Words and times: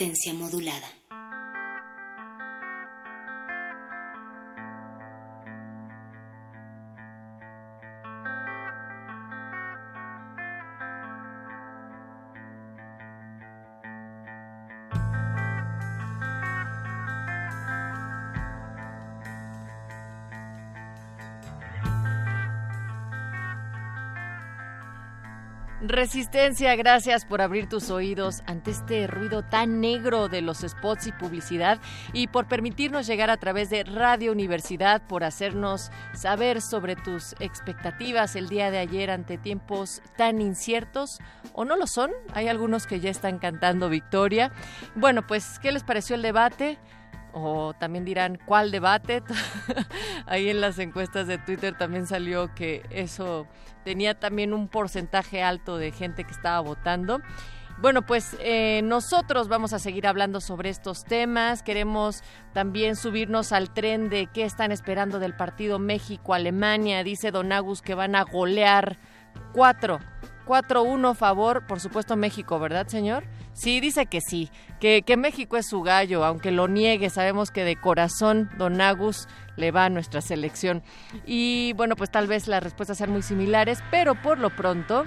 Resistencia 0.00 0.32
modulada. 0.32 0.99
Resistencia, 25.90 26.76
gracias 26.76 27.24
por 27.24 27.42
abrir 27.42 27.68
tus 27.68 27.90
oídos 27.90 28.44
ante 28.46 28.70
este 28.70 29.08
ruido 29.08 29.42
tan 29.42 29.80
negro 29.80 30.28
de 30.28 30.40
los 30.40 30.58
spots 30.58 31.08
y 31.08 31.12
publicidad 31.12 31.80
y 32.12 32.28
por 32.28 32.46
permitirnos 32.46 33.08
llegar 33.08 33.28
a 33.28 33.38
través 33.38 33.70
de 33.70 33.82
Radio 33.82 34.30
Universidad, 34.30 35.02
por 35.08 35.24
hacernos 35.24 35.90
saber 36.14 36.62
sobre 36.62 36.94
tus 36.94 37.34
expectativas 37.40 38.36
el 38.36 38.48
día 38.48 38.70
de 38.70 38.78
ayer 38.78 39.10
ante 39.10 39.36
tiempos 39.36 40.00
tan 40.16 40.40
inciertos 40.40 41.18
o 41.54 41.64
no 41.64 41.74
lo 41.76 41.88
son. 41.88 42.12
Hay 42.34 42.46
algunos 42.46 42.86
que 42.86 43.00
ya 43.00 43.10
están 43.10 43.40
cantando 43.40 43.88
victoria. 43.88 44.52
Bueno, 44.94 45.26
pues, 45.26 45.58
¿qué 45.58 45.72
les 45.72 45.82
pareció 45.82 46.14
el 46.14 46.22
debate? 46.22 46.78
O 47.32 47.74
también 47.74 48.04
dirán 48.04 48.38
cuál 48.44 48.70
debate. 48.70 49.22
Ahí 50.26 50.48
en 50.48 50.60
las 50.60 50.78
encuestas 50.78 51.26
de 51.26 51.38
Twitter 51.38 51.76
también 51.76 52.06
salió 52.06 52.54
que 52.54 52.82
eso 52.90 53.46
tenía 53.84 54.18
también 54.18 54.52
un 54.52 54.68
porcentaje 54.68 55.42
alto 55.42 55.78
de 55.78 55.92
gente 55.92 56.24
que 56.24 56.32
estaba 56.32 56.60
votando. 56.60 57.20
Bueno, 57.80 58.02
pues 58.02 58.36
eh, 58.40 58.82
nosotros 58.84 59.48
vamos 59.48 59.72
a 59.72 59.78
seguir 59.78 60.06
hablando 60.06 60.42
sobre 60.42 60.68
estos 60.68 61.04
temas. 61.04 61.62
Queremos 61.62 62.22
también 62.52 62.94
subirnos 62.94 63.52
al 63.52 63.72
tren 63.72 64.10
de 64.10 64.26
qué 64.26 64.44
están 64.44 64.70
esperando 64.70 65.18
del 65.18 65.34
partido 65.34 65.78
México-Alemania. 65.78 67.02
Dice 67.04 67.30
Don 67.30 67.52
Agus 67.52 67.80
que 67.80 67.94
van 67.94 68.16
a 68.16 68.24
golear 68.24 68.98
cuatro. 69.54 69.98
4-1 70.46 71.14
favor, 71.14 71.64
por 71.66 71.78
supuesto 71.78 72.16
México, 72.16 72.58
¿verdad, 72.58 72.88
señor? 72.88 73.24
Sí, 73.60 73.78
dice 73.80 74.06
que 74.06 74.22
sí, 74.22 74.50
que, 74.80 75.02
que, 75.02 75.18
México 75.18 75.58
es 75.58 75.68
su 75.68 75.82
gallo, 75.82 76.24
aunque 76.24 76.50
lo 76.50 76.66
niegue, 76.66 77.10
sabemos 77.10 77.50
que 77.50 77.62
de 77.62 77.76
corazón 77.76 78.48
Don 78.56 78.80
Agus 78.80 79.28
le 79.56 79.70
va 79.70 79.84
a 79.84 79.90
nuestra 79.90 80.22
selección. 80.22 80.82
Y 81.26 81.74
bueno, 81.74 81.94
pues 81.94 82.10
tal 82.10 82.26
vez 82.26 82.48
las 82.48 82.62
respuestas 82.62 82.96
sean 82.96 83.10
muy 83.10 83.20
similares, 83.20 83.80
pero 83.90 84.14
por 84.14 84.38
lo 84.38 84.48
pronto 84.48 85.04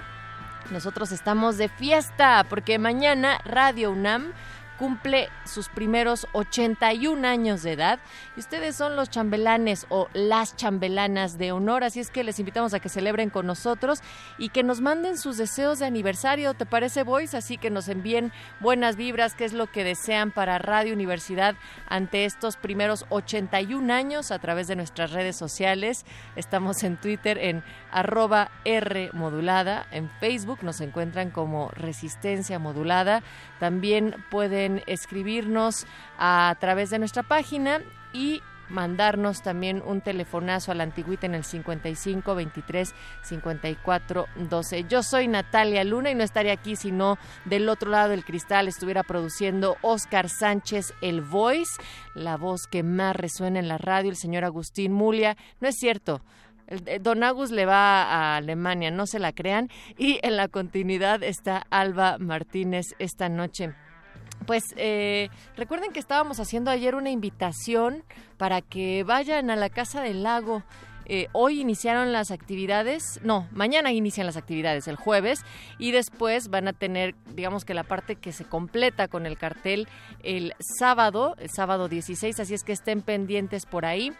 nosotros 0.70 1.10
estamos 1.10 1.58
de 1.58 1.68
fiesta, 1.68 2.46
porque 2.48 2.78
mañana 2.78 3.40
Radio 3.44 3.90
UNAM 3.90 4.32
cumple 4.78 5.28
sus 5.44 5.68
primeros 5.68 6.26
81 6.32 7.26
años 7.26 7.62
de 7.62 7.72
edad 7.72 7.98
y 8.36 8.40
ustedes 8.40 8.76
son 8.76 8.96
los 8.96 9.10
chambelanes 9.10 9.86
o 9.88 10.08
las 10.12 10.56
chambelanas 10.56 11.38
de 11.38 11.52
honor, 11.52 11.84
así 11.84 12.00
es 12.00 12.10
que 12.10 12.24
les 12.24 12.38
invitamos 12.38 12.74
a 12.74 12.80
que 12.80 12.88
celebren 12.88 13.30
con 13.30 13.46
nosotros 13.46 14.00
y 14.38 14.48
que 14.48 14.62
nos 14.62 14.80
manden 14.80 15.18
sus 15.18 15.36
deseos 15.36 15.78
de 15.78 15.86
aniversario, 15.86 16.54
¿te 16.54 16.66
parece 16.66 17.02
Voice? 17.02 17.36
Así 17.36 17.58
que 17.58 17.70
nos 17.70 17.88
envíen 17.88 18.32
buenas 18.60 18.96
vibras, 18.96 19.34
qué 19.34 19.44
es 19.44 19.52
lo 19.52 19.70
que 19.70 19.84
desean 19.84 20.30
para 20.30 20.58
Radio 20.58 20.94
Universidad 20.94 21.54
ante 21.88 22.24
estos 22.24 22.56
primeros 22.56 23.06
81 23.10 23.92
años 23.92 24.30
a 24.30 24.38
través 24.38 24.66
de 24.66 24.76
nuestras 24.76 25.12
redes 25.12 25.36
sociales. 25.36 26.04
Estamos 26.36 26.82
en 26.82 26.96
Twitter 26.96 27.38
en 27.38 27.62
arroba 27.90 28.50
R 28.64 29.10
modulada, 29.12 29.86
en 29.90 30.10
Facebook 30.20 30.58
nos 30.62 30.80
encuentran 30.80 31.30
como 31.30 31.70
Resistencia 31.70 32.58
Modulada, 32.58 33.22
también 33.60 34.16
pueden 34.30 34.73
escribirnos 34.86 35.86
a 36.18 36.56
través 36.60 36.90
de 36.90 36.98
nuestra 36.98 37.22
página 37.22 37.80
y 38.12 38.42
mandarnos 38.68 39.42
también 39.42 39.82
un 39.84 40.00
telefonazo 40.00 40.72
a 40.72 40.74
la 40.74 40.84
antigüita 40.84 41.26
en 41.26 41.34
el 41.34 41.44
55 41.44 42.34
23 42.34 42.94
54 43.22 44.26
12. 44.36 44.84
Yo 44.84 45.02
soy 45.02 45.28
Natalia 45.28 45.84
Luna 45.84 46.10
y 46.10 46.14
no 46.14 46.24
estaría 46.24 46.52
aquí 46.52 46.76
si 46.76 46.92
no 46.92 47.18
del 47.44 47.68
otro 47.68 47.90
lado 47.90 48.10
del 48.10 48.24
cristal 48.24 48.68
estuviera 48.68 49.02
produciendo 49.02 49.76
Oscar 49.82 50.28
Sánchez 50.28 50.94
el 51.00 51.20
Voice, 51.20 51.80
la 52.14 52.36
voz 52.36 52.66
que 52.66 52.82
más 52.82 53.16
resuena 53.16 53.58
en 53.58 53.68
la 53.68 53.78
radio, 53.78 54.10
el 54.10 54.16
señor 54.16 54.44
Agustín 54.44 54.92
Mulia. 54.92 55.36
No 55.60 55.68
es 55.68 55.76
cierto. 55.76 56.22
Don 57.02 57.22
Agus 57.22 57.50
le 57.50 57.66
va 57.66 58.04
a 58.04 58.36
Alemania, 58.36 58.90
no 58.90 59.06
se 59.06 59.18
la 59.18 59.32
crean. 59.32 59.68
Y 59.98 60.18
en 60.22 60.36
la 60.36 60.48
continuidad 60.48 61.22
está 61.22 61.66
Alba 61.70 62.16
Martínez 62.18 62.94
esta 62.98 63.28
noche. 63.28 63.74
Pues 64.46 64.62
eh, 64.76 65.28
recuerden 65.56 65.92
que 65.92 66.00
estábamos 66.00 66.40
haciendo 66.40 66.70
ayer 66.70 66.94
una 66.94 67.10
invitación 67.10 68.04
para 68.36 68.60
que 68.60 69.04
vayan 69.04 69.50
a 69.50 69.56
la 69.56 69.70
Casa 69.70 70.02
del 70.02 70.22
Lago. 70.22 70.62
Eh, 71.06 71.28
hoy 71.32 71.60
iniciaron 71.60 72.12
las 72.12 72.30
actividades, 72.30 73.20
no, 73.22 73.46
mañana 73.52 73.92
inician 73.92 74.26
las 74.26 74.36
actividades, 74.36 74.88
el 74.88 74.96
jueves, 74.96 75.44
y 75.78 75.90
después 75.90 76.48
van 76.48 76.68
a 76.68 76.72
tener, 76.72 77.14
digamos 77.34 77.64
que 77.64 77.74
la 77.74 77.84
parte 77.84 78.16
que 78.16 78.32
se 78.32 78.44
completa 78.44 79.08
con 79.08 79.26
el 79.26 79.36
cartel 79.36 79.88
el 80.22 80.54
sábado, 80.60 81.36
el 81.38 81.50
sábado 81.50 81.88
16, 81.88 82.40
así 82.40 82.54
es 82.54 82.64
que 82.64 82.72
estén 82.72 83.02
pendientes 83.02 83.66
por 83.66 83.84
ahí. 83.84 84.12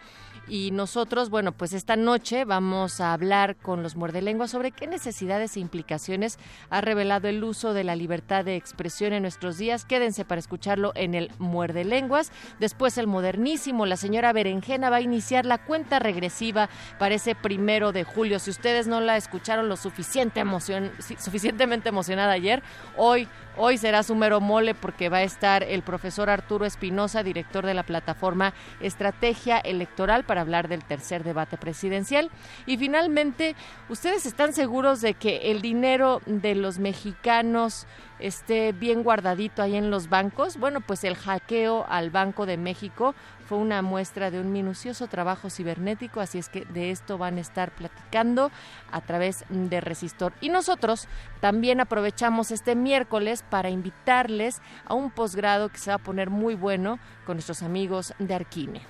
Y 0.47 0.69
nosotros, 0.69 1.31
bueno, 1.31 1.53
pues 1.53 1.73
esta 1.73 1.95
noche 1.95 2.45
vamos 2.45 3.01
a 3.01 3.13
hablar 3.13 3.55
con 3.55 3.81
los 3.81 3.95
muerdelenguas 3.95 4.51
sobre 4.51 4.71
qué 4.71 4.85
necesidades 4.85 5.57
e 5.57 5.59
implicaciones 5.59 6.37
ha 6.69 6.81
revelado 6.81 7.27
el 7.27 7.43
uso 7.43 7.73
de 7.73 7.83
la 7.83 7.95
libertad 7.95 8.45
de 8.45 8.55
expresión 8.55 9.13
en 9.13 9.23
nuestros 9.23 9.57
días. 9.57 9.85
Quédense 9.85 10.23
para 10.23 10.37
escucharlo 10.37 10.91
en 10.93 11.15
el 11.15 11.31
Muerde 11.39 11.83
Lenguas. 11.83 12.31
Después 12.59 12.99
el 12.99 13.07
modernísimo, 13.07 13.87
la 13.87 13.97
señora 13.97 14.33
Berenjena 14.33 14.91
va 14.91 14.97
a 14.97 15.01
iniciar 15.01 15.47
la 15.47 15.57
cuenta 15.57 15.97
regresiva 15.97 16.69
para 16.97 17.15
ese 17.15 17.35
primero 17.35 17.91
de 17.91 18.03
julio. 18.03 18.39
Si 18.39 18.49
ustedes 18.49 18.87
no 18.87 19.01
la 19.01 19.17
escucharon 19.17 19.69
lo 19.69 19.77
suficiente 19.77 20.39
emocion 20.39 20.91
suficientemente 21.17 21.89
emocionada 21.89 22.33
ayer, 22.33 22.63
hoy 22.97 23.27
Hoy 23.57 23.77
será 23.77 24.03
su 24.03 24.15
mero 24.15 24.41
mole 24.41 24.75
porque 24.75 25.07
va 25.07 25.17
a 25.17 25.23
estar 25.23 25.63
el 25.63 25.81
profesor 25.81 26.29
Arturo 26.29 26.65
Espinosa, 26.65 27.23
director 27.23 27.65
de 27.65 27.73
la 27.73 27.83
plataforma 27.83 28.53
Estrategia 28.81 29.59
Electoral, 29.59 30.25
para 30.25 30.41
hablar 30.41 30.67
del 30.67 30.83
tercer 30.83 31.23
debate 31.23 31.57
presidencial. 31.57 32.29
Y 32.65 32.77
finalmente, 32.77 33.55
¿ustedes 33.87 34.25
están 34.25 34.51
seguros 34.51 34.99
de 34.99 35.13
que 35.13 35.51
el 35.51 35.61
dinero 35.61 36.21
de 36.25 36.53
los 36.53 36.79
mexicanos 36.79 37.87
esté 38.19 38.73
bien 38.73 39.03
guardadito 39.03 39.61
ahí 39.61 39.77
en 39.77 39.89
los 39.89 40.09
bancos? 40.09 40.57
Bueno, 40.57 40.81
pues 40.81 41.05
el 41.05 41.15
hackeo 41.15 41.85
al 41.87 42.09
Banco 42.09 42.45
de 42.45 42.57
México 42.57 43.15
fue 43.47 43.57
una 43.57 43.81
muestra 43.81 44.31
de 44.31 44.39
un 44.39 44.51
minucioso 44.51 45.07
trabajo 45.07 45.49
cibernético, 45.49 46.19
así 46.19 46.37
es 46.37 46.49
que 46.49 46.65
de 46.65 46.91
esto 46.91 47.17
van 47.17 47.37
a 47.37 47.41
estar 47.41 47.73
platicando 47.73 48.51
a 48.91 49.01
través 49.01 49.45
de 49.49 49.81
Resistor. 49.81 50.33
Y 50.41 50.49
nosotros 50.49 51.07
también 51.41 51.79
aprovechamos 51.79 52.51
este 52.51 52.75
miércoles 52.75 53.43
para 53.49 53.69
invitarles 53.69 54.61
a 54.85 54.93
un 54.93 55.11
posgrado 55.11 55.69
que 55.69 55.77
se 55.77 55.91
va 55.91 55.95
a 55.95 55.99
poner 55.99 56.29
muy 56.29 56.55
bueno 56.55 56.99
con 57.25 57.37
nuestros 57.37 57.61
amigos 57.61 58.13
de 58.19 58.33
Arquine. 58.33 58.81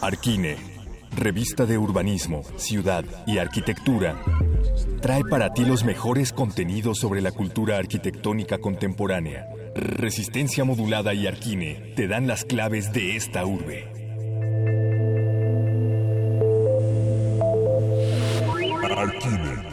Arquine, 0.00 0.56
revista 1.16 1.66
de 1.66 1.78
urbanismo, 1.78 2.42
ciudad 2.56 3.04
y 3.26 3.38
arquitectura 3.38 4.16
trae 5.00 5.22
para 5.24 5.52
ti 5.52 5.64
los 5.64 5.84
mejores 5.84 6.32
contenidos 6.32 6.98
sobre 6.98 7.20
la 7.20 7.32
cultura 7.32 7.76
arquitectónica 7.76 8.58
contemporánea. 8.58 9.46
Resistencia 9.74 10.64
modulada 10.64 11.14
y 11.14 11.26
Arquine 11.26 11.94
te 11.96 12.06
dan 12.06 12.26
las 12.26 12.44
claves 12.44 12.92
de 12.92 13.16
esta 13.16 13.46
urbe. 13.46 13.88
Arquine. 18.96 19.72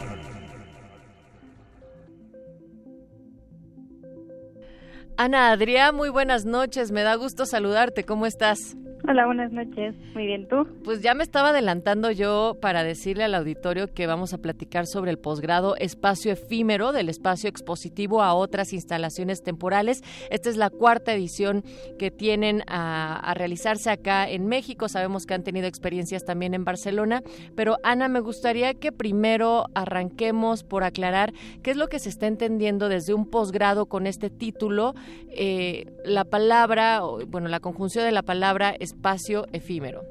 Ana 5.18 5.50
Adrián, 5.50 5.94
muy 5.94 6.08
buenas 6.08 6.46
noches. 6.46 6.92
Me 6.92 7.02
da 7.02 7.14
gusto 7.16 7.44
saludarte. 7.44 8.04
¿Cómo 8.04 8.24
estás? 8.24 8.76
Hola, 9.10 9.26
buenas 9.26 9.50
noches. 9.50 9.96
Muy 10.14 10.24
bien, 10.26 10.46
¿tú? 10.46 10.68
Pues 10.84 11.02
ya 11.02 11.14
me 11.14 11.24
estaba 11.24 11.48
adelantando 11.48 12.12
yo 12.12 12.56
para 12.62 12.84
decirle 12.84 13.24
al 13.24 13.34
auditorio 13.34 13.92
que 13.92 14.06
vamos 14.06 14.32
a 14.32 14.38
platicar 14.38 14.86
sobre 14.86 15.10
el 15.10 15.18
posgrado 15.18 15.74
Espacio 15.74 16.30
Efímero 16.30 16.92
del 16.92 17.08
espacio 17.08 17.50
expositivo 17.50 18.22
a 18.22 18.34
otras 18.34 18.72
instalaciones 18.72 19.42
temporales. 19.42 20.04
Esta 20.30 20.48
es 20.48 20.56
la 20.56 20.70
cuarta 20.70 21.12
edición 21.12 21.64
que 21.98 22.12
tienen 22.12 22.62
a, 22.68 23.34
realizarse 23.34 23.90
acá 23.90 24.30
en 24.30 24.46
México. 24.46 24.88
Sabemos 24.88 25.26
que 25.26 25.34
han 25.34 25.42
tenido 25.42 25.66
experiencias 25.66 26.24
también 26.24 26.54
en 26.54 26.64
Barcelona, 26.64 27.24
pero 27.56 27.78
Ana, 27.82 28.06
me 28.06 28.20
gustaría 28.20 28.74
que 28.74 28.92
primero 28.92 29.64
arranquemos 29.74 30.62
por 30.62 30.84
aclarar 30.84 31.32
qué 31.64 31.72
es 31.72 31.76
lo 31.76 31.88
que 31.88 31.98
se 31.98 32.10
está 32.10 32.28
entendiendo 32.28 32.88
desde 32.88 33.12
un 33.12 33.28
posgrado 33.28 33.86
con 33.86 34.06
este 34.06 34.30
título. 34.30 34.94
Eh, 35.30 35.86
la 36.04 36.24
palabra, 36.24 37.00
bueno, 37.26 37.48
la 37.48 37.58
conjunción 37.58 38.04
de 38.04 38.12
la 38.12 38.22
palabra 38.22 38.76
espacio 39.00 39.46
efímero. 39.52 40.02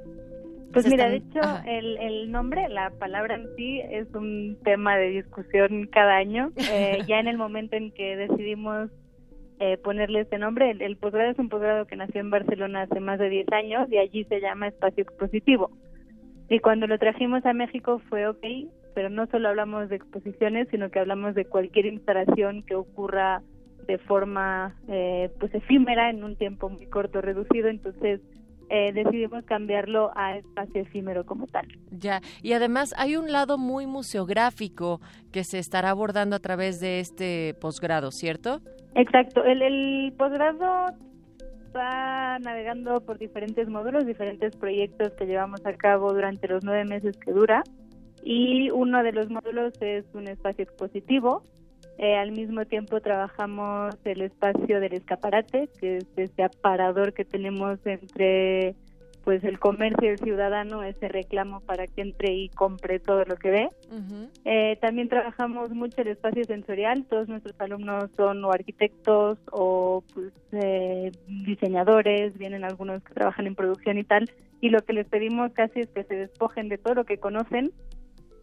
Pues 0.74 0.88
mira, 0.88 1.10
de 1.10 1.18
hecho, 1.18 1.42
el, 1.66 1.98
el, 1.98 2.32
nombre, 2.32 2.70
la 2.70 2.90
palabra 2.90 3.36
en 3.36 3.48
sí, 3.56 3.82
es 3.92 4.08
un 4.16 4.58
tema 4.64 4.98
de 4.98 5.10
discusión 5.10 5.88
cada 5.92 6.16
año. 6.16 6.52
Eh, 6.72 7.00
ya 7.08 7.20
en 7.20 7.28
el 7.28 7.38
momento 7.38 7.76
en 7.76 7.92
que 7.92 8.16
decidimos 8.16 8.90
eh, 9.60 9.78
ponerle 9.78 10.22
este 10.22 10.38
nombre, 10.38 10.72
el, 10.72 10.98
posgrado 10.98 11.32
es 11.32 11.40
un 11.40 11.50
posgrado 11.50 11.86
que 11.86 11.96
nació 11.96 12.22
en 12.22 12.30
Barcelona 12.30 12.84
hace 12.84 13.00
más 13.00 13.20
de 13.20 13.30
10 13.30 13.52
años 13.52 13.92
y 13.92 13.98
allí 13.98 14.24
se 14.26 14.40
llama 14.40 14.68
espacio 14.68 15.04
expositivo. 15.04 15.72
Y 16.50 16.60
cuando 16.60 16.88
lo 16.88 16.98
trajimos 16.98 17.46
a 17.46 17.54
México 17.54 18.02
fue 18.10 18.28
ok, 18.28 18.46
pero 18.96 19.10
no 19.10 19.28
solo 19.28 19.50
hablamos 19.50 19.90
de 19.90 19.98
exposiciones, 19.98 20.68
sino 20.72 20.90
que 20.90 21.00
hablamos 21.00 21.36
de 21.36 21.46
cualquier 21.46 21.86
instalación 21.88 22.64
que 22.64 22.76
ocurra 22.76 23.42
de 23.88 23.98
forma 23.98 24.76
eh, 24.88 25.30
pues 25.40 25.54
efímera 25.54 26.10
en 26.10 26.24
un 26.24 26.36
tiempo 26.36 26.70
muy 26.70 26.86
corto, 26.86 27.22
reducido. 27.22 27.70
Entonces, 27.70 28.22
eh, 28.70 28.92
decidimos 28.94 29.44
cambiarlo 29.46 30.12
a 30.16 30.38
espacio 30.38 30.82
efímero 30.82 31.26
como 31.26 31.48
tal. 31.48 31.68
Ya, 31.92 32.22
y 32.42 32.54
además 32.54 32.94
hay 32.98 33.16
un 33.16 33.32
lado 33.32 33.58
muy 33.58 33.88
museográfico 33.88 35.02
que 35.32 35.44
se 35.44 35.60
estará 35.60 35.90
abordando 35.90 36.36
a 36.36 36.40
través 36.40 36.80
de 36.80 37.00
este 37.00 37.56
posgrado, 37.60 38.12
¿cierto? 38.12 38.62
Exacto, 38.96 39.44
el, 39.44 39.62
el 39.62 40.14
posgrado 40.18 40.88
está 41.68 42.40
navegando 42.40 43.02
por 43.02 43.20
diferentes 43.20 43.68
módulos, 43.70 44.06
diferentes 44.06 44.56
proyectos 44.56 45.12
que 45.14 45.26
llevamos 45.26 45.66
a 45.66 45.74
cabo 45.74 46.14
durante 46.14 46.48
los 46.48 46.64
nueve 46.64 46.86
meses 46.86 47.18
que 47.18 47.32
dura 47.32 47.64
y 48.24 48.70
uno 48.72 49.04
de 49.04 49.12
los 49.12 49.30
módulos 49.30 49.74
es 49.82 50.06
un 50.14 50.28
espacio 50.28 50.64
expositivo 50.64 51.44
eh, 52.00 52.16
al 52.16 52.32
mismo 52.32 52.64
tiempo 52.66 53.02
trabajamos 53.02 53.94
el 54.06 54.22
espacio 54.22 54.80
del 54.80 54.94
escaparate, 54.94 55.70
que 55.82 55.98
es 55.98 56.06
ese 56.16 56.44
aparador 56.44 57.14
que 57.14 57.26
tenemos 57.26 57.78
entre 57.86 58.74
pues 59.26 59.44
el 59.44 59.60
comercio 59.60 60.08
y 60.08 60.12
el 60.14 60.18
ciudadano, 60.18 60.82
ese 60.82 61.10
reclamo 61.10 61.60
para 61.60 61.88
que 61.88 62.02
entre 62.02 62.34
y 62.34 62.48
compre 62.50 63.00
todo 63.00 63.26
lo 63.26 63.36
que 63.36 63.52
ve. 63.52 63.70
Eh, 64.46 64.78
también 64.80 65.10
trabajamos 65.10 65.72
mucho 65.72 66.02
el 66.02 66.08
espacio 66.08 66.46
sensorial, 66.46 67.04
todos 67.04 67.28
nuestros 67.28 67.54
alumnos 67.60 68.10
son 68.16 68.46
o 68.46 68.52
arquitectos 68.54 69.38
o 69.52 70.02
pues, 70.14 70.32
eh, 70.54 71.12
diseñadores, 71.28 72.38
vienen 72.38 72.64
algunos 72.64 73.04
que 73.04 73.14
trabajan 73.14 73.46
en 73.46 73.56
producción 73.56 73.98
y 73.98 74.06
tal, 74.06 74.32
y 74.62 74.70
lo 74.70 74.80
que 74.80 74.94
les 74.94 75.06
pedimos 75.06 75.52
casi 75.52 75.82
es 75.82 75.90
que 75.90 76.06
se 76.06 76.16
despojen 76.16 76.70
de 76.70 76.78
todo 76.78 76.96
lo 76.96 77.04
que 77.04 77.18
conocen 77.18 77.72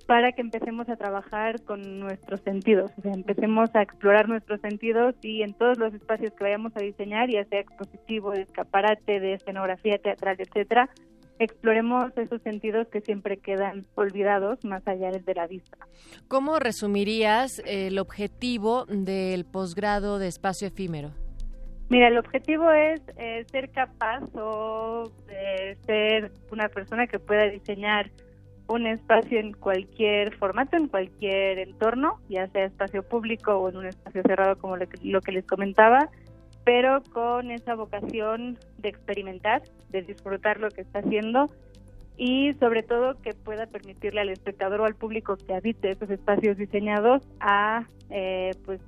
para 0.07 0.33
que 0.33 0.41
empecemos 0.41 0.89
a 0.89 0.97
trabajar 0.97 1.63
con 1.63 1.99
nuestros 1.99 2.41
sentidos, 2.43 2.93
o 2.97 3.03
sea, 3.03 3.13
empecemos 3.13 3.75
a 3.75 3.83
explorar 3.83 4.29
nuestros 4.29 4.61
sentidos 4.61 5.15
y 5.23 5.43
en 5.43 5.53
todos 5.53 5.79
los 5.79 5.93
espacios 5.93 6.33
que 6.35 6.45
vayamos 6.45 6.73
a 6.77 6.81
diseñar, 6.81 7.29
ya 7.29 7.45
sea 7.45 7.61
expositivo, 7.61 8.31
de 8.31 8.43
escaparate, 8.43 9.19
de 9.19 9.35
escenografía 9.35 9.99
teatral, 9.99 10.37
etcétera, 10.39 10.89
exploremos 11.39 12.17
esos 12.17 12.41
sentidos 12.43 12.87
que 12.89 13.01
siempre 13.01 13.37
quedan 13.39 13.85
olvidados 13.95 14.65
más 14.65 14.87
allá 14.87 15.11
de 15.11 15.35
la 15.35 15.47
vista. 15.47 15.77
¿Cómo 16.29 16.59
resumirías 16.59 17.61
el 17.67 17.99
objetivo 17.99 18.87
del 18.87 19.45
posgrado 19.45 20.19
de 20.19 20.29
espacio 20.29 20.69
efímero? 20.69 21.11
Mira, 21.89 22.09
el 22.09 22.19
objetivo 22.19 22.71
es 22.73 23.01
eh, 23.17 23.45
ser 23.51 23.71
capaz 23.71 24.23
o 24.35 25.11
eh, 25.29 25.77
ser 25.87 26.33
una 26.51 26.69
persona 26.69 27.07
que 27.07 27.19
pueda 27.19 27.45
diseñar 27.45 28.11
un 28.69 28.87
espacio 28.87 29.39
en 29.39 29.53
cualquier 29.53 30.37
formato, 30.37 30.77
en 30.77 30.89
cualquier 30.89 31.59
entorno, 31.59 32.19
ya 32.29 32.49
sea 32.49 32.65
espacio 32.65 33.03
público 33.03 33.57
o 33.57 33.69
en 33.69 33.77
un 33.77 33.87
espacio 33.87 34.23
cerrado 34.23 34.59
como 34.59 34.77
lo 34.77 35.21
que, 35.21 35.33
les 35.33 35.47
comentaba, 35.47 36.11
pero 36.65 37.03
con 37.13 37.51
esa 37.51 37.75
vocación 37.75 38.59
de 38.79 38.89
experimentar, 38.89 39.63
de 39.91 40.03
disfrutar 40.03 40.59
lo 40.59 40.69
que 40.71 40.81
está 40.81 40.99
haciendo 40.99 41.49
y 42.17 42.55
sobre 42.55 42.83
todo 42.83 43.21
que 43.21 43.35
pueda 43.35 43.67
permitirle 43.67 44.23
al 44.23 44.31
espectador 44.31 44.81
o 44.81 44.85
al 44.85 44.95
público 44.95 45.37
que 45.37 45.55
habite 45.55 45.91
esos 45.91 46.11
espacios 46.11 46.57
diseñados 46.57 47.23
a 47.41 47.87
eh, 48.11 48.53
pues 48.65 48.81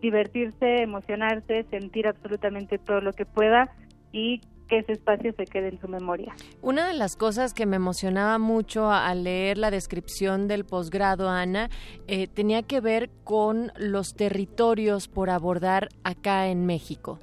divertirse, 0.00 0.82
emocionarse, 0.82 1.64
sentir 1.70 2.06
absolutamente 2.06 2.78
todo 2.78 3.00
lo 3.00 3.12
que 3.14 3.24
pueda 3.24 3.72
y 4.12 4.42
que 4.68 4.78
ese 4.78 4.92
espacio 4.92 5.32
se 5.36 5.44
quede 5.44 5.68
en 5.68 5.80
su 5.80 5.88
memoria. 5.88 6.34
Una 6.62 6.88
de 6.88 6.94
las 6.94 7.16
cosas 7.16 7.54
que 7.54 7.66
me 7.66 7.76
emocionaba 7.76 8.38
mucho 8.38 8.90
al 8.90 9.24
leer 9.24 9.58
la 9.58 9.70
descripción 9.70 10.48
del 10.48 10.64
posgrado, 10.64 11.28
Ana, 11.28 11.70
eh, 12.06 12.26
tenía 12.26 12.62
que 12.62 12.80
ver 12.80 13.10
con 13.24 13.72
los 13.76 14.14
territorios 14.14 15.08
por 15.08 15.30
abordar 15.30 15.88
acá 16.02 16.48
en 16.48 16.66
México. 16.66 17.18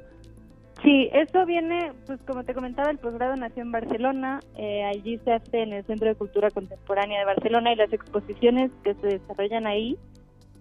Sí, 0.84 1.10
eso 1.14 1.46
viene, 1.46 1.94
pues 2.08 2.20
como 2.24 2.44
te 2.44 2.56
comentaba, 2.56 2.90
el 2.90 2.98
posgrado 2.98 3.36
nació 3.36 3.62
en 3.62 3.72
Barcelona, 3.72 4.40
eh, 4.58 4.84
allí 4.84 5.20
se 5.20 5.34
hace 5.34 5.62
en 5.62 5.74
el 5.74 5.86
Centro 5.86 6.08
de 6.08 6.16
Cultura 6.16 6.50
Contemporánea 6.50 7.20
de 7.20 7.26
Barcelona 7.26 7.72
y 7.72 7.76
las 7.76 7.94
exposiciones 7.94 8.72
que 8.84 8.96
se 8.96 9.08
desarrollan 9.08 9.68
ahí 9.68 10.00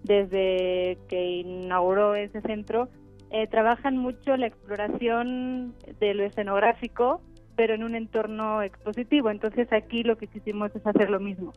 desde 0.03 0.99
que 1.09 1.25
inauguró 1.39 2.15
ese 2.15 2.43
centro 2.43 2.89
eh, 3.31 3.47
trabajan 3.47 3.97
mucho 3.97 4.37
la 4.37 4.47
exploración 4.47 5.75
de 6.01 6.15
lo 6.15 6.25
escenográfico, 6.25 7.21
pero 7.57 7.75
en 7.75 7.85
un 7.85 7.95
entorno 7.95 8.63
expositivo. 8.63 9.31
Entonces 9.31 9.73
aquí 9.73 10.03
lo 10.03 10.17
que 10.17 10.27
quisimos 10.27 10.75
es 10.75 10.87
hacer 10.87 11.11
lo 11.11 11.21
mismo 11.21 11.53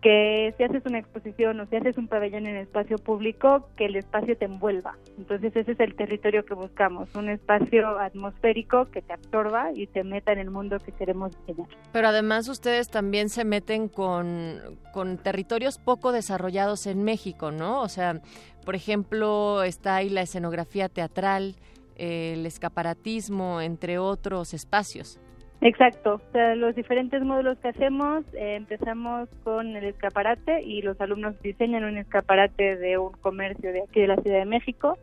que 0.00 0.54
si 0.56 0.62
haces 0.62 0.82
una 0.86 0.98
exposición 0.98 1.58
o 1.60 1.66
si 1.66 1.76
haces 1.76 1.98
un 1.98 2.06
pabellón 2.06 2.46
en 2.46 2.56
espacio 2.56 2.98
público, 2.98 3.68
que 3.76 3.86
el 3.86 3.96
espacio 3.96 4.36
te 4.36 4.44
envuelva. 4.44 4.96
Entonces 5.16 5.54
ese 5.56 5.72
es 5.72 5.80
el 5.80 5.96
territorio 5.96 6.44
que 6.44 6.54
buscamos, 6.54 7.12
un 7.14 7.28
espacio 7.28 7.98
atmosférico 7.98 8.86
que 8.86 9.02
te 9.02 9.12
absorba 9.12 9.70
y 9.74 9.86
te 9.88 10.04
meta 10.04 10.32
en 10.32 10.38
el 10.38 10.50
mundo 10.50 10.78
que 10.78 10.92
queremos 10.92 11.36
diseñar. 11.38 11.68
Pero 11.92 12.08
además 12.08 12.48
ustedes 12.48 12.88
también 12.88 13.28
se 13.28 13.44
meten 13.44 13.88
con, 13.88 14.60
con 14.92 15.18
territorios 15.18 15.78
poco 15.78 16.12
desarrollados 16.12 16.86
en 16.86 17.02
México, 17.02 17.50
¿no? 17.50 17.82
O 17.82 17.88
sea, 17.88 18.20
por 18.68 18.74
ejemplo, 18.74 19.62
está 19.62 19.96
ahí 19.96 20.10
la 20.10 20.20
escenografía 20.20 20.90
teatral, 20.90 21.54
el 21.96 22.44
escaparatismo, 22.44 23.62
entre 23.62 23.98
otros 23.98 24.52
espacios. 24.52 25.18
Exacto, 25.62 26.16
o 26.16 26.32
sea, 26.32 26.54
los 26.54 26.74
diferentes 26.74 27.22
módulos 27.22 27.56
que 27.60 27.68
hacemos, 27.68 28.26
eh, 28.34 28.56
empezamos 28.56 29.30
con 29.42 29.74
el 29.74 29.84
escaparate 29.84 30.62
y 30.64 30.82
los 30.82 31.00
alumnos 31.00 31.40
diseñan 31.40 31.84
un 31.84 31.96
escaparate 31.96 32.76
de 32.76 32.98
un 32.98 33.12
comercio 33.12 33.72
de 33.72 33.84
aquí 33.84 34.02
de 34.02 34.08
la 34.08 34.16
Ciudad 34.16 34.40
de 34.40 34.44
México, 34.44 34.98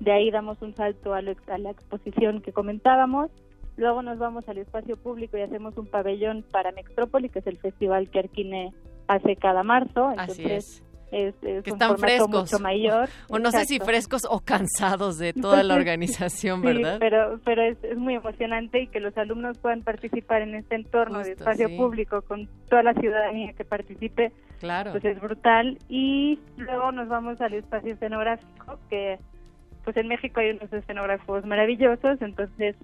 de 0.00 0.12
ahí 0.12 0.30
damos 0.30 0.60
un 0.60 0.74
salto 0.74 1.14
a, 1.14 1.22
la 1.22 1.70
exposición 1.70 2.42
que 2.42 2.52
comentábamos, 2.52 3.30
luego 3.78 4.02
nos 4.02 4.18
vamos 4.18 4.46
al 4.50 4.58
espacio 4.58 4.98
público 4.98 5.38
y 5.38 5.40
hacemos 5.40 5.78
un 5.78 5.86
pabellón 5.86 6.44
para 6.52 6.72
Mextrópoli, 6.72 7.30
que 7.30 7.38
es 7.38 7.46
el 7.46 7.56
festival 7.56 8.10
que 8.10 8.18
Arquine 8.18 8.74
hace 9.06 9.34
cada 9.36 9.62
marzo, 9.62 10.10
entonces 10.10 10.46
es, 10.46 10.87
es 11.10 11.34
que 11.40 11.62
están 11.70 11.98
frescos 11.98 12.60
mayor. 12.60 13.08
O, 13.28 13.38
no 13.38 13.50
sé 13.50 13.64
si 13.64 13.78
frescos 13.78 14.22
o 14.28 14.40
cansados 14.40 15.18
de 15.18 15.32
toda 15.32 15.62
la 15.62 15.74
organización, 15.74 16.62
¿verdad? 16.62 16.94
Sí, 16.94 16.98
pero, 17.00 17.40
pero 17.44 17.62
es, 17.62 17.82
es, 17.82 17.96
muy 17.96 18.14
emocionante 18.14 18.82
y 18.82 18.86
que 18.86 19.00
los 19.00 19.16
alumnos 19.16 19.58
puedan 19.58 19.82
participar 19.82 20.42
en 20.42 20.54
este 20.54 20.76
entorno 20.76 21.20
de 21.20 21.32
espacio 21.32 21.68
público 21.76 22.22
con 22.22 22.48
toda 22.68 22.82
la 22.82 22.94
ciudadanía 22.94 23.52
que 23.52 23.64
participe, 23.64 24.32
claro. 24.60 24.92
pues 24.92 25.04
es 25.04 25.20
brutal. 25.20 25.78
Y 25.88 26.38
luego 26.56 26.92
nos 26.92 27.08
vamos 27.08 27.40
al 27.40 27.54
espacio 27.54 27.92
escenográfico, 27.92 28.78
que 28.88 29.18
pues 29.84 29.96
en 29.96 30.08
México 30.08 30.40
hay 30.40 30.50
unos 30.50 30.72
escenógrafos 30.72 31.44
maravillosos, 31.44 32.20
entonces 32.20 32.76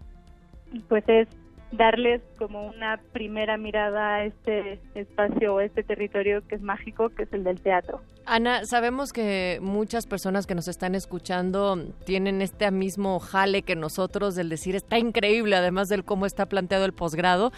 pues 0.89 1.05
es 1.09 1.29
darles 1.73 2.23
como 2.39 2.67
una 2.67 3.01
primera 3.13 3.57
mirada 3.57 4.17
a 4.17 4.25
este 4.25 4.81
espacio 4.95 5.55
o 5.55 5.61
este 5.61 5.83
territorio 5.83 6.47
que 6.47 6.55
es 6.55 6.63
mágico, 6.63 7.11
que 7.11 7.25
es 7.25 7.33
el 7.33 7.45
del 7.45 7.61
teatro. 7.61 8.01
Ana, 8.27 8.65
sabemos 8.65 9.13
que 9.13 9.59
muchas 9.61 10.07
personas 10.07 10.47
que 10.47 10.55
nos 10.55 10.69
están 10.69 10.95
escuchando 10.95 11.77
tienen 12.05 12.41
este 12.41 12.71
mismo 12.71 13.19
jale 13.19 13.63
que 13.63 13.77
nosotros 13.77 14.35
del 14.35 14.49
decir 14.49 14.77
está 14.77 14.99
increíble, 14.99 15.57
además 15.57 15.89
del 15.89 16.05
cómo 16.05 16.27
está 16.27 16.47
planteado 16.47 16.85
el 16.85 16.93
posgrado. 16.93 17.53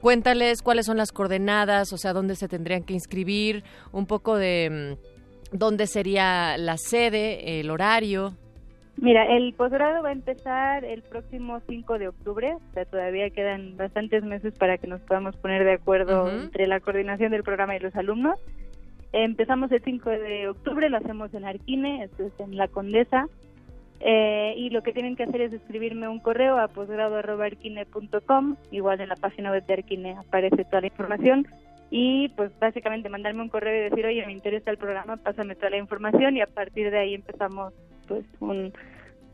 Cuéntales 0.00 0.62
cuáles 0.62 0.86
son 0.86 0.96
las 0.96 1.12
coordenadas, 1.12 1.92
o 1.92 1.98
sea, 1.98 2.12
dónde 2.12 2.36
se 2.36 2.48
tendrían 2.48 2.84
que 2.84 2.94
inscribir, 2.94 3.64
un 3.92 4.06
poco 4.06 4.36
de 4.36 4.96
mm, 5.52 5.56
dónde 5.56 5.86
sería 5.86 6.56
la 6.56 6.76
sede, 6.78 7.60
el 7.60 7.70
horario. 7.70 8.34
Mira, 9.00 9.26
el 9.26 9.54
posgrado 9.54 10.02
va 10.02 10.08
a 10.08 10.12
empezar 10.12 10.84
el 10.84 11.02
próximo 11.02 11.60
5 11.68 11.98
de 11.98 12.08
octubre, 12.08 12.54
o 12.54 12.74
sea, 12.74 12.84
todavía 12.84 13.30
quedan 13.30 13.76
bastantes 13.76 14.24
meses 14.24 14.54
para 14.58 14.76
que 14.76 14.88
nos 14.88 15.00
podamos 15.02 15.36
poner 15.36 15.64
de 15.64 15.74
acuerdo 15.74 16.28
entre 16.28 16.66
la 16.66 16.80
coordinación 16.80 17.30
del 17.30 17.44
programa 17.44 17.76
y 17.76 17.80
los 17.80 17.94
alumnos. 17.94 18.40
Empezamos 19.12 19.70
el 19.70 19.82
5 19.84 20.10
de 20.10 20.48
octubre, 20.48 20.90
lo 20.90 20.96
hacemos 20.96 21.32
en 21.32 21.44
Arquine, 21.44 22.04
esto 22.04 22.24
es 22.24 22.32
en 22.40 22.56
La 22.56 22.66
Condesa, 22.66 23.28
eh, 24.00 24.54
y 24.56 24.70
lo 24.70 24.82
que 24.82 24.92
tienen 24.92 25.14
que 25.14 25.22
hacer 25.22 25.42
es 25.42 25.52
escribirme 25.52 26.08
un 26.08 26.18
correo 26.18 26.58
a 26.58 26.66
posgrado.arquine.com, 26.66 28.56
igual 28.72 29.00
en 29.00 29.10
la 29.10 29.16
página 29.16 29.52
web 29.52 29.64
de 29.64 29.74
Arquine 29.74 30.16
aparece 30.18 30.64
toda 30.64 30.80
la 30.80 30.88
información, 30.88 31.46
y 31.90 32.30
pues 32.30 32.50
básicamente 32.58 33.08
mandarme 33.08 33.42
un 33.42 33.48
correo 33.48 33.76
y 33.76 33.90
decir, 33.90 34.04
oye, 34.04 34.26
me 34.26 34.32
interesa 34.32 34.72
el 34.72 34.76
programa, 34.76 35.18
pásame 35.18 35.54
toda 35.54 35.70
la 35.70 35.78
información 35.78 36.36
y 36.36 36.40
a 36.40 36.46
partir 36.46 36.90
de 36.90 36.98
ahí 36.98 37.14
empezamos 37.14 37.72
pues 38.08 38.24
un, 38.40 38.72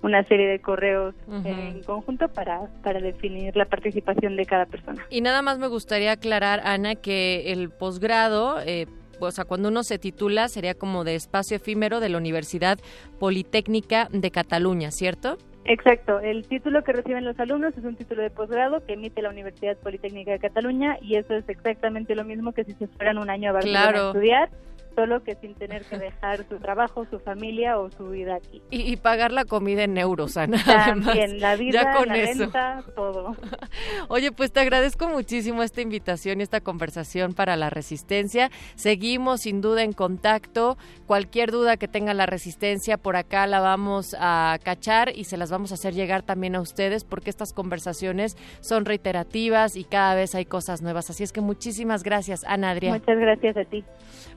una 0.02 0.22
serie 0.24 0.46
de 0.46 0.58
correos 0.58 1.14
en 1.44 1.82
conjunto 1.82 2.28
para, 2.28 2.60
para 2.82 3.00
definir 3.00 3.56
la 3.56 3.64
participación 3.64 4.36
de 4.36 4.44
cada 4.44 4.66
persona. 4.66 5.02
Y 5.08 5.22
nada 5.22 5.40
más 5.40 5.58
me 5.58 5.66
gustaría 5.66 6.12
aclarar, 6.12 6.60
Ana, 6.64 6.94
que 6.94 7.52
el 7.52 7.70
posgrado... 7.70 8.60
Eh, 8.60 8.86
o 9.20 9.30
sea, 9.30 9.44
cuando 9.44 9.68
uno 9.68 9.84
se 9.84 9.98
titula 9.98 10.48
sería 10.48 10.74
como 10.74 11.04
de 11.04 11.14
espacio 11.14 11.56
efímero 11.56 12.00
de 12.00 12.08
la 12.08 12.18
Universidad 12.18 12.78
Politécnica 13.18 14.08
de 14.10 14.30
Cataluña, 14.30 14.90
¿cierto? 14.90 15.38
Exacto, 15.64 16.20
el 16.20 16.46
título 16.46 16.84
que 16.84 16.92
reciben 16.92 17.24
los 17.24 17.38
alumnos 17.40 17.72
es 17.78 17.84
un 17.84 17.96
título 17.96 18.22
de 18.22 18.30
posgrado 18.30 18.84
que 18.84 18.94
emite 18.94 19.22
la 19.22 19.30
Universidad 19.30 19.78
Politécnica 19.78 20.32
de 20.32 20.38
Cataluña 20.38 20.98
y 21.00 21.16
eso 21.16 21.34
es 21.34 21.48
exactamente 21.48 22.14
lo 22.14 22.24
mismo 22.24 22.52
que 22.52 22.64
si 22.64 22.72
se 22.72 22.86
fueran 22.88 23.16
un 23.16 23.30
año 23.30 23.50
a 23.50 23.52
Barcelona 23.54 23.88
a 23.88 24.06
estudiar 24.08 24.50
solo 24.94 25.22
que 25.22 25.34
sin 25.36 25.54
tener 25.54 25.84
que 25.84 25.98
dejar 25.98 26.46
su 26.48 26.58
trabajo, 26.58 27.06
su 27.10 27.18
familia 27.18 27.78
o 27.78 27.90
su 27.90 28.10
vida 28.10 28.36
aquí. 28.36 28.62
Y, 28.70 28.96
pagar 28.96 29.32
la 29.32 29.44
comida 29.44 29.84
en 29.84 29.98
euros, 29.98 30.36
Ana. 30.36 30.62
También, 30.64 31.40
la 31.40 31.56
vida, 31.56 31.94
con 31.96 32.08
la 32.08 32.14
renta, 32.14 32.84
todo. 32.94 33.36
Oye, 34.08 34.32
pues 34.32 34.52
te 34.52 34.60
agradezco 34.60 35.08
muchísimo 35.08 35.62
esta 35.62 35.80
invitación 35.80 36.40
y 36.40 36.44
esta 36.44 36.60
conversación 36.60 37.34
para 37.34 37.56
la 37.56 37.70
Resistencia. 37.70 38.50
Seguimos 38.76 39.42
sin 39.42 39.60
duda 39.60 39.82
en 39.82 39.92
contacto. 39.92 40.76
Cualquier 41.06 41.50
duda 41.50 41.76
que 41.76 41.88
tenga 41.88 42.14
la 42.14 42.26
Resistencia, 42.26 42.96
por 42.96 43.16
acá 43.16 43.46
la 43.46 43.60
vamos 43.60 44.16
a 44.18 44.58
cachar 44.62 45.10
y 45.14 45.24
se 45.24 45.36
las 45.36 45.50
vamos 45.50 45.72
a 45.72 45.74
hacer 45.74 45.94
llegar 45.94 46.22
también 46.22 46.54
a 46.54 46.60
ustedes 46.60 47.04
porque 47.04 47.30
estas 47.30 47.52
conversaciones 47.52 48.36
son 48.60 48.84
reiterativas 48.84 49.76
y 49.76 49.84
cada 49.84 50.14
vez 50.14 50.34
hay 50.34 50.44
cosas 50.44 50.82
nuevas. 50.82 51.10
Así 51.10 51.24
es 51.24 51.32
que 51.32 51.40
muchísimas 51.40 52.02
gracias, 52.02 52.44
Ana 52.44 52.70
Adrián. 52.70 52.94
Muchas 52.94 53.18
gracias 53.18 53.56
a 53.56 53.64
ti. 53.64 53.84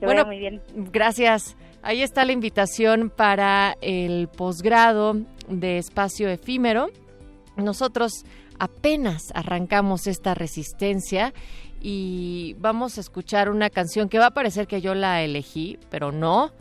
bueno, 0.00 0.24
muy 0.26 0.38
bien. 0.38 0.47
Gracias. 0.74 1.56
Ahí 1.82 2.02
está 2.02 2.24
la 2.24 2.32
invitación 2.32 3.10
para 3.10 3.76
el 3.80 4.28
posgrado 4.28 5.16
de 5.48 5.78
espacio 5.78 6.28
efímero. 6.28 6.90
Nosotros 7.56 8.24
apenas 8.58 9.32
arrancamos 9.34 10.06
esta 10.06 10.34
resistencia 10.34 11.32
y 11.80 12.56
vamos 12.58 12.98
a 12.98 13.00
escuchar 13.00 13.48
una 13.48 13.70
canción 13.70 14.08
que 14.08 14.18
va 14.18 14.26
a 14.26 14.34
parecer 14.34 14.66
que 14.66 14.80
yo 14.80 14.94
la 14.94 15.22
elegí, 15.22 15.78
pero 15.90 16.12
no. 16.12 16.52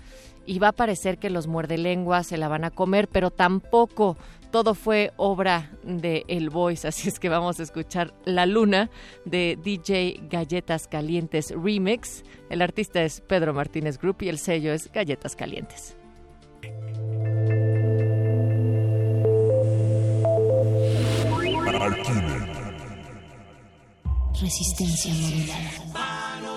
Y 0.46 0.60
va 0.60 0.70
a 0.70 0.74
parecer 0.74 1.18
que 1.18 1.30
los 1.30 1.48
muerdelenguas 1.48 2.28
se 2.28 2.38
la 2.38 2.48
van 2.48 2.64
a 2.64 2.72
comer, 2.72 3.10
pero 3.10 3.32
tampoco 3.32 4.18
todo 4.58 4.74
fue 4.74 5.14
obra 5.18 5.70
de 5.84 6.26
El 6.28 6.50
Voice, 6.50 6.88
así 6.88 7.10
es 7.10 7.20
que 7.20 7.30
vamos 7.30 7.60
a 7.60 7.64
escuchar 7.64 8.16
La 8.26 8.48
Luna 8.48 8.90
de 9.24 9.56
DJ 9.64 10.22
Galletas 10.32 10.88
Calientes 10.88 11.54
Remix. 11.56 12.24
El 12.50 12.64
artista 12.64 13.04
es 13.04 13.22
Pedro 13.22 13.54
Martínez 13.54 14.00
Group 14.00 14.24
y 14.24 14.30
el 14.30 14.40
sello 14.40 14.74
es 14.74 14.92
Galletas 14.92 15.36
Calientes. 15.36 15.96
Resistencia 24.42 25.14
modulada. 25.14 26.57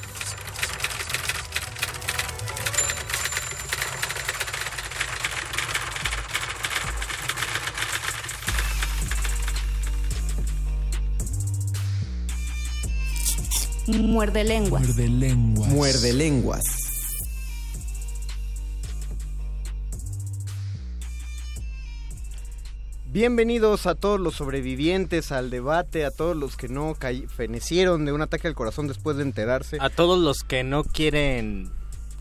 Muerde 14.21 14.43
lenguas. 14.43 14.83
Muerde 14.83 15.09
lenguas. 15.09 15.69
Muerde 15.71 16.13
lenguas. 16.13 16.63
Bienvenidos 23.07 23.87
a 23.87 23.95
todos 23.95 24.19
los 24.19 24.35
sobrevivientes 24.35 25.31
al 25.31 25.49
debate, 25.49 26.05
a 26.05 26.11
todos 26.11 26.37
los 26.37 26.55
que 26.55 26.69
no 26.69 26.95
fenecieron 27.35 28.05
de 28.05 28.11
un 28.11 28.21
ataque 28.21 28.47
al 28.47 28.53
corazón 28.53 28.87
después 28.87 29.17
de 29.17 29.23
enterarse. 29.23 29.77
A 29.81 29.89
todos 29.89 30.19
los 30.19 30.43
que 30.43 30.63
no 30.63 30.83
quieren 30.83 31.71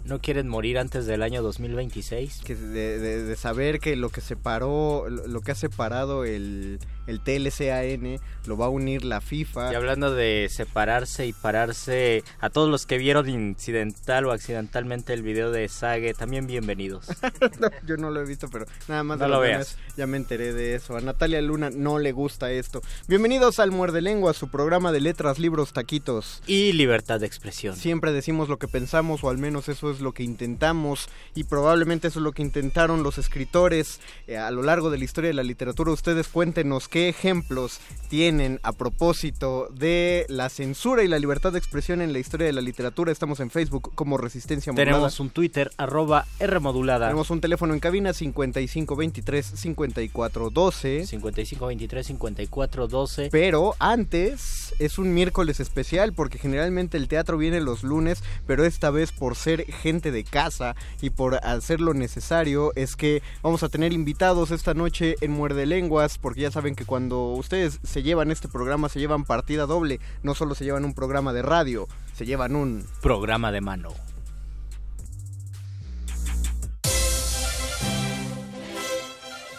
no 0.07 0.21
quieren 0.21 0.49
morir 0.49 0.79
antes 0.79 1.05
del 1.05 1.23
año 1.23 1.43
2026. 1.43 2.41
Que 2.45 2.55
de, 2.55 2.99
de, 2.99 3.37
saber 3.37 3.79
que 3.79 3.95
lo 3.97 4.09
que 4.09 4.23
separó, 4.23 5.07
lo 5.11 5.41
que 5.43 5.53
ha 5.53 5.55
separado 5.55 6.25
el, 6.25 6.79
el 7.11 7.21
TLCAN, 7.21 8.21
lo 8.47 8.57
va 8.57 8.67
a 8.67 8.69
unir 8.69 9.05
la 9.05 9.21
FIFA. 9.21 9.73
Y 9.73 9.75
hablando 9.75 10.15
de 10.15 10.49
separarse 10.51 11.27
y 11.27 11.33
pararse, 11.33 12.23
a 12.39 12.51
todos 12.51 12.71
los 12.71 12.87
que 12.87 12.99
vieron 12.99 13.29
incidental 13.29 14.27
o 14.27 14.33
accidentalmente 14.33 15.13
el 15.13 15.23
video 15.23 15.51
de 15.51 15.69
Sage, 15.69 16.15
también 16.15 16.47
bienvenidos. 16.47 17.07
yo 17.87 17.97
no 17.97 18.11
lo 18.11 18.23
he 18.23 18.25
visto, 18.25 18.49
pero 18.49 18.67
nada 18.89 19.03
más 19.03 19.19
no 19.19 19.29
lo 19.29 19.41
veas. 19.41 19.77
ya 19.97 20.07
me 20.07 20.17
enteré 20.17 20.53
de 20.53 20.77
eso. 20.77 20.97
A 20.97 21.01
Natalia 21.01 21.43
Luna 21.43 21.71
no 21.71 21.99
le 21.99 22.13
gusta 22.13 22.51
esto. 22.53 22.81
Bienvenidos 23.09 23.59
al 23.59 23.73
Muerde 23.73 24.01
Lengua, 24.01 24.33
su 24.33 24.49
programa 24.49 24.93
de 24.93 25.01
letras, 25.01 25.39
libros, 25.39 25.73
taquitos. 25.73 26.43
Y 26.47 26.73
libertad 26.73 27.21
de 27.21 27.27
expresión. 27.27 27.77
Siempre 27.77 28.13
decimos 28.13 28.49
lo 28.49 28.59
que 28.59 28.69
pensamos, 28.69 29.25
o 29.25 29.31
al 29.31 29.39
menos 29.39 29.69
eso 29.69 29.91
es 29.91 30.01
lo 30.01 30.13
que 30.13 30.23
intentamos, 30.23 31.09
y 31.35 31.45
probablemente 31.45 32.09
eso 32.09 32.21
es 32.21 32.23
lo 32.23 32.33
que 32.33 32.43
intentaron 32.43 33.03
los 33.03 33.19
escritores 33.19 34.01
eh, 34.29 34.37
a 34.37 34.51
lo 34.51 34.63
largo 34.63 34.91
de 34.91 34.99
la 34.99 35.05
historia 35.05 35.29
de 35.29 35.35
la 35.35 35.43
literatura. 35.43 35.91
Ustedes 35.91 36.29
cuéntenos 36.29 36.89
qué 36.89 37.00
ejemplos 37.09 37.81
tienen 38.11 38.61
a 38.65 38.73
propósito 38.73 39.69
de 39.73 40.27
la 40.29 40.49
censura 40.49 41.05
y 41.05 41.09
la 41.09 41.21
libertad 41.21 41.53
de 41.53 41.61
expresión 41.61 42.03
en 42.03 42.13
la 42.13 42.19
historia 42.19 42.49
de 42.49 42.53
la 42.53 42.61
literatura. 42.61 43.13
Estamos 43.13 43.39
en 43.39 43.51
Facebook 43.51 43.93
como 43.95 44.19
Resistencia 44.19 44.73
Modulada. 44.73 44.97
Tenemos 44.97 45.21
un 45.21 45.31
Twitter, 45.31 45.71
arroba 45.77 46.27
R 46.41 46.59
Modulada. 46.59 47.07
Tenemos 47.07 47.31
un 47.31 47.41
teléfono 47.41 47.73
en 47.73 47.79
cabina 47.79 48.11
5523-5412. 48.11 51.07
5523-5412. 51.07 53.29
Pero 53.31 53.77
antes 53.79 54.75
es 54.81 54.99
un 54.99 55.15
miércoles 55.15 55.61
especial 55.61 56.13
porque 56.13 56.39
generalmente 56.39 56.97
el 56.97 57.07
teatro 57.07 57.39
viene 57.39 57.61
los 57.61 57.85
lunes, 57.85 58.25
pero 58.45 58.65
esta 58.65 58.91
vez 58.91 59.13
por 59.13 59.37
ser 59.37 59.67
gente 59.67 60.11
de 60.11 60.25
casa 60.25 60.75
y 61.01 61.11
por 61.11 61.37
hacer 61.47 61.81
lo 61.81 61.95
necesario 61.95 62.73
es 62.75 62.97
que 62.97 63.23
vamos 63.41 63.63
a 63.63 63.69
tener 63.69 63.93
invitados 63.93 64.51
esta 64.51 64.75
noche 64.75 65.15
en 65.21 65.31
Muerde 65.31 65.67
Lenguas 65.67 66.19
porque 66.19 66.41
ya 66.41 66.51
saben 66.51 66.75
que 66.75 66.85
cuando 66.91 67.35
ustedes 67.35 67.79
se 67.85 68.03
llevan 68.03 68.33
este 68.33 68.49
programa 68.49 68.89
se 68.89 68.99
llevan 68.99 69.25
partida 69.25 69.65
doble, 69.65 70.01
no 70.25 70.35
solo 70.35 70.57
se 70.57 70.65
llevan 70.65 70.85
un 70.85 70.93
programa 70.93 71.33
de 71.33 71.41
radio, 71.41 71.87
se 72.17 72.27
llevan 72.27 72.57
un 72.57 72.85
programa 73.01 73.53
de 73.53 73.61
mano. 73.61 73.91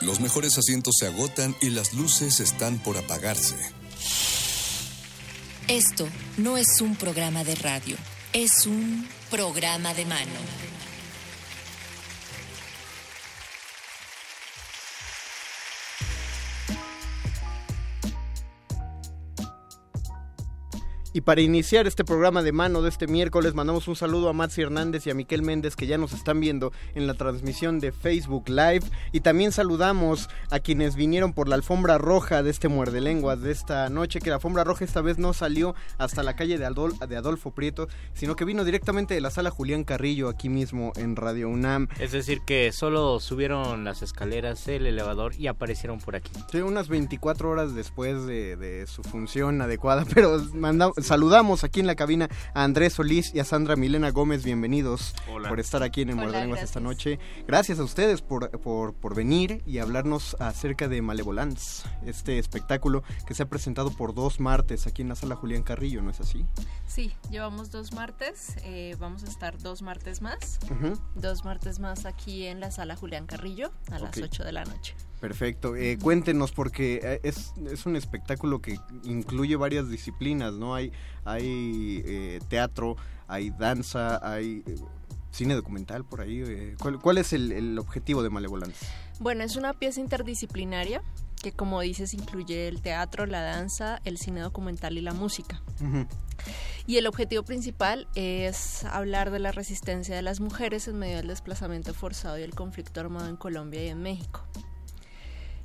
Los 0.02 0.20
mejores 0.20 0.58
asientos 0.58 0.96
se 1.00 1.08
agotan 1.08 1.56
y 1.62 1.70
las 1.70 1.94
luces 1.94 2.42
están 2.42 2.80
por 2.80 2.98
apagarse. 2.98 3.56
Esto 5.70 6.10
no 6.36 6.58
es 6.58 6.82
un 6.82 6.98
programa 6.98 7.46
de 7.46 7.56
radio, 7.56 7.96
es 8.34 8.66
un 8.66 9.08
programa 9.30 9.94
de 9.94 10.04
mano. 10.04 10.81
Y 21.14 21.22
para 21.22 21.42
iniciar 21.42 21.88
este 21.88 22.06
programa 22.06 22.42
de 22.42 22.54
mano 22.54 22.82
de 22.82 22.88
este 22.88 23.06
miércoles, 23.06 23.54
mandamos 23.54 23.90
un 23.90 23.98
saludo 23.98 24.30
a 24.30 24.34
Maxi 24.34 24.62
Hernández 24.62 25.06
y 25.06 25.10
a 25.10 25.14
Miquel 25.14 25.42
Méndez 25.42 25.76
que 25.76 25.86
ya 25.86 25.98
nos 25.98 26.14
están 26.14 26.40
viendo 26.40 26.72
en 26.96 27.06
la 27.06 27.16
transmisión 27.16 27.82
de 27.82 27.92
Facebook 27.92 28.48
Live. 28.48 28.84
Y 29.12 29.20
también 29.20 29.52
saludamos 29.52 30.30
a 30.52 30.60
quienes 30.60 30.96
vinieron 30.96 31.34
por 31.34 31.50
la 31.50 31.56
alfombra 31.56 31.98
roja 31.98 32.44
de 32.44 32.50
este 32.50 32.70
muerde 32.70 33.02
lenguas 33.02 33.42
de 33.42 33.52
esta 33.52 33.90
noche, 33.90 34.22
que 34.22 34.30
la 34.30 34.38
alfombra 34.38 34.64
roja 34.64 34.86
esta 34.86 35.02
vez 35.02 35.18
no 35.18 35.34
salió 35.34 35.76
hasta 35.98 36.24
la 36.24 36.38
calle 36.38 36.58
de, 36.58 36.70
de 37.10 37.18
Adolfo 37.18 37.52
Prieto, 37.52 37.90
sino 38.14 38.38
que 38.38 38.46
vino 38.46 38.64
directamente 38.64 39.14
de 39.14 39.20
la 39.20 39.32
sala 39.32 39.52
Julián 39.52 39.84
Carrillo, 39.84 40.30
aquí 40.30 40.48
mismo 40.48 40.94
en 40.96 41.18
Radio 41.18 41.50
UNAM. 41.50 41.90
Es 42.00 42.14
decir, 42.14 42.40
que 42.46 42.72
solo 42.72 43.20
subieron 43.20 43.84
las 43.84 44.02
escaleras, 44.02 44.66
el 44.70 44.86
elevador 44.86 45.36
y 45.36 45.48
aparecieron 45.48 46.00
por 46.00 46.16
aquí. 46.16 46.32
Sí, 46.50 46.62
unas 46.62 46.88
24 46.88 47.50
horas 47.50 47.76
después 47.76 48.26
de, 48.26 48.56
de 48.56 48.88
su 48.88 49.04
función 49.04 49.62
adecuada, 49.62 50.06
pero 50.14 50.42
mandamos 50.54 51.01
saludamos 51.04 51.64
aquí 51.64 51.80
en 51.80 51.88
la 51.88 51.96
cabina 51.96 52.30
a 52.54 52.64
Andrés 52.64 52.94
Solís 52.94 53.34
y 53.34 53.40
a 53.40 53.46
Sandra 53.46 53.76
Milena 53.76 54.12
Gómez. 54.12 54.44
Bienvenidos 54.44 55.14
por 55.48 55.60
estar 55.60 55.84
aquí 55.84 56.02
en 56.02 56.10
el 56.10 56.16
Muerde 56.16 56.40
Lenguas 56.42 56.64
esta 56.64 56.80
noche. 56.80 57.20
Gracias 57.48 57.80
a 57.80 57.84
ustedes 57.84 58.22
por, 58.22 58.50
por, 58.60 59.16
venir 59.16 59.62
y 59.66 59.80
hablarnos 59.80 60.36
acerca 60.40 60.88
de 60.88 61.02
Malevolence, 61.02 61.88
este 62.06 62.40
espectáculo 62.40 63.04
que 63.28 63.34
se 63.34 63.44
ha 63.44 63.50
presentado 63.50 63.92
por 63.92 64.14
dos 64.14 64.40
martes 64.40 64.88
aquí 64.88 65.02
en 65.02 65.10
la 65.10 65.16
sala 65.16 65.36
Julián 65.36 65.64
Carrillo, 65.64 66.02
¿no 66.02 66.12
es 66.12 66.22
así? 66.22 66.46
Sí, 66.88 67.14
llevamos 67.30 67.72
dos 67.72 67.94
martes, 67.94 68.56
eh, 68.64 68.96
vamos 69.00 69.24
a 69.24 69.28
estar 69.28 69.58
dos 69.58 69.82
martes 69.82 70.22
más, 70.22 70.60
dos 71.16 71.44
martes 71.44 71.80
más 71.80 72.06
aquí 72.06 72.46
en 72.46 72.60
la 72.60 72.72
sala 72.72 72.96
Julián 72.96 73.26
Carrillo 73.26 73.72
a 73.92 74.00
las 74.00 74.18
8 74.18 74.44
de 74.44 74.52
la 74.52 74.66
noche. 74.66 74.96
Perfecto. 75.22 75.76
Eh, 75.76 76.00
cuéntenos, 76.02 76.52
porque 76.52 77.00
eh, 77.04 77.20
es, 77.22 77.54
es, 77.72 77.86
un 77.86 77.96
espectáculo 77.96 78.60
que 78.60 78.80
incluye 79.04 79.56
varias 79.56 79.88
disciplinas, 79.88 80.54
¿no? 80.54 80.74
Hay, 80.74 80.92
hay 81.26 82.02
eh, 82.04 82.40
teatro, 82.50 82.98
hay 83.28 83.52
danza, 83.52 84.20
hay 84.28 84.64
cine 85.30 85.54
documental 85.54 86.04
por 86.06 86.22
ahí. 86.22 86.76
¿cuál, 87.04 87.20
es 87.20 87.34
el, 87.34 87.78
objetivo 87.78 88.24
de 88.24 88.32
Malevolence? 88.32 88.88
Bueno, 89.20 89.44
es 89.44 89.56
una 89.56 89.74
pieza 89.74 90.02
interdisciplinaria 90.02 91.04
que, 91.44 91.52
como 91.52 91.80
dices, 91.82 92.16
incluye 92.16 92.68
el 92.68 92.82
teatro, 92.82 93.28
la 93.28 93.42
danza, 93.42 94.02
el 94.06 94.18
cine 94.18 94.42
documental 94.42 94.98
y 94.98 95.02
la 95.02 95.14
música. 95.14 95.62
Y 96.88 96.98
el 96.98 97.06
objetivo 97.06 97.44
principal 97.44 98.08
es 98.16 98.86
hablar 98.86 99.30
de 99.30 99.38
la 99.38 99.52
resistencia 99.52 100.16
de 100.16 100.24
las 100.24 100.40
mujeres 100.40 100.88
en 100.88 100.98
medio 100.98 101.18
del 101.18 101.28
desplazamiento 101.28 101.94
forzado 101.94 102.40
y 102.40 102.42
el 102.42 102.56
conflicto 102.56 103.00
armado 103.00 103.30
en 103.30 103.38
Colombia 103.38 103.86
y 103.86 103.90
en 103.90 104.02
México. 104.02 104.42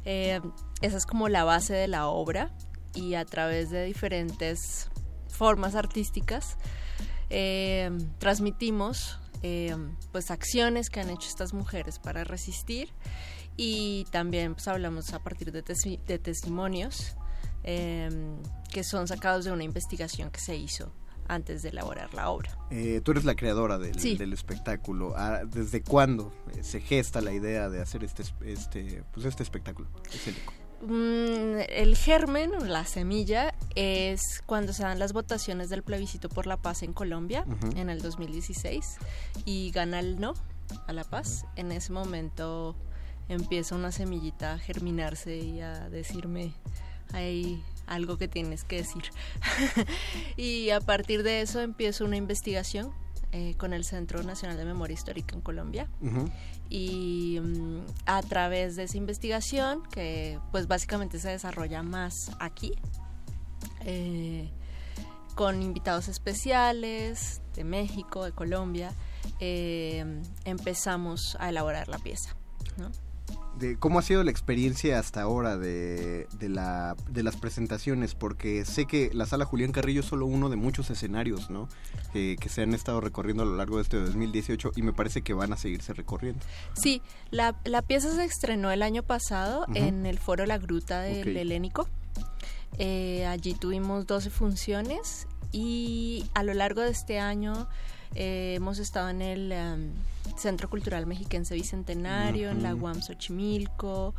Eh, 0.09 0.41
esa 0.83 0.97
es 0.97 1.05
como 1.05 1.29
la 1.29 1.43
base 1.43 1.75
de 1.75 1.89
la 1.89 2.07
obra 2.07 2.53
y 2.95 3.15
a 3.15 3.25
través 3.25 3.71
de 3.71 3.85
diferentes 3.85 4.89
formas 5.29 5.75
artísticas 5.75 6.57
eh, 7.29 7.91
transmitimos 8.19 9.19
eh, 9.43 9.77
pues 10.13 10.31
acciones 10.31 10.91
que 10.91 11.01
han 11.01 11.11
hecho 11.11 11.29
estas 11.29 11.53
mujeres 11.53 11.99
para 11.99 12.23
resistir 12.23 12.89
y 13.57 14.07
también 14.13 14.55
pues 14.55 14.69
hablamos 14.69 15.13
a 15.13 15.19
partir 15.19 15.51
de, 15.51 15.63
de 15.63 16.19
testimonios 16.21 17.17
que 17.65 18.85
son 18.85 19.09
sacados 19.09 19.45
de 19.45 19.51
una 19.51 19.65
investigación 19.65 20.31
que 20.31 20.39
se 20.39 20.55
hizo 20.55 20.93
antes 21.29 21.63
de 21.63 21.71
elaborar 21.71 22.13
la 22.15 22.31
obra. 22.31 22.57
Eh, 22.71 23.01
tú 23.05 23.13
eres 23.13 23.25
la 23.25 23.35
creadora 23.35 23.79
del, 23.79 24.33
espectáculo. 24.33 25.15
Ah, 25.17 25.43
¿Desde 25.45 25.83
cuándo 25.83 26.33
eh, 26.55 26.63
se 26.63 26.81
gesta 26.81 27.21
la 27.21 27.33
idea 27.33 27.69
de 27.69 27.81
hacer 27.81 28.05
este, 28.05 28.25
este, 28.45 29.03
pues 29.13 29.27
este 29.27 29.43
espectáculo 29.43 29.89
mm, 30.83 31.59
el 31.69 31.97
germen, 31.97 32.53
la 32.69 32.85
semilla, 32.85 33.55
es 33.75 34.43
cuando 34.47 34.73
se 34.73 34.83
dan 34.83 34.99
las 34.99 35.13
votaciones 35.13 35.69
del 35.69 35.83
plebiscito 35.83 36.29
por 36.29 36.47
la 36.47 36.57
paz 36.57 36.83
en 36.83 36.93
Colombia 36.93 37.45
en 37.77 37.91
el 37.91 38.01
2016 38.03 38.97
y 39.45 39.71
gana 39.71 40.01
el 40.01 40.21
no 40.21 40.35
a 40.87 40.93
la 40.93 41.05
paz. 41.05 41.45
En 41.57 41.73
ese 41.73 41.93
momento 41.93 42.77
empieza 43.29 43.75
una 43.75 43.93
semillita 43.93 44.55
a 44.55 44.59
germinarse 44.59 45.37
y 45.37 45.61
a 45.61 45.89
decirme, 45.89 46.53
ahí 47.13 47.63
algo 47.87 48.17
que 48.19 48.29
tienes 48.29 48.65
que 48.65 48.77
decir. 48.77 49.05
y 50.37 50.71
a 50.71 50.81
partir 50.81 51.23
de 51.23 51.41
eso 51.41 51.61
empiezo 51.61 52.05
una 52.05 52.17
investigación 52.17 52.93
eh, 53.33 53.55
con 53.59 53.73
el 53.73 53.85
Centro 53.85 54.23
Nacional 54.23 54.57
de 54.57 54.65
Memoria 54.65 54.95
Histórica 54.95 55.35
en 55.35 55.41
Colombia. 55.41 55.89
Y 56.69 57.39
mm, 57.41 57.81
a 58.07 58.23
través 58.23 58.77
de 58.77 58.85
esa 58.85 58.97
investigación, 58.97 59.83
que 59.91 60.39
pues 60.53 60.67
básicamente 60.69 61.19
se 61.19 61.31
desarrolla 61.31 61.83
más 61.83 62.31
aquí, 62.39 62.73
eh, 63.85 64.51
con 65.35 65.61
invitados 65.63 66.09
especiales 66.09 67.43
de 67.55 67.65
México, 67.65 68.25
de 68.25 68.33
Colombia, 68.33 68.93
eh, 69.39 70.23
empezamos 70.45 71.37
a 71.39 71.51
elaborar 71.51 71.89
la 71.89 71.99
pieza. 71.99 72.37
¿no? 72.79 72.91
Cómo 73.79 73.99
ha 73.99 74.03
sido 74.03 74.23
la 74.23 74.31
experiencia 74.31 74.99
hasta 74.99 75.23
ahora 75.23 75.57
de, 75.57 76.27
la, 76.41 76.97
de 77.09 77.23
las 77.23 77.37
presentaciones, 77.37 78.15
porque 78.15 78.65
sé 78.65 78.87
que 78.87 79.11
la 79.15 79.27
sala 79.27 79.45
Julián 79.45 79.73
Carrillo 79.73 80.01
es 80.01 80.07
solo 80.07 80.27
uno 80.27 80.49
de 80.49 80.57
muchos 80.57 80.91
escenarios, 80.91 81.51
¿no? 81.51 81.69
Que, 82.13 82.37
se 82.49 82.63
han 82.63 82.75
estado 82.75 83.01
recorriendo 83.01 83.43
a 83.43 83.47
lo 83.47 83.57
largo 83.57 83.77
de 83.77 83.83
este 83.83 83.99
2018 83.99 84.73
y 84.77 84.83
me 84.83 84.93
parece 84.93 85.23
que 85.23 85.35
van 85.35 85.53
a 85.53 85.57
seguirse 85.57 85.93
recorriendo. 85.95 86.45
Sí, 86.75 87.03
la, 87.31 87.55
pieza 87.87 88.15
se 88.15 88.25
estrenó 88.25 88.71
el 88.71 88.83
año 88.83 89.03
pasado 89.03 89.67
en 89.75 90.07
el 90.07 90.19
foro 90.19 90.47
La 90.47 90.59
Gruta 90.59 91.01
del 91.01 91.37
Helénico. 91.37 91.89
Eh, 92.79 93.27
allí 93.27 93.55
tuvimos 93.55 94.07
12 94.07 94.31
funciones 94.31 95.27
y 95.51 96.27
a 96.35 96.43
lo 96.43 96.53
largo 96.55 96.83
de 96.83 96.91
este 96.91 97.19
año 97.19 97.69
eh, 98.17 98.55
hemos 98.57 98.79
estado 98.79 99.11
en 99.11 99.21
el 99.21 99.53
em, 99.53 99.93
Centro 100.39 100.71
Cultural 100.71 101.07
Mexiquense 101.07 101.55
Bicentenario, 101.55 102.51
en 102.51 102.63
la 102.63 102.75
UAM 102.75 103.03
Xochimilco, 103.03 104.15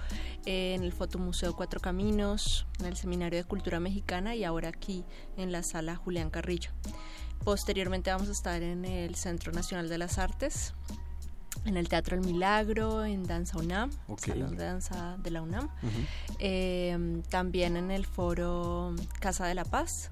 en 0.46 0.84
el 0.84 0.92
Fotomuseo 0.94 1.56
Cuatro 1.56 1.80
Caminos, 1.80 2.68
en 2.80 2.86
el 2.86 2.96
Seminario 2.96 3.40
de 3.40 3.44
Cultura 3.44 3.80
Mexicana 3.80 4.36
y 4.36 4.44
ahora 4.44 4.70
aquí 4.70 5.04
en 5.36 5.52
la 5.52 5.64
Sala 5.64 5.96
Julián 5.96 6.30
Carrillo. 6.30 6.70
Posteriormente 7.44 8.12
vamos 8.12 8.30
a 8.30 8.34
estar 8.34 8.62
en 8.62 8.86
el 8.86 9.16
Centro 9.16 9.52
Nacional 9.52 9.90
de 9.90 9.98
las 9.98 10.20
Artes, 10.20 10.76
en 11.66 11.76
el 11.76 11.90
Teatro 11.90 12.16
El 12.16 12.22
Milagro, 12.24 13.04
en 13.04 13.24
Danza 13.24 13.58
UNAM, 13.58 13.90
Salón 14.18 14.58
de 14.58 14.64
Danza 14.64 15.18
de 15.18 15.32
la 15.32 15.42
UNAM, 15.42 15.70
eh, 16.40 17.22
también 17.30 17.78
en 17.78 17.90
el 17.90 18.06
Foro 18.06 18.96
Casa 19.20 19.48
de 19.48 19.56
la 19.56 19.66
Paz 19.66 20.12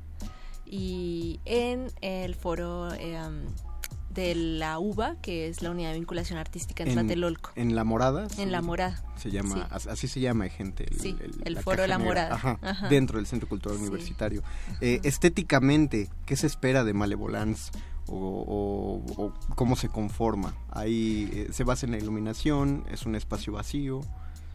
y 0.65 1.39
en 1.45 1.91
el 2.01 2.35
Foro 2.35 2.91
eh, 2.93 3.19
de 4.15 4.33
la 4.33 4.79
UBA, 4.79 5.17
que 5.21 5.47
es 5.47 5.61
la 5.61 5.69
Unidad 5.69 5.89
de 5.89 5.99
Vinculación 5.99 6.39
Artística 6.39 6.83
en, 6.83 6.93
Tlatelolco. 6.93 7.51
¿En 7.55 7.75
La 7.75 7.83
Morada? 7.83 8.27
En 8.37 8.51
La 8.51 8.61
Morada. 8.61 9.03
Se 9.17 9.29
llama, 9.29 9.67
así 9.69 10.07
se 10.07 10.19
llama, 10.21 10.47
gente. 10.49 10.85
El, 10.89 10.99
sí, 10.99 11.17
el, 11.43 11.57
Foro 11.57 11.81
de 11.81 11.87
La 11.87 11.99
Morada. 11.99 12.59
Dentro 12.89 13.17
del 13.17 13.27
Centro 13.27 13.47
Cultural 13.47 13.77
Universitario. 13.77 14.41
Eh, 14.81 15.01
estéticamente, 15.03 16.09
¿qué 16.25 16.35
se 16.35 16.47
espera 16.47 16.83
de 16.83 16.93
Malevolence? 16.93 17.71
O, 18.07 19.33
cómo 19.55 19.75
se 19.75 19.89
conforma. 19.89 20.55
Ahí 20.71 21.29
eh, 21.33 21.47
se 21.51 21.63
basa 21.63 21.85
en 21.85 21.91
la 21.91 21.97
iluminación, 21.97 22.85
es 22.91 23.05
un 23.05 23.15
espacio 23.15 23.53
vacío. 23.53 24.01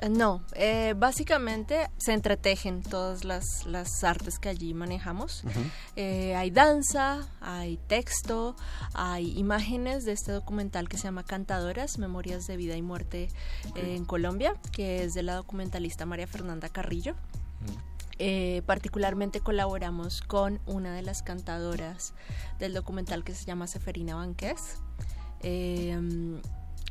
Eh, 0.01 0.09
no, 0.09 0.43
eh, 0.55 0.95
básicamente 0.97 1.91
se 1.99 2.15
entretejen 2.15 2.83
todas 2.83 3.25
las, 3.25 3.67
las, 3.67 4.03
artes 4.03 4.39
que 4.39 4.49
allí 4.49 4.73
manejamos. 4.73 5.45
Eh, 5.97 6.35
hay 6.35 6.51
danza, 6.51 7.29
hay 7.41 7.77
texto, 7.87 8.57
hay 8.95 9.39
imágenes 9.39 10.05
de 10.05 10.13
este 10.13 10.33
documental 10.33 10.89
que 10.89 10.97
se 10.97 11.05
llama 11.05 11.25
Cantadoras, 11.25 11.99
Memorias 11.99 12.47
de 12.47 12.57
Vida 12.57 12.77
y 12.77 12.83
Muerte 12.83 13.29
en 13.75 14.05
Colombia, 14.05 14.55
que 14.73 15.05
es 15.05 15.15
de 15.15 15.23
la 15.23 15.35
documentalista 15.35 16.07
María 16.07 16.27
Fernanda 16.27 16.69
Carrillo. 16.69 17.15
particularmente 18.67 19.41
colaboramos 19.41 20.23
con 20.23 20.61
una 20.67 20.95
de 20.95 21.03
las 21.03 21.23
cantadoras 21.23 22.15
del 22.59 22.73
documental 22.73 23.23
que 23.25 23.35
se 23.35 23.45
llama 23.45 23.67
Seferina 23.67 24.15
Banqués. 24.15 24.79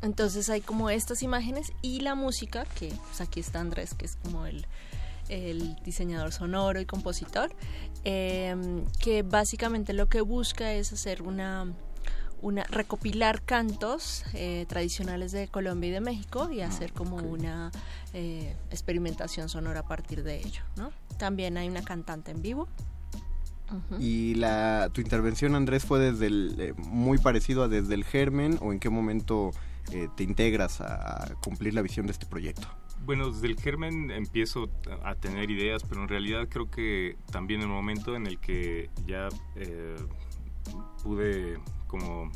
Entonces 0.02 0.50
hay 0.50 0.62
como 0.62 0.90
estas 0.90 1.24
imágenes 1.24 1.74
y 1.82 2.00
la 2.02 2.16
música, 2.16 2.66
que 2.66 2.94
pues 3.08 3.22
aquí 3.22 3.40
está 3.40 3.60
Andrés, 3.60 3.94
que 3.94 4.06
es 4.06 4.16
como 4.16 4.46
el, 4.46 4.66
diseñador 5.84 6.32
sonoro 6.32 6.80
y 6.80 6.86
compositor, 6.86 7.52
em, 8.04 8.84
que 9.00 9.22
básicamente 9.22 9.94
lo 9.94 10.08
que 10.08 10.22
busca 10.22 10.74
es 10.74 10.92
hacer 10.92 11.22
una, 11.22 11.68
una 12.42 12.64
recopilar 12.64 13.44
cantos 13.44 14.24
eh, 14.34 14.66
tradicionales 14.68 15.32
de 15.32 15.48
Colombia 15.48 15.90
y 15.90 15.92
de 15.92 16.02
México 16.02 16.50
y 16.52 16.62
hacer 16.62 16.94
como 16.94 17.18
una 17.18 17.72
eh, 18.14 18.56
experimentación 18.72 19.50
sonora 19.50 19.82
a 19.82 19.88
partir 19.88 20.24
de 20.24 20.38
ello. 20.38 20.64
¿no? 20.78 20.92
También 21.18 21.58
hay 21.58 21.68
una 21.68 21.84
cantante 21.84 22.32
en 22.32 22.42
vivo. 22.42 22.68
¿Y 24.00 24.34
la, 24.34 24.90
tu 24.92 25.02
intervención, 25.02 25.54
Andrés, 25.54 25.86
fue 25.86 26.00
desde 26.00 26.26
el, 26.26 26.56
eh, 26.58 26.74
muy 26.78 27.20
parecido 27.20 27.62
a 27.64 27.68
desde 27.68 27.94
el 27.94 28.04
germen 28.04 28.58
o 28.62 28.72
en 28.74 28.80
qué 28.80 28.90
momento 28.90 29.52
eh, 29.92 30.08
te 30.16 30.24
integras 30.24 30.82
a 30.82 31.36
cumplir 31.44 31.74
la 31.74 31.82
visión 31.82 32.06
de 32.06 32.12
este 32.12 32.26
proyecto? 32.26 32.68
Bueno, 33.06 33.32
desde 33.32 33.48
el 33.48 33.60
germen 33.60 34.12
empiezo 34.12 34.70
a 35.04 35.16
tener 35.16 35.50
ideas, 35.50 35.84
pero 35.84 36.02
en 36.02 36.10
realidad 36.10 36.48
creo 36.50 36.70
que 36.70 37.18
también 37.32 37.62
el 37.62 37.68
momento 37.68 38.16
en 38.16 38.28
el 38.28 38.40
que 38.40 38.90
ya 39.08 39.30
eh, 39.56 39.96
pude 41.02 41.58
como 41.88 42.30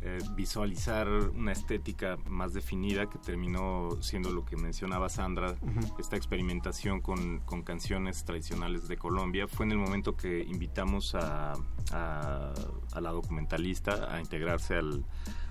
eh, 0.00 0.18
visualizar 0.34 1.08
una 1.08 1.52
estética 1.52 2.18
más 2.26 2.54
definida 2.54 3.08
que 3.08 3.18
terminó 3.18 3.90
siendo 4.00 4.32
lo 4.32 4.44
que 4.44 4.56
mencionaba 4.56 5.08
Sandra, 5.08 5.54
esta 5.98 6.16
experimentación 6.16 7.00
con, 7.00 7.40
con, 7.40 7.62
canciones 7.62 8.24
tradicionales 8.24 8.88
de 8.88 8.96
Colombia, 8.96 9.46
fue 9.46 9.66
en 9.66 9.72
el 9.72 9.78
momento 9.78 10.16
que 10.16 10.42
invitamos 10.42 11.14
a, 11.14 11.52
a 11.92 13.00
la 13.00 13.10
documentalista 13.10 14.12
a 14.14 14.20
integrarse 14.20 14.74
al, 14.74 15.04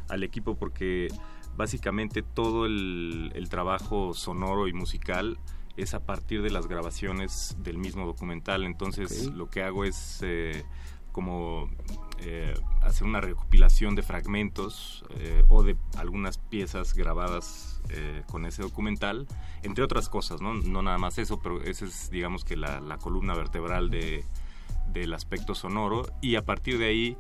al 0.10 0.24
equipo 0.24 0.56
porque 0.56 1.10
básicamente 1.56 2.22
todo 2.22 2.66
el, 2.66 3.48
trabajo 3.50 4.14
sonoro 4.14 4.68
y 4.68 4.74
musical 4.74 5.38
es 5.78 5.94
a 5.94 6.00
partir 6.06 6.42
de 6.42 6.50
las 6.50 6.68
grabaciones 6.68 7.56
del 7.60 7.78
mismo 7.78 8.06
documental. 8.06 8.64
Entonces 8.64 9.28
lo 9.28 9.50
que 9.50 9.64
hago 9.64 9.86
es 9.86 10.20
eh, 10.24 10.64
como 11.12 11.70
eh, 12.20 12.54
hacer 12.82 13.06
una 13.06 13.22
recopilación 13.22 13.96
de 13.96 14.02
fragmentos 14.02 15.06
eh, 15.18 15.44
o 15.50 15.62
de 15.64 15.78
algunas 15.98 16.38
piezas 16.38 16.94
grabadas 16.94 17.70
con 18.28 18.46
ese 18.46 18.62
documental, 18.62 19.28
entre 19.62 19.84
otras 19.84 20.08
cosas, 20.08 20.42
¿no? 20.42 20.54
No 20.54 20.82
nada 20.82 20.98
más 20.98 21.18
eso, 21.18 21.42
pero 21.44 21.62
esa 21.62 21.86
es 21.86 22.10
digamos 22.10 22.46
que 22.46 22.56
la, 22.56 22.80
la 22.80 22.98
columna 22.98 23.36
vertebral 23.36 23.90
de, 23.90 24.24
del 24.88 25.14
aspecto 25.14 25.54
sonoro 25.54 26.08
y 26.22 26.36
a 26.36 26.46
partir 26.46 26.80
de 26.80 26.86
ahí 26.86 27.18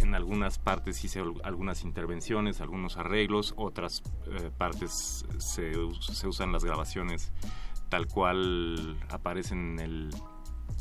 en 0.00 0.14
algunas 0.14 0.58
partes 0.58 1.04
hice 1.04 1.22
algunas 1.44 1.84
intervenciones, 1.84 2.60
algunos 2.60 2.96
arreglos, 2.96 3.54
otras 3.56 4.02
eh, 4.26 4.50
partes 4.56 5.24
se, 5.38 5.76
usan 6.26 6.52
las 6.52 6.64
grabaciones 6.64 7.32
tal 7.88 8.06
cual 8.06 8.96
aparecen 9.10 9.72
en 9.72 9.78
el, 9.80 10.10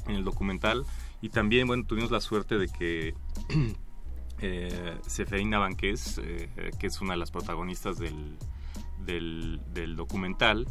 en 0.08 0.16
el 0.16 0.24
documental. 0.24 0.86
Y 1.22 1.30
también, 1.30 1.68
bueno, 1.68 1.84
tuvimos 1.86 2.12
la 2.12 2.22
suerte 2.22 2.58
de 2.58 2.68
que 2.68 3.16
eh, 4.42 4.98
Banqués, 5.52 6.22
eh, 6.24 6.72
que 6.80 6.88
es 6.88 7.02
una 7.02 7.14
de 7.14 7.18
las 7.18 7.32
protagonistas 7.32 7.98
del, 7.98 8.38
del, 9.06 9.96
documental, 9.96 10.68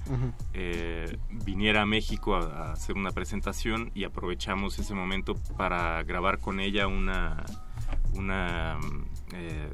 eh, 0.52 1.18
viniera 1.44 1.82
a 1.82 1.86
México 1.86 2.36
a, 2.36 2.72
hacer 2.72 2.96
una 2.96 3.10
presentación 3.10 3.90
y 3.94 4.04
aprovechamos 4.04 4.78
ese 4.78 4.94
momento 4.94 5.34
para 5.56 6.02
grabar 6.04 6.38
con 6.38 6.60
ella 6.60 6.86
una, 6.86 7.44
una 8.14 8.78
eh, 9.34 9.70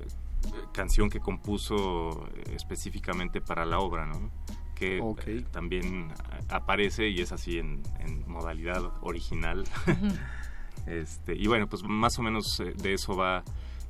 canción 0.72 1.10
que 1.10 1.20
compuso 1.20 2.28
específicamente 2.52 3.40
para 3.40 3.64
la 3.64 3.78
obra, 3.78 4.06
¿no? 4.06 4.30
que 4.74 4.98
eh, 4.98 5.44
también 5.52 6.12
aparece 6.48 7.08
y 7.08 7.20
es 7.20 7.32
así 7.32 7.58
en, 7.58 7.82
modalidad 8.26 8.82
original. 9.02 9.64
este, 10.86 11.36
y 11.36 11.46
bueno, 11.46 11.68
pues 11.68 11.82
más 11.84 12.18
o 12.18 12.22
menos 12.22 12.60
de 12.76 12.94
eso 12.94 13.16
va 13.16 13.44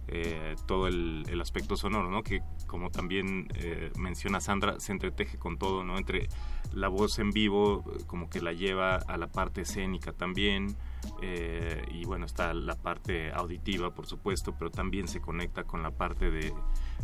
eh, 0.06 0.54
todo 0.66 0.86
el, 0.86 1.40
aspecto 1.40 1.76
sonoro, 1.76 2.10
¿no? 2.10 2.22
Que 2.22 2.42
como 2.66 2.90
también 2.90 3.48
eh, 3.54 3.90
menciona 3.98 4.40
Sandra, 4.40 4.78
se 4.78 4.92
entreteje 4.92 5.38
con 5.38 5.58
todo, 5.58 5.84
¿no? 5.84 5.96
Entre 5.98 6.28
la 6.74 6.88
voz 6.88 7.18
en 7.18 7.30
vivo, 7.30 7.84
como 8.06 8.28
que 8.28 8.40
la 8.40 8.52
lleva 8.52 8.96
a 8.96 9.16
la 9.16 9.28
parte 9.28 9.62
escénica 9.62 10.12
también, 10.12 10.76
eh, 11.22 11.84
y 11.92 12.04
bueno, 12.04 12.26
está 12.26 12.54
la 12.54 12.76
parte 12.76 13.32
auditiva, 13.32 13.94
por 13.94 14.06
supuesto, 14.06 14.54
pero 14.58 14.70
también 14.70 15.08
se 15.08 15.20
conecta 15.20 15.64
con 15.64 15.82
la 15.82 15.90
parte 15.90 16.30
de 16.30 16.52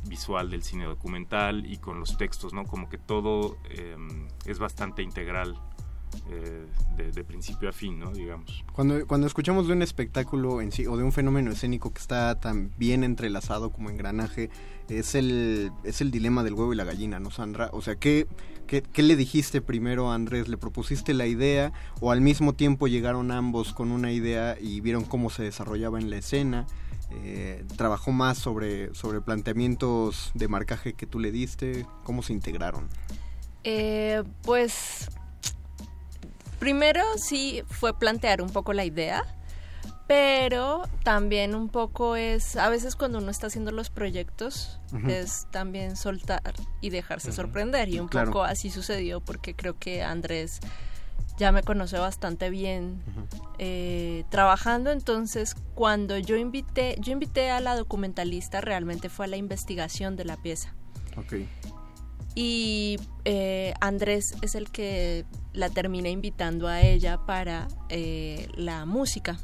visual 0.05 0.51
del 0.51 0.63
cine 0.63 0.85
documental 0.85 1.67
y 1.67 1.77
con 1.79 2.01
los 2.01 2.17
textos, 2.17 2.55
¿no? 2.55 2.65
Como 2.65 2.89
que 2.89 2.99
todo 2.99 3.59
es 4.47 4.59
bastante 4.59 5.03
integral 5.03 5.57
eh, 6.29 6.67
de, 6.97 7.25
principio 7.25 7.69
a 7.69 7.73
fin, 7.73 7.99
¿no? 7.99 8.13
Digamos. 8.13 8.65
Cuando, 8.73 9.07
cuando 9.07 9.27
escuchamos 9.27 9.67
de 9.67 9.73
un 9.73 9.83
espectáculo 9.83 10.61
en 10.61 10.71
sí 10.71 10.87
o 10.87 10.97
de 10.97 11.03
un 11.03 11.13
fenómeno 11.13 11.51
escénico 11.51 11.93
que 11.93 12.01
está 12.01 12.39
tan 12.39 12.73
bien 12.77 13.05
entrelazado 13.05 13.71
como 13.71 13.91
engranaje, 13.91 14.51
es 14.89 15.15
el, 15.15 15.73
es 15.83 16.01
el 16.01 16.11
dilema 16.11 16.43
del 16.43 16.55
huevo 16.55 16.73
y 16.73 16.77
la 16.77 16.85
gallina, 16.85 17.21
¿no, 17.21 17.31
Sandra? 17.31 17.71
O 17.73 17.81
sea, 17.81 17.97
¿qué, 17.97 18.27
qué, 18.79 19.03
le 19.03 19.17
dijiste 19.17 19.61
primero 19.61 20.11
a 20.11 20.15
Andrés? 20.15 20.49
¿Le 20.49 20.57
propusiste 20.57 21.13
la 21.13 21.27
idea 21.27 21.73
o 22.01 22.13
al 22.13 22.21
mismo 22.21 22.55
tiempo 22.55 22.87
llegaron 22.87 23.33
ambos 23.33 23.73
con 23.73 23.91
una 23.91 24.13
idea 24.13 24.57
y 24.61 24.81
vieron 24.81 25.05
cómo 25.05 25.29
se 25.31 25.43
desarrollaba 25.43 25.99
en 25.99 26.09
la 26.09 26.17
escena? 26.17 26.67
Eh, 27.11 27.65
trabajó 27.77 28.13
más 28.13 28.39
sobre, 28.39 28.95
sobre 28.95 29.21
planteamientos 29.21 30.31
de 30.35 30.47
marcaje 30.47 30.93
que 30.93 31.07
tú 31.07 31.19
le 31.19 31.33
diste, 31.33 31.85
¿cómo 32.05 32.23
se 32.23 32.33
integraron? 32.33 32.89
Eh, 33.65 34.23
pues 34.43 35.11
primero 36.61 37.03
sí 37.17 37.63
fue 37.69 37.99
plantear 37.99 38.41
un 38.41 38.51
poco 38.51 38.73
la 38.73 38.85
idea, 38.85 39.25
pero 40.11 40.89
también 41.05 41.55
un 41.55 41.69
poco 41.69 42.17
es, 42.17 42.57
a 42.57 42.69
veces 42.69 42.97
cuando 42.97 43.19
uno 43.19 43.31
está 43.31 43.47
haciendo 43.47 43.71
los 43.71 43.91
proyectos, 43.91 44.81
es 45.07 45.47
también 45.53 45.95
soltar 45.95 46.53
y 46.81 46.91
dejarse 46.91 47.31
sorprender. 47.31 47.89
Y 47.89 48.01
un 48.01 48.09
poco 48.09 48.43
así 48.43 48.71
sucedió 48.71 49.21
porque 49.21 49.55
creo 49.55 49.79
que 49.79 50.03
Andrés 50.03 50.59
ya 51.39 51.53
me 51.53 51.63
conoce 51.63 51.97
bastante 51.97 52.51
bien 52.51 53.01
eh, 53.59 54.25
trabajando. 54.31 54.91
Entonces, 54.91 55.55
cuando 55.77 56.19
yo 56.19 56.35
invité, 56.35 56.97
yo 56.99 57.13
invité 57.13 57.51
a 57.51 57.61
la 57.61 57.77
documentalista, 57.77 58.61
realmente 58.61 59.11
fue 59.11 59.27
a 59.27 59.29
la 59.29 59.37
investigación 59.37 60.17
de 60.17 60.25
la 60.25 60.37
pieza. 60.39 60.75
Okay 61.19 61.49
y 62.35 62.97
eh, 63.25 63.75
Andrés 63.81 64.37
es 64.41 64.55
el 64.55 64.71
que 64.71 65.25
la 65.53 65.69
termina 65.69 66.09
invitando 66.09 66.69
a 66.69 66.81
ella 66.81 67.19
para 67.27 67.67
eh, 67.89 68.47
la 68.55 68.87
música 68.87 69.41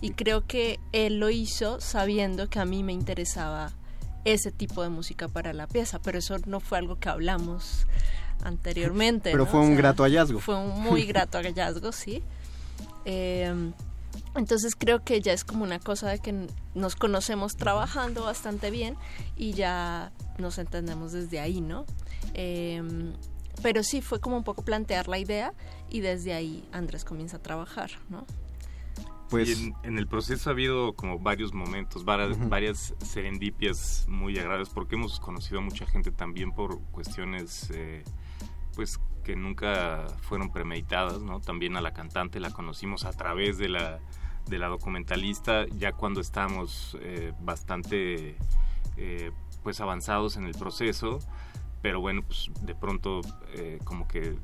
Y 0.00 0.10
creo 0.12 0.46
que 0.46 0.80
él 0.92 1.18
lo 1.18 1.30
hizo 1.30 1.80
sabiendo 1.80 2.48
que 2.48 2.58
a 2.58 2.64
mí 2.64 2.82
me 2.82 2.92
interesaba 2.92 3.72
ese 4.24 4.50
tipo 4.50 4.82
de 4.82 4.88
música 4.88 5.28
para 5.28 5.52
la 5.52 5.66
pieza, 5.66 6.00
pero 6.00 6.18
eso 6.18 6.36
no 6.46 6.60
fue 6.60 6.78
algo 6.78 6.98
que 6.98 7.08
hablamos 7.08 7.86
anteriormente. 8.42 9.30
Pero 9.30 9.44
¿no? 9.44 9.50
fue 9.50 9.60
O 9.60 9.62
un 9.62 9.68
sea, 9.68 9.76
grato 9.76 10.02
hallazgo. 10.02 10.40
Fue 10.40 10.56
un 10.56 10.80
muy 10.80 11.04
grato 11.04 11.38
hallazgo, 11.38 11.92
sí. 11.92 12.22
Eh, 13.04 13.72
entonces 14.34 14.74
creo 14.76 15.02
que 15.02 15.20
ya 15.20 15.32
es 15.32 15.44
como 15.44 15.64
una 15.64 15.78
cosa 15.78 16.08
de 16.10 16.18
que 16.18 16.48
nos 16.74 16.96
conocemos 16.96 17.56
trabajando 17.56 18.24
bastante 18.24 18.70
bien 18.70 18.96
y 19.36 19.52
ya 19.52 20.12
nos 20.38 20.58
entendemos 20.58 21.12
desde 21.12 21.40
ahí, 21.40 21.60
¿no? 21.60 21.84
Eh, 22.34 22.82
pero 23.62 23.82
sí 23.82 24.00
fue 24.00 24.20
como 24.20 24.36
un 24.36 24.44
poco 24.44 24.62
plantear 24.62 25.08
la 25.08 25.18
idea 25.18 25.52
y 25.90 26.00
desde 26.00 26.32
ahí 26.32 26.64
Andrés 26.72 27.04
comienza 27.04 27.38
a 27.38 27.42
trabajar, 27.42 27.90
¿no? 28.08 28.24
Pues 29.30 29.48
Y 29.48 29.66
en, 29.66 29.74
en 29.82 29.98
el 29.98 30.06
proceso 30.06 30.48
ha 30.48 30.52
habido 30.52 30.94
como 30.94 31.18
varios 31.18 31.52
momentos, 31.52 32.04
varias, 32.04 32.94
serendipias 32.98 34.06
muy 34.08 34.38
agradables, 34.38 34.70
porque 34.70 34.94
hemos 34.94 35.20
conocido 35.20 35.58
a 35.58 35.62
mucha 35.62 35.86
gente 35.86 36.10
también 36.10 36.52
por 36.52 36.80
cuestiones, 36.90 37.70
eh, 37.74 38.04
pues 38.74 39.00
que 39.24 39.36
nunca 39.36 40.06
fueron 40.22 40.50
premeditadas, 40.50 41.20
¿no? 41.20 41.40
También 41.40 41.76
a 41.76 41.82
la 41.82 41.92
cantante 41.92 42.40
la 42.40 42.50
conocimos 42.50 43.04
a 43.04 43.12
través 43.12 43.58
de 43.58 43.68
la, 43.68 44.00
de 44.48 44.58
la 44.58 44.68
documentalista, 44.68 45.66
ya 45.66 45.92
cuando 45.92 46.20
estábamos 46.20 46.96
eh, 47.02 47.34
bastante, 47.40 48.36
eh, 48.96 49.30
pues 49.62 49.80
avanzados 49.82 50.38
en 50.38 50.44
el 50.44 50.54
proceso, 50.54 51.18
pero 51.82 52.00
bueno, 52.00 52.22
pues 52.22 52.50
de 52.62 52.74
pronto 52.74 53.20
como 53.84 54.08
que 54.08 54.36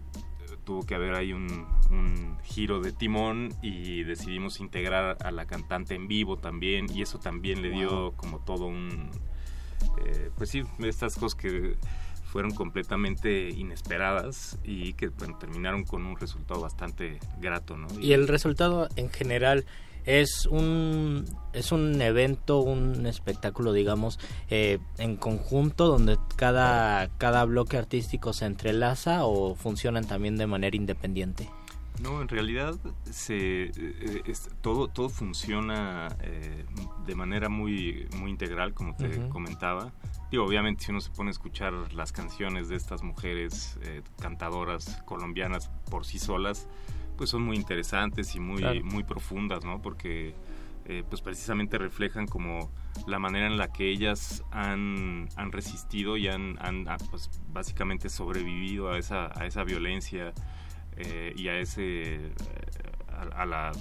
tuvo 0.64 0.84
que 0.86 0.94
haber 0.94 1.14
ahí 1.14 1.32
un, 1.32 1.46
un 1.90 2.36
giro 2.42 2.80
de 2.80 2.92
timón 2.92 3.50
y 3.62 4.02
decidimos 4.04 4.60
integrar 4.60 5.18
a 5.24 5.30
la 5.30 5.46
cantante 5.46 5.94
en 5.94 6.08
vivo 6.08 6.38
también 6.38 6.86
y 6.94 7.02
eso 7.02 7.18
también 7.18 7.62
le 7.62 7.70
dio 7.70 7.90
Wow. 7.90 8.16
como 8.16 8.38
todo 8.40 8.66
un 8.66 9.10
eh, 10.04 10.30
pues 10.36 10.50
sí 10.50 10.62
estas 10.80 11.16
cosas 11.16 11.34
que 11.34 11.76
fueron 12.24 12.52
completamente 12.52 13.50
inesperadas 13.50 14.58
y 14.64 14.94
que 14.94 15.08
bueno, 15.08 15.36
terminaron 15.38 15.84
con 15.84 16.04
un 16.06 16.16
resultado 16.16 16.60
bastante 16.60 17.20
grato 17.40 17.76
¿no? 17.76 17.86
Y 18.00 18.12
el 18.12 18.26
resultado 18.26 18.88
en 18.96 19.10
general 19.10 19.64
es 20.04 20.46
un 20.46 21.24
es 21.52 21.72
un 21.72 22.00
evento, 22.02 22.58
un 22.60 23.06
espectáculo, 23.06 23.72
digamos, 23.72 24.18
eh, 24.50 24.78
en 24.98 25.16
conjunto 25.16 25.86
donde 25.86 26.18
cada 26.36 27.08
cada 27.18 27.44
bloque 27.44 27.76
artístico 27.76 28.32
se 28.32 28.46
entrelaza 28.46 29.24
o 29.24 29.54
funcionan 29.54 30.06
también 30.06 30.36
de 30.36 30.46
manera 30.46 30.76
independiente. 30.76 31.48
No, 32.02 32.20
en 32.20 32.26
realidad 32.28 32.74
se, 33.08 33.66
eh, 33.66 34.22
es- 34.26 34.50
todo, 34.62 34.88
todo 34.88 35.08
funciona 35.08 36.08
eh, 36.22 36.64
de 37.06 37.14
manera 37.14 37.48
muy, 37.48 38.08
muy 38.16 38.32
integral, 38.32 38.74
como 38.74 38.96
te 38.96 39.28
comentaba. 39.28 39.92
Digo, 40.28 40.44
obviamente 40.44 40.84
si 40.84 40.90
uno 40.90 41.00
se 41.00 41.10
pone 41.12 41.28
a 41.28 41.30
escuchar 41.30 41.72
las 41.94 42.10
canciones 42.10 42.68
de 42.68 42.74
estas 42.74 43.04
mujeres 43.04 43.78
eh, 43.82 44.02
cantadoras 44.20 45.00
colombianas 45.04 45.70
por 45.88 46.04
sí 46.04 46.18
solas, 46.18 46.66
pues 47.16 47.30
son 47.30 47.42
muy 47.42 47.56
interesantes 47.56 48.34
y 48.34 48.40
muy, 48.40 48.58
Claro. 48.58 48.84
muy 48.84 49.04
profundas, 49.04 49.64
¿no? 49.64 49.80
Porque 49.80 50.34
eh, 50.86 51.02
pues 51.08 51.22
precisamente 51.22 51.78
reflejan 51.78 52.26
como 52.26 52.70
la 53.06 53.18
manera 53.18 53.46
en 53.46 53.56
la 53.56 53.72
que 53.72 53.90
ellas 53.90 54.42
han, 54.50 55.28
han 55.36 55.50
resistido 55.52 56.16
y 56.16 56.28
han, 56.28 56.58
han, 56.60 56.86
ah, 56.88 56.98
pues, 57.10 57.30
básicamente 57.48 58.08
sobrevivido 58.10 58.90
a 58.90 58.98
esa, 58.98 59.30
a 59.38 59.46
esa 59.46 59.64
violencia 59.64 60.32
eh, 60.96 61.32
y 61.36 61.48
a 61.48 61.58
ese 61.58 62.16
eh, 62.16 62.32
a, 63.08 63.42
a 63.42 63.46
la 63.46 63.72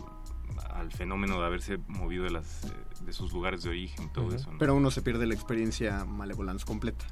al 0.70 0.92
fenómeno 0.92 1.40
de 1.40 1.46
haberse 1.46 1.78
movido 1.88 2.24
de 2.26 2.30
las 2.32 2.72
de 3.04 3.12
sus 3.14 3.34
lugares 3.34 3.64
de 3.64 3.70
origen 3.72 4.12
todo 4.14 4.28
Ujú. 4.28 4.36
eso 4.36 4.52
¿no? 4.52 4.58
pero 4.60 4.76
uno 4.76 4.92
se 4.92 5.02
pierde 5.02 5.26
la 5.26 5.34
experiencia 5.34 6.06
Malevolence 6.06 6.64
completa. 6.66 7.06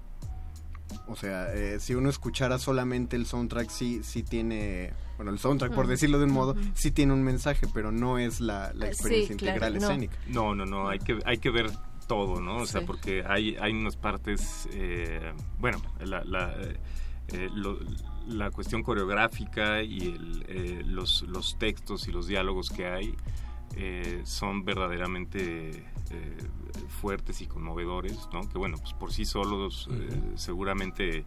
O 1.08 1.16
sea, 1.16 1.54
eh, 1.54 1.80
si 1.80 1.94
uno 1.96 2.10
escuchara 2.10 2.58
solamente 2.60 3.16
el 3.16 3.26
soundtrack, 3.26 3.70
sí, 3.70 4.02
sí 4.04 4.24
tiene, 4.24 4.94
bueno, 5.18 5.32
el 5.32 5.40
soundtrack, 5.40 5.74
por 5.74 5.86
Ujú. 5.86 5.92
decirlo 5.92 6.20
de 6.20 6.26
un 6.26 6.32
modo, 6.32 6.56
sí 6.74 6.92
tiene 6.92 7.14
un 7.14 7.24
mensaje, 7.24 7.68
pero 7.74 7.92
no 7.92 8.18
es 8.18 8.40
la, 8.42 8.72
la 8.74 8.88
experiencia 8.88 9.28
sí, 9.36 9.46
integral 9.46 9.74
no. 9.74 9.80
escénica. 9.80 10.18
no 10.28 10.56
no 10.56 10.66
no 10.66 10.88
hay 10.90 11.00
que 11.00 11.20
hay 11.26 11.38
que 11.38 11.50
ver 11.50 11.70
todo 12.08 12.42
no 12.42 12.58
o 12.58 12.66
sea 12.66 12.82
porque 12.82 13.24
hay 13.26 13.56
hay 13.60 13.72
unas 13.72 13.96
partes 13.96 14.68
eh, 14.74 15.32
bueno 15.60 15.82
la, 16.00 16.24
la, 16.26 16.52
eh, 16.58 16.78
eh, 17.30 17.50
lo- 17.54 17.80
la 18.28 18.52
cuestión 18.52 18.84
coreográfica 18.84 19.82
y 19.82 20.00
el, 20.16 20.46
eh, 20.48 20.84
los, 20.86 21.24
los 21.24 21.58
textos 21.58 22.08
y 22.08 22.12
los 22.12 22.28
diálogos 22.28 22.70
que 22.70 22.86
hay 22.88 23.16
eh, 23.76 24.22
son 24.26 24.64
verdaderamente 24.66 25.86
eh, 26.12 26.38
fuertes 26.88 27.42
y 27.42 27.48
conmovedores, 27.48 28.30
¿no? 28.34 28.48
Que 28.48 28.58
bueno, 28.58 28.78
pues 28.78 28.94
por 28.94 29.12
sí 29.12 29.26
solos 29.26 29.90
eh, 29.92 30.34
seguramente 30.36 31.26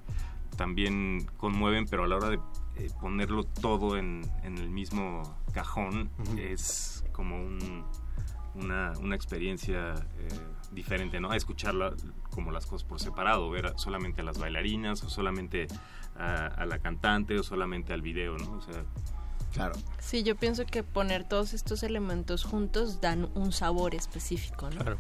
también 0.56 1.26
conmueven, 1.36 1.86
pero 1.86 2.04
a 2.04 2.06
la 2.06 2.16
hora 2.16 2.30
de 2.30 2.38
eh, 2.76 2.90
ponerlo 3.00 3.44
todo 3.44 3.96
en, 3.96 4.22
en 4.42 4.58
el 4.58 4.70
mismo 4.70 5.22
cajón 5.52 6.10
es 6.38 7.04
como 7.12 7.36
un, 7.36 7.84
una, 8.54 8.92
una 9.00 9.16
experiencia 9.16 9.94
eh, 10.18 10.28
diferente, 10.72 11.20
¿no? 11.20 11.30
A 11.30 11.36
escucharla 11.36 11.94
como 12.30 12.50
las 12.52 12.66
cosas 12.66 12.86
por 12.86 13.00
separado, 13.00 13.50
ver 13.50 13.72
solamente 13.76 14.20
a 14.20 14.24
las 14.24 14.38
bailarinas 14.38 15.02
o 15.04 15.08
solamente 15.08 15.66
a, 16.16 16.46
a 16.46 16.66
la 16.66 16.78
cantante 16.78 17.38
o 17.38 17.42
solamente 17.42 17.92
al 17.92 18.02
video, 18.02 18.36
¿no? 18.38 18.52
O 18.52 18.60
sea, 18.60 18.84
Claro. 19.54 19.74
Sí, 20.00 20.22
yo 20.24 20.36
pienso 20.36 20.66
que 20.66 20.82
poner 20.82 21.24
todos 21.24 21.54
estos 21.54 21.82
elementos 21.82 22.44
juntos 22.44 23.00
dan 23.00 23.28
un 23.34 23.52
sabor 23.52 23.94
específico, 23.94 24.68
¿no? 24.70 24.80
Claro. 24.80 24.98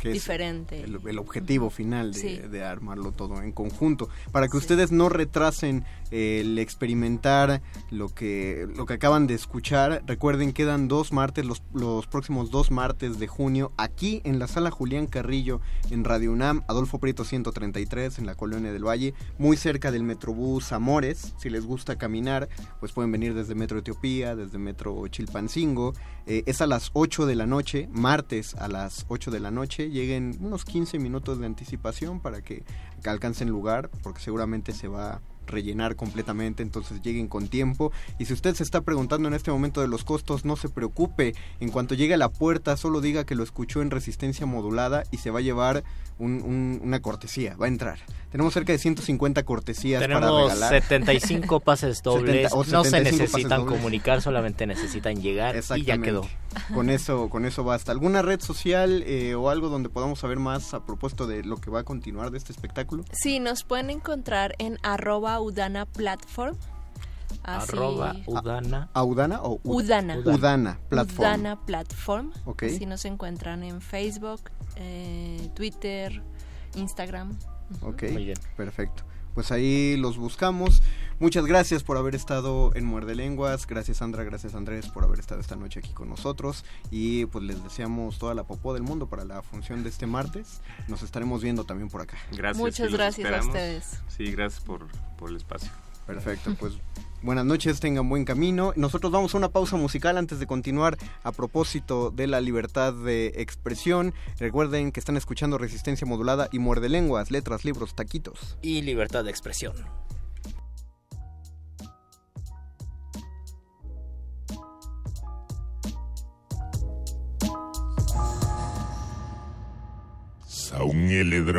que 0.00 0.10
Diferente. 0.10 0.82
el, 0.84 1.00
el 1.08 1.18
objetivo 1.18 1.70
final 1.70 2.12
de, 2.12 2.20
Sí. 2.20 2.36
de 2.36 2.62
armarlo 2.64 3.12
todo 3.12 3.42
en 3.42 3.50
conjunto 3.50 4.08
para 4.30 4.46
que 4.46 4.56
ustedes 4.58 4.92
no 4.92 5.08
retrasen 5.08 5.84
el 6.10 6.58
experimentar 6.58 7.62
lo 7.90 8.08
que 8.08 8.68
lo 8.76 8.86
que 8.86 8.94
acaban 8.94 9.26
de 9.26 9.34
escuchar. 9.34 10.02
Recuerden 10.06 10.52
quedan 10.52 10.88
dos 10.88 11.12
martes 11.12 11.44
los, 11.44 11.62
los 11.72 12.06
próximos 12.06 12.50
dos 12.50 12.70
martes 12.70 13.18
de 13.18 13.26
junio 13.26 13.72
aquí 13.76 14.20
en 14.24 14.38
la 14.38 14.48
sala 14.48 14.70
Julián 14.70 15.06
Carrillo 15.06 15.60
en 15.90 16.04
Radio 16.04 16.32
UNAM 16.32 16.62
Adolfo 16.68 16.98
Prieto 16.98 17.24
133 17.24 18.18
en 18.18 18.26
la 18.26 18.34
colonia 18.34 18.72
del 18.72 18.86
Valle 18.86 19.14
muy 19.38 19.56
cerca 19.56 19.90
del 19.90 20.02
Metrobús 20.02 20.72
Amores. 20.72 21.34
Si 21.38 21.50
les 21.50 21.64
gusta 21.64 21.96
caminar 21.96 22.48
pues 22.80 22.92
pueden 22.92 23.12
venir 23.12 23.34
desde 23.34 23.54
Metro 23.54 23.78
Etiopía 23.78 24.36
desde 24.36 24.58
Metro 24.58 25.06
Chilpancingo. 25.08 25.94
Eh, 26.26 26.42
es 26.46 26.60
a 26.60 26.66
las 26.66 26.90
8 26.92 27.26
de 27.26 27.34
la 27.34 27.46
noche, 27.46 27.88
martes 27.92 28.54
a 28.54 28.68
las 28.68 29.06
8 29.08 29.30
de 29.30 29.40
la 29.40 29.50
noche. 29.50 29.90
Lleguen 29.90 30.36
unos 30.40 30.64
15 30.64 30.98
minutos 30.98 31.38
de 31.38 31.46
anticipación 31.46 32.20
para 32.20 32.42
que, 32.42 32.64
alcancen 33.04 33.48
lugar, 33.48 33.88
porque 34.02 34.20
seguramente 34.20 34.72
se 34.72 34.88
va 34.88 35.20
rellenar 35.46 35.96
completamente, 35.96 36.62
entonces 36.62 37.00
lleguen 37.02 37.28
con 37.28 37.48
tiempo. 37.48 37.92
Y 38.18 38.24
si 38.26 38.32
usted 38.32 38.54
se 38.54 38.62
está 38.62 38.80
preguntando 38.80 39.28
en 39.28 39.34
este 39.34 39.50
momento 39.50 39.80
de 39.80 39.88
los 39.88 40.04
costos, 40.04 40.44
no 40.44 40.56
se 40.56 40.68
preocupe. 40.68 41.34
En 41.60 41.70
cuanto 41.70 41.94
llegue 41.94 42.14
a 42.14 42.18
la 42.18 42.28
puerta, 42.28 42.76
solo 42.76 43.00
diga 43.00 43.24
que 43.24 43.34
lo 43.34 43.42
escuchó 43.42 43.82
en 43.82 43.90
resistencia 43.90 44.46
modulada 44.46 45.04
y 45.10 45.18
se 45.18 45.30
va 45.30 45.38
a 45.38 45.42
llevar 45.42 45.84
un- 46.18 46.42
un- 46.42 46.80
una 46.82 47.00
cortesía, 47.00 47.56
va 47.56 47.66
a 47.66 47.68
entrar. 47.68 47.98
Tenemos 48.30 48.54
cerca 48.54 48.72
de 48.72 48.78
150 48.78 49.42
cortesías 49.44 50.02
para 50.02 50.14
Tenemos 50.20 50.42
regalar. 50.52 50.70
75 50.82 51.60
pases 51.60 52.02
dobles. 52.02 52.50
70 52.50 52.54
o 52.54 52.64
no 52.64 52.84
se 52.84 52.90
75 52.90 53.02
pases 53.02 53.20
necesitan 53.20 53.66
comunicar, 53.66 54.22
solamente 54.22 54.66
necesitan 54.66 55.20
llegar 55.20 55.56
y 55.76 55.82
ya 55.84 55.98
quedó. 55.98 56.26
Con 56.72 56.88
eso, 56.88 57.28
con 57.28 57.44
eso 57.44 57.64
basta. 57.64 57.92
¿Alguna 57.92 58.22
red 58.22 58.40
social 58.40 59.02
eh, 59.06 59.34
o 59.34 59.50
algo 59.50 59.68
donde 59.68 59.90
podamos 59.90 60.20
saber 60.20 60.38
más 60.38 60.72
a 60.72 60.86
propósito 60.86 61.26
de 61.26 61.44
lo 61.44 61.58
que 61.58 61.70
va 61.70 61.80
a 61.80 61.84
continuar 61.84 62.30
de 62.30 62.38
este 62.38 62.50
espectáculo? 62.52 63.04
Sí, 63.12 63.38
nos 63.40 63.62
pueden 63.64 63.90
encontrar 63.90 64.54
en 64.58 64.78
arroba 64.82 65.35
udana 65.40 65.86
platform. 65.86 66.56
Así- 67.42 67.72
Arroba 67.72 68.16
Udana. 68.26 68.88
¿Audana 68.94 69.42
o 69.42 69.60
U- 69.62 69.76
Udana. 69.76 70.16
Udana 70.16 70.78
Platform. 70.88 71.18
Udana 71.18 71.56
Platform. 71.66 72.32
Ok. 72.44 72.62
Así 72.64 72.86
nos 72.86 73.04
encuentran 73.04 73.62
en 73.62 73.80
Facebook, 73.80 74.40
eh, 74.76 75.48
Twitter, 75.54 76.22
Instagram. 76.74 77.36
Ok, 77.82 78.02
Muy 78.12 78.24
bien. 78.26 78.38
perfecto. 78.56 79.02
Pues 79.36 79.52
ahí 79.52 79.98
los 79.98 80.16
buscamos. 80.16 80.82
Muchas 81.20 81.44
gracias 81.44 81.82
por 81.82 81.98
haber 81.98 82.14
estado 82.14 82.74
en 82.74 82.86
Muerde 82.86 83.14
Lenguas. 83.14 83.66
Gracias 83.66 83.98
Sandra, 83.98 84.24
gracias 84.24 84.54
Andrés 84.54 84.88
por 84.88 85.04
haber 85.04 85.20
estado 85.20 85.42
esta 85.42 85.56
noche 85.56 85.80
aquí 85.80 85.90
con 85.90 86.08
nosotros. 86.08 86.64
Y 86.90 87.26
pues 87.26 87.44
les 87.44 87.62
deseamos 87.62 88.18
toda 88.18 88.34
la 88.34 88.44
popó 88.44 88.72
del 88.72 88.82
mundo 88.82 89.10
para 89.10 89.26
la 89.26 89.42
función 89.42 89.82
de 89.82 89.90
este 89.90 90.06
martes. 90.06 90.62
Nos 90.88 91.02
estaremos 91.02 91.42
viendo 91.42 91.64
también 91.64 91.90
por 91.90 92.00
acá. 92.00 92.16
gracias. 92.32 92.56
Muchas 92.56 92.90
gracias 92.90 93.30
a 93.30 93.46
ustedes. 93.46 94.00
Sí, 94.08 94.32
gracias 94.32 94.64
por, 94.64 94.86
por 95.18 95.28
el 95.28 95.36
espacio. 95.36 95.70
Perfecto, 96.06 96.54
pues 96.58 96.74
buenas 97.22 97.44
noches, 97.44 97.80
tengan 97.80 98.08
buen 98.08 98.24
camino. 98.24 98.72
Nosotros 98.76 99.10
vamos 99.10 99.34
a 99.34 99.38
una 99.38 99.48
pausa 99.48 99.76
musical 99.76 100.16
antes 100.16 100.38
de 100.38 100.46
continuar 100.46 100.96
a 101.24 101.32
propósito 101.32 102.10
de 102.10 102.26
la 102.26 102.40
libertad 102.40 102.92
de 102.92 103.32
expresión. 103.36 104.14
Recuerden 104.38 104.92
que 104.92 105.00
están 105.00 105.16
escuchando 105.16 105.58
Resistencia 105.58 106.06
Modulada 106.06 106.48
y 106.52 106.58
Muerde 106.58 106.88
Lenguas, 106.88 107.30
Letras, 107.30 107.64
Libros, 107.64 107.94
Taquitos. 107.94 108.56
Y 108.62 108.82
Libertad 108.82 109.24
de 109.24 109.30
Expresión. 109.30 109.74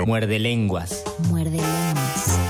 Muerde 0.06 0.40
lenguas. 0.40 1.04
Muerde 1.30 1.58
lenguas. 1.58 2.47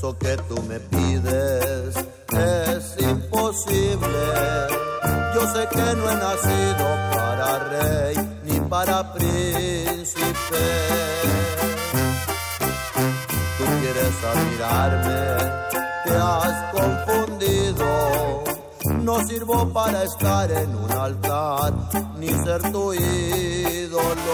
Eso 0.00 0.16
que 0.16 0.34
tú 0.48 0.62
me 0.62 0.80
pides 0.80 1.94
es 2.32 2.96
imposible. 3.02 4.22
Yo 5.34 5.42
sé 5.52 5.68
que 5.68 5.94
no 5.94 6.10
he 6.10 6.14
nacido 6.14 6.86
para 7.12 7.58
rey 7.68 8.16
ni 8.44 8.60
para 8.60 9.12
príncipe. 9.12 10.64
Tú 13.58 13.64
quieres 13.82 14.14
admirarme, 14.32 15.20
te 16.06 16.16
has 16.16 16.72
confundido. 16.72 18.44
No 19.02 19.26
sirvo 19.26 19.70
para 19.70 20.04
estar 20.04 20.50
en 20.50 20.76
un 20.76 20.92
altar 20.92 21.74
ni 22.16 22.28
ser 22.42 22.72
tu 22.72 22.94
ídolo. 22.94 24.30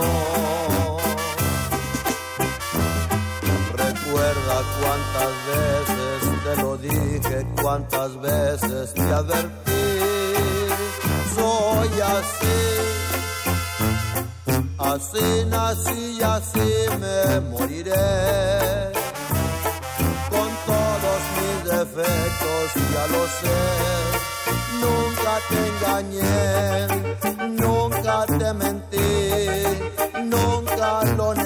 Recuerda 4.26 4.58
cuántas 4.80 5.34
veces 5.46 6.18
te 6.42 6.52
lo 6.62 6.76
dije, 6.78 7.46
cuántas 7.62 8.20
veces 8.20 8.94
te 8.94 9.02
advertí. 9.02 9.86
Soy 11.36 12.00
así, 12.00 12.58
así 14.78 15.44
nací 15.46 16.18
y 16.18 16.22
así 16.22 16.70
me 16.98 17.40
moriré. 17.50 18.90
Con 20.28 20.50
todos 20.66 21.20
mis 21.36 21.58
defectos, 21.70 22.66
ya 22.94 23.06
lo 23.14 23.22
sé. 23.38 23.60
Nunca 24.82 25.32
te 25.48 25.58
engañé, 25.70 26.28
nunca 27.62 28.26
te 28.26 28.52
mentí, 28.54 29.08
nunca 30.24 31.04
lo 31.16 31.32
negué 31.32 31.45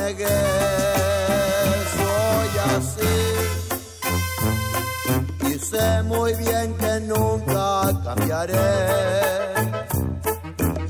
sé 5.71 6.03
muy 6.03 6.35
bien 6.35 6.75
que 6.75 7.01
nunca 7.01 7.83
cambiaré. 8.05 8.71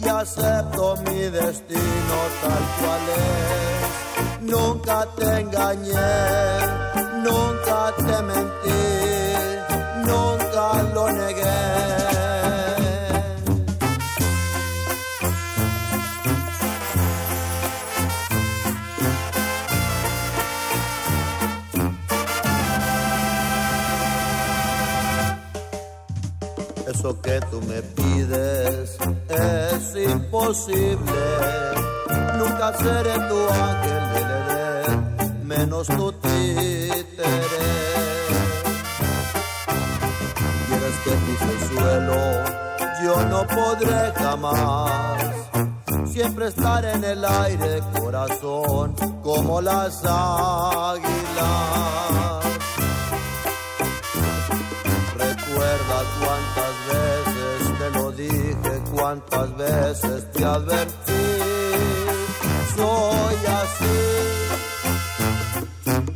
Y 0.03 0.09
acepto 0.09 0.97
mi 1.07 1.21
destino 1.40 2.16
tal 2.43 2.64
cual 2.79 3.05
es. 3.16 4.51
Nunca 4.53 5.07
te 5.16 5.40
engañé, 5.40 6.16
nunca 7.27 7.79
te 8.07 8.16
mentí, 8.31 8.83
Eso 27.01 27.17
que 27.23 27.41
tú 27.51 27.63
me 27.63 27.81
pides 27.81 28.99
es 29.31 29.97
imposible. 30.13 31.23
Nunca 32.37 32.75
seré 32.77 33.15
tu 33.27 33.49
ángel 33.49 34.05
de 34.13 34.21
Edén, 34.21 35.47
menos 35.47 35.87
tu 35.87 36.13
títere. 36.13 37.69
Quieres 40.69 40.97
que 41.03 41.11
pise 41.25 41.51
el 41.55 41.61
suelo, 41.71 42.21
yo 43.03 43.15
no 43.31 43.47
podré 43.47 44.13
jamás. 44.17 45.23
Siempre 46.05 46.49
estar 46.49 46.85
en 46.85 47.03
el 47.03 47.25
aire, 47.25 47.81
corazón, 47.99 48.95
como 49.23 49.63
las 49.63 50.05
águilas. 50.05 51.11
Cuántas 59.11 59.57
veces 59.57 60.31
te 60.33 60.44
advertí. 60.44 61.27
Soy 62.77 63.37
así, 63.61 63.99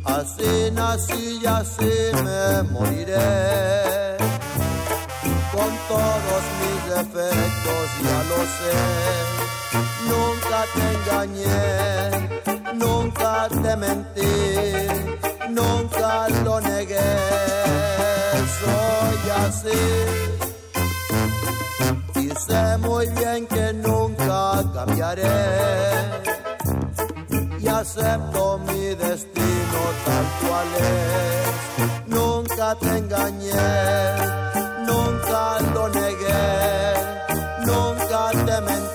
así 0.05 0.71
nací 0.71 1.39
y 1.41 1.45
así 1.45 1.95
me 2.23 2.63
moriré. 2.71 4.17
Con 5.53 5.71
todos 5.89 6.43
mis 6.61 6.81
defectos 6.95 7.85
ya 8.05 8.19
lo 8.31 8.39
sé. 8.57 8.77
Nunca 10.11 10.59
te 10.75 10.83
engañé, 10.95 11.55
nunca 12.75 13.31
te 13.49 13.75
mentí, 13.75 14.35
nunca 15.49 16.29
lo 16.45 16.61
negué 16.61 17.55
soy 18.59 19.29
así. 19.45 20.34
Sé 22.39 22.77
muy 22.79 23.07
bien 23.07 23.47
que 23.47 23.73
nunca 23.73 24.63
cambiaré. 24.73 25.23
Y 27.59 27.67
acepto 27.67 28.59
mi 28.59 28.95
destino 28.95 29.79
tal 30.05 30.25
cual 30.41 30.67
es. 30.79 32.07
Nunca 32.07 32.75
te 32.75 32.97
engañé, 32.97 33.51
nunca 34.85 35.59
lo 35.73 35.89
negué, 35.89 36.93
nunca 37.65 38.31
te 38.31 38.61
mentí. 38.61 38.94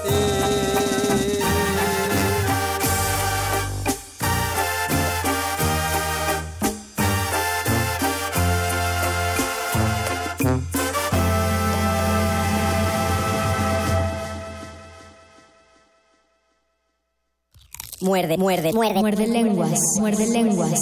Muerde, 18.02 18.38
muerde, 18.38 18.72
muerde. 18.72 18.98
Muerde 19.00 19.26
lenguas. 19.26 19.78
Muerde 19.98 20.26
lenguas. 20.26 20.80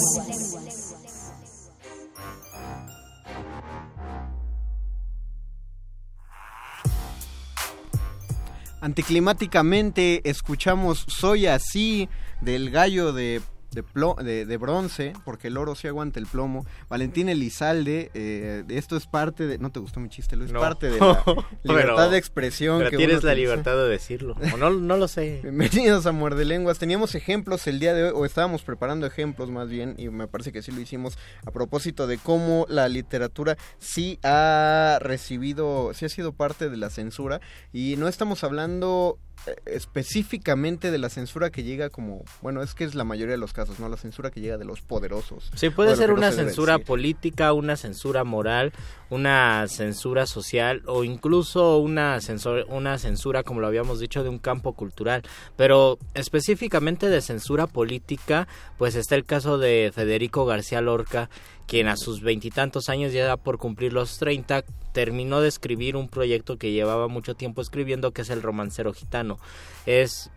Anticlimáticamente 8.79 10.21
escuchamos 10.29 11.03
Soy 11.09 11.47
así 11.47 12.07
del 12.39 12.69
gallo 12.71 13.11
de, 13.11 13.41
de, 13.71 13.83
plo- 13.83 14.15
de- 14.21 14.45
de 14.45 14.57
bronce, 14.57 15.13
porque 15.25 15.47
el 15.47 15.57
oro 15.57 15.75
sí 15.75 15.87
aguanta 15.87 16.19
el 16.19 16.25
plomo. 16.25 16.65
Valentín 16.89 17.29
Elizalde, 17.29 18.09
eh, 18.13 18.63
esto 18.69 18.97
es 18.97 19.05
parte 19.07 19.45
de... 19.47 19.57
No 19.59 19.71
te 19.71 19.79
gustó 19.79 19.99
mi 19.99 20.09
chiste, 20.09 20.35
lo 20.35 20.45
es 20.45 20.51
No. 20.51 20.59
parte 20.59 20.89
de 20.89 20.99
la 20.99 21.23
Pero- 21.23 21.43
libertad 21.63 22.09
de 22.11 22.17
expresión. 22.17 22.79
Pero 22.79 22.91
que 22.91 22.97
tienes 22.97 23.23
la 23.23 23.33
libertad 23.35 23.75
de 23.75 23.87
decirlo. 23.89 24.35
O 24.53 24.57
no, 24.57 24.69
no 24.71 24.97
lo 24.97 25.07
sé. 25.07 25.39
Bienvenidos 25.43 26.05
a 26.05 26.11
Muerde 26.11 26.45
Lenguas. 26.45 26.79
Teníamos 26.79 27.15
ejemplos 27.15 27.67
el 27.67 27.79
día 27.79 27.93
de 27.93 28.05
hoy, 28.05 28.11
o 28.15 28.25
estábamos 28.25 28.63
preparando 28.63 29.05
ejemplos 29.05 29.51
más 29.51 29.69
bien, 29.69 29.95
y 29.97 30.09
me 30.09 30.27
parece 30.27 30.51
que 30.51 30.61
sí 30.61 30.71
lo 30.71 30.81
hicimos 30.81 31.17
a 31.45 31.51
propósito 31.51 32.07
de 32.07 32.17
cómo 32.17 32.65
la 32.69 32.87
literatura 32.89 33.57
sí 33.77 34.19
ha 34.23 34.97
recibido, 35.01 35.91
sí 35.93 36.05
ha 36.05 36.09
sido 36.09 36.33
parte 36.33 36.69
de 36.69 36.77
la 36.77 36.89
censura, 36.89 37.39
y 37.71 37.95
no 37.97 38.07
estamos 38.07 38.43
hablando 38.43 39.17
específicamente 39.65 40.91
de 40.91 40.97
la 40.97 41.09
censura 41.09 41.49
que 41.49 41.63
llega 41.63 41.89
como, 41.89 42.23
bueno, 42.41 42.61
es 42.61 42.73
que 42.73 42.83
es 42.83 42.95
la 42.95 43.03
mayoría 43.03 43.33
de 43.33 43.37
los 43.37 43.53
casos, 43.53 43.79
¿no? 43.79 43.89
La 43.89 43.97
censura 43.97 44.31
que 44.31 44.41
llega 44.41 44.57
de 44.57 44.65
los 44.65 44.81
poderosos. 44.81 45.51
Sí, 45.55 45.69
puede 45.69 45.95
ser 45.95 46.11
una 46.11 46.31
censura 46.31 46.79
política, 46.79 47.53
una 47.53 47.75
censura 47.75 48.23
moral, 48.23 48.73
una 49.09 49.67
censura 49.67 50.25
social 50.25 50.83
o 50.85 51.03
incluso 51.03 51.77
una, 51.77 52.17
censor- 52.17 52.65
una 52.69 52.97
censura, 52.97 53.43
como 53.43 53.59
lo 53.59 53.67
habíamos 53.67 53.99
dicho, 53.99 54.23
de 54.23 54.29
un 54.29 54.39
campo 54.39 54.73
cultural. 54.73 55.23
Pero 55.55 55.97
específicamente 56.13 57.09
de 57.09 57.21
censura 57.21 57.67
política, 57.67 58.47
pues 58.77 58.95
está 58.95 59.15
el 59.15 59.25
caso 59.25 59.57
de 59.57 59.91
Federico 59.93 60.45
García 60.45 60.81
Lorca, 60.81 61.29
quien 61.67 61.87
a 61.87 61.97
sus 61.97 62.21
veintitantos 62.21 62.89
años, 62.89 63.13
ya 63.13 63.37
por 63.37 63.57
cumplir 63.57 63.93
los 63.93 64.17
treinta, 64.17 64.63
terminó 64.91 65.39
de 65.39 65.49
escribir 65.49 65.95
un 65.95 66.09
proyecto 66.09 66.57
que 66.57 66.71
llevaba 66.71 67.07
mucho 67.07 67.35
tiempo 67.35 67.61
escribiendo, 67.61 68.11
que 68.11 68.23
es 68.23 68.29
El 68.31 68.41
romancero 68.41 68.91
gitano. 68.93 69.37
Es 69.85 70.31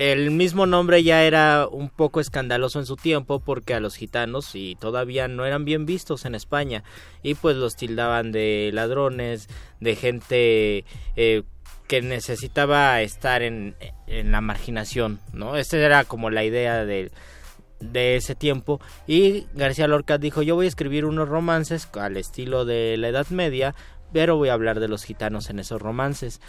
el 0.00 0.30
mismo 0.30 0.66
nombre 0.66 1.02
ya 1.02 1.24
era 1.24 1.66
un 1.68 1.88
poco 1.88 2.20
escandaloso 2.20 2.78
en 2.78 2.86
su 2.86 2.96
tiempo 2.96 3.40
porque 3.40 3.74
a 3.74 3.80
los 3.80 3.96
gitanos 3.96 4.54
y 4.54 4.76
todavía 4.76 5.28
no 5.28 5.44
eran 5.44 5.64
bien 5.64 5.86
vistos 5.86 6.24
en 6.24 6.34
España. 6.34 6.84
Y 7.22 7.34
pues 7.34 7.56
los 7.56 7.76
tildaban 7.76 8.32
de 8.32 8.70
ladrones, 8.72 9.48
de 9.80 9.96
gente 9.96 10.84
eh, 11.16 11.42
que 11.86 12.02
necesitaba 12.02 13.00
estar 13.02 13.42
en, 13.42 13.76
en 14.06 14.32
la 14.32 14.40
marginación, 14.40 15.20
¿no? 15.32 15.56
Esa 15.56 15.78
era 15.78 16.04
como 16.04 16.30
la 16.30 16.44
idea 16.44 16.84
de, 16.84 17.10
de 17.80 18.16
ese 18.16 18.34
tiempo. 18.34 18.80
Y 19.06 19.46
García 19.54 19.88
Lorca 19.88 20.18
dijo 20.18 20.42
yo 20.42 20.54
voy 20.54 20.66
a 20.66 20.68
escribir 20.68 21.04
unos 21.04 21.28
romances 21.28 21.88
al 21.94 22.16
estilo 22.16 22.64
de 22.64 22.96
la 22.96 23.08
Edad 23.08 23.28
Media 23.28 23.74
pero 24.12 24.36
voy 24.36 24.48
a 24.48 24.54
hablar 24.54 24.80
de 24.80 24.88
los 24.88 25.04
gitanos 25.04 25.50
en 25.50 25.58
esos 25.58 25.80
romances 25.80 26.40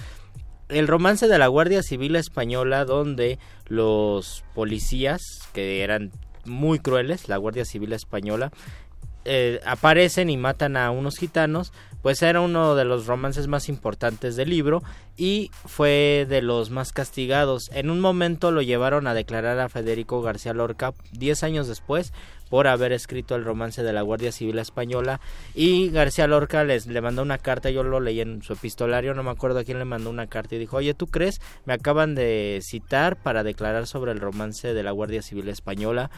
el 0.70 0.88
romance 0.88 1.28
de 1.28 1.38
la 1.38 1.48
Guardia 1.48 1.84
Civil 1.84 2.16
Española 2.16 2.86
donde 2.86 3.40
los 3.68 4.44
policías, 4.54 5.50
que 5.54 5.82
eran 5.84 6.12
muy 6.46 6.80
crueles, 6.80 7.28
la 7.28 7.38
Guardia 7.38 7.66
Civil 7.66 7.94
Española, 7.94 8.52
eh, 9.26 9.60
aparecen 9.66 10.30
y 10.30 10.38
matan 10.38 10.78
a 10.78 10.92
unos 10.92 11.18
gitanos, 11.18 11.74
pues 12.02 12.22
era 12.22 12.42
uno 12.42 12.76
de 12.76 12.86
los 12.86 13.06
romances 13.06 13.48
más 13.48 13.68
importantes 13.68 14.36
del 14.36 14.50
libro 14.50 14.82
y 15.18 15.52
fue 15.66 16.26
de 16.30 16.42
los 16.42 16.70
más 16.70 16.94
castigados. 16.94 17.70
En 17.74 17.90
un 17.90 18.00
momento 18.00 18.52
lo 18.52 18.62
llevaron 18.62 19.08
a 19.08 19.14
declarar 19.14 19.60
a 19.60 19.70
Federico 19.70 20.22
García 20.22 20.54
Lorca 20.54 20.94
10 21.12 21.44
años 21.44 21.68
después 21.68 22.14
por 22.50 22.68
haber 22.68 22.92
escrito 22.94 23.36
el 23.36 23.46
romance 23.46 23.84
de 23.84 23.94
la 23.94 24.02
Guardia 24.02 24.32
Civil 24.32 24.58
Española 24.60 25.20
y 25.54 25.90
García 25.90 26.28
Lorca 26.28 26.64
les 26.64 26.88
le 26.88 27.02
mandó 27.02 27.22
una 27.22 27.38
carta, 27.38 27.70
yo 27.70 27.84
lo 27.84 28.00
leí 28.00 28.22
en 28.22 28.42
su 28.42 28.54
epistolario, 28.54 29.14
no 29.14 29.24
me 29.24 29.30
acuerdo 29.30 29.60
a 29.60 29.64
quién 29.64 29.78
le 29.78 29.86
mandó 29.86 30.10
una 30.10 30.28
carta 30.28 30.56
y 30.56 30.60
dijo, 30.60 30.78
oye, 30.78 30.94
¿tú 30.94 31.08
crees? 31.08 31.42
Me 31.66 31.74
acaban 31.74 32.16
de 32.16 32.60
citar 32.64 33.18
para 33.18 33.44
declarar 33.44 33.88
sobre 33.88 34.12
el 34.12 34.20
romance 34.20 34.74
de 34.74 34.84
la 34.84 34.92
Guardia 34.92 35.22
Civil 35.22 35.50
Española 35.50 36.10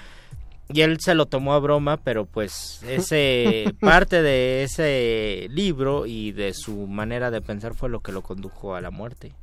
y 0.74 0.82
él 0.82 1.00
se 1.00 1.16
lo 1.16 1.26
tomó 1.26 1.54
a 1.54 1.60
broma, 1.60 1.98
pero 1.98 2.26
pues 2.26 2.82
ese 2.88 3.74
parte 3.82 4.22
de 4.22 4.64
ese 4.64 5.48
libro 5.52 6.06
y 6.06 6.32
de 6.32 6.54
su 6.54 6.88
manera 6.88 7.32
de 7.32 7.42
pensar 7.42 7.74
fue 7.76 7.90
lo 7.90 8.02
que 8.02 8.12
lo 8.12 8.22
condujo 8.22 8.76
a 8.76 8.82
la 8.82 8.92
muerte. 8.92 9.34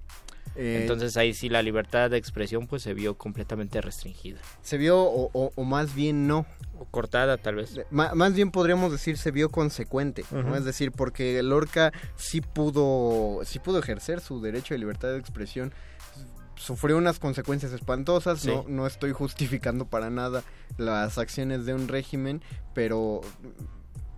Eh, 0.56 0.78
Entonces 0.80 1.16
ahí 1.16 1.34
sí 1.34 1.48
la 1.48 1.62
libertad 1.62 2.10
de 2.10 2.16
expresión 2.16 2.66
pues 2.66 2.82
se 2.82 2.92
vio 2.92 3.16
completamente 3.16 3.80
restringida. 3.80 4.40
Se 4.62 4.76
vio 4.76 4.98
o, 5.00 5.30
o- 5.32 5.52
o 5.54 5.64
más 5.64 5.94
bien 5.94 6.26
no. 6.26 6.46
O 6.80 6.84
cortada 6.84 7.36
tal 7.36 7.56
vez. 7.56 7.80
Más 7.90 8.34
bien 8.34 8.50
podríamos 8.50 8.90
decir 8.92 9.18
se 9.18 9.30
vio 9.30 9.50
consecuente. 9.50 10.24
Es 10.56 10.64
decir, 10.64 10.90
porque 10.92 11.40
Lorca 11.44 11.92
sí 12.16 12.40
pudo, 12.40 13.40
sí 13.44 13.58
pudo 13.60 13.78
ejercer 13.80 14.20
su 14.20 14.40
derecho 14.40 14.74
de 14.74 14.78
libertad 14.78 15.08
de 15.10 15.18
expresión. 15.18 15.72
Sufrió 16.58 16.96
unas 16.98 17.18
consecuencias 17.18 17.72
espantosas, 17.72 18.40
Sí. 18.40 18.48
no, 18.48 18.64
no 18.68 18.86
estoy 18.86 19.12
justificando 19.12 19.86
para 19.86 20.10
nada 20.10 20.42
las 20.76 21.16
acciones 21.18 21.64
de 21.66 21.74
un 21.74 21.88
régimen, 21.88 22.42
pero 22.74 23.20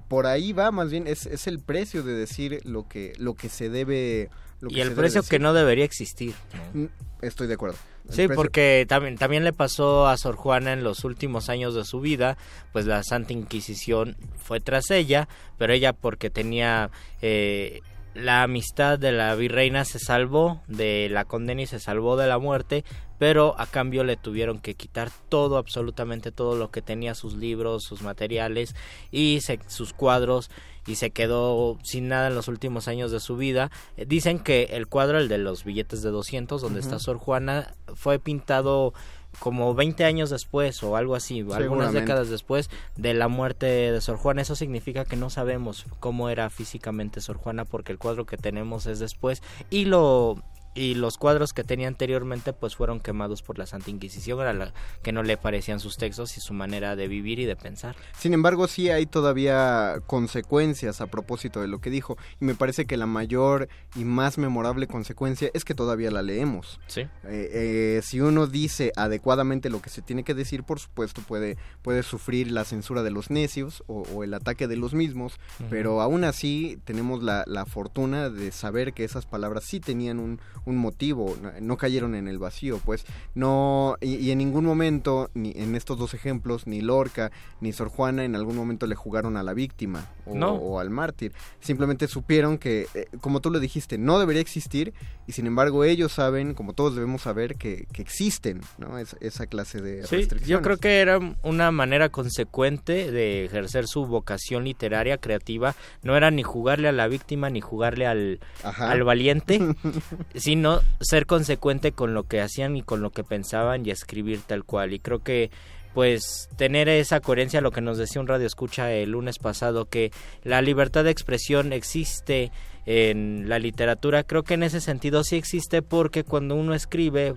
por 0.09 0.26
ahí 0.26 0.53
va, 0.53 0.70
más 0.72 0.91
bien 0.91 1.07
es, 1.07 1.26
es 1.26 1.47
el 1.47 1.61
precio 1.61 2.03
de 2.03 2.14
decir 2.14 2.61
lo 2.64 2.88
que, 2.88 3.12
lo 3.18 3.34
que 3.34 3.49
se 3.49 3.68
debe... 3.70 4.28
Lo 4.61 4.70
Y 4.70 4.80
el 4.80 4.93
precio 4.93 5.22
que 5.22 5.38
no 5.38 5.55
debería 5.55 5.84
existir. 5.84 6.34
Mm, 6.74 6.86
Estoy 7.22 7.47
de 7.47 7.55
acuerdo. 7.55 7.76
Sí, 8.11 8.26
porque 8.28 8.86
también, 8.88 9.16
también 9.16 9.45
le 9.45 9.53
pasó 9.53 10.09
a 10.09 10.16
Sor 10.16 10.34
Juana 10.36 10.72
en 10.72 10.82
los 10.82 11.05
últimos 11.05 11.49
años 11.49 11.74
de 11.74 11.84
su 11.84 12.01
vida, 12.01 12.36
pues 12.72 12.84
la 12.86 13.03
Santa 13.05 13.32
Inquisición 13.32 14.16
fue 14.36 14.59
tras 14.61 14.91
ella, 14.91 15.28
pero 15.59 15.72
ella 15.72 15.93
porque 15.93 16.28
tenía 16.28 16.91
eh, 17.22 17.80
la 18.14 18.42
amistad 18.42 18.98
de 18.98 19.12
la 19.12 19.34
virreina 19.34 19.84
se 19.84 19.98
salvó 19.98 20.61
de 20.66 21.08
la 21.11 21.24
condena 21.24 21.62
y 21.62 21.66
se 21.66 21.78
salvó 21.80 22.16
de 22.16 22.26
la 22.26 22.38
muerte, 22.38 22.84
pero 23.18 23.54
a 23.58 23.66
cambio 23.66 24.02
le 24.02 24.16
tuvieron 24.16 24.58
que 24.61 24.74
quitar 24.74 25.11
todo, 25.28 25.58
absolutamente 25.58 26.32
todo 26.32 26.56
lo 26.56 26.70
que 26.70 26.82
tenía, 26.82 27.14
sus 27.14 27.34
libros, 27.34 27.84
sus 27.84 28.02
materiales 28.02 28.74
y 29.11 29.40
se- 29.42 29.61
sus 29.68 29.92
cuadros 29.92 30.50
y 30.86 30.94
se 30.96 31.11
quedó 31.11 31.78
sin 31.84 32.08
nada 32.08 32.28
en 32.28 32.34
los 32.34 32.48
últimos 32.48 32.88
años 32.88 33.11
de 33.12 33.20
su 33.20 33.36
vida. 33.36 33.70
Eh, 33.96 34.06
Dicen 34.06 34.38
que 34.38 34.64
el 34.72 34.86
cuadro, 34.88 35.18
el 35.18 35.28
de 35.28 35.38
los 35.38 35.64
billetes 35.64 36.02
de 36.02 36.11
200, 36.11 36.62
donde 36.62 36.80
está 36.80 36.98
Sor 36.98 37.18
Juana, 37.18 37.74
fue 37.94 38.18
pintado 38.18 38.92
como 39.39 39.74
20 39.74 40.05
años 40.05 40.31
después 40.31 40.83
o 40.83 40.97
algo 40.97 41.14
así, 41.14 41.45
algunas 41.53 41.93
décadas 41.93 42.28
después 42.28 42.68
de 42.97 43.14
la 43.14 43.28
muerte 43.28 43.66
de 43.66 44.01
Sor 44.01 44.16
Juana. 44.16 44.43
Eso 44.43 44.57
significa 44.57 45.05
que 45.05 45.16
no 45.16 45.31
sabemos 45.31 45.87
cómo 46.01 46.28
era 46.28 46.51
físicamente 46.51 47.20
Sor 47.20 47.37
Juana 47.39 47.64
porque 47.64 47.93
el 47.93 47.99
cuadro 47.99 48.26
que 48.26 48.37
tenemos 48.37 48.87
es 48.87 48.99
después 48.99 49.43
y 49.70 49.85
lo 49.85 50.43
y 50.74 50.94
los 50.94 51.18
cuadros 51.18 51.52
que 51.52 51.64
tenía 51.64 51.88
anteriormente 51.88 52.52
pues 52.52 52.76
fueron 52.76 53.00
quemados 53.00 53.42
por 53.42 53.58
la 53.58 53.66
Santa 53.66 53.90
Inquisición, 53.90 54.40
era 54.40 54.52
la 54.52 54.72
que 55.02 55.12
no 55.12 55.22
le 55.22 55.36
parecían 55.36 55.80
sus 55.80 55.96
textos 55.96 56.36
y 56.36 56.40
su 56.40 56.54
manera 56.54 56.96
de 56.96 57.08
vivir 57.08 57.38
y 57.38 57.44
de 57.44 57.56
pensar. 57.56 57.96
Sin 58.16 58.34
embargo, 58.34 58.68
sí 58.68 58.90
hay 58.90 59.06
todavía 59.06 60.00
consecuencias 60.06 61.00
a 61.00 61.06
propósito 61.06 61.60
de 61.60 61.68
lo 61.68 61.80
que 61.80 61.90
dijo. 61.90 62.16
Y 62.40 62.44
me 62.44 62.54
parece 62.54 62.86
que 62.86 62.96
la 62.96 63.06
mayor 63.06 63.68
y 63.96 64.04
más 64.04 64.38
memorable 64.38 64.86
consecuencia 64.86 65.50
es 65.54 65.64
que 65.64 65.74
todavía 65.74 66.10
la 66.10 66.22
leemos. 66.22 66.80
Sí. 66.86 67.00
Eh, 67.00 67.08
eh, 67.24 68.00
si 68.02 68.20
uno 68.20 68.46
dice 68.46 68.92
adecuadamente 68.96 69.70
lo 69.70 69.82
que 69.82 69.90
se 69.90 70.02
tiene 70.02 70.24
que 70.24 70.34
decir, 70.34 70.62
por 70.62 70.78
supuesto 70.78 71.22
puede, 71.22 71.56
puede 71.82 72.02
sufrir 72.02 72.50
la 72.50 72.64
censura 72.64 73.02
de 73.02 73.10
los 73.10 73.30
necios 73.30 73.82
o, 73.86 74.02
o 74.14 74.24
el 74.24 74.34
ataque 74.34 74.68
de 74.68 74.76
los 74.76 74.94
mismos, 74.94 75.38
pero 75.68 76.00
aún 76.00 76.24
así 76.24 76.78
tenemos 76.84 77.22
la, 77.22 77.44
la 77.46 77.66
fortuna 77.66 78.30
de 78.30 78.52
saber 78.52 78.92
que 78.92 79.04
esas 79.04 79.26
palabras 79.26 79.64
sí 79.64 79.80
tenían 79.80 80.18
un, 80.18 80.40
un 80.66 80.76
motivo, 80.76 81.36
no, 81.61 81.76
cayeron 81.76 82.14
en 82.14 82.28
el 82.28 82.38
vacío, 82.38 82.80
pues 82.84 83.04
no, 83.34 83.96
y, 84.00 84.16
y 84.16 84.30
en 84.30 84.38
ningún 84.38 84.64
momento, 84.64 85.30
ni 85.34 85.52
en 85.56 85.74
estos 85.74 85.98
dos 85.98 86.14
ejemplos, 86.14 86.66
ni 86.66 86.80
Lorca 86.80 87.30
ni 87.61 87.72
Sor 87.72 87.88
Juana 87.88 88.24
en 88.24 88.36
algún 88.36 88.56
momento 88.56 88.86
le 88.86 88.94
jugaron 88.94 89.36
a 89.36 89.42
la 89.42 89.54
víctima 89.54 90.06
o, 90.26 90.34
No. 90.34 90.52
o 90.54 90.78
al 90.80 90.90
mártir, 90.90 91.32
simplemente 91.61 92.06
supieron 92.08 92.58
que, 92.58 92.86
eh, 92.94 93.06
como 93.20 93.40
tú 93.40 93.50
lo 93.50 93.61
dijiste, 93.61 93.98
no 93.98 94.18
debería 94.18 94.42
existir 94.42 94.92
y 95.26 95.32
sin 95.32 95.46
embargo 95.46 95.84
ellos 95.84 96.12
saben, 96.12 96.54
como 96.54 96.72
todos 96.72 96.94
debemos 96.94 97.22
saber, 97.22 97.56
que, 97.56 97.86
que 97.92 98.02
existen, 98.02 98.61
¿no? 98.78 98.98
Es- 98.98 99.16
esa 99.20 99.46
clase 99.46 99.80
de 99.80 100.06
Sí, 100.06 100.16
restricciones. 100.16 100.48
yo 100.48 100.62
creo 100.62 100.76
que 100.78 101.00
era 101.00 101.18
una 101.42 101.70
manera 101.70 102.08
consecuente 102.08 103.11
de 103.11 103.44
ejercer 103.44 103.86
su 103.86 104.06
vocación 104.06 104.64
literaria 104.64 105.18
creativa. 105.18 105.74
No 106.02 106.16
era 106.16 106.30
ni 106.30 106.42
jugarle 106.42 106.88
a 106.88 106.92
la 106.92 107.08
víctima 107.08 107.50
ni 107.50 107.61
jugarle 107.61 108.06
al, 108.06 108.40
Ajá. 108.62 108.90
al 108.90 109.04
valiente, 109.04 109.61
sino 110.51 110.80
ser 111.01 111.26
consecuente 111.26 111.92
con 111.92 112.12
lo 112.12 112.24
que 112.24 112.40
hacían 112.40 112.76
y 112.76 112.82
con 112.82 113.03
lo 113.03 113.11
que 113.11 113.22
pensaban 113.22 113.86
y 113.86 113.92
escribir 113.92 114.40
tal 114.44 114.64
cual. 114.64 114.92
Y 114.92 114.98
creo 114.98 115.20
que 115.20 115.48
pues 115.94 116.48
tener 116.57 116.88
esa 116.88 117.20
coherencia, 117.20 117.61
lo 117.61 117.70
que 117.70 117.80
nos 117.80 117.98
decía 117.98 118.20
un 118.20 118.26
radio 118.26 118.48
escucha 118.48 118.90
el 118.90 119.12
lunes 119.12 119.38
pasado, 119.38 119.84
que 119.84 120.11
la 120.42 120.61
libertad 120.61 121.05
de 121.05 121.12
expresión 121.12 121.72
existe 121.72 122.51
en 122.84 123.48
la 123.48 123.61
literatura, 123.61 124.24
creo 124.24 124.42
que 124.42 124.55
en 124.55 124.64
ese 124.64 124.80
sentido 124.80 125.22
sí 125.22 125.36
existe 125.36 125.82
porque 125.82 126.24
cuando 126.24 126.57
uno 126.57 126.74
escribe, 126.74 127.34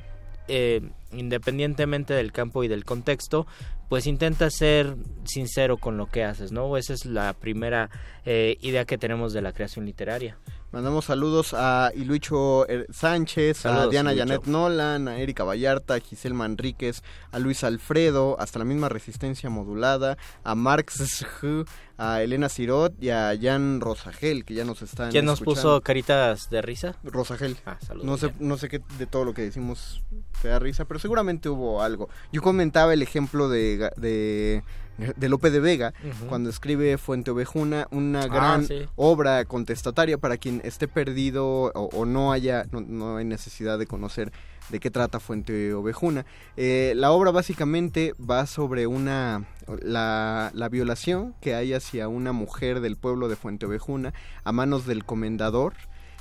eh, 0.47 0.81
independientemente 1.15 2.13
del 2.13 2.31
campo 2.31 2.63
y 2.63 2.67
del 2.67 2.85
contexto, 2.85 3.47
pues 3.89 4.07
intenta 4.07 4.49
ser 4.49 4.95
sincero 5.23 5.77
con 5.77 5.97
lo 5.97 6.07
que 6.07 6.23
haces, 6.23 6.51
¿no? 6.51 6.77
Esa 6.77 6.93
es 6.93 7.05
la 7.05 7.33
primera 7.33 7.89
eh, 8.25 8.57
idea 8.61 8.85
que 8.85 8.97
tenemos 8.97 9.33
de 9.33 9.41
la 9.41 9.53
creación 9.53 9.85
literaria. 9.85 10.37
Mandamos 10.71 11.05
saludos 11.05 11.53
a 11.53 11.91
Ilucho 11.93 12.67
eh, 12.67 12.87
Sánchez, 12.89 13.67
a 13.67 13.85
Diana 13.85 14.11
Ilucho. 14.11 14.27
Janet 14.27 14.47
Nolan, 14.47 15.07
a 15.07 15.19
Erika 15.19 15.43
Vallarta, 15.43 15.93
a 15.93 15.99
Giselle 15.99 16.33
Manríquez, 16.33 17.03
a 17.31 17.37
Luis 17.37 17.63
Alfredo, 17.63 18.35
hasta 18.39 18.57
la 18.57 18.65
misma 18.65 18.89
Resistencia 18.89 19.51
Modulada, 19.51 20.17
a 20.43 20.55
Marx, 20.55 21.23
a 21.99 22.23
Elena 22.23 22.49
Cirot 22.49 22.95
y 22.99 23.11
a 23.11 23.37
Jan 23.39 23.81
Rosagel, 23.81 24.45
que 24.45 24.55
ya 24.55 24.65
nos 24.65 24.81
están 24.81 25.11
¿Quién 25.11 25.25
nos 25.25 25.41
escuchando. 25.41 25.73
puso 25.73 25.81
caritas 25.81 26.49
de 26.49 26.63
risa? 26.63 26.95
Rosagel. 27.03 27.55
Ah, 27.67 27.77
saludos, 27.85 28.07
no 28.07 28.17
sé, 28.17 28.33
no 28.39 28.57
sé 28.57 28.67
qué 28.67 28.81
de 28.97 29.05
todo 29.05 29.25
lo 29.25 29.35
que 29.35 29.43
decimos 29.43 30.01
te 30.41 30.47
da 30.47 30.57
risa, 30.57 30.85
pero 30.85 30.99
seguramente 31.03 31.49
hubo 31.49 31.81
algo. 31.83 32.09
Yo 32.31 32.41
comentaba 32.41 32.93
el 32.93 33.01
ejemplo 33.01 33.49
de, 33.49 33.91
de, 33.97 34.63
de 35.15 35.29
Lope 35.29 35.51
de 35.51 35.59
Vega, 35.59 35.93
cuando 36.29 36.49
escribe 36.49 36.97
Fuente 36.97 37.29
Ovejuna, 37.31 37.87
una 37.91 38.21
Ah, 38.23 38.27
gran 38.27 38.65
sí. 38.65 38.87
obra 38.95 39.43
contestataria 39.45 40.17
para 40.17 40.37
quien 40.37 40.61
esté 40.63 40.87
perdido 40.87 41.45
o, 41.45 41.89
o 41.93 42.05
no 42.05 42.31
haya, 42.31 42.65
no, 42.71 42.81
no 42.81 43.17
hay 43.17 43.25
necesidad 43.25 43.77
de 43.77 43.85
conocer 43.85 44.31
de 44.69 44.79
qué 44.79 44.89
trata 44.89 45.19
Fuente 45.19 45.73
Ovejuna. 45.73 46.25
Eh, 46.55 46.93
la 46.95 47.11
obra 47.11 47.31
básicamente 47.31 48.13
va 48.17 48.45
sobre 48.47 48.87
una 48.87 49.45
la, 49.81 50.51
la 50.53 50.69
violación 50.69 51.35
que 51.41 51.53
hay 51.53 51.73
hacia 51.73 52.07
una 52.07 52.31
mujer 52.31 52.79
del 52.79 52.95
pueblo 52.95 53.27
de 53.27 53.35
Fuente 53.35 53.65
Ovejuna 53.65 54.13
a 54.45 54.51
manos 54.53 54.85
del 54.85 55.03
comendador 55.03 55.73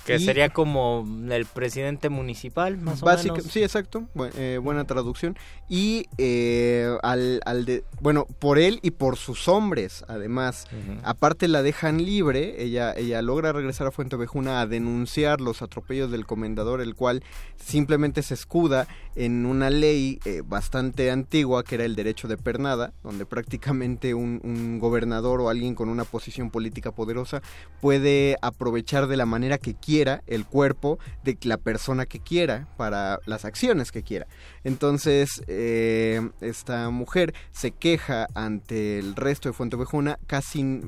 Que 0.04 0.16
Y- 0.16 0.24
sería 0.24 0.48
como 0.48 1.06
el 1.30 1.46
presidente 1.46 2.08
municipal, 2.08 2.76
más 2.78 3.02
o 3.02 3.06
Básica- 3.06 3.34
menos. 3.34 3.52
Sí, 3.52 3.62
exacto. 3.62 4.08
Bu- 4.16 4.30
eh, 4.36 4.58
buena 4.60 4.84
traducción. 4.84 5.36
Y 5.68 6.06
eh, 6.18 6.96
al, 7.02 7.40
al 7.46 7.64
de, 7.64 7.84
bueno, 8.00 8.26
por 8.40 8.58
él 8.58 8.80
y 8.82 8.90
por 8.90 9.16
sus 9.16 9.46
hombres, 9.48 10.04
además. 10.08 10.66
Aparte 11.04 11.46
la 11.46 11.62
dejan 11.62 12.04
libre, 12.04 12.62
ella, 12.64 12.92
ella 12.96 13.22
logra 13.22 13.52
regresar 13.52 13.86
a 13.86 13.90
Fuentevejuna 13.92 14.60
a 14.60 14.66
denunciar 14.66 15.40
los 15.40 15.62
atropellos 15.62 16.10
del 16.10 16.26
comendador, 16.26 16.80
el 16.80 16.94
cual 16.96 17.22
simplemente 17.64 18.22
se 18.22 18.34
escuda 18.34 18.88
en 19.14 19.46
una 19.46 19.70
ley 19.70 20.18
eh, 20.24 20.42
bastante 20.44 21.10
antigua 21.10 21.62
que 21.62 21.76
era 21.76 21.84
el 21.84 21.94
derecho 21.94 22.26
de 22.26 22.36
pernada, 22.36 22.92
donde 23.04 23.24
prácticamente 23.24 24.14
un, 24.14 24.40
un 24.42 24.78
gobernador 24.80 25.40
o 25.40 25.48
alguien 25.48 25.74
con 25.74 25.88
una 25.88 26.04
posición 26.04 26.50
política 26.50 26.90
poderosa 26.90 27.40
puede 27.80 28.36
aprovechar 28.42 29.06
de 29.06 29.16
la 29.16 29.26
manera 29.26 29.58
que 29.58 29.74
quiera 29.74 29.91
el 30.26 30.46
cuerpo 30.46 30.98
de 31.22 31.36
la 31.42 31.58
persona 31.58 32.06
que 32.06 32.18
quiera 32.18 32.68
para 32.76 33.18
las 33.26 33.44
acciones 33.44 33.92
que 33.92 34.02
quiera. 34.02 34.26
Entonces, 34.64 35.42
eh, 35.46 36.30
esta 36.40 36.90
mujer 36.90 37.34
se 37.50 37.72
queja 37.72 38.26
ante 38.34 38.98
el 38.98 39.14
resto 39.14 39.48
de 39.48 39.52
Fuentevejuna, 39.52 40.18
casi, 40.26 40.80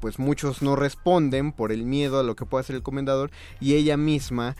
pues 0.00 0.18
muchos 0.18 0.62
no 0.62 0.76
responden 0.76 1.52
por 1.52 1.72
el 1.72 1.84
miedo 1.84 2.20
a 2.20 2.22
lo 2.22 2.36
que 2.36 2.46
pueda 2.46 2.60
hacer 2.60 2.76
el 2.76 2.82
comendador, 2.82 3.30
y 3.60 3.74
ella 3.74 3.96
misma 3.96 4.56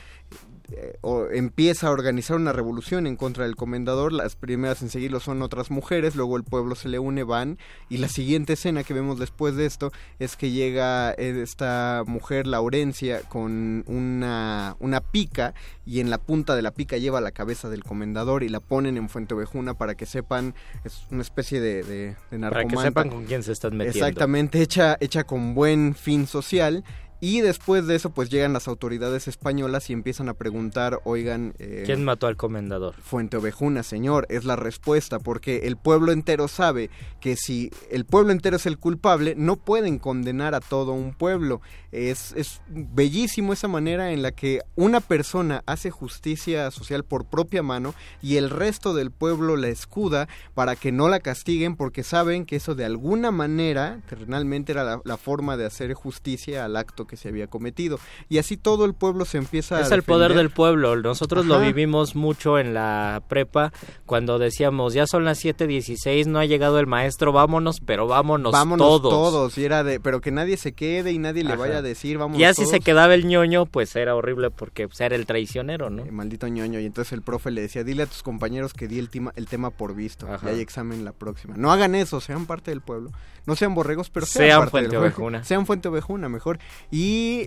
eh, 0.73 0.97
o- 1.01 1.27
empieza 1.31 1.89
a 1.89 1.91
organizar 1.91 2.37
una 2.37 2.53
revolución 2.53 3.07
en 3.07 3.17
contra 3.17 3.45
del 3.45 3.57
comendador. 3.57 4.13
Las 4.13 4.37
primeras 4.37 4.83
en 4.83 4.91
seguirlo 4.91 5.21
son 5.21 5.43
otras 5.43 5.71
mujeres, 5.71 6.15
luego 6.17 6.37
el 6.37 6.45
pueblo 6.45 6.75
se 6.75 6.89
le 6.89 6.99
une, 6.99 7.23
van. 7.25 7.59
Y 7.89 7.99
la 7.99 8.09
siguiente 8.09 8.55
escena 8.55 8.85
que 8.85 8.95
vemos 8.95 9.19
después 9.19 9.57
de 9.57 9.67
esto 9.67 9.93
es 10.19 10.37
que 10.37 10.51
llega 10.51 11.13
eh, 11.13 11.41
esta 11.43 12.03
mujer, 12.07 12.47
Laurencia, 12.47 13.23
con 13.29 13.85
una, 13.87 14.77
una 14.81 15.01
pica 15.01 15.55
y 15.85 16.01
en 16.01 16.11
la 16.11 16.19
punta 16.19 16.55
de 16.55 16.63
la 16.63 16.71
pica 16.71 16.97
lleva 16.99 17.21
la 17.21 17.33
cabeza 17.33 17.69
del 17.69 17.83
comendador 17.85 18.43
y 18.43 18.49
la 18.49 18.61
ponen 18.61 18.97
en 18.97 19.09
Fuentevejuna 19.09 19.75
para 19.75 19.95
que 19.95 20.07
sepan, 20.07 20.55
es 20.85 21.07
una 21.11 21.23
especie 21.23 21.61
de, 21.61 21.83
de, 21.83 22.17
de 22.31 22.39
Para 22.39 22.65
que 22.65 22.77
sepan 22.77 23.09
con 23.11 23.25
quién 23.25 23.43
se 23.43 23.53
están 23.53 23.77
metiendo. 23.77 23.99
Exactamente, 23.99 24.63
hecha, 24.63 24.97
hecha 25.01 25.25
con 25.25 25.55
buen 25.55 25.95
fin 25.95 26.27
social. 26.27 26.85
Y 27.21 27.43
después 27.43 27.87
de 27.87 27.97
eso, 27.97 28.11
pues 28.11 28.31
llegan 28.31 28.55
las 28.55 28.67
autoridades 28.67 29.29
españolas 29.29 29.91
y 29.91 29.93
empiezan 29.93 30.31
a 30.31 30.35
preguntar, 30.35 31.01
oigan... 31.05 31.55
eh, 31.59 31.83
¿Quién 31.85 32.03
mató 32.03 32.27
al 32.27 32.37
comendador? 32.37 32.95
Fuente 33.03 33.37
Ovejuna, 33.37 33.83
señor, 33.83 34.27
es 34.31 34.45
la 34.45 34.57
respuesta, 34.57 35.19
porque 35.19 35.67
el 35.67 35.77
pueblo 35.77 36.13
entero 36.13 36.49
sabe 36.49 36.89
que 37.21 37.37
si 37.37 37.71
el 37.91 38.07
pueblo 38.07 38.33
entero 38.33 38.57
es 38.57 38.65
el 38.65 38.79
culpable, 38.79 39.35
no 39.37 39.57
pueden 39.57 39.99
condenar 39.99 40.55
a 40.55 40.61
todo 40.61 40.93
un 40.93 41.13
pueblo. 41.13 41.61
Es, 41.93 42.33
es 42.37 42.63
bellísimo 42.69 43.53
esa 43.53 43.69
manera 43.69 44.13
en 44.13 44.23
la 44.23 44.31
que 44.33 44.61
una 44.77 45.01
persona 45.01 45.63
hace 45.67 45.91
justicia 45.91 46.71
social 46.71 47.05
por 47.05 47.27
propia 47.27 47.63
mano 47.63 47.95
y 48.23 48.37
el 48.37 48.49
resto 48.49 48.95
del 48.95 49.11
pueblo 49.11 49.57
la 49.57 49.69
escuda 49.69 50.29
para 50.55 50.77
que 50.77 50.93
no 50.93 51.09
la 51.09 51.21
castiguen 51.21 51.77
porque 51.77 52.03
saben 52.05 52.47
que 52.47 52.57
eso 52.57 52.75
de 52.75 52.85
alguna 52.85 53.31
manera, 53.31 54.01
terrenalmente, 54.09 54.73
era 54.73 54.85
la, 54.85 55.03
la 55.05 55.17
forma 55.17 55.57
de 55.57 55.67
hacer 55.67 55.93
justicia 55.95 56.65
al 56.65 56.77
acto 56.77 57.07
que 57.11 57.17
se 57.17 57.29
había 57.29 57.49
cometido. 57.49 57.99
Y 58.29 58.39
así 58.39 58.57
todo 58.57 58.85
el 58.85 58.95
pueblo 58.95 59.25
se 59.25 59.39
empieza 59.39 59.79
a... 59.79 59.81
Es 59.81 59.91
el 59.91 60.05
poder 60.05 60.35
del 60.35 60.51
pueblo. 60.51 60.95
Nosotros 60.97 61.45
lo 61.45 61.59
vivimos 61.61 62.15
mucho 62.15 62.59
en 62.59 62.73
la 62.73 63.23
prepa 63.29 63.73
cuando 64.07 64.39
decíamos, 64.39 64.95
ya 64.95 65.07
son 65.09 65.25
las 65.25 65.45
7.16, 65.45 66.27
no 66.27 66.39
ha 66.39 66.45
llegado 66.45 66.79
el 66.79 66.87
maestro, 66.87 67.33
vámonos, 67.33 67.81
pero 67.81 68.07
vámonos, 68.07 68.53
vámonos 68.53 68.87
todos. 68.87 69.11
todos. 69.13 69.59
y 69.59 69.65
era 69.65 69.83
de 69.83 69.99
pero 69.99 70.21
que 70.21 70.31
nadie 70.31 70.57
se 70.57 70.73
quede 70.73 71.11
y 71.13 71.19
nadie 71.19 71.43
le 71.43 71.57
vaya 71.57 71.79
a 71.79 71.83
decir 71.83 72.19
vamos 72.19 72.39
Y 72.39 72.45
así 72.45 72.65
se 72.67 72.81
quedaba 72.81 73.15
el 73.15 73.27
ñoño, 73.27 73.67
pues 73.67 73.97
era 73.97 74.15
horrible 74.15 74.51
porque 74.51 74.87
pues, 74.87 75.01
era 75.01 75.17
el 75.17 75.27
traicionero, 75.27 75.91
¿no? 75.91 76.05
maldito 76.21 76.47
ñoño 76.47 76.81
y 76.81 76.87
entonces 76.87 77.13
el 77.13 77.23
profe 77.23 77.51
le 77.51 77.63
decía 77.63 77.83
dile 77.83 78.03
a 78.03 78.07
tus 78.07 78.23
compañeros 78.23 78.75
que 78.75 78.87
di 78.87 78.99
el 78.99 79.09
tema 79.09 79.33
el 79.37 79.47
tema 79.47 79.71
por 79.71 79.95
visto 79.95 80.31
Ajá. 80.31 80.51
y 80.51 80.55
hay 80.57 80.61
examen 80.61 81.05
la 81.05 81.13
próxima 81.13 81.55
no 81.57 81.73
hagan 81.73 81.95
eso 81.95 82.21
sean 82.21 82.47
parte 82.47 82.71
del 82.71 82.83
pueblo 82.83 83.11
no 83.47 83.57
sean 83.57 83.75
borregos 83.75 84.11
pero 84.11 84.27
sean, 84.27 84.47
Sean 84.47 84.59
parte 84.61 84.71
Fuente 84.71 84.89
del 84.91 84.99
pueblo. 84.99 85.07
Ovejuna. 85.07 85.45
sean 85.45 85.67
fuente 85.67 85.89
ovejuna 85.89 86.29
mejor 86.29 86.59
y 86.91 87.00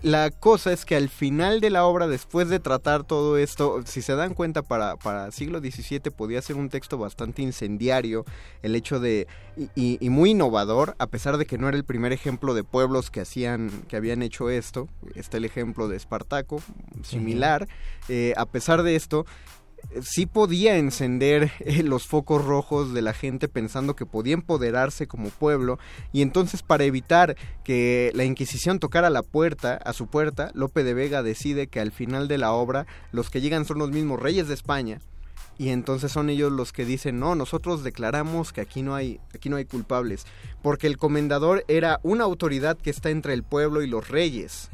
la 0.04 0.32
cosa 0.32 0.72
es 0.74 0.86
que 0.86 0.96
al 0.96 1.10
final 1.10 1.60
de 1.62 1.70
la 1.70 1.86
obra 1.86 2.08
después 2.08 2.50
de 2.50 2.60
tratar 2.60 3.04
todo 3.04 3.38
esto 3.38 3.82
si 3.86 4.02
se 4.02 4.16
dan 4.16 4.34
cuenta 4.34 4.62
para 4.62 4.96
para 4.98 5.32
siglo 5.32 5.60
XVII 5.60 6.00
podía 6.16 6.42
ser 6.42 6.56
un 6.56 6.70
texto 6.70 6.98
bastante 6.98 7.42
incendiario 7.42 8.26
el 8.62 8.76
hecho 8.76 9.00
de 9.00 9.28
y, 9.58 9.70
y- 9.76 9.98
y 10.00 10.10
muy 10.10 10.32
innovador 10.32 10.96
a 10.98 11.08
pesar 11.08 11.38
de 11.38 11.46
que 11.46 11.58
no 11.58 11.68
era 11.68 11.78
el 11.78 11.84
primer 11.84 12.12
ejemplo 12.14 12.54
de 12.54 12.64
pueblos 12.64 13.12
que 13.12 13.22
hacían 13.22 13.70
que 13.88 13.96
habían 13.98 14.22
hecho 14.24 14.50
esto. 14.50 14.88
Está 15.16 15.38
el 15.38 15.46
ejemplo 15.46 15.88
de 15.88 15.98
Espartaco 15.98 16.62
similar. 17.04 17.68
Eh, 18.10 18.34
a 18.38 18.46
pesar 18.46 18.82
de 18.84 18.96
esto 18.96 19.26
sí 20.02 20.26
podía 20.26 20.78
encender 20.78 21.52
eh, 21.60 21.84
los 21.84 22.08
focos 22.08 22.44
rojos 22.44 22.94
de 22.94 23.02
la 23.02 23.14
gente 23.14 23.48
pensando 23.48 23.96
que 23.96 24.06
podía 24.06 24.34
empoderarse 24.34 25.08
como 25.08 25.30
pueblo 25.30 25.80
y 26.12 26.22
entonces 26.22 26.64
para 26.64 26.84
evitar 26.84 27.36
que 27.64 28.12
la 28.14 28.24
Inquisición 28.24 28.80
tocara 28.80 29.10
la 29.10 29.24
puerta 29.24 29.76
a 29.76 29.94
su 29.94 30.08
puerta 30.08 30.52
Lope 30.54 30.84
de 30.84 30.94
Vega 30.94 31.24
decide 31.24 31.68
que 31.68 31.80
al 31.80 31.92
final 31.92 32.28
de 32.28 32.38
la 32.38 32.52
obra 32.54 32.86
los 33.12 33.30
que 33.30 33.42
llegan 33.42 33.66
son 33.66 33.80
los 33.80 33.92
mismos 33.92 34.20
reyes 34.20 34.48
de 34.48 34.54
España 34.54 35.00
y 35.58 35.70
entonces 35.70 36.12
son 36.12 36.30
ellos 36.30 36.52
los 36.52 36.74
que 36.74 36.86
dicen 36.86 37.20
no 37.20 37.36
nosotros 37.36 37.84
declaramos 37.84 38.54
que 38.54 38.62
aquí 38.62 38.82
no 38.82 38.96
hay 38.96 39.20
aquí 39.36 39.50
no 39.50 39.58
hay 39.58 39.66
culpables 39.66 40.26
porque 40.62 40.88
el 40.88 40.98
comendador 40.98 41.64
era 41.68 42.00
una 42.04 42.24
autoridad 42.24 42.78
que 42.78 42.90
está 42.90 43.10
entre 43.10 43.34
el 43.34 43.44
pueblo 43.44 43.82
y 43.84 43.88
los 43.88 44.08
reyes 44.08 44.70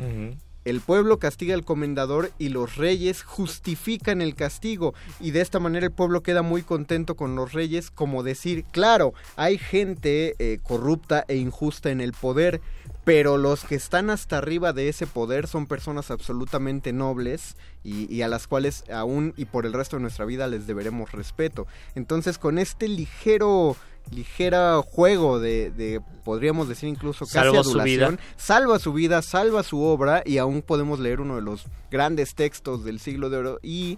el 0.66 0.82
pueblo 0.82 1.20
castiga 1.20 1.54
al 1.54 1.66
comendador 1.66 2.32
y 2.38 2.50
los 2.50 2.76
reyes 2.76 3.24
justifican 3.24 4.22
el 4.22 4.36
castigo. 4.36 4.94
Y 5.20 5.32
de 5.32 5.42
esta 5.42 5.60
manera 5.60 5.86
el 5.86 5.92
pueblo 5.92 6.22
queda 6.22 6.42
muy 6.42 6.62
contento 6.62 7.16
con 7.16 7.36
los 7.36 7.54
reyes 7.54 7.92
como 7.92 8.24
decir, 8.24 8.66
claro, 8.72 9.14
hay 9.36 9.58
gente 9.58 10.36
eh, 10.40 10.60
corrupta 10.62 11.26
e 11.28 11.38
injusta 11.38 11.92
en 11.92 12.02
el 12.02 12.14
poder, 12.14 12.62
pero 13.10 13.38
los 13.38 13.64
que 13.64 13.74
están 13.74 14.12
hasta 14.12 14.38
arriba 14.38 14.72
de 14.72 14.88
ese 14.88 15.08
poder 15.08 15.48
son 15.48 15.66
personas 15.66 16.12
absolutamente 16.12 16.94
nobles 16.94 17.56
y, 17.84 18.14
y 18.14 18.22
a 18.22 18.28
las 18.28 18.46
cuales 18.46 18.84
aún 18.94 19.34
y 19.36 19.46
por 19.46 19.66
el 19.66 19.74
resto 19.74 19.96
de 19.96 20.04
nuestra 20.04 20.26
vida 20.26 20.46
les 20.46 20.68
deberemos 20.68 21.12
respeto. 21.12 21.66
Entonces 21.96 22.38
con 22.38 22.60
este 22.60 22.88
ligero 22.88 23.76
ligera 24.12 24.80
juego 24.86 25.40
de, 25.40 25.72
de 25.72 26.02
podríamos 26.24 26.70
decir 26.70 26.88
incluso 26.88 27.26
casi 27.26 27.34
Salva 27.48 27.64
su 27.64 27.70
adulación, 27.72 28.16
vida. 28.18 28.24
salva 28.38 28.78
su 28.78 28.94
vida, 28.94 29.22
salva 29.24 29.64
su 29.64 29.82
obra 29.82 30.22
y 30.24 30.38
aún 30.38 30.62
podemos 30.62 31.00
leer 31.00 31.20
uno 31.20 31.36
de 31.38 31.42
los 31.42 31.66
grandes 31.90 32.36
textos 32.36 32.84
del 32.84 33.00
siglo 33.00 33.32
de 33.32 33.38
oro 33.38 33.60
y 33.64 33.98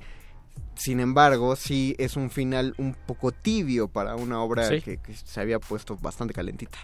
sin 0.76 1.01
embargo 1.01 1.57
sí 1.57 1.95
es 1.99 2.16
un 2.16 2.30
final 2.30 2.76
un 2.78 2.93
poco 2.93 3.34
tibio 3.34 3.89
para 3.89 4.16
una 4.16 4.41
obra 4.41 4.70
Sí. 4.70 4.82
que, 4.82 4.97
que 4.99 5.14
se 5.16 5.41
había 5.41 5.59
puesto 5.59 5.97
bastante 5.97 6.34
calentita. 6.34 6.78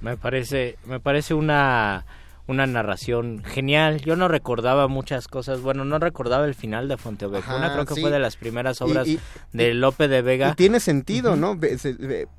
Me 0.00 0.16
parece, 0.16 0.76
me 0.86 0.98
parece 1.00 1.34
una, 1.34 2.04
una 2.46 2.66
narración 2.66 3.42
genial. 3.44 4.00
Yo 4.00 4.16
no 4.16 4.28
recordaba 4.28 4.88
muchas 4.88 5.28
cosas. 5.28 5.60
Bueno, 5.60 5.84
no 5.84 5.98
recordaba 5.98 6.44
el 6.46 6.54
final 6.54 6.88
de 6.88 6.96
Fuenteovejuna. 6.96 7.66
Ajá, 7.66 7.72
Creo 7.74 7.86
que 7.86 7.94
sí. 7.94 8.00
fue 8.00 8.10
de 8.10 8.18
las 8.18 8.36
primeras 8.36 8.80
obras 8.82 9.06
y- 9.06 9.20
de 9.52 9.74
Lope 9.74 10.08
de 10.08 10.22
Vega. 10.22 10.50
Y 10.50 10.54
tiene 10.54 10.80
sentido, 10.80 11.36
¿no? 11.36 11.58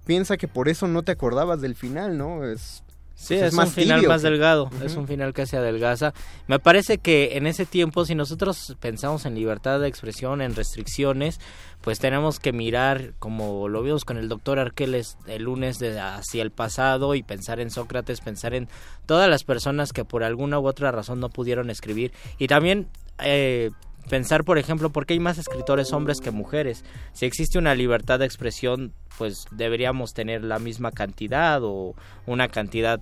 Piensa 0.05 0.37
que 0.37 0.47
por 0.47 0.69
eso 0.69 0.87
no 0.87 1.03
te 1.03 1.11
acordabas 1.11 1.61
del 1.61 1.75
final, 1.75 2.17
¿no? 2.17 2.43
Es, 2.45 2.83
Sí, 3.21 3.35
pues, 3.35 3.53
es, 3.53 3.53
un 3.53 3.67
final 3.67 3.99
tibio 3.99 4.09
más 4.09 4.23
que- 4.23 4.29
delgado, 4.31 4.71
es 4.83 4.95
un 4.95 5.07
final 5.07 5.31
que 5.31 5.45
se 5.45 5.55
adelgaza. 5.55 6.11
Me 6.47 6.57
parece 6.57 6.97
que 6.97 7.37
en 7.37 7.45
ese 7.45 7.67
tiempo, 7.67 8.03
si 8.03 8.15
nosotros 8.15 8.75
pensamos 8.79 9.25
en 9.25 9.35
libertad 9.35 9.79
de 9.79 9.87
expresión, 9.87 10.41
en 10.41 10.55
restricciones, 10.55 11.39
pues 11.81 11.99
tenemos 11.99 12.39
que 12.39 12.51
mirar, 12.51 13.13
como 13.19 13.69
lo 13.69 13.83
vimos 13.83 14.05
con 14.05 14.17
el 14.17 14.27
doctor 14.27 14.57
Arqueles 14.57 15.17
el 15.27 15.43
lunes, 15.43 15.77
de 15.77 15.99
hacia 15.99 16.41
el 16.41 16.49
pasado 16.49 17.13
y 17.13 17.21
pensar 17.21 17.59
en 17.59 17.69
Sócrates, 17.69 18.21
pensar 18.21 18.55
en 18.55 18.67
todas 19.05 19.29
las 19.29 19.43
personas 19.43 19.93
que 19.93 20.03
por 20.03 20.23
alguna 20.23 20.59
u 20.59 20.67
otra 20.67 20.91
razón 20.91 21.19
no 21.19 21.29
pudieron 21.29 21.69
escribir. 21.69 22.11
Y 22.39 22.47
también... 22.47 22.87
Eh, 23.19 23.69
Pensar, 24.09 24.43
por 24.43 24.57
ejemplo, 24.57 24.89
por 24.89 25.05
qué 25.05 25.13
hay 25.13 25.19
más 25.19 25.37
escritores 25.37 25.93
hombres 25.93 26.19
que 26.19 26.31
mujeres. 26.31 26.83
Si 27.13 27.25
existe 27.25 27.57
una 27.57 27.75
libertad 27.75 28.19
de 28.19 28.25
expresión, 28.25 28.93
pues 29.17 29.45
deberíamos 29.51 30.13
tener 30.13 30.43
la 30.43 30.59
misma 30.59 30.91
cantidad 30.91 31.61
o 31.63 31.95
una 32.25 32.47
cantidad 32.49 32.99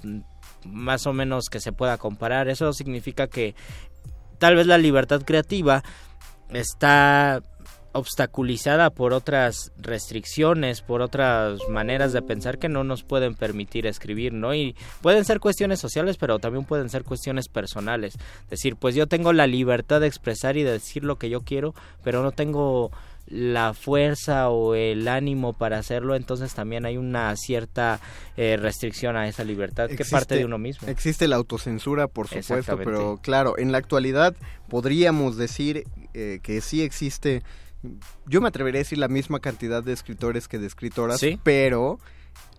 más 0.65 1.07
o 1.07 1.13
menos 1.13 1.49
que 1.49 1.59
se 1.59 1.71
pueda 1.71 1.97
comparar. 1.97 2.47
Eso 2.47 2.73
significa 2.73 3.27
que 3.27 3.55
tal 4.37 4.55
vez 4.55 4.67
la 4.67 4.77
libertad 4.77 5.21
creativa 5.23 5.83
está 6.49 7.41
obstaculizada 7.91 8.89
por 8.89 9.13
otras 9.13 9.71
restricciones, 9.77 10.81
por 10.81 11.01
otras 11.01 11.59
maneras 11.69 12.13
de 12.13 12.21
pensar 12.21 12.59
que 12.59 12.69
no 12.69 12.83
nos 12.83 13.03
pueden 13.03 13.35
permitir 13.35 13.87
escribir, 13.87 14.33
¿no? 14.33 14.53
Y 14.53 14.75
pueden 15.01 15.25
ser 15.25 15.39
cuestiones 15.39 15.79
sociales, 15.79 16.17
pero 16.17 16.39
también 16.39 16.65
pueden 16.65 16.89
ser 16.89 17.03
cuestiones 17.03 17.47
personales. 17.47 18.17
Decir, 18.49 18.75
pues 18.75 18.95
yo 18.95 19.07
tengo 19.07 19.33
la 19.33 19.47
libertad 19.47 20.01
de 20.01 20.07
expresar 20.07 20.57
y 20.57 20.63
de 20.63 20.73
decir 20.73 21.03
lo 21.03 21.17
que 21.17 21.29
yo 21.29 21.41
quiero, 21.41 21.73
pero 22.03 22.21
no 22.23 22.31
tengo 22.31 22.91
la 23.29 23.73
fuerza 23.73 24.49
o 24.49 24.73
el 24.73 25.07
ánimo 25.07 25.53
para 25.53 25.77
hacerlo, 25.77 26.15
entonces 26.15 26.53
también 26.53 26.85
hay 26.85 26.97
una 26.97 27.35
cierta 27.35 27.99
eh, 28.37 28.57
restricción 28.57 29.15
a 29.15 29.27
esa 29.27 29.43
libertad 29.43 29.87
que 29.87 30.03
parte 30.03 30.35
de 30.35 30.45
uno 30.45 30.57
mismo. 30.57 30.87
Existe 30.87 31.27
la 31.27 31.35
autocensura, 31.35 32.07
por 32.07 32.27
supuesto, 32.27 32.77
pero 32.77 33.19
claro, 33.21 33.57
en 33.57 33.71
la 33.71 33.77
actualidad 33.77 34.35
podríamos 34.67 35.37
decir 35.37 35.83
eh, 36.13 36.39
que 36.41 36.61
sí 36.61 36.81
existe, 36.81 37.43
yo 38.25 38.41
me 38.41 38.47
atrevería 38.47 38.79
a 38.79 38.83
decir 38.83 38.97
la 38.97 39.07
misma 39.07 39.39
cantidad 39.39 39.83
de 39.83 39.93
escritores 39.93 40.47
que 40.47 40.59
de 40.59 40.67
escritoras, 40.67 41.21
pero 41.43 41.99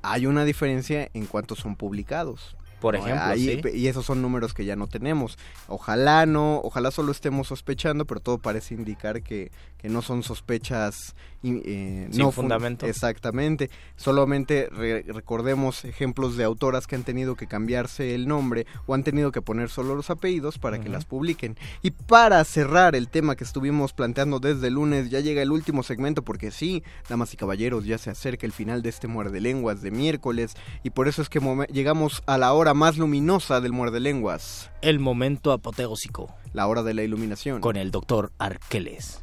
hay 0.03 0.27
una 0.27 0.45
diferencia 0.45 1.11
en 1.15 1.27
cuanto 1.27 1.57
son 1.57 1.77
publicados. 1.77 2.57
Por 2.81 2.97
ejemplo, 2.97 3.71
y 3.75 3.89
esos 3.89 4.07
son 4.07 4.23
números 4.23 4.55
que 4.55 4.65
ya 4.65 4.75
no 4.75 4.87
tenemos. 4.87 5.39
Ojalá 5.69 6.25
no, 6.25 6.61
ojalá 6.65 6.91
solo 6.91 7.13
estemos 7.13 7.49
sospechando, 7.49 8.07
pero 8.07 8.21
todo 8.21 8.39
parece 8.39 8.75
indicar 8.75 9.23
que, 9.23 9.53
que 9.77 9.91
no 9.91 10.01
son 10.01 10.23
sospechas 10.23 11.15
eh, 11.43 12.09
no 12.13 12.33
fundamento. 12.33 12.87
exactamente. 12.87 13.71
Solamente 13.97 14.69
recordemos 14.69 15.85
ejemplos 15.85 16.37
de 16.37 16.45
autoras 16.45 16.87
que 16.87 16.97
han 16.97 17.03
tenido 17.03 17.35
que 17.35 17.47
cambiarse 17.47 18.15
el 18.15 18.29
nombre 18.29 18.67
o 18.87 18.95
han 18.95 19.05
tenido 19.05 19.33
que 19.33 19.43
poner 19.43 19.71
solo 19.71 19.95
los 19.95 20.11
apellidos 20.11 20.59
para 20.59 20.81
que 20.81 20.89
las 20.89 21.05
publiquen. 21.05 21.57
Y 21.83 21.93
para 21.93 22.45
cerrar 22.45 22.95
el 22.95 23.09
tema 23.09 23.37
que 23.37 23.45
estuvimos 23.45 23.93
planteando 23.93 24.39
desde 24.39 24.69
el 24.69 24.75
lunes, 24.75 25.11
ya 25.11 25.21
llega 25.21 25.43
el 25.43 25.53
último 25.53 25.83
segmento 25.83 26.23
porque 26.23 26.51
sí, 26.51 26.83
damas 27.09 27.33
y 27.35 27.37
caballeros, 27.37 27.85
ya 27.85 27.99
se 27.99 28.11
acerca 28.11 28.47
el 28.47 28.53
final 28.53 28.83
de 28.83 28.91
este 28.91 29.09
muerde 29.09 29.41
lenguas 29.41 29.83
de 29.83 29.91
miércoles 29.91 30.55
y 30.83 30.91
por 30.91 31.09
eso 31.09 31.23
es 31.23 31.29
que 31.29 31.41
llegamos 31.73 32.23
a 32.27 32.39
la 32.39 32.53
hora 32.53 32.75
más 32.75 32.99
luminosa 32.99 33.61
del 33.61 33.73
muerde 33.73 34.01
lenguas. 34.01 34.71
El 34.83 34.99
momento 34.99 35.53
apoteósico. 35.53 36.35
La 36.53 36.67
hora 36.67 36.83
de 36.83 36.95
la 36.95 37.03
iluminación. 37.03 37.61
Con 37.61 37.77
el 37.77 37.91
doctor 37.91 38.33
Arqueles. 38.39 39.23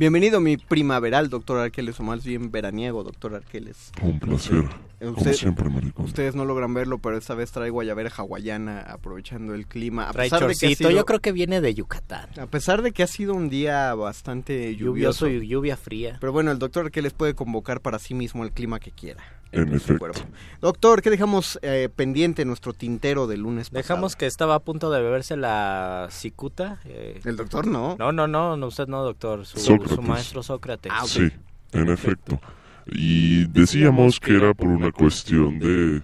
Bienvenido 0.00 0.40
mi 0.40 0.56
primaveral, 0.56 1.28
doctor 1.28 1.58
Arqueles, 1.58 2.00
o 2.00 2.02
más 2.02 2.24
bien 2.24 2.50
veraniego, 2.50 3.04
doctor 3.04 3.34
Arqueles. 3.34 3.92
Un 4.00 4.18
placer, 4.18 4.64
como 4.98 5.32
siempre, 5.34 5.68
maricón. 5.68 6.06
Ustedes 6.06 6.34
no 6.34 6.46
logran 6.46 6.72
verlo, 6.72 7.00
pero 7.00 7.18
esta 7.18 7.34
vez 7.34 7.52
traigo 7.52 7.74
guayabera 7.74 8.10
hawaiana, 8.16 8.80
aprovechando 8.80 9.52
el 9.52 9.66
clima. 9.66 10.08
A 10.08 10.14
pesar 10.14 10.46
de 10.46 10.54
que 10.54 10.74
yo 10.74 11.04
creo 11.04 11.20
que 11.20 11.32
viene 11.32 11.60
de 11.60 11.74
Yucatán. 11.74 12.30
A 12.40 12.46
pesar 12.46 12.80
de 12.80 12.92
que 12.92 13.02
ha 13.02 13.06
sido 13.06 13.34
un 13.34 13.50
día 13.50 13.92
bastante 13.94 14.74
lluvioso. 14.74 15.28
y 15.28 15.46
lluvia 15.46 15.76
fría. 15.76 16.16
Pero 16.18 16.32
bueno, 16.32 16.50
el 16.50 16.58
doctor 16.58 16.86
Arqueles 16.86 17.12
puede 17.12 17.34
convocar 17.34 17.82
para 17.82 17.98
sí 17.98 18.14
mismo 18.14 18.42
el 18.42 18.52
clima 18.52 18.80
que 18.80 18.92
quiera. 18.92 19.22
En 19.52 19.74
efecto. 19.74 20.12
Doctor, 20.60 21.02
¿qué 21.02 21.10
dejamos 21.10 21.58
eh, 21.62 21.88
pendiente 21.94 22.42
en 22.42 22.48
nuestro 22.48 22.72
tintero 22.72 23.26
del 23.26 23.40
lunes 23.40 23.70
pasado? 23.70 23.82
Dejamos 23.82 24.14
que 24.14 24.26
estaba 24.26 24.54
a 24.54 24.60
punto 24.60 24.90
de 24.90 25.02
beberse 25.02 25.36
la 25.36 26.06
cicuta. 26.10 26.80
Eh. 26.84 27.20
¿El 27.24 27.36
doctor 27.36 27.66
no? 27.66 27.96
No, 27.98 28.12
no, 28.12 28.28
no, 28.28 28.56
no 28.56 28.66
usted 28.68 28.86
no, 28.86 29.02
doctor. 29.02 29.44
Su, 29.44 29.76
maestro 30.02 30.42
Sócrates. 30.42 30.92
Ah, 30.94 31.04
sí, 31.04 31.30
en 31.72 31.88
efecto. 31.88 32.40
Y 32.86 33.46
decíamos 33.46 34.20
que 34.20 34.36
era 34.36 34.54
por 34.54 34.68
una 34.68 34.92
cuestión 34.92 35.58
de 35.58 36.02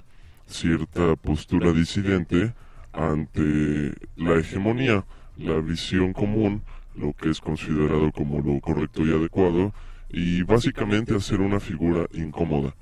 cierta 0.49 1.15
postura 1.17 1.73
disidente 1.73 2.53
ante 2.93 3.93
la 4.17 4.35
hegemonía, 4.35 5.05
la 5.37 5.61
visión 5.61 6.13
común, 6.13 6.63
lo 6.97 7.13
que 7.13 7.31
es 7.31 7.41
considerado 7.41 8.11
como 8.11 8.41
lo 8.41 8.61
correcto 8.61 9.07
y 9.07 9.13
adecuado, 9.13 9.73
y 10.09 10.43
básicamente 10.43 11.15
hacer 11.15 11.41
una 11.41 11.61
figura 11.61 12.07
incómoda 12.13 12.75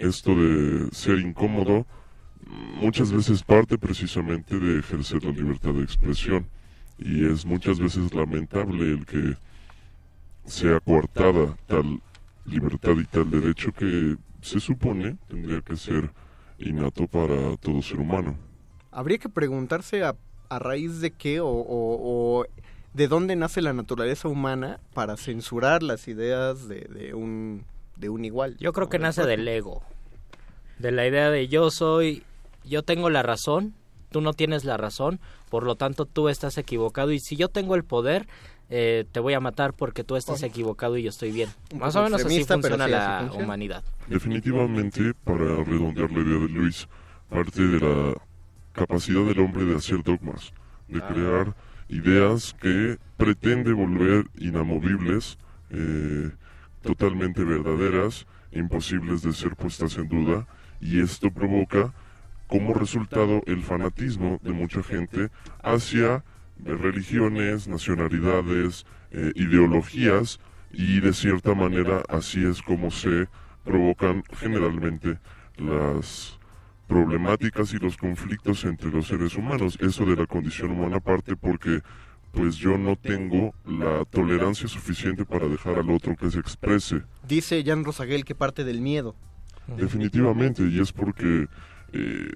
esto 0.00 0.34
de 0.34 0.88
ser 0.92 1.18
incómodo 1.18 1.86
muchas 2.80 3.12
veces 3.12 3.42
parte 3.42 3.78
precisamente 3.78 4.58
de 4.58 4.80
ejercer 4.80 5.22
la 5.24 5.30
libertad 5.30 5.72
de 5.72 5.82
expresión 5.82 6.46
y 6.98 7.26
es 7.26 7.46
muchas 7.46 7.78
veces 7.78 8.12
lamentable 8.14 8.92
el 8.92 9.06
que 9.06 9.36
sea 10.46 10.80
coartada 10.80 11.56
tal 11.66 12.00
libertad 12.44 12.94
y 12.96 13.04
tal 13.04 13.30
derecho 13.30 13.72
que 13.72 14.16
se 14.40 14.58
supone 14.58 15.16
tendría 15.28 15.60
que 15.60 15.76
ser 15.76 16.10
innato 16.58 17.06
para 17.06 17.56
todo 17.58 17.80
ser 17.82 18.00
humano. 18.00 18.36
Habría 18.90 19.18
que 19.18 19.28
preguntarse 19.28 20.02
a, 20.02 20.16
a 20.48 20.58
raíz 20.58 21.00
de 21.00 21.12
qué 21.12 21.40
o, 21.40 21.48
o, 21.48 22.44
de 22.92 23.08
dónde 23.08 23.36
nace 23.36 23.62
la 23.62 23.72
naturaleza 23.72 24.28
humana 24.28 24.80
para 24.94 25.16
censurar 25.16 25.82
las 25.82 26.08
ideas 26.08 26.68
de, 26.68 26.80
de 26.80 27.14
un 27.14 27.64
de 27.96 28.08
un 28.08 28.24
igual. 28.24 28.56
Yo 28.58 28.72
creo 28.72 28.88
que 28.88 28.98
nace 28.98 29.24
del 29.24 29.46
ego, 29.46 29.82
de 30.80 30.92
la 30.92 31.06
idea 31.06 31.30
de 31.30 31.48
yo 31.48 31.70
soy, 31.70 32.22
yo 32.64 32.82
tengo 32.82 33.10
la 33.10 33.22
razón, 33.22 33.74
tú 34.10 34.20
no 34.20 34.32
tienes 34.32 34.64
la 34.64 34.76
razón, 34.76 35.20
por 35.50 35.64
lo 35.64 35.76
tanto 35.76 36.06
tú 36.06 36.28
estás 36.28 36.56
equivocado 36.58 37.12
y 37.12 37.20
si 37.20 37.36
yo 37.36 37.48
tengo 37.48 37.74
el 37.74 37.84
poder, 37.84 38.26
eh, 38.70 39.04
te 39.12 39.20
voy 39.20 39.34
a 39.34 39.40
matar 39.40 39.74
porque 39.74 40.04
tú 40.04 40.16
estás 40.16 40.42
equivocado 40.42 40.96
y 40.96 41.02
yo 41.02 41.10
estoy 41.10 41.32
bien. 41.32 41.50
Más 41.76 41.96
o 41.96 42.02
menos 42.02 42.24
así 42.24 42.44
funciona 42.44 42.88
la 42.88 43.30
humanidad. 43.34 43.84
Definitivamente, 44.06 45.12
para 45.24 45.62
redondear 45.64 46.10
la 46.12 46.20
idea 46.20 46.38
de 46.38 46.48
Luis, 46.48 46.88
parte 47.28 47.66
de 47.66 47.80
la 47.80 48.14
capacidad 48.72 49.24
del 49.24 49.40
hombre 49.40 49.64
de 49.64 49.76
hacer 49.76 50.02
dogmas, 50.02 50.52
de 50.88 51.00
ah. 51.02 51.08
crear 51.08 51.54
ideas 51.88 52.54
que 52.60 52.98
pretende 53.16 53.72
volver 53.72 54.26
inamovibles, 54.38 55.36
eh, 55.70 56.30
totalmente 56.82 57.44
verdaderas, 57.44 58.26
imposibles 58.52 59.22
de 59.22 59.32
ser 59.32 59.56
puestas 59.56 59.96
en 59.98 60.08
duda, 60.08 60.46
y 60.80 61.00
esto 61.00 61.30
provoca 61.30 61.92
como 62.46 62.74
resultado 62.74 63.42
el 63.46 63.62
fanatismo 63.62 64.40
de 64.42 64.52
mucha 64.52 64.82
gente 64.82 65.30
hacia 65.62 66.24
religiones, 66.64 67.68
nacionalidades, 67.68 68.86
eh, 69.12 69.32
ideologías, 69.34 70.40
y 70.72 71.00
de 71.00 71.12
cierta 71.12 71.54
manera 71.54 72.02
así 72.08 72.44
es 72.44 72.62
como 72.62 72.90
se 72.90 73.28
provocan 73.64 74.22
generalmente 74.32 75.18
las 75.56 76.38
problemáticas 76.86 77.72
y 77.72 77.78
los 77.78 77.96
conflictos 77.96 78.64
entre 78.64 78.90
los 78.90 79.08
seres 79.08 79.36
humanos. 79.36 79.78
Eso 79.80 80.04
de 80.04 80.16
la 80.16 80.26
condición 80.26 80.72
humana 80.72 81.00
parte 81.00 81.36
porque 81.36 81.80
pues 82.32 82.56
yo 82.56 82.78
no 82.78 82.96
tengo 82.96 83.52
la 83.66 84.04
tolerancia 84.04 84.68
suficiente 84.68 85.24
para 85.24 85.48
dejar 85.48 85.78
al 85.78 85.90
otro 85.90 86.16
que 86.16 86.30
se 86.30 86.38
exprese. 86.38 87.02
Dice 87.26 87.62
Jan 87.64 87.84
Rosaguel 87.84 88.24
que 88.24 88.34
parte 88.34 88.64
del 88.64 88.80
miedo. 88.80 89.16
Definitivamente, 89.76 90.62
y 90.62 90.80
es 90.80 90.92
porque 90.92 91.46
eh, 91.92 92.30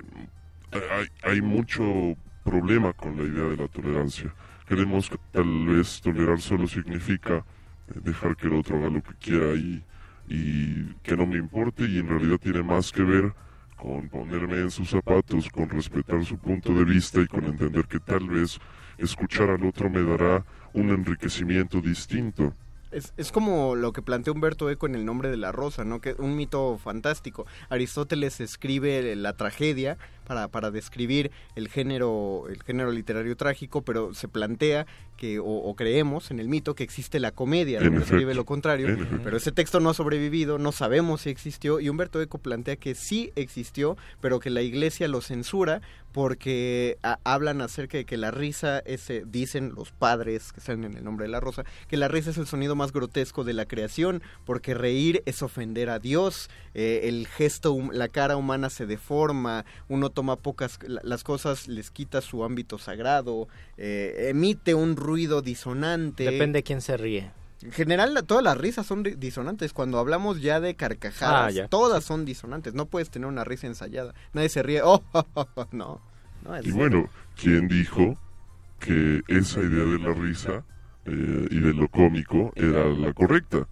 hay, 0.72 1.30
hay 1.30 1.41
mucho 1.41 2.16
problema 2.45 2.93
con 2.93 3.16
la 3.16 3.24
idea 3.24 3.49
de 3.51 3.57
la 3.57 3.68
tolerancia. 3.68 4.35
Creemos 4.66 5.11
que 5.11 5.18
tal 5.32 5.66
vez 5.66 6.01
tolerar 6.01 6.41
solo 6.41 6.66
significa 6.66 7.45
eh, 7.89 8.01
dejar 8.03 8.37
que 8.37 8.47
el 8.47 8.55
otro 8.55 8.78
haga 8.78 8.89
lo 8.89 9.03
que 9.03 9.14
quiera 9.14 9.55
y, 9.55 9.82
y 10.28 10.95
que 11.03 11.16
no 11.16 11.26
me 11.26 11.37
importe 11.37 11.85
y 11.85 11.99
en 11.99 12.09
realidad 12.09 12.39
tiene 12.39 12.62
más 12.62 12.93
que 12.93 13.03
ver 13.03 13.32
con 13.76 14.09
ponerme 14.09 14.59
en 14.61 14.70
sus 14.70 14.91
zapatos, 14.91 15.49
con 15.51 15.68
respetar 15.68 16.24
su 16.24 16.39
punto 16.39 16.72
de 16.72 16.85
vista 16.85 17.20
y 17.20 17.26
con 17.26 17.45
entender 17.45 17.85
que 17.87 18.01
tal 18.01 18.28
vez 18.28 18.59
escuchar 18.99 19.51
al 19.51 19.64
otro 19.66 19.91
me 19.91 20.03
dará 20.03 20.45
un 20.72 20.91
enriquecimiento 20.91 21.80
distinto. 21.80 22.55
Es, 22.95 23.13
es, 23.17 23.33
como 23.33 23.75
lo 23.75 23.93
que 23.93 24.03
plantea 24.03 24.33
Humberto 24.33 24.71
Eco 24.71 24.87
en 24.87 24.95
El 24.95 25.05
nombre 25.05 25.29
de 25.29 25.37
la 25.37 25.51
rosa, 25.51 25.85
¿no? 25.85 26.01
Que 26.01 26.15
un 26.19 26.37
mito 26.37 26.79
fantástico. 26.79 27.45
Aristóteles 27.69 28.41
escribe 28.41 29.17
la 29.17 29.37
tragedia 29.37 29.99
para, 30.25 30.49
para 30.49 30.70
describir 30.70 31.31
el 31.55 31.68
género, 31.68 32.45
el 32.49 32.62
género 32.62 32.91
literario 32.91 33.37
trágico, 33.37 33.83
pero 33.83 34.14
se 34.14 34.29
plantea 34.29 34.87
que, 35.16 35.39
o, 35.39 35.75
creemos 35.77 36.31
en 36.31 36.41
el 36.41 36.49
mito 36.49 36.75
que 36.75 36.83
existe 36.83 37.20
la 37.20 37.31
comedia, 37.31 37.81
donde 37.81 38.03
escribe 38.03 38.35
lo 38.35 38.45
contrario, 38.45 38.97
pero 39.22 39.37
ese 39.37 39.53
texto 39.53 39.81
no 39.81 39.91
ha 39.91 39.95
sobrevivido, 39.95 40.59
no 40.59 40.72
sabemos 40.72 41.22
si 41.22 41.31
existió, 41.31 41.81
y 41.81 41.89
Humberto 41.89 42.20
Eco 42.20 42.39
plantea 42.39 42.77
que 42.77 42.95
sí 42.95 43.33
existió, 43.37 43.97
pero 44.20 44.41
que 44.41 44.51
la 44.51 44.62
iglesia 44.62 45.09
lo 45.09 45.20
censura 45.20 45.81
porque 46.14 46.97
hablan 47.25 47.61
acerca 47.61 47.99
de 47.99 48.05
que 48.05 48.16
la 48.16 48.31
risa 48.31 48.79
es, 48.79 49.11
dicen 49.27 49.72
los 49.75 49.91
padres 49.91 50.53
que 50.53 50.61
salen 50.61 50.85
en 50.85 50.97
el 50.97 51.03
nombre 51.03 51.27
de 51.27 51.33
la 51.33 51.41
rosa, 51.41 51.64
que 51.89 51.97
la 51.97 52.07
risa 52.07 52.31
es 52.31 52.39
el 52.39 52.47
sonido 52.47 52.77
más 52.77 52.93
grotesco 52.93 53.43
de 53.43 53.53
la 53.53 53.66
creación, 53.66 54.22
porque 54.45 54.75
reír 54.75 55.25
es 55.27 55.43
ofender 55.43 55.91
a 55.91 55.99
Dios, 55.99 56.51
eh, 56.75 57.01
el 57.05 57.27
gesto, 57.27 57.77
la 57.93 58.07
cara 58.07 58.37
humana 58.37 58.70
se 58.70 58.87
deforma, 58.87 59.64
uno 59.89 60.11
toma 60.15 60.37
pocas, 60.37 60.79
las 60.87 61.25
cosas 61.25 61.69
les 61.69 61.91
quita 61.91 62.21
su 62.21 62.45
ámbito 62.45 62.79
sagrado, 62.79 63.49
eh, 63.77 64.29
emite 64.31 64.75
un 64.75 64.97
ruido 64.97 65.43
disonante. 65.43 66.25
Depende 66.25 66.59
de 66.59 66.62
quién 66.62 66.81
se 66.81 66.97
ríe. 66.97 67.31
En 67.65 67.73
general, 67.73 68.23
todas 68.27 68.45
las 68.45 68.59
risas 68.59 68.87
son 68.87 69.03
disonantes. 69.03 69.73
Cuando 69.73 69.99
hablamos 69.99 70.43
ya 70.43 70.61
de 70.61 70.77
carcajadas, 70.77 71.57
ah, 71.57 71.69
todas 71.69 72.05
son 72.05 72.27
disonantes. 72.27 72.75
No 72.75 72.87
puedes 72.87 73.09
tener 73.09 73.27
una 73.27 73.43
risa 73.43 73.67
ensayada. 73.67 74.15
Nadie 74.35 74.51
se 74.51 74.62
ríe. 74.62 74.83
Oh, 74.85 75.03
no. 75.73 76.01
y 76.62 76.73
bueno, 76.73 77.09
¿quién 77.41 77.69
dijo 77.69 78.19
que 78.79 79.23
esa 79.29 79.61
idea 79.61 79.85
de 79.85 79.99
la 79.99 80.12
risa 80.12 80.65
eh, 81.07 81.49
y 81.51 81.59
de 81.59 81.73
lo 81.73 81.89
cómico 81.89 82.53
era 82.55 82.85
la 82.87 83.15
correcta? 83.15 83.67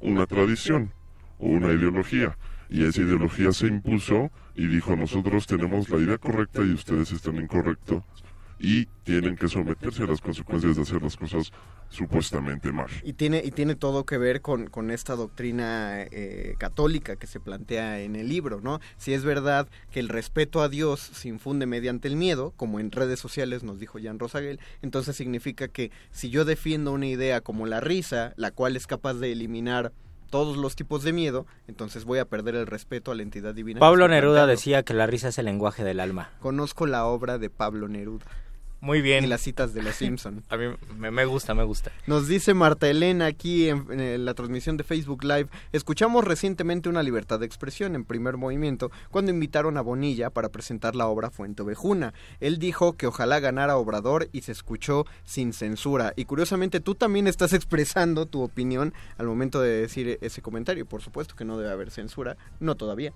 Una 0.00 0.26
tradición 0.26 0.92
o 1.40 1.46
una 1.46 1.72
ideología. 1.72 2.38
Y 2.70 2.84
esa 2.84 3.00
ideología 3.00 3.52
se 3.52 3.66
impuso 3.66 4.30
y 4.54 4.66
dijo, 4.66 4.96
nosotros 4.96 5.46
tenemos 5.46 5.88
la 5.88 5.98
idea 5.98 6.18
correcta 6.18 6.62
y 6.62 6.72
ustedes 6.72 7.12
están 7.12 7.36
incorrectos 7.36 8.02
y 8.58 8.86
tienen 9.02 9.36
que 9.36 9.48
someterse 9.48 10.04
a 10.04 10.06
las 10.06 10.20
consecuencias 10.20 10.76
de 10.76 10.82
hacer 10.82 11.02
las 11.02 11.16
cosas 11.16 11.52
supuestamente 11.90 12.72
mal. 12.72 12.88
Y 13.02 13.12
tiene, 13.12 13.42
y 13.44 13.50
tiene 13.50 13.74
todo 13.74 14.06
que 14.06 14.16
ver 14.16 14.40
con, 14.40 14.68
con 14.68 14.90
esta 14.90 15.16
doctrina 15.16 16.02
eh, 16.02 16.54
católica 16.58 17.16
que 17.16 17.26
se 17.26 17.40
plantea 17.40 18.00
en 18.00 18.16
el 18.16 18.28
libro, 18.28 18.60
¿no? 18.60 18.80
Si 18.96 19.12
es 19.12 19.24
verdad 19.24 19.68
que 19.90 20.00
el 20.00 20.08
respeto 20.08 20.62
a 20.62 20.68
Dios 20.68 21.00
se 21.00 21.28
infunde 21.28 21.66
mediante 21.66 22.08
el 22.08 22.16
miedo, 22.16 22.52
como 22.56 22.80
en 22.80 22.90
redes 22.90 23.20
sociales 23.20 23.62
nos 23.62 23.78
dijo 23.78 23.98
Jan 24.02 24.18
Rosaguel, 24.18 24.60
entonces 24.82 25.16
significa 25.16 25.68
que 25.68 25.90
si 26.10 26.30
yo 26.30 26.44
defiendo 26.44 26.92
una 26.92 27.06
idea 27.06 27.40
como 27.40 27.66
la 27.66 27.80
risa, 27.80 28.32
la 28.36 28.50
cual 28.50 28.76
es 28.76 28.86
capaz 28.86 29.14
de 29.14 29.32
eliminar 29.32 29.92
todos 30.34 30.56
los 30.56 30.74
tipos 30.74 31.04
de 31.04 31.12
miedo, 31.12 31.46
entonces 31.68 32.04
voy 32.04 32.18
a 32.18 32.24
perder 32.24 32.56
el 32.56 32.66
respeto 32.66 33.12
a 33.12 33.14
la 33.14 33.22
entidad 33.22 33.54
divina. 33.54 33.78
Pablo 33.78 34.08
Neruda 34.08 34.48
decía 34.48 34.82
que 34.82 34.92
la 34.92 35.06
risa 35.06 35.28
es 35.28 35.38
el 35.38 35.44
lenguaje 35.44 35.84
del 35.84 36.00
alma. 36.00 36.30
Conozco 36.40 36.86
la 36.86 37.06
obra 37.06 37.38
de 37.38 37.50
Pablo 37.50 37.86
Neruda. 37.86 38.24
Muy 38.84 39.00
bien. 39.00 39.24
Y 39.24 39.26
las 39.28 39.40
citas 39.40 39.72
de 39.72 39.82
los 39.82 39.94
Simpson. 39.94 40.44
A 40.50 40.58
mí 40.58 40.66
me, 40.98 41.24
gusta, 41.24 41.54
me 41.54 41.64
gusta. 41.64 41.90
Nos 42.06 42.28
dice 42.28 42.52
Marta 42.52 42.86
Elena 42.86 43.24
aquí 43.24 43.70
en, 43.70 44.24
la 44.26 44.34
transmisión 44.34 44.76
de 44.76 44.84
Facebook 44.84 45.24
Live, 45.24 45.48
escuchamos 45.72 46.22
recientemente 46.22 46.90
una 46.90 47.02
libertad 47.02 47.40
de 47.40 47.46
expresión 47.46 47.94
en 47.94 48.04
primer 48.04 48.36
movimiento 48.36 48.90
cuando 49.10 49.30
invitaron 49.30 49.78
a 49.78 49.80
Bonilla 49.80 50.28
para 50.28 50.50
presentar 50.50 50.96
la 50.96 51.06
obra 51.06 51.30
Fuente 51.30 51.62
Ovejuna. 51.62 52.12
Él 52.40 52.58
dijo 52.58 52.92
que 52.92 53.06
ojalá 53.06 53.40
ganara 53.40 53.78
Obrador 53.78 54.28
y 54.32 54.42
se 54.42 54.52
escuchó 54.52 55.06
sin 55.24 55.54
censura. 55.54 56.12
Y 56.14 56.26
curiosamente 56.26 56.80
tú 56.80 56.94
también 56.94 57.26
estás 57.26 57.52
expresando 57.54 58.26
tu 58.26 58.42
opinión 58.42 58.92
al 59.16 59.26
momento 59.26 59.62
de 59.62 59.80
decir 59.80 60.18
ese 60.20 60.42
comentario. 60.42 60.84
Por 60.84 61.00
supuesto 61.00 61.34
que 61.36 61.46
no 61.46 61.56
debe 61.56 61.72
haber 61.72 61.90
censura, 61.90 62.36
no 62.60 62.74
todavía. 62.74 63.14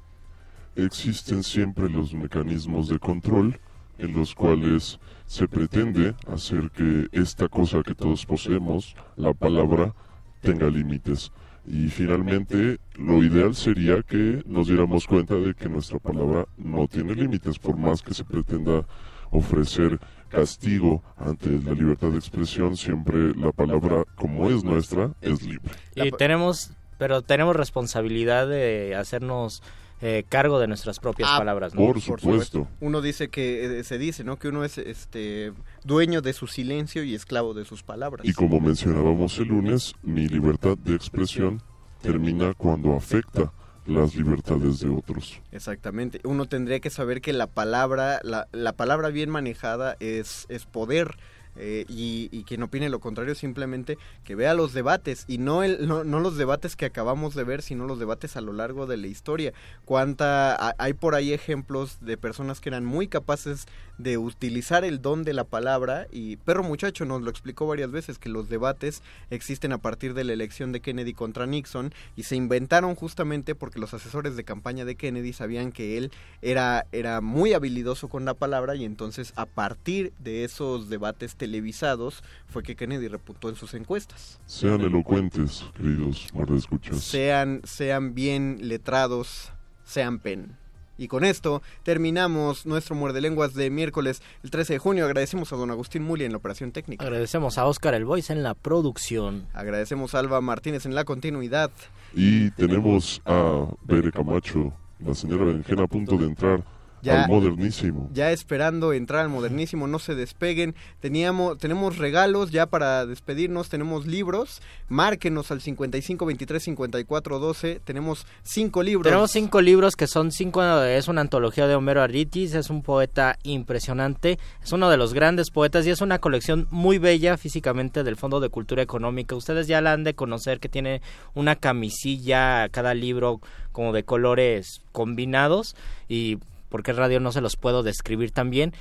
Existen 0.77 1.43
siempre 1.43 1.91
los 1.91 2.15
mecanismos 2.15 2.89
de 2.89 2.99
control 2.99 3.61
en 3.99 4.15
los 4.15 4.35
cuales 4.35 4.99
se 5.27 5.47
pretende 5.47 6.15
hacer 6.27 6.71
que 6.71 7.09
esta 7.13 7.49
cosa 7.49 7.83
que 7.83 7.95
todos 7.95 8.25
poseemos, 8.25 8.97
la 9.17 9.35
palabra, 9.35 9.95
tenga 10.41 10.69
límites. 10.69 11.33
Y 11.67 11.89
finalmente, 11.89 12.79
lo 12.97 13.23
ideal 13.23 13.55
sería 13.55 14.03
que 14.03 14.43
nos 14.47 14.69
diéramos 14.69 15.07
cuenta 15.07 15.35
de 15.35 15.55
que 15.55 15.69
nuestra 15.69 15.99
palabra 15.99 16.47
no 16.57 16.89
tiene 16.89 17.15
límites, 17.15 17.59
por 17.59 17.77
más 17.77 18.01
que 18.01 18.15
se 18.15 18.25
pretenda 18.25 18.87
ofrecer 19.31 19.99
castigo 20.29 21.03
ante 21.17 21.51
la 21.51 21.73
libertad 21.73 22.09
de 22.09 22.19
expresión, 22.19 22.77
siempre 22.77 23.35
la 23.35 23.53
palabra, 23.53 24.05
como 24.15 24.49
es 24.49 24.65
nuestra, 24.65 25.13
es 25.21 25.43
libre. 25.43 25.71
Y 25.95 26.11
tenemos, 26.13 26.73
pero 26.97 27.23
tenemos 27.23 27.55
responsabilidad 27.55 28.49
de 28.49 28.95
hacernos 28.95 29.63
eh, 30.01 30.25
cargo 30.29 30.61
de 30.61 30.67
nuestras 30.69 31.01
propias 31.01 31.29
ah, 31.33 31.39
palabras. 31.39 31.75
Por, 31.75 32.01
supuesto. 32.01 32.69
Uno 32.81 33.01
dice 33.01 33.29
que 33.29 33.81
eh, 33.81 33.85
se 33.85 33.99
dice, 33.99 34.25
¿no? 34.25 34.39
Que 34.39 34.49
uno 34.49 34.65
es 34.65 34.79
este 34.79 35.53
dueño 35.85 36.23
de 36.23 36.33
su 36.33 36.47
silencio 36.47 37.03
y 37.03 37.15
esclavo 37.15 37.55
de 37.55 37.65
sus 37.65 37.83
palabras. 37.83 38.27
Y 38.27 38.33
como 38.33 38.61
mencionábamos 38.61 39.39
el 39.39 39.49
lunes, 39.49 39.95
mi 40.03 40.29
libertad 40.29 40.79
de 40.79 40.95
expresión 40.95 41.63
termina 42.01 42.55
cuando 42.55 42.95
afecta 42.95 43.53
las 43.87 44.15
libertades 44.15 44.81
de 44.81 44.89
otros. 44.91 45.41
Exactamente. 45.51 46.21
Uno 46.25 46.47
tendría 46.47 46.79
que 46.79 46.91
saber 46.91 47.21
que 47.21 47.33
la 47.33 47.47
palabra, 47.47 48.21
la, 48.23 48.47
la 48.53 48.75
palabra 48.75 49.09
bien 49.09 49.31
manejada 49.31 49.97
es, 49.99 50.47
es 50.49 50.67
poder 50.67 51.17
eh, 51.57 51.85
y, 51.89 52.29
quien 52.45 52.63
opine 52.63 52.89
lo 52.89 53.01
contrario 53.01 53.35
simplemente 53.35 53.99
que 54.25 54.35
vea 54.35 54.55
los 54.55 54.73
debates 54.73 55.25
y 55.29 55.39
no, 55.39 55.63
el, 55.63 55.87
no, 55.87 56.05
no, 56.05 56.21
los 56.21 56.37
debates 56.37 56.77
que 56.77 56.87
acabamos 56.87 57.35
de 57.35 57.45
ver, 57.45 57.63
sino 57.63 57.87
los 57.87 57.99
debates 57.99 58.37
a 58.37 58.41
lo 58.41 58.53
largo 58.53 58.87
de 58.87 58.97
la 58.97 59.07
historia. 59.07 59.53
Cuánta, 59.85 60.75
hay 60.79 60.95
por 60.95 61.15
ahí 61.15 61.33
ejemplos 61.33 61.99
de 62.01 62.17
personas 62.17 62.61
que 62.61 62.71
eran 62.71 62.85
muy 62.85 63.09
capaces 63.09 63.67
de 63.99 64.17
utilizar 64.17 64.85
el 64.85 65.03
don 65.03 65.25
de 65.25 65.33
la 65.33 65.45
palabra 65.45 66.07
y 66.13 66.37
Perro 66.37 66.63
Muchacho 66.63 67.05
nos 67.05 67.21
lo 67.23 67.31
explicó 67.31 67.67
varias 67.67 67.91
veces 67.91 68.19
que 68.19 68.29
los 68.29 68.49
debates 68.49 69.03
existen 69.31 69.73
a 69.73 69.79
partir 69.79 70.15
de 70.15 70.25
la 70.25 70.33
elección 70.33 70.71
de 70.71 70.81
Kennedy 70.81 71.13
contra 71.13 71.47
Nixon 71.47 71.93
y 72.17 72.23
se 72.23 72.37
inventaron 72.37 72.95
justamente 72.95 73.57
porque 73.57 73.81
los 73.81 73.95
asesores 73.95 74.37
de 74.37 74.45
campaña 74.45 74.85
de 74.85 74.95
Kennedy 74.95 75.33
sabían 75.33 75.73
que 75.73 75.99
él 75.99 76.13
era, 76.43 76.87
era 76.93 77.21
muy 77.21 77.53
habilidoso 77.53 78.09
con 78.09 78.25
la 78.25 78.35
palabra 78.35 78.77
y 78.77 78.85
entonces 78.85 79.33
a 79.37 79.47
partir 79.47 80.13
de 80.21 80.45
esos 80.45 80.89
debates 80.89 81.35
televisados 81.49 82.23
fue 82.49 82.63
que 82.63 82.77
Kennedy 82.77 83.09
reputó 83.09 83.49
en 83.49 83.57
sus 83.57 83.73
encuestas. 83.75 84.39
Sean 84.47 84.83
elocuentes, 84.83 85.65
queridos 85.75 86.29
escuchas. 86.57 87.01
Sean, 87.01 87.63
sean 87.65 88.15
bien 88.15 88.59
letrados, 88.63 89.53
sean 89.85 90.19
pen. 90.19 90.57
Y 90.99 91.07
con 91.07 91.25
esto 91.25 91.63
terminamos 91.85 92.67
nuestro 92.67 92.97
Muerde 92.97 93.21
Lenguas 93.21 93.55
de 93.55 93.71
miércoles 93.71 94.21
el 94.43 94.51
13 94.51 94.75
de 94.75 94.79
junio. 94.79 95.05
Agradecemos 95.05 95.53
a 95.53 95.57
don 95.57 95.71
Agustín 95.71 96.03
Muli 96.03 96.25
en 96.25 96.33
la 96.33 96.39
operación 96.39 96.73
técnica. 96.73 97.05
Agradecemos 97.05 97.57
a 97.57 97.67
Oscar 97.67 97.95
El 97.95 98.05
Voice 98.05 98.33
en 98.33 98.43
la 98.43 98.55
producción. 98.55 99.47
Agradecemos 99.55 100.15
a 100.15 100.19
Alba 100.19 100.41
Martínez 100.41 100.87
en 100.87 100.95
la 100.97 101.05
continuidad. 101.05 101.71
Y 102.15 102.51
tenemos 102.51 103.23
a 103.25 103.69
Bere 103.85 104.11
Camacho, 104.11 104.73
la 104.99 105.15
señora 105.15 105.45
Berenjena 105.45 105.85
a 105.85 105.87
punto 105.87 106.19
de 106.19 106.27
entrar 106.27 106.78
ya, 107.03 107.27
modernísimo. 107.27 108.11
Ya 108.13 108.33
esperando 108.33 108.93
entrar 108.93 109.23
al 109.23 109.29
modernísimo, 109.29 109.87
no 109.87 109.99
se 109.99 110.15
despeguen. 110.15 110.75
Teníamos, 111.01 111.59
tenemos 111.59 111.99
regalos 111.99 112.51
ya 112.51 112.67
para 112.67 113.07
despedirnos, 113.07 113.69
tenemos 113.69 114.07
libros. 114.07 114.61
Márquenos 114.89 115.51
al 115.51 115.61
55 115.61 116.27
23 116.27 116.63
54 116.63 117.39
12. 117.39 117.81
Tenemos 117.85 118.27
cinco 118.43 118.83
libros. 118.83 119.05
Tenemos 119.05 119.31
cinco 119.31 119.61
libros 119.61 119.97
que 119.97 120.07
son 120.07 120.33
cinco, 120.33 120.63
es 120.83 121.09
una 121.09 121.21
antología 121.21 121.67
de 121.67 121.75
Homero 121.75 122.03
Aritis, 122.03 122.55
es 122.55 122.71
un 122.71 122.83
poeta 122.83 123.39
impresionante, 123.43 124.39
es 124.63 124.73
uno 124.73 124.91
de 124.91 124.97
los 124.97 125.15
grandes 125.15 125.51
poetas 125.51 125.87
y 125.87 125.91
es 125.91 126.01
una 126.01 126.19
colección 126.19 126.67
muy 126.71 126.99
bella 126.99 127.37
físicamente 127.37 128.03
del 128.03 128.17
Fondo 128.17 128.41
de 128.41 128.49
Cultura 128.49 128.83
Económica. 128.83 129.37
Ustedes 129.37 129.67
ya 129.67 129.81
la 129.81 129.93
han 129.93 130.05
de 130.05 130.15
conocer 130.15 130.61
que 130.61 130.69
tiene 130.69 131.03
una 131.35 131.57
camisilla 131.57 132.69
cada 132.71 132.95
libro 132.95 133.41
como 133.73 133.93
de 133.93 134.05
colores 134.05 134.83
combinados 134.93 135.77
y 136.09 136.39
porque 136.69 136.93
radio 136.93 137.21
no 137.21 137.33
se 137.33 137.41
los 137.41 137.57
puedo 137.57 137.83
describir 137.83 138.31
tan 138.31 138.51
bien, 138.51 138.73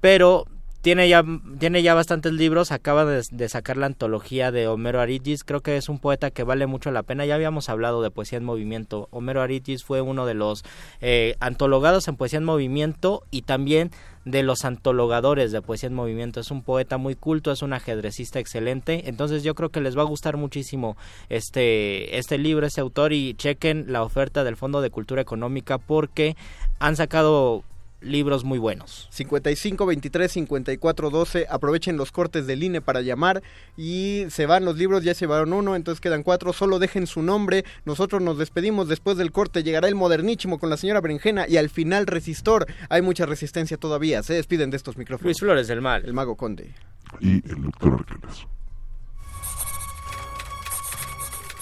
pero 0.00 0.46
tiene 0.82 1.08
ya, 1.08 1.24
tiene 1.58 1.82
ya 1.82 1.94
bastantes 1.94 2.32
libros, 2.32 2.72
acaba 2.72 3.04
de, 3.04 3.48
sacar 3.48 3.76
la 3.76 3.86
antología 3.86 4.50
de 4.50 4.66
Homero 4.66 5.00
Aritis, 5.00 5.44
creo 5.44 5.60
que 5.60 5.76
es 5.76 5.88
un 5.88 6.00
poeta 6.00 6.32
que 6.32 6.42
vale 6.42 6.66
mucho 6.66 6.90
la 6.90 7.04
pena, 7.04 7.24
ya 7.24 7.36
habíamos 7.36 7.68
hablado 7.68 8.02
de 8.02 8.10
Poesía 8.10 8.38
en 8.38 8.44
Movimiento, 8.44 9.08
Homero 9.12 9.42
Aritis 9.42 9.84
fue 9.84 10.00
uno 10.00 10.26
de 10.26 10.34
los 10.34 10.64
eh, 11.00 11.36
antologados 11.38 12.08
en 12.08 12.16
Poesía 12.16 12.38
en 12.38 12.44
Movimiento 12.44 13.22
y 13.30 13.42
también 13.42 13.92
de 14.24 14.42
los 14.42 14.64
antologadores 14.64 15.52
de 15.52 15.62
Poesía 15.62 15.88
en 15.88 15.94
Movimiento, 15.94 16.40
es 16.40 16.50
un 16.50 16.62
poeta 16.62 16.98
muy 16.98 17.14
culto, 17.14 17.52
es 17.52 17.62
un 17.62 17.72
ajedrecista 17.72 18.40
excelente, 18.40 19.08
entonces 19.08 19.44
yo 19.44 19.54
creo 19.54 19.68
que 19.68 19.80
les 19.80 19.96
va 19.96 20.02
a 20.02 20.06
gustar 20.06 20.36
muchísimo 20.36 20.96
este, 21.28 22.18
este 22.18 22.38
libro, 22.38 22.66
este 22.66 22.80
autor 22.80 23.12
y 23.12 23.34
chequen 23.34 23.84
la 23.88 24.02
oferta 24.02 24.42
del 24.42 24.56
Fondo 24.56 24.80
de 24.80 24.90
Cultura 24.90 25.22
Económica 25.22 25.78
porque 25.78 26.36
han 26.80 26.96
sacado 26.96 27.62
libros 28.02 28.44
muy 28.44 28.58
buenos. 28.58 29.08
55 29.10 29.86
23 29.86 30.32
54 30.32 31.10
12. 31.10 31.46
Aprovechen 31.48 31.96
los 31.96 32.12
cortes 32.12 32.46
del 32.46 32.62
INE 32.62 32.80
para 32.80 33.00
llamar 33.00 33.42
y 33.76 34.24
se 34.30 34.46
van 34.46 34.64
los 34.64 34.76
libros, 34.76 35.04
ya 35.04 35.14
se 35.14 35.26
van 35.26 35.52
uno, 35.52 35.76
entonces 35.76 36.00
quedan 36.00 36.22
cuatro. 36.22 36.52
Solo 36.52 36.78
dejen 36.78 37.06
su 37.06 37.22
nombre. 37.22 37.64
Nosotros 37.84 38.22
nos 38.22 38.38
despedimos 38.38 38.88
después 38.88 39.16
del 39.16 39.32
corte. 39.32 39.62
Llegará 39.62 39.88
el 39.88 39.94
modernísimo 39.94 40.58
con 40.58 40.70
la 40.70 40.76
señora 40.76 41.00
Berenjena 41.00 41.46
y 41.48 41.56
al 41.56 41.70
final 41.70 42.06
Resistor. 42.06 42.66
Hay 42.88 43.02
mucha 43.02 43.26
resistencia 43.26 43.76
todavía. 43.76 44.22
Se 44.22 44.34
despiden 44.34 44.70
de 44.70 44.76
estos 44.76 44.96
micrófonos. 44.96 45.24
Luis 45.24 45.38
Flores 45.38 45.68
del 45.68 45.80
Mal. 45.80 46.04
El 46.04 46.12
Mago 46.12 46.36
Conde. 46.36 46.74
Y 47.20 47.34
el 47.48 47.62
doctor 47.62 47.94
Arqueles. 47.94 48.46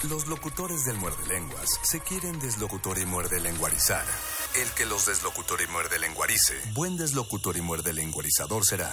Los 0.09 0.27
locutores 0.27 0.83
del 0.85 0.97
muerde 0.97 1.27
lenguas 1.27 1.79
se 1.83 1.99
quieren 1.99 2.39
deslocutor 2.39 2.97
y 2.97 3.05
muerde 3.05 3.39
lenguarizar. 3.39 4.03
El 4.53 4.69
que 4.71 4.85
los 4.85 5.05
deslocutor 5.05 5.61
y 5.61 5.71
muerde 5.71 5.97
lenguarice, 5.97 6.53
buen 6.73 6.97
deslocutor 6.97 7.55
y 7.55 7.61
muerde 7.61 7.93
lenguarizador 7.93 8.65
será. 8.65 8.91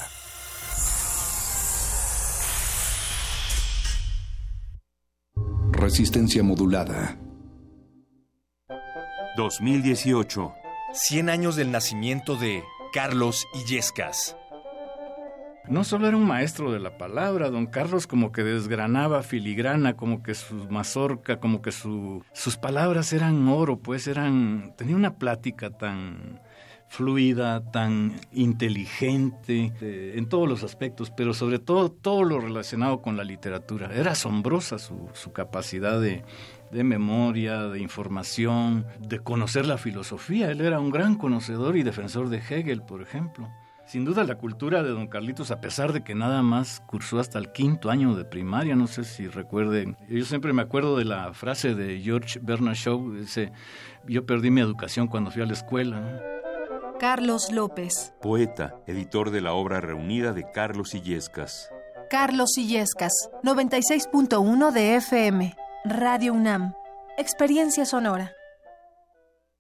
Resistencia 5.72 6.44
modulada. 6.44 7.18
2018. 9.36 10.52
100 10.92 11.28
años 11.28 11.56
del 11.56 11.72
nacimiento 11.72 12.36
de 12.36 12.62
Carlos 12.92 13.44
Illescas. 13.54 14.36
No 15.71 15.85
solo 15.85 16.09
era 16.09 16.16
un 16.16 16.27
maestro 16.27 16.73
de 16.73 16.79
la 16.79 16.97
palabra, 16.97 17.51
don 17.51 17.66
Carlos 17.66 18.07
como 18.07 18.33
que 18.33 18.43
desgranaba 18.43 19.23
filigrana, 19.23 19.97
como 19.97 20.23
que 20.23 20.35
su 20.35 20.55
mazorca, 20.71 21.41
como 21.41 21.61
que 21.61 21.73
su, 21.73 22.25
sus 22.33 22.57
palabras 22.57 23.12
eran 23.12 23.47
oro, 23.49 23.79
pues 23.79 24.07
eran, 24.07 24.75
tenía 24.79 24.97
una 24.97 25.16
plática 25.16 25.71
tan 25.71 26.41
fluida, 26.89 27.71
tan 27.71 28.19
inteligente 28.33 29.75
eh, 29.83 30.14
en 30.16 30.27
todos 30.29 30.49
los 30.49 30.64
aspectos, 30.64 31.11
pero 31.11 31.35
sobre 31.35 31.59
todo 31.59 31.91
todo 31.91 32.25
lo 32.25 32.41
relacionado 32.41 33.03
con 33.03 33.19
la 33.19 33.25
literatura. 33.25 33.91
Era 33.95 34.12
asombrosa 34.12 34.79
su, 34.79 35.11
su 35.12 35.33
capacidad 35.33 36.01
de, 36.01 36.25
de 36.73 36.85
memoria, 36.85 37.64
de 37.64 37.81
información, 37.81 38.87
de 39.01 39.19
conocer 39.19 39.66
la 39.66 39.77
filosofía. 39.77 40.51
Él 40.51 40.62
era 40.62 40.81
un 40.81 40.91
gran 40.91 41.16
conocedor 41.16 41.77
y 41.77 41.83
defensor 41.83 42.31
de 42.31 42.39
Hegel, 42.39 42.83
por 42.83 43.03
ejemplo. 43.03 43.51
Sin 43.89 44.05
duda 44.05 44.22
la 44.24 44.34
cultura 44.34 44.82
de 44.82 44.91
don 44.91 45.07
Carlitos, 45.07 45.51
a 45.51 45.62
pesar 45.62 45.95
de 45.95 46.05
que 46.05 46.14
nada 46.14 46.43
más 46.43 46.82
cursó 46.86 47.18
hasta 47.20 47.39
el 47.39 47.53
quinto 47.53 47.89
año 47.89 48.14
de 48.14 48.26
primaria, 48.26 48.76
no 48.76 48.86
sé 48.86 49.03
si 49.03 49.28
recuerden, 49.28 49.97
yo 50.11 50.26
siempre 50.26 50.53
me 50.53 50.61
acuerdo 50.61 50.99
de 50.99 51.07
la 51.07 51.32
frase 51.32 51.74
de 51.74 51.99
George 51.99 52.39
Bernard 52.43 52.74
Shaw, 52.74 53.12
dice, 53.12 53.51
yo 54.07 54.26
perdí 54.26 54.51
mi 54.51 54.61
educación 54.61 55.07
cuando 55.07 55.30
fui 55.30 55.41
a 55.41 55.47
la 55.47 55.55
escuela. 55.55 56.20
Carlos 57.01 57.51
López. 57.51 58.12
Poeta, 58.20 58.76
editor 58.86 59.30
de 59.30 59.41
la 59.41 59.55
obra 59.55 59.80
reunida 59.80 60.34
de 60.34 60.45
Carlos 60.53 60.95
Illescas. 60.95 61.70
Carlos 62.11 62.59
Illescas, 62.59 63.30
96.1 63.43 64.70
de 64.70 64.97
FM. 64.97 65.57
Radio 65.86 66.34
UNAM. 66.34 66.74
Experiencia 67.16 67.86
sonora. 67.86 68.32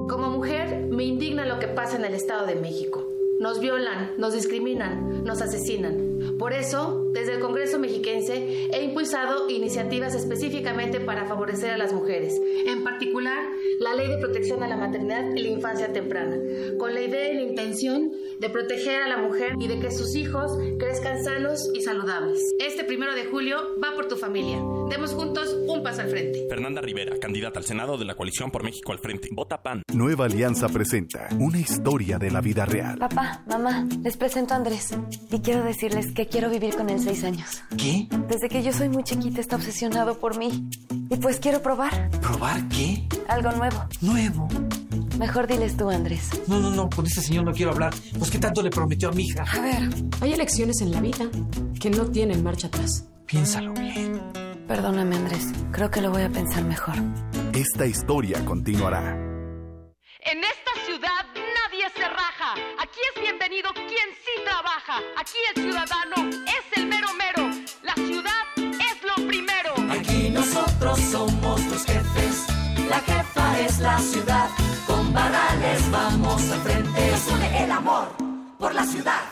Como 0.07 0.29
mujer, 0.29 0.85
me 0.91 1.03
indigna 1.03 1.47
lo 1.47 1.57
que 1.57 1.67
pasa 1.67 1.97
en 1.97 2.05
el 2.05 2.13
Estado 2.13 2.45
de 2.45 2.53
México. 2.55 3.03
Nos 3.39 3.59
violan, 3.59 4.13
nos 4.17 4.33
discriminan, 4.33 5.23
nos 5.23 5.41
asesinan. 5.41 6.14
Por 6.37 6.53
eso, 6.53 7.09
desde 7.13 7.33
el 7.33 7.39
Congreso 7.39 7.79
mexiquense 7.79 8.67
he 8.71 8.83
impulsado 8.83 9.49
iniciativas 9.49 10.15
específicamente 10.15 10.99
para 10.99 11.25
favorecer 11.25 11.71
a 11.71 11.77
las 11.77 11.93
mujeres, 11.93 12.39
en 12.65 12.83
particular 12.83 13.47
la 13.79 13.93
Ley 13.95 14.07
de 14.07 14.17
Protección 14.17 14.63
a 14.63 14.67
la 14.67 14.77
Maternidad 14.77 15.33
y 15.35 15.41
la 15.41 15.49
Infancia 15.49 15.91
Temprana, 15.93 16.37
con 16.77 16.93
la 16.93 17.01
idea 17.01 17.31
y 17.31 17.35
la 17.35 17.41
intención 17.41 18.11
de 18.39 18.49
proteger 18.49 19.01
a 19.01 19.07
la 19.07 19.17
mujer 19.17 19.53
y 19.59 19.67
de 19.67 19.79
que 19.79 19.91
sus 19.91 20.15
hijos 20.15 20.51
crezcan 20.79 21.23
sanos 21.23 21.69
y 21.73 21.81
saludables. 21.81 22.39
Este 22.59 22.83
primero 22.83 23.13
de 23.13 23.25
julio 23.25 23.57
va 23.83 23.95
por 23.95 24.07
tu 24.07 24.15
familia. 24.15 24.57
Demos 24.89 25.13
juntos 25.13 25.55
un 25.67 25.83
paso 25.83 26.01
al 26.01 26.09
frente. 26.09 26.45
Fernanda 26.49 26.81
Rivera, 26.81 27.17
candidata 27.17 27.59
al 27.59 27.65
Senado 27.65 27.97
de 27.97 28.05
la 28.05 28.15
Coalición 28.15 28.51
por 28.51 28.63
México 28.63 28.91
al 28.91 28.99
Frente. 28.99 29.29
Vota 29.31 29.61
PAN. 29.61 29.83
Nueva 29.93 30.25
Alianza 30.25 30.67
presenta 30.69 31.29
una 31.39 31.59
historia 31.59 32.17
de 32.17 32.31
la 32.31 32.41
vida 32.41 32.65
real. 32.65 32.97
Papá, 32.97 33.43
mamá, 33.47 33.87
les 34.03 34.17
presento 34.17 34.53
a 34.53 34.57
Andrés 34.57 34.91
y 35.31 35.39
quiero 35.39 35.63
decirles 35.63 36.11
que 36.15 36.27
quiero 36.27 36.49
vivir 36.49 36.75
con 36.75 36.89
él 36.89 36.99
seis 36.99 37.23
años. 37.23 37.61
¿Qué? 37.77 38.07
Desde 38.27 38.49
que 38.49 38.63
yo 38.63 38.73
soy 38.73 38.89
muy 38.89 39.03
chiquita 39.03 39.41
está 39.41 39.57
obsesionado 39.57 40.17
por 40.17 40.37
mí 40.37 40.69
y 41.09 41.17
pues 41.17 41.39
quiero 41.39 41.61
probar. 41.61 42.09
¿Probar 42.21 42.67
qué? 42.69 43.07
Algo 43.27 43.51
nuevo. 43.51 43.85
¿Nuevo? 44.01 44.47
Mejor 45.19 45.45
diles 45.45 45.77
tú, 45.77 45.89
Andrés. 45.89 46.29
No, 46.47 46.59
no, 46.59 46.71
no, 46.71 46.89
con 46.89 47.05
ese 47.05 47.21
señor 47.21 47.45
no 47.45 47.51
quiero 47.51 47.71
hablar. 47.71 47.93
Pues 48.17 48.31
qué 48.31 48.39
tanto 48.39 48.63
le 48.63 48.69
prometió 48.69 49.09
a 49.09 49.11
mi 49.11 49.23
hija. 49.23 49.43
A 49.43 49.61
ver, 49.61 49.89
hay 50.21 50.33
elecciones 50.33 50.81
en 50.81 50.91
la 50.91 51.01
vida 51.01 51.29
que 51.79 51.89
no 51.89 52.05
tienen 52.07 52.43
marcha 52.43 52.67
atrás. 52.67 53.05
Piénsalo 53.25 53.73
bien. 53.73 54.21
Perdóname, 54.67 55.15
Andrés. 55.17 55.51
Creo 55.71 55.91
que 55.91 56.01
lo 56.01 56.11
voy 56.11 56.23
a 56.23 56.29
pensar 56.29 56.63
mejor. 56.63 56.95
Esta 57.53 57.85
historia 57.85 58.43
continuará. 58.45 59.15
En 60.21 60.39
esta 60.39 60.85
ciudad. 60.85 61.44
Aquí 62.95 63.03
es 63.13 63.21
bienvenido 63.21 63.73
quien 63.73 64.09
sí 64.23 64.41
trabaja. 64.45 65.01
Aquí 65.17 65.35
el 65.53 65.63
ciudadano 65.63 66.29
es 66.47 66.77
el 66.77 66.87
mero 66.87 67.07
mero. 67.17 67.51
La 67.83 67.93
ciudad 67.93 68.45
es 68.55 69.03
lo 69.03 69.27
primero. 69.27 69.73
Aquí 69.91 70.29
nosotros 70.29 70.97
somos 71.11 71.65
los 71.65 71.83
jefes. 71.83 72.47
La 72.87 73.01
jefa 73.01 73.59
es 73.59 73.79
la 73.79 73.99
ciudad. 73.99 74.49
Con 74.87 75.11
barrales 75.11 75.91
vamos 75.91 76.49
al 76.49 76.61
frente. 76.61 77.11
Nos 77.11 77.27
une 77.27 77.63
el 77.65 77.71
amor 77.71 78.07
por 78.57 78.73
la 78.73 78.85
ciudad. 78.85 79.23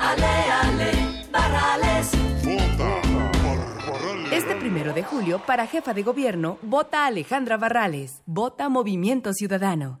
Ale, 0.00 0.26
ale, 0.26 1.24
barrales. 1.30 2.10
Vota 2.42 3.00
por 3.02 4.00
Barrales. 4.00 4.32
Este 4.32 4.56
primero 4.56 4.92
de 4.92 5.04
julio, 5.04 5.40
para 5.46 5.68
jefa 5.68 5.94
de 5.94 6.02
gobierno, 6.02 6.58
vota 6.62 7.06
Alejandra 7.06 7.58
Barrales. 7.58 8.22
Vota 8.26 8.68
Movimiento 8.68 9.32
Ciudadano. 9.34 10.00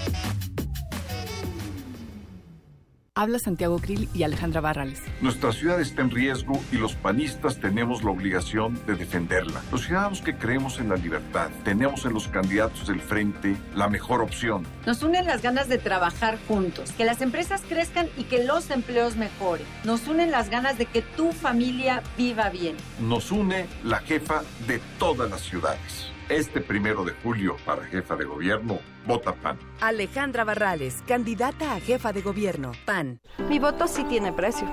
Habla 3.13 3.39
Santiago 3.39 3.77
Krill 3.77 4.07
y 4.13 4.23
Alejandra 4.23 4.61
Barrales. 4.61 5.01
Nuestra 5.19 5.51
ciudad 5.51 5.81
está 5.81 6.01
en 6.01 6.11
riesgo 6.11 6.57
y 6.71 6.77
los 6.77 6.95
panistas 6.95 7.59
tenemos 7.59 8.05
la 8.05 8.11
obligación 8.11 8.79
de 8.87 8.95
defenderla. 8.95 9.61
Los 9.69 9.85
ciudadanos 9.85 10.21
que 10.21 10.37
creemos 10.37 10.79
en 10.79 10.87
la 10.87 10.95
libertad 10.95 11.49
tenemos 11.65 12.05
en 12.05 12.13
los 12.13 12.29
candidatos 12.29 12.87
del 12.87 13.01
frente 13.01 13.57
la 13.75 13.89
mejor 13.89 14.21
opción. 14.21 14.65
Nos 14.85 15.03
unen 15.03 15.25
las 15.25 15.41
ganas 15.41 15.67
de 15.67 15.77
trabajar 15.77 16.39
juntos, 16.47 16.93
que 16.93 17.03
las 17.03 17.21
empresas 17.21 17.63
crezcan 17.67 18.07
y 18.15 18.23
que 18.23 18.45
los 18.45 18.71
empleos 18.71 19.17
mejoren. 19.17 19.65
Nos 19.83 20.07
unen 20.07 20.31
las 20.31 20.49
ganas 20.49 20.77
de 20.77 20.85
que 20.85 21.01
tu 21.01 21.33
familia 21.33 22.03
viva 22.17 22.49
bien. 22.49 22.77
Nos 23.01 23.29
une 23.29 23.67
la 23.83 23.99
jefa 23.99 24.41
de 24.67 24.79
todas 24.99 25.29
las 25.29 25.41
ciudades. 25.41 26.10
Este 26.31 26.61
primero 26.61 27.03
de 27.03 27.11
julio, 27.11 27.57
para 27.65 27.83
jefa 27.83 28.15
de 28.15 28.23
gobierno, 28.23 28.79
vota 29.05 29.33
PAN. 29.33 29.59
Alejandra 29.81 30.45
Barrales, 30.45 31.03
candidata 31.05 31.73
a 31.73 31.81
jefa 31.81 32.13
de 32.13 32.21
gobierno. 32.21 32.71
PAN. 32.85 33.19
Mi 33.49 33.59
voto 33.59 33.85
sí 33.85 34.05
tiene 34.05 34.31
precio. 34.31 34.65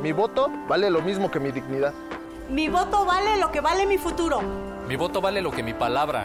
Mi 0.00 0.12
voto 0.12 0.50
vale 0.66 0.88
lo 0.88 1.02
mismo 1.02 1.30
que 1.30 1.40
mi 1.40 1.52
dignidad. 1.52 1.92
Mi 2.48 2.70
voto 2.70 3.04
vale 3.04 3.38
lo 3.38 3.52
que 3.52 3.60
vale 3.60 3.84
mi 3.84 3.98
futuro. 3.98 4.40
Mi 4.88 4.96
voto 4.96 5.20
vale 5.20 5.42
lo 5.42 5.50
que 5.50 5.62
mi 5.62 5.74
palabra. 5.74 6.24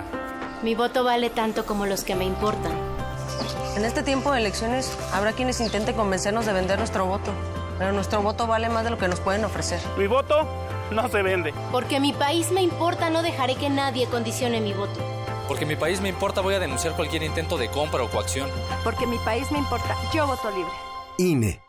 Mi 0.63 0.75
voto 0.75 1.03
vale 1.03 1.29
tanto 1.29 1.65
como 1.65 1.85
los 1.85 2.05
que 2.05 2.15
me 2.15 2.23
importan. 2.23 2.71
En 3.75 3.83
este 3.83 4.01
tiempo 4.01 4.31
de 4.31 4.39
elecciones 4.39 4.97
habrá 5.11 5.33
quienes 5.33 5.59
intenten 5.59 5.93
convencernos 5.93 6.45
de 6.45 6.53
vender 6.53 6.77
nuestro 6.77 7.05
voto, 7.05 7.33
pero 7.79 7.93
nuestro 7.93 8.21
voto 8.21 8.45
vale 8.45 8.69
más 8.69 8.83
de 8.83 8.91
lo 8.91 8.97
que 8.97 9.07
nos 9.07 9.21
pueden 9.21 9.45
ofrecer. 9.45 9.79
Mi 9.97 10.05
voto 10.05 10.45
no 10.91 11.07
se 11.07 11.23
vende. 11.23 11.53
Porque 11.71 11.99
mi 11.99 12.13
país 12.13 12.51
me 12.51 12.61
importa, 12.61 13.09
no 13.09 13.23
dejaré 13.23 13.55
que 13.55 13.69
nadie 13.69 14.05
condicione 14.07 14.59
mi 14.59 14.73
voto. 14.73 14.99
Porque 15.47 15.65
mi 15.65 15.75
país 15.75 16.01
me 16.01 16.09
importa, 16.09 16.41
voy 16.41 16.53
a 16.53 16.59
denunciar 16.59 16.95
cualquier 16.95 17.23
intento 17.23 17.57
de 17.57 17.69
compra 17.69 18.03
o 18.03 18.09
coacción. 18.09 18.49
Porque 18.83 19.07
mi 19.07 19.17
país 19.19 19.49
me 19.51 19.57
importa, 19.57 19.95
yo 20.13 20.27
voto 20.27 20.51
libre. 20.51 20.71
INE. 21.17 21.68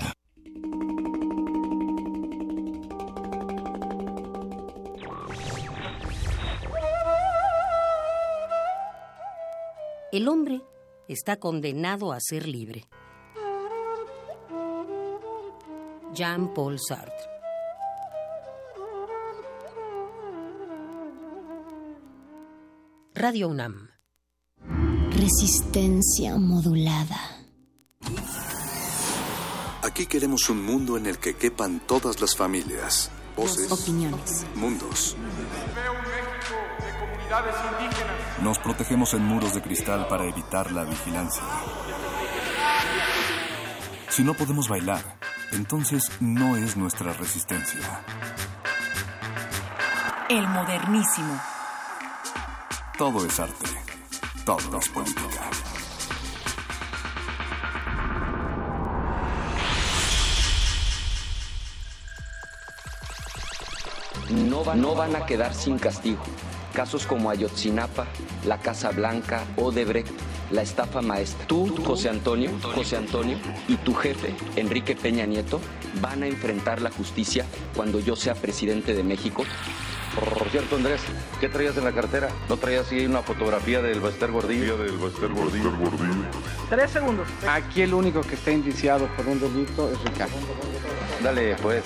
El 10.21 10.27
hombre 10.27 10.61
está 11.07 11.37
condenado 11.37 12.13
a 12.13 12.19
ser 12.19 12.47
libre. 12.47 12.87
Jean-Paul 16.13 16.77
Sartre. 16.79 17.15
Radio 23.15 23.47
UNAM. 23.47 23.89
Resistencia 25.09 26.37
modulada. 26.37 27.17
Aquí 29.81 30.05
queremos 30.05 30.51
un 30.51 30.63
mundo 30.63 30.97
en 30.97 31.07
el 31.07 31.17
que 31.17 31.35
quepan 31.35 31.81
todas 31.87 32.21
las 32.21 32.35
familias, 32.35 33.09
voces, 33.35 33.71
opiniones, 33.71 34.45
mundos. 34.53 35.17
Comunidades 37.31 37.55
indígenas. 37.71 38.41
Nos 38.41 38.59
protegemos 38.59 39.13
en 39.13 39.23
muros 39.23 39.53
de 39.53 39.61
cristal 39.61 40.07
para 40.07 40.25
evitar 40.25 40.71
la 40.71 40.83
vigilancia. 40.83 41.43
Si 44.09 44.23
no 44.23 44.33
podemos 44.33 44.67
bailar, 44.67 45.01
entonces 45.53 46.11
no 46.19 46.57
es 46.57 46.75
nuestra 46.75 47.13
resistencia. 47.13 47.79
El 50.29 50.47
modernísimo. 50.47 51.39
Todo 52.97 53.25
es 53.25 53.39
arte. 53.39 53.65
Todo 54.45 54.79
es 54.79 54.89
política. 54.89 55.49
no 64.29 64.63
van, 64.63 64.81
no 64.81 64.95
van 64.95 65.15
a 65.15 65.25
quedar 65.25 65.53
sin 65.53 65.77
castigo. 65.77 66.23
Casos 66.73 67.05
como 67.05 67.29
Ayotzinapa, 67.29 68.07
la 68.45 68.57
Casa 68.57 68.91
Blanca, 68.91 69.43
Odebrecht, 69.57 70.11
la 70.51 70.61
estafa 70.61 71.01
maestra. 71.01 71.45
Tú, 71.47 71.75
José 71.83 72.09
Antonio, 72.09 72.51
José 72.75 72.97
Antonio 72.97 73.37
y 73.67 73.75
tu 73.77 73.93
jefe, 73.93 74.33
Enrique 74.55 74.95
Peña 74.95 75.25
Nieto, 75.25 75.59
van 76.01 76.23
a 76.23 76.27
enfrentar 76.27 76.81
la 76.81 76.91
justicia 76.91 77.45
cuando 77.75 77.99
yo 77.99 78.15
sea 78.15 78.35
presidente 78.35 78.93
de 78.93 79.03
México. 79.03 79.43
Por 80.15 80.49
cierto, 80.49 80.75
Andrés, 80.75 81.01
¿qué 81.39 81.47
traías 81.47 81.77
en 81.77 81.85
la 81.85 81.93
cartera? 81.93 82.29
¿No 82.49 82.57
traías 82.57 82.91
ahí 82.91 83.05
una 83.05 83.21
fotografía 83.21 83.81
del 83.81 84.01
Bester 84.01 84.29
Gordillo? 84.29 84.77
del 84.77 84.97
Bester 84.97 85.29
Gordillo. 85.29 85.71
Tres 86.69 86.91
segundos. 86.91 87.27
Aquí 87.49 87.81
el 87.81 87.93
único 87.93 88.19
que 88.21 88.35
está 88.35 88.51
indiciado 88.51 89.07
por 89.15 89.25
un 89.27 89.39
delito 89.39 89.89
es 89.89 90.01
Ricardo. 90.03 90.35
Dale, 91.23 91.55
pues. 91.61 91.83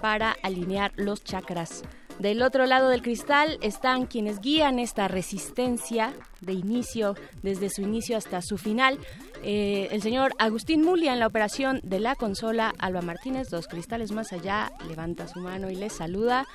para 0.00 0.32
alinear 0.42 0.90
los 0.96 1.22
chakras. 1.22 1.84
Del 2.18 2.42
otro 2.42 2.66
lado 2.66 2.88
del 2.88 3.02
cristal 3.02 3.58
están 3.62 4.06
quienes 4.06 4.40
guían 4.40 4.80
esta 4.80 5.06
resistencia 5.06 6.12
de 6.40 6.52
inicio, 6.52 7.14
desde 7.42 7.70
su 7.70 7.82
inicio 7.82 8.16
hasta 8.16 8.42
su 8.42 8.58
final. 8.58 8.98
Eh, 9.42 9.88
el 9.92 10.02
señor 10.02 10.32
Agustín 10.38 10.84
Mulia 10.84 11.12
en 11.12 11.20
la 11.20 11.26
operación 11.26 11.80
de 11.82 12.00
la 12.00 12.16
consola, 12.16 12.74
Alba 12.78 13.02
Martínez, 13.02 13.50
dos 13.50 13.68
cristales 13.68 14.10
más 14.10 14.32
allá, 14.32 14.72
levanta 14.88 15.28
su 15.28 15.38
mano 15.40 15.70
y 15.70 15.76
les 15.76 15.92
saluda. 15.92 16.46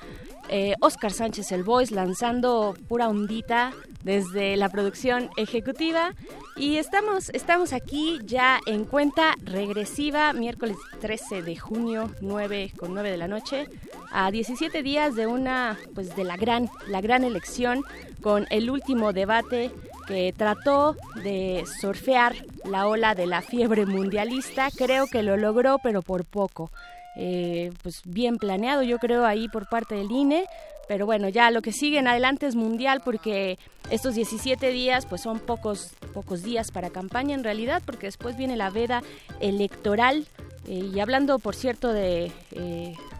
Eh, 0.50 0.74
Oscar 0.80 1.12
Sánchez 1.12 1.50
el 1.52 1.62
Voice 1.62 1.94
lanzando 1.94 2.76
pura 2.88 3.08
ondita 3.08 3.72
desde 4.02 4.56
la 4.56 4.68
producción 4.68 5.30
ejecutiva. 5.36 6.14
Y 6.56 6.76
estamos, 6.76 7.30
estamos 7.30 7.72
aquí 7.72 8.20
ya 8.24 8.60
en 8.66 8.84
cuenta 8.84 9.34
regresiva, 9.42 10.32
miércoles 10.32 10.76
13 11.00 11.42
de 11.42 11.56
junio, 11.56 12.10
9 12.20 12.72
con 12.76 12.94
9 12.94 13.10
de 13.10 13.16
la 13.16 13.26
noche, 13.26 13.66
a 14.12 14.30
17 14.30 14.82
días 14.82 15.16
de 15.16 15.26
una, 15.26 15.78
pues 15.94 16.14
de 16.14 16.24
la 16.24 16.36
gran, 16.36 16.68
la 16.86 17.00
gran 17.00 17.24
elección, 17.24 17.82
con 18.20 18.46
el 18.50 18.70
último 18.70 19.12
debate 19.12 19.70
que 20.06 20.32
trató 20.36 20.96
de 21.22 21.64
surfear 21.80 22.34
la 22.64 22.86
ola 22.86 23.14
de 23.14 23.26
la 23.26 23.42
fiebre 23.42 23.86
mundialista. 23.86 24.68
Creo 24.76 25.06
que 25.06 25.22
lo 25.22 25.36
logró, 25.36 25.78
pero 25.82 26.02
por 26.02 26.24
poco. 26.24 26.70
Eh, 27.16 27.72
pues 27.82 28.02
bien 28.04 28.38
planeado, 28.38 28.82
yo 28.82 28.98
creo, 28.98 29.24
ahí 29.24 29.48
por 29.48 29.68
parte 29.68 29.94
del 29.94 30.10
INE. 30.10 30.46
Pero 30.86 31.06
bueno, 31.06 31.28
ya 31.28 31.50
lo 31.50 31.62
que 31.62 31.72
sigue 31.72 31.98
en 31.98 32.08
adelante 32.08 32.46
es 32.46 32.56
mundial 32.56 33.00
porque 33.04 33.58
estos 33.90 34.14
17 34.14 34.70
días 34.70 35.06
pues 35.06 35.22
son 35.22 35.38
pocos, 35.38 35.92
pocos 36.12 36.42
días 36.42 36.70
para 36.70 36.90
campaña 36.90 37.34
en 37.34 37.44
realidad 37.44 37.82
porque 37.86 38.06
después 38.06 38.36
viene 38.36 38.56
la 38.56 38.68
veda 38.68 39.02
electoral 39.40 40.26
eh, 40.66 40.90
y 40.94 41.00
hablando, 41.00 41.38
por 41.38 41.54
cierto, 41.54 41.94
eh, 41.94 42.32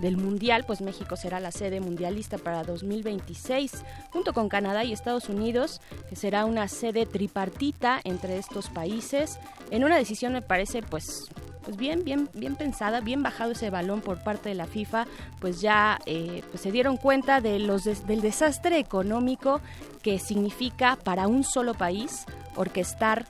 del 0.01 0.17
Mundial, 0.17 0.65
pues 0.67 0.81
México 0.81 1.17
será 1.17 1.41
la 1.41 1.53
sede 1.53 1.81
mundialista 1.81 2.39
para 2.39 2.65
2026, 2.65 3.85
junto 4.11 4.33
con 4.33 4.49
Canadá 4.49 4.85
y 4.85 4.93
Estados 4.93 5.29
Unidos, 5.29 5.81
que 6.09 6.17
será 6.17 6.47
una 6.47 6.69
sede 6.69 7.05
tripartita 7.05 8.01
entre 8.05 8.39
estos 8.39 8.71
países, 8.71 9.39
en 9.71 9.85
una 9.85 9.97
decisión 9.97 10.33
me 10.33 10.43
parece 10.43 10.83
pues 10.83 11.29
pues 11.63 11.79
bien, 11.79 12.05
bien, 12.05 12.29
bien 12.35 12.57
pensada, 12.57 13.01
bien 13.01 13.23
bajado 13.23 13.53
ese 13.53 13.71
balón 13.71 14.03
por 14.03 14.23
parte 14.23 14.51
de 14.51 14.55
la 14.55 14.67
FIFA, 14.67 15.07
pues 15.41 15.63
ya 15.63 15.99
eh, 16.05 16.43
pues 16.51 16.63
se 16.63 16.71
dieron 16.71 16.99
cuenta 16.99 17.41
de 17.41 17.59
los 17.59 17.85
del 17.85 18.21
desastre 18.21 18.79
económico 18.79 19.63
que 20.03 20.19
significa 20.19 20.97
para 21.03 21.27
un 21.27 21.43
solo 21.43 21.73
país 21.73 22.27
orquestar, 22.55 23.25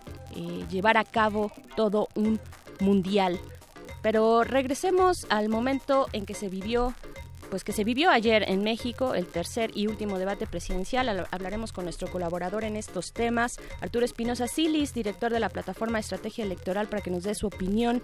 llevar 0.69 0.97
a 0.97 1.05
cabo 1.05 1.53
todo 1.77 2.09
un 2.17 2.41
mundial. 2.81 3.39
Pero 4.05 4.45
regresemos 4.45 5.27
al 5.31 5.49
momento 5.49 6.09
en 6.13 6.27
que 6.27 6.35
se 6.35 6.51
vivió 6.51 6.93
pues 7.49 7.65
que 7.65 7.73
se 7.73 7.85
vivió 7.85 8.11
ayer 8.11 8.45
en 8.49 8.63
México, 8.65 9.15
el 9.15 9.27
tercer 9.27 9.71
y 9.75 9.87
último 9.87 10.19
debate 10.19 10.47
presidencial. 10.47 11.27
Hablaremos 11.31 11.73
con 11.73 11.85
nuestro 11.85 12.11
colaborador 12.11 12.65
en 12.65 12.77
estos 12.77 13.13
temas, 13.13 13.61
Arturo 13.81 14.05
Espinosa 14.05 14.49
Silis, 14.49 14.93
director 14.93 15.33
de 15.33 15.39
la 15.41 15.49
plataforma 15.49 16.01
Estrategia 16.01 16.45
Electoral, 16.45 16.89
para 16.89 17.01
que 17.01 17.11
nos 17.11 17.23
dé 17.23 17.35
su 17.35 17.47
opinión 17.47 18.03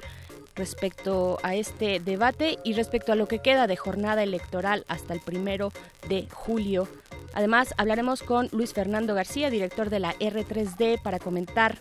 respecto 0.55 1.39
a 1.43 1.55
este 1.55 2.01
debate 2.01 2.59
y 2.65 2.75
respecto 2.75 3.13
a 3.13 3.17
lo 3.17 3.27
que 3.27 3.41
queda 3.41 3.67
de 3.67 3.77
jornada 3.77 4.23
electoral 4.23 4.85
hasta 4.89 5.15
el 5.15 5.21
primero 5.21 5.73
de 6.09 6.29
julio. 6.31 6.87
Además, 7.33 7.75
hablaremos 7.77 8.23
con 8.23 8.49
Luis 8.53 8.73
Fernando 8.73 9.15
García, 9.15 9.51
director 9.51 9.91
de 9.91 10.01
la 10.01 10.15
R3D, 10.15 11.03
para 11.03 11.19
comentar 11.19 11.79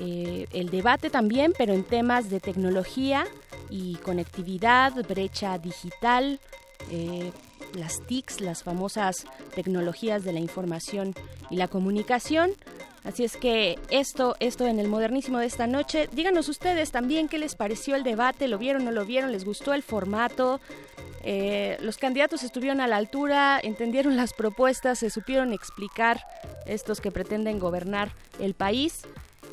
eh, 0.00 0.46
el 0.52 0.70
debate 0.70 1.10
también, 1.10 1.52
pero 1.56 1.72
en 1.72 1.84
temas 1.84 2.30
de 2.30 2.40
tecnología 2.40 3.26
y 3.70 3.96
conectividad, 3.96 4.94
brecha 5.06 5.58
digital, 5.58 6.40
eh, 6.90 7.32
las 7.74 8.00
TICs, 8.06 8.40
las 8.40 8.62
famosas 8.62 9.26
tecnologías 9.54 10.24
de 10.24 10.32
la 10.32 10.40
información 10.40 11.14
y 11.50 11.56
la 11.56 11.68
comunicación. 11.68 12.52
Así 13.04 13.24
es 13.24 13.36
que 13.36 13.78
esto, 13.90 14.36
esto 14.40 14.66
en 14.66 14.78
el 14.78 14.88
modernísimo 14.88 15.38
de 15.38 15.46
esta 15.46 15.66
noche. 15.66 16.08
Díganos 16.12 16.48
ustedes 16.48 16.90
también 16.90 17.28
qué 17.28 17.38
les 17.38 17.54
pareció 17.54 17.94
el 17.94 18.02
debate, 18.02 18.48
lo 18.48 18.58
vieron 18.58 18.82
o 18.82 18.84
no 18.86 18.90
lo 18.92 19.04
vieron, 19.04 19.32
les 19.32 19.44
gustó 19.44 19.72
el 19.72 19.82
formato. 19.82 20.60
Eh, 21.22 21.76
los 21.80 21.96
candidatos 21.96 22.42
estuvieron 22.42 22.80
a 22.80 22.86
la 22.86 22.96
altura, 22.96 23.60
entendieron 23.62 24.16
las 24.16 24.32
propuestas, 24.32 24.98
se 24.98 25.10
supieron 25.10 25.52
explicar 25.52 26.24
estos 26.66 27.00
que 27.00 27.10
pretenden 27.10 27.58
gobernar 27.58 28.10
el 28.40 28.54
país. 28.54 29.02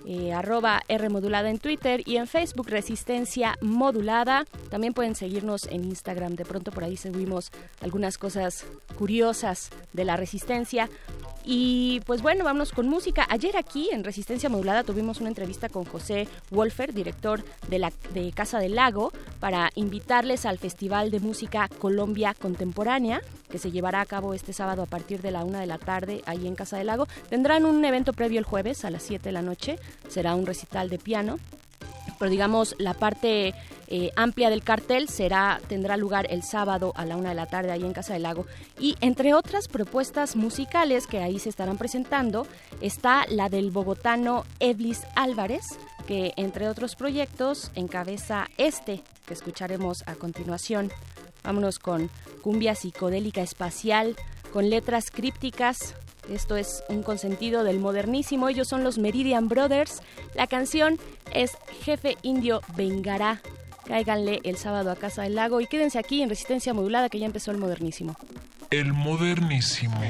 Eh, 0.07 0.33
arroba 0.33 0.83
R 0.87 1.07
en 1.07 1.57
Twitter 1.57 2.03
y 2.05 2.17
en 2.17 2.27
Facebook 2.27 2.69
Resistencia 2.69 3.57
Modulada. 3.59 4.45
También 4.69 4.93
pueden 4.93 5.15
seguirnos 5.15 5.65
en 5.65 5.83
Instagram. 5.83 6.35
De 6.35 6.45
pronto 6.45 6.71
por 6.71 6.83
ahí 6.83 6.95
subimos 6.95 7.51
algunas 7.81 8.19
cosas 8.19 8.65
curiosas 8.97 9.71
de 9.93 10.05
la 10.05 10.15
resistencia. 10.15 10.89
Y 11.43 12.01
pues 12.05 12.21
bueno, 12.21 12.43
vámonos 12.43 12.71
con 12.71 12.87
música. 12.87 13.25
Ayer 13.29 13.57
aquí 13.57 13.89
en 13.91 14.03
Resistencia 14.03 14.49
Modulada 14.49 14.83
tuvimos 14.83 15.19
una 15.19 15.29
entrevista 15.29 15.69
con 15.69 15.85
José 15.85 16.27
Wolfer, 16.51 16.93
director 16.93 17.43
de, 17.67 17.79
la, 17.79 17.91
de 18.13 18.31
Casa 18.31 18.59
del 18.59 18.75
Lago, 18.75 19.11
para 19.39 19.71
invitarles 19.75 20.45
al 20.45 20.59
Festival 20.59 21.11
de 21.11 21.19
Música 21.19 21.69
Colombia 21.79 22.35
Contemporánea, 22.39 23.21
que 23.49 23.57
se 23.57 23.71
llevará 23.71 24.01
a 24.01 24.05
cabo 24.05 24.33
este 24.33 24.53
sábado 24.53 24.83
a 24.83 24.87
partir 24.87 25.21
de 25.21 25.31
la 25.31 25.43
una 25.43 25.59
de 25.59 25.67
la 25.67 25.77
tarde 25.77 26.21
ahí 26.25 26.47
en 26.47 26.55
Casa 26.55 26.77
del 26.77 26.87
Lago. 26.87 27.07
Tendrán 27.29 27.65
un 27.65 27.83
evento 27.85 28.13
previo 28.13 28.39
el 28.39 28.45
jueves 28.45 28.85
a 28.85 28.89
las 28.89 29.03
7 29.03 29.23
de 29.23 29.31
la 29.31 29.41
noche. 29.41 29.77
Será 30.07 30.35
un 30.35 30.45
recital 30.45 30.89
de 30.89 30.99
piano 30.99 31.37
pero 32.17 32.31
digamos 32.31 32.75
la 32.77 32.93
parte 32.93 33.53
eh, 33.87 34.11
amplia 34.15 34.49
del 34.49 34.63
cartel 34.63 35.09
será 35.09 35.59
tendrá 35.67 35.97
lugar 35.97 36.27
el 36.29 36.43
sábado 36.43 36.93
a 36.95 37.05
la 37.05 37.17
una 37.17 37.29
de 37.29 37.35
la 37.35 37.45
tarde 37.45 37.71
ahí 37.71 37.83
en 37.83 37.93
Casa 37.93 38.13
del 38.13 38.23
Lago 38.23 38.45
y 38.79 38.95
entre 39.01 39.33
otras 39.33 39.67
propuestas 39.67 40.35
musicales 40.35 41.07
que 41.07 41.19
ahí 41.19 41.39
se 41.39 41.49
estarán 41.49 41.77
presentando 41.77 42.47
está 42.81 43.25
la 43.29 43.49
del 43.49 43.71
bogotano 43.71 44.43
Eblis 44.59 45.01
Álvarez 45.15 45.65
que 46.07 46.33
entre 46.37 46.67
otros 46.67 46.95
proyectos 46.95 47.71
encabeza 47.75 48.47
este 48.57 49.01
que 49.27 49.33
escucharemos 49.33 50.03
a 50.07 50.15
continuación 50.15 50.91
vámonos 51.45 51.79
con 51.79 52.09
cumbia 52.41 52.75
psicodélica 52.75 53.41
espacial 53.41 54.15
con 54.51 54.69
letras 54.69 55.11
crípticas 55.11 55.95
esto 56.29 56.57
es 56.57 56.83
un 56.89 57.03
consentido 57.03 57.63
del 57.63 57.79
modernísimo. 57.79 58.49
Ellos 58.49 58.67
son 58.67 58.83
los 58.83 58.97
Meridian 58.97 59.47
Brothers. 59.47 60.01
La 60.33 60.47
canción 60.47 60.99
es 61.33 61.51
Jefe 61.83 62.17
Indio 62.23 62.61
Vengará. 62.75 63.41
Cáiganle 63.85 64.39
el 64.43 64.57
sábado 64.57 64.89
a 64.91 64.95
Casa 64.95 65.23
del 65.23 65.35
Lago 65.35 65.61
y 65.61 65.67
quédense 65.67 65.99
aquí 65.99 66.23
en 66.23 66.29
Resistencia 66.29 66.73
Modulada 66.73 67.09
que 67.09 67.19
ya 67.19 67.27
empezó 67.27 67.51
el 67.51 67.57
modernísimo. 67.57 68.15
El 68.71 68.93
modernísimo. 68.93 70.01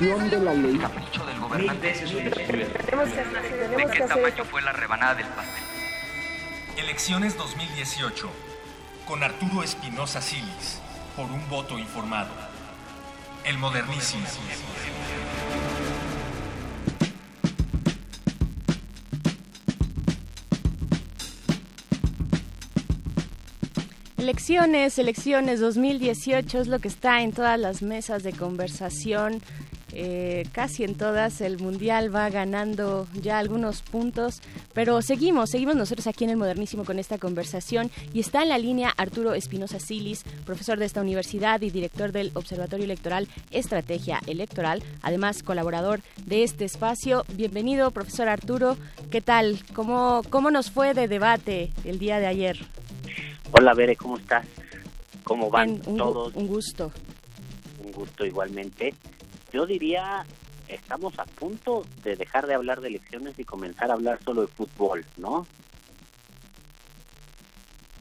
Aplicación 0.00 0.30
de 0.30 0.40
la 0.40 0.54
ley. 0.54 0.78
Capricho 0.78 1.26
del 1.26 1.38
gobernante. 1.40 1.92
¿De 1.92 3.86
qué 3.92 4.00
tamaño 4.00 4.44
fue 4.46 4.62
la 4.62 4.72
rebanada 4.72 5.14
del 5.14 5.26
pastel? 5.26 5.62
Elecciones 6.78 7.36
2018. 7.36 8.30
Con 9.06 9.22
Arturo 9.22 9.62
Espinosa 9.62 10.22
Silis. 10.22 10.80
Por 11.16 11.26
un 11.30 11.46
voto 11.50 11.78
informado. 11.78 12.30
El 13.44 13.58
modernísimo. 13.58 14.24
Elecciones, 24.16 24.98
elecciones 24.98 25.60
2018 25.60 26.58
es 26.58 26.68
lo 26.68 26.78
que 26.78 26.88
está 26.88 27.20
en 27.20 27.32
todas 27.32 27.60
las 27.60 27.82
mesas 27.82 28.22
de 28.22 28.32
conversación. 28.32 29.42
Eh, 30.02 30.46
casi 30.52 30.82
en 30.82 30.94
todas 30.94 31.42
el 31.42 31.58
mundial 31.58 32.14
va 32.14 32.30
ganando 32.30 33.06
ya 33.20 33.38
algunos 33.38 33.82
puntos, 33.82 34.40
pero 34.72 35.02
seguimos, 35.02 35.50
seguimos 35.50 35.76
nosotros 35.76 36.06
aquí 36.06 36.24
en 36.24 36.30
el 36.30 36.38
Modernísimo 36.38 36.86
con 36.86 36.98
esta 36.98 37.18
conversación 37.18 37.90
y 38.14 38.20
está 38.20 38.42
en 38.42 38.48
la 38.48 38.56
línea 38.56 38.94
Arturo 38.96 39.34
Espinosa 39.34 39.78
Silis, 39.78 40.24
profesor 40.46 40.78
de 40.78 40.86
esta 40.86 41.02
universidad 41.02 41.60
y 41.60 41.68
director 41.68 42.12
del 42.12 42.30
Observatorio 42.32 42.86
Electoral 42.86 43.28
Estrategia 43.50 44.20
Electoral, 44.26 44.82
además 45.02 45.42
colaborador 45.42 46.00
de 46.24 46.44
este 46.44 46.64
espacio. 46.64 47.26
Bienvenido, 47.34 47.90
profesor 47.90 48.28
Arturo. 48.28 48.78
¿Qué 49.10 49.20
tal? 49.20 49.58
¿Cómo, 49.74 50.22
cómo 50.30 50.50
nos 50.50 50.70
fue 50.70 50.94
de 50.94 51.08
debate 51.08 51.72
el 51.84 51.98
día 51.98 52.20
de 52.20 52.26
ayer? 52.26 52.56
Hola, 53.52 53.74
Bere, 53.74 53.96
¿cómo 53.96 54.16
estás? 54.16 54.46
¿Cómo 55.24 55.50
van 55.50 55.82
un, 55.84 55.98
todos? 55.98 56.34
un 56.34 56.46
gusto. 56.46 56.90
Un 57.84 57.92
gusto 57.92 58.24
igualmente. 58.24 58.94
Yo 59.52 59.66
diría, 59.66 60.24
estamos 60.68 61.18
a 61.18 61.24
punto 61.24 61.84
de 62.02 62.16
dejar 62.16 62.46
de 62.46 62.54
hablar 62.54 62.80
de 62.80 62.88
elecciones 62.88 63.38
y 63.38 63.44
comenzar 63.44 63.90
a 63.90 63.94
hablar 63.94 64.18
solo 64.24 64.42
de 64.42 64.48
fútbol, 64.48 65.04
¿no? 65.16 65.46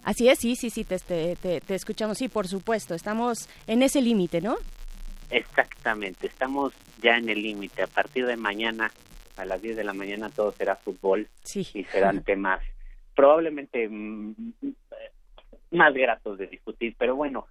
Así 0.04 0.28
es, 0.30 0.40
sí, 0.40 0.56
sí, 0.56 0.70
sí, 0.70 0.84
te, 0.86 0.98
te, 1.00 1.36
te- 1.36 1.62
te 1.62 1.76
escuchamos. 1.76 2.18
Sí, 2.18 2.30
por 2.30 2.48
supuesto, 2.48 2.96
estamos 2.96 3.48
en 3.68 3.84
ese 3.84 4.02
límite, 4.02 4.42
¿no? 4.42 4.56
Exactamente, 5.30 6.28
estamos 6.28 6.74
ya 7.02 7.18
en 7.18 7.30
el 7.30 7.42
límite. 7.42 7.84
A 7.84 7.88
partir 7.88 8.26
de 8.26 8.36
mañana, 8.36 8.92
a 9.38 9.46
las 9.46 9.62
10 9.62 9.76
de 9.76 9.84
la 9.84 9.94
mañana, 9.94 10.30
todo 10.30 10.52
será 10.54 10.76
fútbol 10.78 11.28
Sí. 11.44 11.68
y 11.74 11.84
serán 11.86 12.24
temas 12.26 12.62
probablemente 13.16 13.88
mm, 13.90 14.34
más 15.72 15.94
gratos 15.94 16.38
de 16.40 16.48
discutir, 16.48 16.96
pero 16.98 17.16
bueno. 17.16 17.46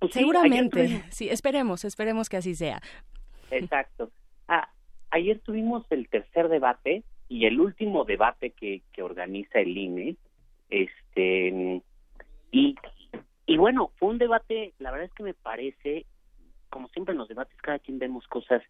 pues 0.00 0.12
Seguramente, 0.12 1.04
sí, 1.10 1.30
esperemos, 1.30 1.84
esperemos 1.84 2.28
que 2.28 2.36
así 2.38 2.54
sea. 2.54 2.82
Exacto. 3.50 4.10
Ah, 4.48 4.68
ayer 5.10 5.40
tuvimos 5.40 5.84
el 5.90 6.08
tercer 6.08 6.48
debate 6.48 7.02
y 7.28 7.46
el 7.46 7.60
último 7.60 8.04
debate 8.04 8.50
que, 8.50 8.82
que 8.92 9.02
organiza 9.02 9.60
el 9.60 9.76
INE. 9.76 10.16
Este, 10.70 11.82
y, 12.50 12.76
y 13.46 13.56
bueno, 13.56 13.90
fue 13.98 14.10
un 14.10 14.18
debate, 14.18 14.72
la 14.78 14.90
verdad 14.90 15.06
es 15.06 15.14
que 15.14 15.22
me 15.22 15.34
parece, 15.34 16.06
como 16.70 16.88
siempre 16.88 17.12
en 17.12 17.18
los 17.18 17.28
debates, 17.28 17.56
cada 17.60 17.78
quien 17.78 17.98
vemos 17.98 18.26
cosas 18.26 18.62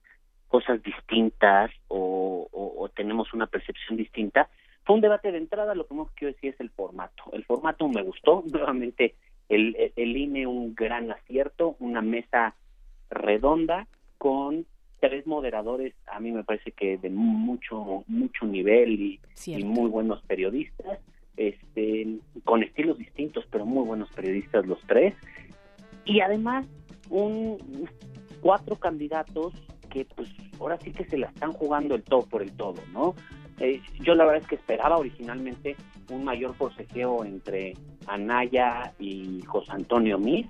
cosas 0.49 0.83
distintas 0.83 1.71
o, 1.89 2.91
tenemos 2.97 3.33
una 3.33 3.47
percepción 3.47 3.97
distinta. 3.97 4.49
Fue 4.85 4.97
un 4.97 5.03
debate 5.03 5.31
de 5.31 5.39
entrada, 5.39 5.77
lo 5.77 5.87
primero 5.87 6.09
que 6.09 6.15
quiero 6.17 6.35
decir 6.35 6.55
es 6.55 6.61
el 6.61 6.71
formato. 6.71 7.25
El 7.33 7.45
formato 7.45 7.87
me 7.87 8.03
gustó, 8.03 8.43
nuevamente 8.51 9.15
el, 9.49 9.93
el 9.95 10.17
INE 10.17 10.49
un 10.49 10.75
gran 10.75 11.13
acierto, 11.13 11.77
una 11.79 12.01
mesa 12.01 12.57
redonda 13.09 13.87
con 14.19 14.66
tres 15.01 15.27
moderadores, 15.27 15.95
a 16.07 16.20
mí 16.20 16.32
me 16.32 16.45
parece 16.45 16.73
que 16.73 16.99
de 16.99 17.09
mucho 17.09 18.05
mucho 18.09 18.47
nivel 18.47 19.01
y, 19.01 19.20
y 19.47 19.65
muy 19.65 19.89
buenos 19.89 20.20
periodistas, 20.23 20.99
este 21.36 22.19
con 22.45 22.62
estilos 22.62 22.99
distintos, 22.99 23.45
pero 23.51 23.65
muy 23.65 23.85
buenos 23.85 24.11
periodistas 24.11 24.66
los 24.66 24.81
tres. 24.86 25.15
Y 26.05 26.20
además 26.20 26.66
un 27.11 27.89
cuatro 28.40 28.77
candidatos 28.77 29.53
que 29.90 30.05
pues 30.05 30.28
ahora 30.61 30.78
sí 30.78 30.93
que 30.93 31.05
se 31.05 31.16
la 31.16 31.28
están 31.28 31.53
jugando 31.53 31.95
el 31.95 32.03
todo 32.03 32.27
por 32.27 32.43
el 32.43 32.53
todo, 32.53 32.82
¿no? 32.93 33.15
Eh, 33.61 33.81
yo 34.01 34.15
la 34.15 34.24
verdad 34.24 34.43
es 34.43 34.49
que 34.49 34.55
esperaba 34.55 34.99
originalmente 34.99 35.77
un 36.11 36.24
mayor 36.24 36.55
forcejeo 36.55 37.24
entre 37.24 37.74
Anaya 38.07 38.93
y 38.99 39.43
José 39.43 39.73
Antonio 39.73 40.19
Miz 40.19 40.47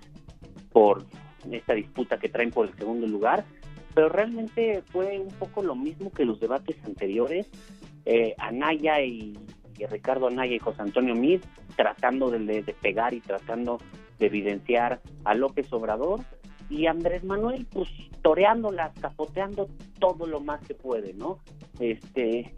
por 0.73 1.05
esta 1.51 1.75
disputa 1.75 2.19
que 2.19 2.29
traen 2.29 2.51
por 2.51 2.69
el 2.69 2.75
segundo 2.77 3.07
lugar, 3.07 3.45
pero 3.95 4.09
realmente 4.09 4.83
fue 4.87 5.19
un 5.19 5.29
poco 5.29 5.63
lo 5.63 5.75
mismo 5.75 6.11
que 6.11 6.25
los 6.25 6.41
debates 6.41 6.77
anteriores. 6.85 7.51
Eh, 8.05 8.35
Anaya 8.39 9.01
y, 9.03 9.39
Ricardo 9.91 10.27
Anaya 10.27 10.57
y 10.57 10.59
José 10.59 10.83
Antonio 10.83 11.15
Miz 11.15 11.41
tratando 11.77 12.31
de, 12.31 12.41
de 12.41 12.75
pegar 12.75 13.15
y 13.15 13.21
tratando 13.21 13.79
de 14.19 14.27
evidenciar 14.27 15.01
a 15.25 15.35
López 15.35 15.73
Obrador 15.73 16.21
y 16.69 16.87
Andrés 16.87 17.25
Manuel 17.25 17.67
pues 17.71 17.89
toreándolas, 18.23 18.93
capoteando 19.01 19.69
todo 19.99 20.27
lo 20.27 20.41
más 20.41 20.61
que 20.67 20.75
puede, 20.75 21.15
¿no? 21.15 21.39
Este, 21.79 22.53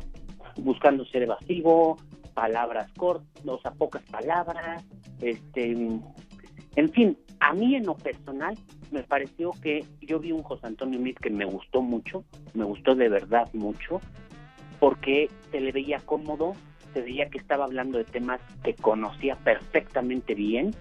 buscando 0.56 1.04
ser 1.06 1.22
evasivo, 1.22 1.96
palabras 2.34 2.90
cortas, 2.92 3.46
o 3.46 3.60
sea, 3.60 3.72
pocas 3.72 4.02
palabras, 4.04 4.84
este, 5.20 5.72
en 6.76 6.92
fin, 6.92 7.18
a 7.40 7.52
mí 7.54 7.74
en 7.74 7.86
lo 7.86 7.94
personal 7.96 8.56
me 8.90 9.02
pareció 9.02 9.52
que 9.62 9.84
yo 10.00 10.18
vi 10.20 10.32
un 10.32 10.42
José 10.42 10.66
Antonio 10.66 11.00
Meade 11.00 11.18
que 11.20 11.30
me 11.30 11.44
gustó 11.44 11.80
mucho, 11.82 12.24
me 12.54 12.64
gustó 12.64 12.94
de 12.94 13.08
verdad 13.08 13.48
mucho, 13.54 14.00
porque 14.78 15.28
se 15.50 15.60
le 15.60 15.72
veía 15.72 15.98
cómodo, 16.00 16.54
se 16.94 17.00
veía 17.02 17.28
que 17.30 17.38
estaba 17.38 17.64
hablando 17.64 17.98
de 17.98 18.04
temas 18.04 18.40
que 18.62 18.74
conocía 18.74 19.36
perfectamente 19.36 20.34
bien 20.34 20.74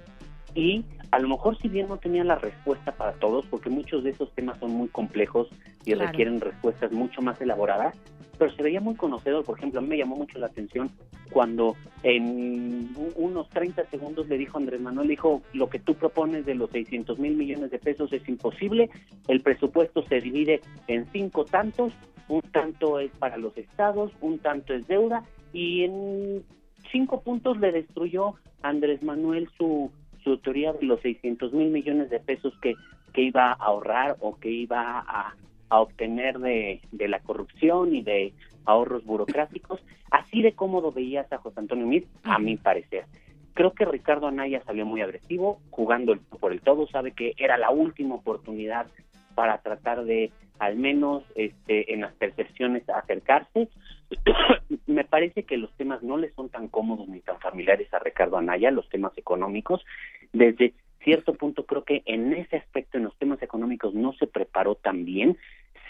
y 0.53 0.84
a 1.11 1.19
lo 1.19 1.30
mejor 1.30 1.57
si 1.60 1.68
bien 1.69 1.88
no 1.88 1.98
tenía 1.98 2.23
la 2.23 2.36
respuesta 2.36 2.91
para 2.91 3.14
todos, 3.14 3.45
porque 3.48 3.69
muchos 3.69 4.03
de 4.03 4.11
esos 4.11 4.31
temas 4.34 4.60
son 4.60 4.72
muy 4.72 4.88
complejos 4.90 5.48
y 5.86 5.94
Claro. 5.94 6.07
requieren 6.07 6.41
respuestas 6.41 6.91
mucho 6.91 7.22
más 7.22 7.40
elaboradas, 7.41 7.95
pero 8.40 8.56
se 8.56 8.64
veía 8.64 8.80
muy 8.80 8.95
conocedor. 8.95 9.44
Por 9.44 9.57
ejemplo, 9.57 9.80
a 9.80 9.84
mí 9.84 9.90
me 9.90 9.98
llamó 9.98 10.16
mucho 10.16 10.40
la 10.40 10.48
atención 10.48 10.90
cuando 11.32 11.76
en 12.02 12.90
unos 13.16 13.49
30 13.49 13.86
segundos 13.91 14.28
le 14.30 14.38
dijo 14.38 14.57
Andrés 14.57 14.82
Manuel, 14.82 15.10
dijo, 15.10 15.44
lo 15.53 15.70
que 15.70 15.78
tú 15.78 15.94
propones 15.94 16.45
de 16.45 16.56
los 16.56 16.72
600 16.72 17.20
mil 17.20 17.36
millones 17.36 17.70
de 17.70 17.78
pesos 17.78 18.11
es 18.14 18.28
imposible, 18.28 18.90
el 19.28 19.41
presupuesto 19.41 20.02
se 20.03 20.22
divide 20.22 20.61
en 20.88 21.06
cinco 21.11 21.45
tantos, 21.45 21.94
un 22.30 22.41
tanto 22.41 22.99
es 22.99 23.11
para 23.20 23.38
los 23.38 23.56
estados, 23.57 24.11
un 24.22 24.40
tanto 24.40 24.74
es 24.74 24.88
deuda, 24.88 25.24
y 25.52 25.84
en 25.84 26.44
cinco 26.91 27.22
puntos 27.22 27.60
le 27.60 27.72
destruyó 27.72 28.36
Andrés 28.61 29.03
Manuel 29.03 29.49
su, 29.57 29.91
su 30.24 30.38
teoría 30.38 30.74
de 30.74 30.86
los 30.86 31.02
600 31.02 31.53
mil 31.53 31.70
millones 31.70 32.10
de 32.10 32.20
pesos 32.20 32.53
que, 32.61 32.74
que 33.14 33.24
iba 33.24 33.52
a 33.52 33.53
ahorrar 33.53 34.16
o 34.22 34.38
que 34.38 34.49
iba 34.49 34.99
a, 34.99 35.36
a 35.69 35.79
obtener 35.79 36.39
de, 36.39 36.81
de 36.91 37.07
la 37.07 37.19
corrupción 37.19 37.95
y 37.95 38.01
de 38.01 38.33
ahorros 38.65 39.05
burocráticos. 39.05 39.81
Así 40.11 40.41
de 40.41 40.53
cómodo 40.53 40.91
veías 40.91 41.31
a 41.31 41.37
José 41.37 41.59
Antonio 41.59 41.87
Meade, 41.87 42.07
a 42.23 42.39
mi 42.39 42.57
parecer. 42.57 43.05
creo 43.53 43.73
que 43.73 43.85
Ricardo 43.85 44.27
Anaya 44.27 44.63
salió 44.65 44.85
muy 44.85 45.01
agresivo, 45.01 45.59
jugando 45.69 46.17
por 46.39 46.51
el 46.51 46.61
todo, 46.61 46.87
sabe 46.87 47.11
que 47.11 47.33
era 47.37 47.57
la 47.57 47.71
última 47.71 48.15
oportunidad 48.15 48.87
para 49.35 49.57
tratar 49.59 50.05
de, 50.05 50.31
al 50.59 50.77
menos 50.77 51.23
este, 51.35 51.93
en 51.93 52.01
las 52.01 52.13
percepciones, 52.13 52.87
acercarse. 52.89 53.69
Me 54.87 55.03
parece 55.03 55.43
que 55.43 55.57
los 55.57 55.71
temas 55.77 56.01
no 56.03 56.17
le 56.17 56.31
son 56.31 56.49
tan 56.49 56.67
cómodos 56.67 57.07
ni 57.07 57.21
tan 57.21 57.39
familiares 57.39 57.93
a 57.93 57.99
Ricardo 57.99 58.37
Anaya, 58.37 58.71
los 58.71 58.89
temas 58.89 59.17
económicos. 59.17 59.83
Desde 60.33 60.73
cierto 61.03 61.34
punto 61.34 61.65
creo 61.65 61.84
que 61.84 62.03
en 62.05 62.34
ese 62.34 62.57
aspecto, 62.57 62.97
en 62.97 63.05
los 63.05 63.17
temas 63.17 63.41
económicos, 63.41 63.93
no 63.93 64.13
se 64.13 64.27
preparó 64.27 64.76
tan 64.76 65.05
bien. 65.05 65.38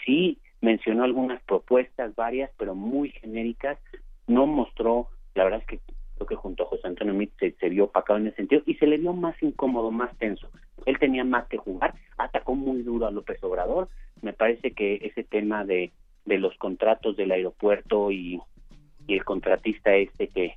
Sí 0.04 0.38
mencionó 0.60 1.04
algunas 1.04 1.42
propuestas, 1.42 2.14
varias, 2.14 2.50
pero 2.58 2.74
muy 2.74 3.10
genéricas. 3.10 3.78
No 4.26 4.46
mostró, 4.46 5.08
la 5.34 5.44
verdad 5.44 5.60
es 5.60 5.66
que 5.66 5.80
creo 6.16 6.26
que 6.26 6.36
junto 6.36 6.64
a 6.64 6.66
José 6.66 6.86
Antonio 6.86 7.14
Mit 7.14 7.32
se, 7.38 7.52
se 7.52 7.68
vio 7.68 7.84
opacado 7.84 8.18
en 8.18 8.28
ese 8.28 8.36
sentido 8.36 8.62
y 8.66 8.74
se 8.74 8.86
le 8.86 8.98
vio 8.98 9.12
más 9.12 9.40
incómodo, 9.42 9.90
más 9.90 10.16
tenso. 10.18 10.48
Él 10.86 10.98
tenía 10.98 11.24
más 11.24 11.46
que 11.48 11.56
jugar, 11.56 11.94
atacó 12.18 12.54
muy 12.54 12.82
duro 12.82 13.06
a 13.06 13.10
López 13.10 13.42
Obrador. 13.42 13.88
Me 14.22 14.32
parece 14.32 14.72
que 14.72 14.96
ese 15.02 15.24
tema 15.24 15.64
de, 15.64 15.92
de 16.26 16.38
los 16.38 16.56
contratos 16.58 17.16
del 17.16 17.32
aeropuerto 17.32 18.10
y, 18.10 18.40
y 19.06 19.14
el 19.14 19.24
contratista 19.24 19.94
este 19.94 20.28
que, 20.28 20.54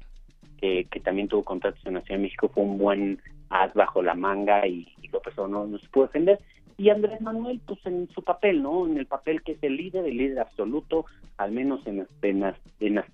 que, 0.89 0.99
también 1.01 1.27
tuvo 1.27 1.43
contratos 1.43 1.85
en 1.85 1.95
la 1.95 2.01
Ciudad 2.01 2.17
de 2.17 2.23
México 2.23 2.49
fue 2.53 2.63
un 2.63 2.77
buen 2.77 3.19
as 3.49 3.73
bajo 3.73 4.01
la 4.01 4.13
manga 4.13 4.65
y, 4.65 4.87
y 5.01 5.07
López 5.09 5.35
no, 5.37 5.67
no 5.67 5.77
se 5.77 5.87
pudo 5.89 6.05
defender. 6.05 6.39
Y 6.77 6.89
Andrés 6.89 7.21
Manuel, 7.21 7.59
pues 7.65 7.85
en 7.85 8.09
su 8.09 8.23
papel, 8.23 8.63
¿no? 8.63 8.87
En 8.87 8.97
el 8.97 9.05
papel 9.05 9.43
que 9.43 9.53
es 9.53 9.63
el 9.63 9.77
líder, 9.77 10.05
el 10.05 10.17
líder 10.17 10.39
absoluto, 10.39 11.05
al 11.37 11.51
menos 11.51 11.85
en 11.85 11.99
las, 11.99 12.07
en 12.21 12.39
las, 12.39 12.55
en 12.79 12.95
las 12.95 13.05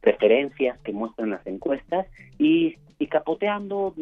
preferencias 0.00 0.78
que 0.80 0.92
muestran 0.92 1.30
las 1.30 1.46
encuestas, 1.46 2.06
y, 2.38 2.76
y 2.98 3.06
capoteando 3.06 3.94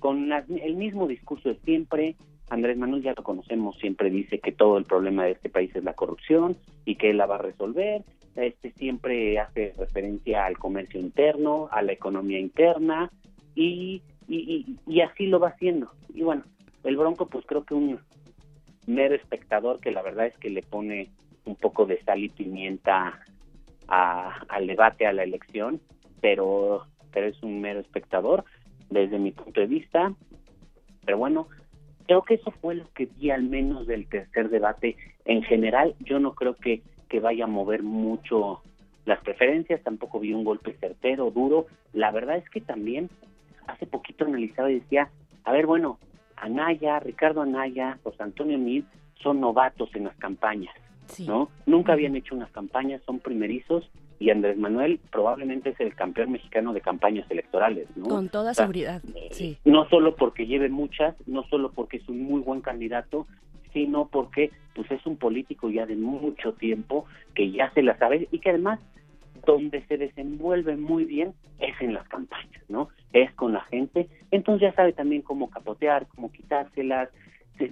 con 0.00 0.30
el 0.32 0.76
mismo 0.76 1.06
discurso 1.06 1.50
de 1.50 1.58
siempre. 1.60 2.16
Andrés 2.50 2.76
Manuel 2.76 3.02
ya 3.02 3.14
lo 3.16 3.22
conocemos, 3.22 3.78
siempre 3.78 4.10
dice 4.10 4.40
que 4.40 4.52
todo 4.52 4.76
el 4.76 4.84
problema 4.84 5.24
de 5.24 5.30
este 5.30 5.48
país 5.48 5.74
es 5.74 5.84
la 5.84 5.94
corrupción 5.94 6.56
y 6.84 6.96
que 6.96 7.10
él 7.10 7.16
la 7.16 7.26
va 7.26 7.36
a 7.36 7.38
resolver. 7.38 8.02
Este 8.36 8.70
siempre 8.72 9.38
hace 9.38 9.74
referencia 9.78 10.46
al 10.46 10.58
comercio 10.58 10.98
interno, 11.00 11.68
a 11.70 11.82
la 11.82 11.92
economía 11.92 12.38
interna 12.38 13.10
y, 13.54 14.02
y, 14.28 14.76
y, 14.86 15.00
así 15.02 15.26
lo 15.26 15.38
va 15.38 15.48
haciendo. 15.48 15.90
Y 16.14 16.22
bueno, 16.22 16.44
el 16.84 16.96
Bronco 16.96 17.26
pues 17.26 17.44
creo 17.46 17.64
que 17.64 17.74
un 17.74 18.00
mero 18.86 19.14
espectador 19.14 19.80
que 19.80 19.90
la 19.92 20.02
verdad 20.02 20.26
es 20.26 20.36
que 20.38 20.50
le 20.50 20.62
pone 20.62 21.10
un 21.44 21.56
poco 21.56 21.84
de 21.86 22.02
sal 22.04 22.22
y 22.24 22.28
pimienta 22.30 23.20
a- 23.88 24.44
al 24.48 24.66
debate, 24.66 25.06
a 25.06 25.12
la 25.12 25.24
elección, 25.24 25.80
pero, 26.20 26.86
pero 27.12 27.26
es 27.26 27.42
un 27.42 27.60
mero 27.60 27.80
espectador 27.80 28.44
desde 28.90 29.18
mi 29.18 29.32
punto 29.32 29.60
de 29.60 29.66
vista. 29.66 30.14
Pero 31.04 31.18
bueno, 31.18 31.48
creo 32.06 32.22
que 32.22 32.34
eso 32.34 32.50
fue 32.62 32.76
lo 32.76 32.88
que 32.94 33.06
vi 33.18 33.30
al 33.30 33.42
menos 33.42 33.86
del 33.86 34.06
tercer 34.08 34.48
debate. 34.48 34.96
En 35.24 35.42
general, 35.42 35.94
yo 36.00 36.18
no 36.18 36.34
creo 36.34 36.54
que, 36.54 36.82
que 37.12 37.20
vaya 37.20 37.44
a 37.44 37.46
mover 37.46 37.82
mucho 37.82 38.62
las 39.04 39.20
preferencias, 39.20 39.82
tampoco 39.82 40.18
vi 40.18 40.32
un 40.32 40.44
golpe 40.44 40.72
certero, 40.80 41.30
duro. 41.30 41.66
La 41.92 42.10
verdad 42.10 42.38
es 42.38 42.48
que 42.48 42.62
también 42.62 43.10
hace 43.66 43.84
poquito 43.86 44.24
analizaba 44.24 44.70
y 44.70 44.80
decía, 44.80 45.10
a 45.44 45.52
ver, 45.52 45.66
bueno, 45.66 45.98
Anaya, 46.36 47.00
Ricardo 47.00 47.42
Anaya, 47.42 47.98
José 48.02 48.22
Antonio 48.22 48.56
Mil 48.58 48.86
son 49.22 49.40
novatos 49.40 49.90
en 49.94 50.04
las 50.04 50.16
campañas, 50.16 50.74
¿no? 51.26 51.50
Nunca 51.66 51.92
habían 51.92 52.16
hecho 52.16 52.34
unas 52.34 52.50
campañas, 52.50 53.02
son 53.04 53.18
primerizos 53.18 53.90
y 54.18 54.30
Andrés 54.30 54.56
Manuel 54.56 54.98
probablemente 55.10 55.68
es 55.70 55.80
el 55.80 55.94
campeón 55.94 56.32
mexicano 56.32 56.72
de 56.72 56.80
campañas 56.80 57.30
electorales, 57.30 57.88
¿no? 57.94 58.08
Con 58.08 58.30
toda 58.30 58.52
O 58.52 58.54
sea, 58.54 58.64
seguridad, 58.64 59.02
sí. 59.32 59.58
no 59.66 59.86
solo 59.90 60.16
porque 60.16 60.46
lleve 60.46 60.70
muchas, 60.70 61.14
no 61.26 61.44
solo 61.50 61.72
porque 61.72 61.98
es 61.98 62.08
un 62.08 62.22
muy 62.22 62.40
buen 62.40 62.62
candidato, 62.62 63.26
sino 63.72 64.08
porque 64.08 64.50
pues 64.74 64.90
es 64.90 65.04
un 65.06 65.16
político 65.16 65.70
ya 65.70 65.86
de 65.86 65.96
mucho 65.96 66.52
tiempo 66.54 67.04
que 67.34 67.50
ya 67.50 67.70
se 67.72 67.82
la 67.82 67.96
sabe 67.98 68.28
y 68.30 68.38
que 68.38 68.50
además 68.50 68.80
donde 69.46 69.84
se 69.86 69.98
desenvuelve 69.98 70.76
muy 70.76 71.04
bien 71.04 71.32
es 71.58 71.74
en 71.80 71.94
las 71.94 72.06
campañas, 72.08 72.62
¿no? 72.68 72.88
Es 73.12 73.32
con 73.32 73.52
la 73.52 73.62
gente, 73.62 74.08
entonces 74.30 74.70
ya 74.70 74.74
sabe 74.74 74.92
también 74.92 75.22
cómo 75.22 75.50
capotear, 75.50 76.06
cómo 76.14 76.30
quitárselas, 76.32 77.08
se- 77.58 77.70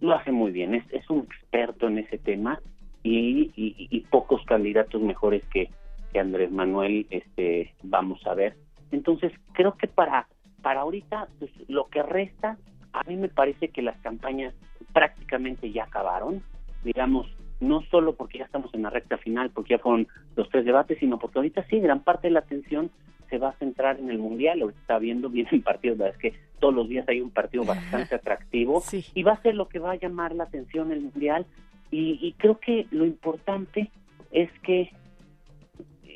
lo 0.00 0.14
hace 0.14 0.32
muy 0.32 0.50
bien, 0.50 0.74
es, 0.74 0.84
es 0.92 1.08
un 1.10 1.20
experto 1.20 1.88
en 1.88 1.98
ese 1.98 2.18
tema 2.18 2.60
y 3.02 4.00
pocos 4.10 4.44
candidatos 4.44 5.00
mejores 5.00 5.42
que, 5.52 5.70
que 6.12 6.20
Andrés 6.20 6.50
Manuel 6.50 7.06
este 7.10 7.72
vamos 7.82 8.26
a 8.26 8.34
ver. 8.34 8.56
Entonces 8.92 9.32
creo 9.52 9.76
que 9.76 9.86
para 9.86 10.26
para 10.62 10.80
ahorita 10.80 11.28
pues, 11.38 11.50
lo 11.68 11.86
que 11.88 12.02
resta 12.02 12.58
a 12.92 13.02
mí 13.04 13.16
me 13.16 13.28
parece 13.28 13.68
que 13.68 13.82
las 13.82 13.98
campañas 14.00 14.54
prácticamente 14.92 15.70
ya 15.70 15.84
acabaron, 15.84 16.42
digamos, 16.84 17.26
no 17.60 17.82
solo 17.90 18.14
porque 18.14 18.38
ya 18.38 18.44
estamos 18.44 18.72
en 18.74 18.82
la 18.82 18.90
recta 18.90 19.18
final, 19.18 19.50
porque 19.50 19.74
ya 19.74 19.78
fueron 19.78 20.08
los 20.36 20.48
tres 20.48 20.64
debates, 20.64 20.98
sino 20.98 21.18
porque 21.18 21.38
ahorita 21.38 21.64
sí, 21.68 21.78
gran 21.78 22.00
parte 22.00 22.28
de 22.28 22.32
la 22.32 22.40
atención 22.40 22.90
se 23.28 23.38
va 23.38 23.50
a 23.50 23.58
centrar 23.58 24.00
en 24.00 24.10
el 24.10 24.18
Mundial, 24.18 24.62
ahorita 24.62 24.80
está 24.80 24.98
viendo, 24.98 25.28
vienen 25.30 25.62
partidos, 25.62 25.98
la 25.98 26.04
verdad 26.06 26.20
es 26.22 26.32
que 26.32 26.40
todos 26.58 26.74
los 26.74 26.88
días 26.88 27.08
hay 27.08 27.20
un 27.20 27.30
partido 27.30 27.64
bastante 27.64 28.14
atractivo, 28.16 28.82
y 29.14 29.22
va 29.22 29.32
a 29.32 29.42
ser 29.42 29.54
lo 29.54 29.68
que 29.68 29.78
va 29.78 29.92
a 29.92 29.96
llamar 29.96 30.34
la 30.34 30.44
atención 30.44 30.92
el 30.92 31.02
Mundial, 31.02 31.46
y, 31.90 32.18
y 32.20 32.32
creo 32.32 32.58
que 32.58 32.86
lo 32.90 33.04
importante 33.04 33.90
es 34.30 34.50
que 34.62 34.90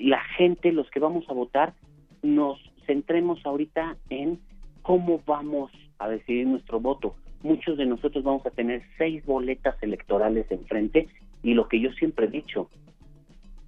la 0.00 0.22
gente, 0.36 0.72
los 0.72 0.90
que 0.90 1.00
vamos 1.00 1.24
a 1.28 1.32
votar, 1.32 1.74
nos 2.22 2.58
centremos 2.86 3.44
ahorita 3.44 3.96
en 4.10 4.40
cómo 4.82 5.20
vamos 5.26 5.70
a 5.98 6.08
decidir 6.08 6.46
nuestro 6.46 6.80
voto. 6.80 7.16
Muchos 7.44 7.76
de 7.76 7.84
nosotros 7.84 8.24
vamos 8.24 8.46
a 8.46 8.50
tener 8.50 8.82
seis 8.96 9.22
boletas 9.26 9.76
electorales 9.82 10.50
enfrente 10.50 11.08
y 11.42 11.52
lo 11.52 11.68
que 11.68 11.78
yo 11.78 11.92
siempre 11.92 12.24
he 12.24 12.30
dicho, 12.30 12.70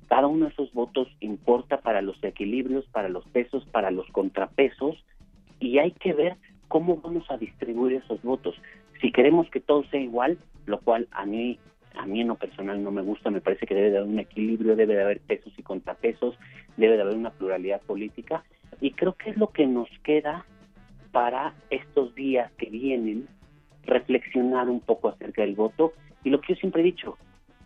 cada 0.09 0.29
uno 0.29 0.47
de 0.47 0.53
esos 0.53 0.73
votos 0.73 1.09
importa 1.21 1.83
para 1.83 2.01
los 2.01 2.17
equilibrios, 2.25 2.87
para 2.87 3.11
los 3.11 3.27
pesos, 3.29 3.67
para 3.67 3.91
los 3.91 4.07
contrapesos 4.13 5.05
y 5.61 5.77
hay 5.77 5.91
que 5.91 6.15
ver 6.15 6.37
cómo 6.69 6.97
vamos 6.97 7.31
a 7.31 7.37
distribuir 7.37 7.97
esos 7.97 8.23
votos. 8.23 8.55
Si 9.03 9.13
queremos 9.13 9.51
que 9.51 9.61
todo 9.61 9.85
sea 9.91 10.01
igual, 10.01 10.39
lo 10.65 10.81
cual 10.81 11.07
a 11.11 11.27
mí 11.27 11.59
a 11.97 12.07
mí 12.07 12.23
en 12.23 12.29
lo 12.29 12.37
personal 12.37 12.83
no 12.83 12.91
me 12.91 13.03
gusta, 13.03 13.31
me 13.31 13.43
parece 13.43 13.67
que 13.67 13.75
debe 13.75 13.91
de 13.91 13.99
haber 13.99 14.09
un 14.09 14.19
equilibrio, 14.19 14.75
debe 14.75 14.95
de 14.95 15.03
haber 15.03 15.21
pesos 15.21 15.53
y 15.59 15.63
contrapesos, 15.63 16.35
debe 16.79 16.97
de 16.97 17.03
haber 17.03 17.17
una 17.17 17.31
pluralidad 17.31 17.83
política 17.83 18.43
y 18.81 18.93
creo 18.93 19.13
que 19.17 19.31
es 19.31 19.37
lo 19.37 19.49
que 19.49 19.67
nos 19.67 19.91
queda 20.03 20.47
para 21.13 21.53
estos 21.69 22.15
días 22.15 22.51
que 22.53 22.71
vienen 22.71 23.29
reflexionar 23.87 24.69
un 24.69 24.81
poco 24.81 25.09
acerca 25.09 25.43
del 25.43 25.55
voto 25.55 25.93
y 26.25 26.31
lo 26.31 26.41
que 26.41 26.55
yo 26.55 26.61
siempre 26.61 26.83
he 26.83 26.85
dicho, 26.85 27.17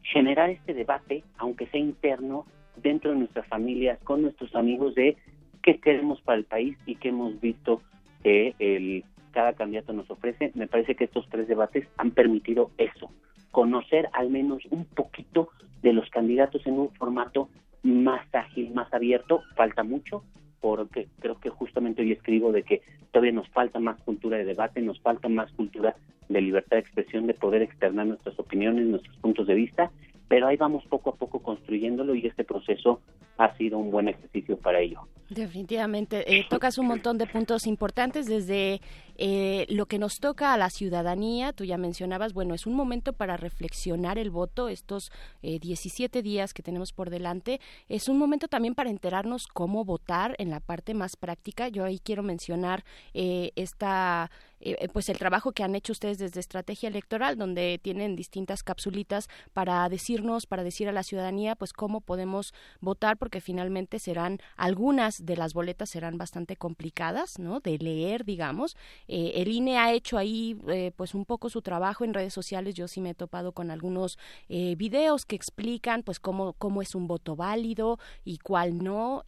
generar 0.02 0.50
este 0.50 0.74
debate, 0.74 1.24
aunque 1.38 1.66
sea 1.66 1.80
interno, 1.80 2.46
dentro 2.76 3.10
de 3.10 3.18
nuestras 3.18 3.46
familias, 3.46 3.98
con 4.04 4.22
nuestros 4.22 4.54
amigos 4.54 4.94
de 4.94 5.16
qué 5.62 5.78
queremos 5.78 6.20
para 6.22 6.38
el 6.38 6.44
país 6.44 6.76
y 6.86 6.96
qué 6.96 7.08
hemos 7.08 7.40
visto 7.40 7.82
que 8.22 8.54
el, 8.58 9.04
cada 9.32 9.52
candidato 9.54 9.92
nos 9.92 10.10
ofrece. 10.10 10.52
Me 10.54 10.66
parece 10.66 10.94
que 10.94 11.04
estos 11.04 11.28
tres 11.28 11.48
debates 11.48 11.86
han 11.96 12.10
permitido 12.10 12.70
eso, 12.78 13.10
conocer 13.50 14.08
al 14.12 14.30
menos 14.30 14.62
un 14.70 14.84
poquito 14.84 15.48
de 15.82 15.92
los 15.92 16.08
candidatos 16.10 16.66
en 16.66 16.78
un 16.78 16.90
formato 16.90 17.48
más 17.82 18.22
ágil, 18.34 18.72
más 18.74 18.92
abierto. 18.92 19.42
Falta 19.56 19.82
mucho, 19.82 20.22
porque 20.60 21.08
creo 21.20 21.38
que 21.40 21.50
justamente 21.50 22.02
hoy 22.02 22.12
escribo 22.12 22.52
de 22.52 22.62
que 22.62 22.82
todavía 23.12 23.32
nos 23.32 23.48
falta 23.48 23.80
más 23.80 24.00
cultura 24.02 24.38
de 24.38 24.44
debate, 24.44 24.80
nos 24.80 25.00
falta 25.00 25.28
más 25.28 25.50
cultura 25.52 25.96
de 26.28 26.40
libertad 26.40 26.76
de 26.76 26.80
expresión, 26.80 27.26
de 27.26 27.34
poder 27.34 27.62
externar 27.62 28.06
nuestras 28.06 28.38
opiniones, 28.38 28.86
nuestros 28.86 29.16
puntos 29.18 29.46
de 29.46 29.54
vista, 29.54 29.90
pero 30.28 30.46
ahí 30.46 30.56
vamos 30.56 30.84
poco 30.86 31.10
a 31.10 31.16
poco 31.16 31.40
construyéndolo 31.40 32.14
y 32.14 32.26
este 32.26 32.44
proceso 32.44 33.00
ha 33.36 33.56
sido 33.56 33.78
un 33.78 33.90
buen 33.90 34.08
ejercicio 34.08 34.56
para 34.56 34.80
ello. 34.80 35.00
Definitivamente, 35.30 36.24
eh, 36.26 36.44
tocas 36.50 36.76
un 36.76 36.88
montón 36.88 37.16
de 37.16 37.28
puntos 37.28 37.68
importantes 37.68 38.26
desde 38.26 38.80
eh, 39.16 39.64
lo 39.68 39.86
que 39.86 40.00
nos 40.00 40.18
toca 40.18 40.52
a 40.52 40.56
la 40.56 40.70
ciudadanía. 40.70 41.52
Tú 41.52 41.64
ya 41.64 41.78
mencionabas, 41.78 42.32
bueno, 42.32 42.52
es 42.52 42.66
un 42.66 42.74
momento 42.74 43.12
para 43.12 43.36
reflexionar 43.36 44.18
el 44.18 44.30
voto, 44.30 44.68
estos 44.68 45.12
eh, 45.42 45.60
17 45.60 46.22
días 46.22 46.52
que 46.52 46.64
tenemos 46.64 46.92
por 46.92 47.10
delante. 47.10 47.60
Es 47.88 48.08
un 48.08 48.18
momento 48.18 48.48
también 48.48 48.74
para 48.74 48.90
enterarnos 48.90 49.46
cómo 49.46 49.84
votar 49.84 50.34
en 50.38 50.50
la 50.50 50.58
parte 50.58 50.94
más 50.94 51.14
práctica. 51.14 51.68
Yo 51.68 51.84
ahí 51.84 52.00
quiero 52.00 52.24
mencionar 52.24 52.82
eh, 53.14 53.52
esta 53.54 54.32
eh, 54.60 54.88
pues 54.92 55.08
el 55.08 55.18
trabajo 55.18 55.52
que 55.52 55.62
han 55.62 55.74
hecho 55.74 55.92
ustedes 55.92 56.18
desde 56.18 56.40
estrategia 56.40 56.88
electoral, 56.88 57.36
donde 57.38 57.80
tienen 57.82 58.14
distintas 58.14 58.62
capsulitas 58.62 59.28
para 59.54 59.88
decirnos, 59.88 60.46
para 60.46 60.62
decir 60.62 60.88
a 60.88 60.92
la 60.92 61.02
ciudadanía, 61.02 61.56
pues 61.56 61.72
cómo 61.72 62.00
podemos 62.02 62.52
votar, 62.80 63.16
porque 63.16 63.40
finalmente 63.40 63.98
serán 63.98 64.38
algunas 64.56 65.19
de 65.20 65.36
las 65.36 65.54
boletas 65.54 65.90
serán 65.90 66.18
bastante 66.18 66.56
complicadas, 66.56 67.38
¿no? 67.38 67.60
De 67.60 67.78
leer, 67.78 68.24
digamos. 68.24 68.76
Eh, 69.08 69.32
el 69.36 69.48
INE 69.48 69.78
ha 69.78 69.92
hecho 69.92 70.18
ahí, 70.18 70.58
eh, 70.68 70.92
pues 70.96 71.14
un 71.14 71.24
poco 71.24 71.50
su 71.50 71.62
trabajo 71.62 72.04
en 72.04 72.14
redes 72.14 72.32
sociales. 72.32 72.74
Yo 72.74 72.88
sí 72.88 73.00
me 73.00 73.10
he 73.10 73.14
topado 73.14 73.52
con 73.52 73.70
algunos 73.70 74.18
eh, 74.48 74.74
videos 74.76 75.26
que 75.26 75.36
explican, 75.36 76.02
pues 76.02 76.20
cómo 76.20 76.54
cómo 76.54 76.82
es 76.82 76.94
un 76.94 77.06
voto 77.06 77.36
válido 77.36 77.98
y 78.24 78.38
cuál 78.38 78.82
no. 78.82 79.24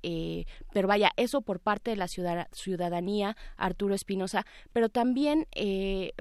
pero 0.72 0.88
vaya, 0.88 1.10
eso 1.16 1.42
por 1.42 1.60
parte 1.60 1.90
de 1.90 1.96
la 1.96 2.08
ciudadanía, 2.08 3.36
Arturo 3.56 3.94
Espinosa. 3.94 4.44
Pero 4.72 4.88
también, 4.88 5.46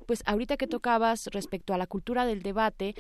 pues 0.06 0.24
ahorita 0.26 0.58
que 0.58 0.68
tocabas 0.68 1.28
respecto 1.28 1.74
a 1.74 1.78
la 1.78 1.88
cultura 1.88 2.26
del 2.26 2.42
debate, 2.42 2.96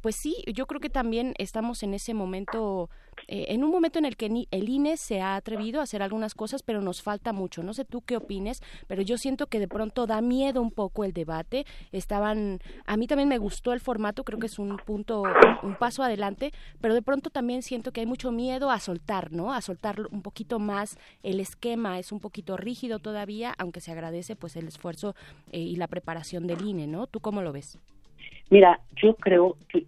pues 0.00 0.16
sí, 0.16 0.36
yo 0.52 0.66
creo 0.66 0.80
que 0.80 0.90
también 0.90 1.34
estamos 1.38 1.82
en 1.82 1.94
ese 1.94 2.14
momento, 2.14 2.90
eh, 3.28 3.46
en 3.48 3.64
un 3.64 3.70
momento 3.70 3.98
en 3.98 4.04
el 4.04 4.16
que 4.16 4.26
el 4.50 4.68
INE 4.68 4.96
se 4.96 5.20
ha 5.20 5.36
atrevido 5.36 5.80
a 5.80 5.84
hacer 5.84 6.02
algunas 6.02 6.34
cosas, 6.34 6.62
pero 6.62 6.80
nos 6.80 7.02
falta 7.02 7.32
mucho. 7.32 7.62
No 7.62 7.74
sé 7.74 7.84
tú 7.84 8.02
qué 8.02 8.16
opines, 8.16 8.62
pero 8.86 9.02
yo 9.02 9.18
siento 9.18 9.46
que 9.46 9.60
de 9.60 9.68
pronto 9.68 10.06
da 10.06 10.20
miedo 10.20 10.60
un 10.62 10.70
poco 10.70 11.04
el 11.04 11.12
debate. 11.12 11.64
Estaban, 11.92 12.60
a 12.86 12.96
mí 12.96 13.06
también 13.06 13.28
me 13.28 13.38
gustó 13.38 13.72
el 13.72 13.80
formato, 13.80 14.24
creo 14.24 14.38
que 14.38 14.46
es 14.46 14.58
un 14.58 14.76
punto, 14.78 15.22
un 15.62 15.76
paso 15.76 16.02
adelante, 16.02 16.52
pero 16.80 16.94
de 16.94 17.02
pronto 17.02 17.30
también 17.30 17.62
siento 17.62 17.92
que 17.92 18.00
hay 18.00 18.06
mucho 18.06 18.32
miedo 18.32 18.70
a 18.70 18.78
soltar, 18.78 19.32
¿no? 19.32 19.52
A 19.52 19.60
soltar 19.60 19.96
un 20.10 20.22
poquito 20.22 20.58
más 20.58 20.98
el 21.22 21.40
esquema, 21.40 21.98
es 21.98 22.12
un 22.12 22.20
poquito 22.20 22.56
rígido 22.56 22.98
todavía, 22.98 23.54
aunque 23.58 23.80
se 23.80 23.92
agradece 23.92 24.36
pues 24.36 24.56
el 24.56 24.68
esfuerzo 24.68 25.14
eh, 25.50 25.58
y 25.60 25.76
la 25.76 25.88
preparación 25.88 26.46
del 26.46 26.62
INE, 26.62 26.86
¿no? 26.86 27.06
¿Tú 27.06 27.20
cómo 27.20 27.42
lo 27.42 27.52
ves? 27.52 27.78
Mira, 28.50 28.80
yo 28.96 29.14
creo 29.16 29.56
que 29.68 29.86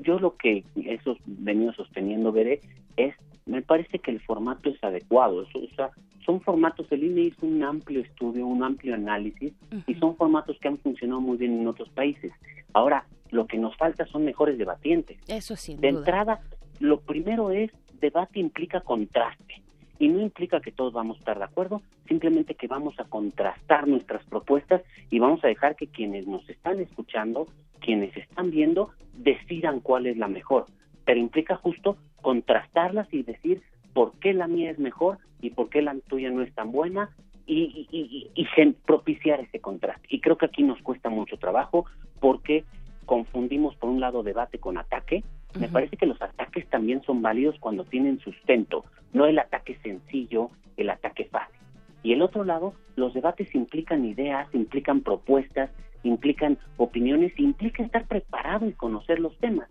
yo 0.00 0.18
lo 0.18 0.36
que 0.36 0.64
eso 0.76 1.16
venido 1.24 1.72
sosteniendo, 1.72 2.32
Veré, 2.32 2.60
es, 2.96 3.14
me 3.46 3.62
parece 3.62 3.98
que 3.98 4.10
el 4.10 4.20
formato 4.20 4.70
es 4.70 4.82
adecuado. 4.82 5.46
o 5.54 5.74
sea, 5.74 5.90
son 6.24 6.40
formatos, 6.40 6.86
el 6.90 7.04
INE 7.04 7.22
hizo 7.22 7.46
un 7.46 7.62
amplio 7.62 8.00
estudio, 8.00 8.46
un 8.46 8.62
amplio 8.62 8.94
análisis, 8.94 9.52
y 9.86 9.94
son 9.94 10.16
formatos 10.16 10.58
que 10.60 10.68
han 10.68 10.78
funcionado 10.78 11.20
muy 11.20 11.36
bien 11.36 11.58
en 11.58 11.66
otros 11.66 11.88
países. 11.90 12.32
Ahora, 12.72 13.06
lo 13.30 13.46
que 13.46 13.58
nos 13.58 13.76
falta 13.76 14.06
son 14.06 14.24
mejores 14.24 14.58
debatientes. 14.58 15.18
Eso 15.26 15.56
sí. 15.56 15.76
De 15.76 15.88
entrada, 15.88 16.40
lo 16.78 17.00
primero 17.00 17.50
es, 17.50 17.70
debate 18.00 18.40
implica 18.40 18.80
contraste 18.80 19.61
y 20.02 20.08
no 20.08 20.20
implica 20.20 20.60
que 20.60 20.72
todos 20.72 20.92
vamos 20.92 21.16
a 21.16 21.20
estar 21.20 21.38
de 21.38 21.44
acuerdo, 21.44 21.80
simplemente 22.08 22.56
que 22.56 22.66
vamos 22.66 22.98
a 22.98 23.04
contrastar 23.04 23.86
nuestras 23.86 24.24
propuestas 24.24 24.82
y 25.10 25.20
vamos 25.20 25.44
a 25.44 25.46
dejar 25.46 25.76
que 25.76 25.86
quienes 25.86 26.26
nos 26.26 26.46
están 26.50 26.80
escuchando, 26.80 27.46
quienes 27.78 28.16
están 28.16 28.50
viendo, 28.50 28.90
decidan 29.14 29.78
cuál 29.78 30.06
es 30.06 30.16
la 30.16 30.26
mejor. 30.26 30.66
Pero 31.04 31.20
implica 31.20 31.54
justo 31.54 31.98
contrastarlas 32.20 33.14
y 33.14 33.22
decir 33.22 33.62
por 33.92 34.18
qué 34.18 34.32
la 34.32 34.48
mía 34.48 34.72
es 34.72 34.80
mejor 34.80 35.18
y 35.40 35.50
por 35.50 35.68
qué 35.68 35.82
la 35.82 35.94
tuya 36.08 36.32
no 36.32 36.42
es 36.42 36.52
tan 36.52 36.72
buena 36.72 37.10
y, 37.46 37.86
y, 37.92 37.96
y, 37.96 38.30
y 38.34 38.72
propiciar 38.84 39.38
ese 39.38 39.60
contraste. 39.60 40.08
Y 40.10 40.20
creo 40.20 40.36
que 40.36 40.46
aquí 40.46 40.64
nos 40.64 40.82
cuesta 40.82 41.10
mucho 41.10 41.36
trabajo 41.36 41.86
porque 42.18 42.64
confundimos 43.06 43.76
por 43.76 43.88
un 43.88 44.00
lado 44.00 44.24
debate 44.24 44.58
con 44.58 44.78
ataque. 44.78 45.22
Me 45.58 45.68
parece 45.68 45.96
que 45.96 46.06
los 46.06 46.20
ataques 46.20 46.66
también 46.68 47.02
son 47.02 47.22
válidos 47.22 47.56
cuando 47.60 47.84
tienen 47.84 48.18
sustento, 48.20 48.84
no 49.12 49.26
el 49.26 49.38
ataque 49.38 49.78
sencillo, 49.82 50.50
el 50.76 50.90
ataque 50.90 51.26
fácil. 51.26 51.60
Y 52.02 52.12
el 52.12 52.22
otro 52.22 52.44
lado, 52.44 52.74
los 52.96 53.14
debates 53.14 53.54
implican 53.54 54.04
ideas, 54.04 54.48
implican 54.54 55.02
propuestas, 55.02 55.70
implican 56.02 56.58
opiniones, 56.78 57.32
implica 57.38 57.82
estar 57.82 58.06
preparado 58.06 58.66
y 58.66 58.72
conocer 58.72 59.20
los 59.20 59.36
temas. 59.38 59.68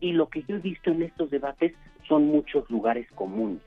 Y 0.00 0.12
lo 0.12 0.28
que 0.28 0.42
yo 0.44 0.56
he 0.56 0.60
visto 0.60 0.90
en 0.90 1.02
estos 1.02 1.30
debates 1.30 1.74
son 2.08 2.26
muchos 2.26 2.68
lugares 2.70 3.10
comunes, 3.14 3.62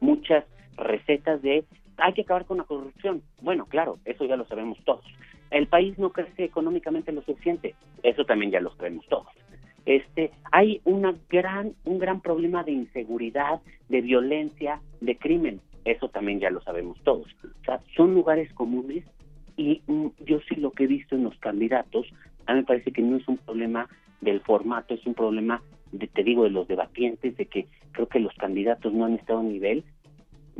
muchas 0.00 0.44
recetas 0.76 1.40
de 1.42 1.64
hay 1.98 2.12
que 2.12 2.22
acabar 2.22 2.44
con 2.44 2.58
la 2.58 2.64
corrupción. 2.64 3.22
Bueno, 3.40 3.64
claro, 3.66 3.98
eso 4.04 4.26
ya 4.26 4.36
lo 4.36 4.46
sabemos 4.46 4.78
todos 4.84 5.04
el 5.50 5.66
país 5.66 5.98
no 5.98 6.10
crece 6.10 6.44
económicamente 6.44 7.12
lo 7.12 7.22
suficiente, 7.22 7.74
eso 8.02 8.24
también 8.24 8.50
ya 8.50 8.60
lo 8.60 8.74
sabemos 8.76 9.06
todos. 9.08 9.26
Este, 9.86 10.32
hay 10.50 10.80
una 10.84 11.14
gran, 11.30 11.74
un 11.84 11.98
gran 11.98 12.20
problema 12.20 12.64
de 12.64 12.72
inseguridad, 12.72 13.60
de 13.88 14.00
violencia, 14.00 14.80
de 15.00 15.16
crimen, 15.16 15.60
eso 15.84 16.08
también 16.08 16.40
ya 16.40 16.50
lo 16.50 16.60
sabemos 16.60 16.98
todos. 17.04 17.28
O 17.44 17.64
sea, 17.64 17.80
son 17.96 18.12
lugares 18.12 18.52
comunes 18.52 19.04
y 19.56 19.80
mm, 19.86 20.08
yo 20.26 20.40
sí 20.48 20.56
lo 20.56 20.72
que 20.72 20.84
he 20.84 20.88
visto 20.88 21.14
en 21.14 21.22
los 21.22 21.38
candidatos, 21.38 22.06
a 22.46 22.52
mí 22.52 22.60
me 22.60 22.66
parece 22.66 22.92
que 22.92 23.02
no 23.02 23.16
es 23.16 23.26
un 23.28 23.38
problema 23.38 23.88
del 24.20 24.40
formato, 24.40 24.94
es 24.94 25.06
un 25.06 25.14
problema, 25.14 25.62
de, 25.92 26.08
te 26.08 26.24
digo, 26.24 26.42
de 26.42 26.50
los 26.50 26.66
debatientes, 26.66 27.36
de 27.36 27.46
que 27.46 27.68
creo 27.92 28.08
que 28.08 28.18
los 28.18 28.34
candidatos 28.34 28.92
no 28.92 29.04
han 29.04 29.14
estado 29.14 29.38
a 29.38 29.44
nivel, 29.44 29.84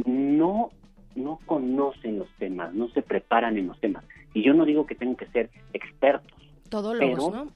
no, 0.05 0.71
no 1.17 1.41
conocen 1.47 2.21
los 2.21 2.29
temas, 2.39 2.73
no 2.75 2.89
se 2.91 3.03
preparan 3.03 3.59
en 3.59 3.67
los 3.67 3.81
temas. 3.81 4.05
Y 4.35 4.45
yo 4.45 4.55
no 4.55 4.65
digo 4.65 4.87
que 4.87 4.95
tengan 4.95 5.17
que 5.17 5.27
ser 5.27 5.51
expertos. 5.73 6.33
Todólogos, 6.69 7.33
¿no? 7.33 7.51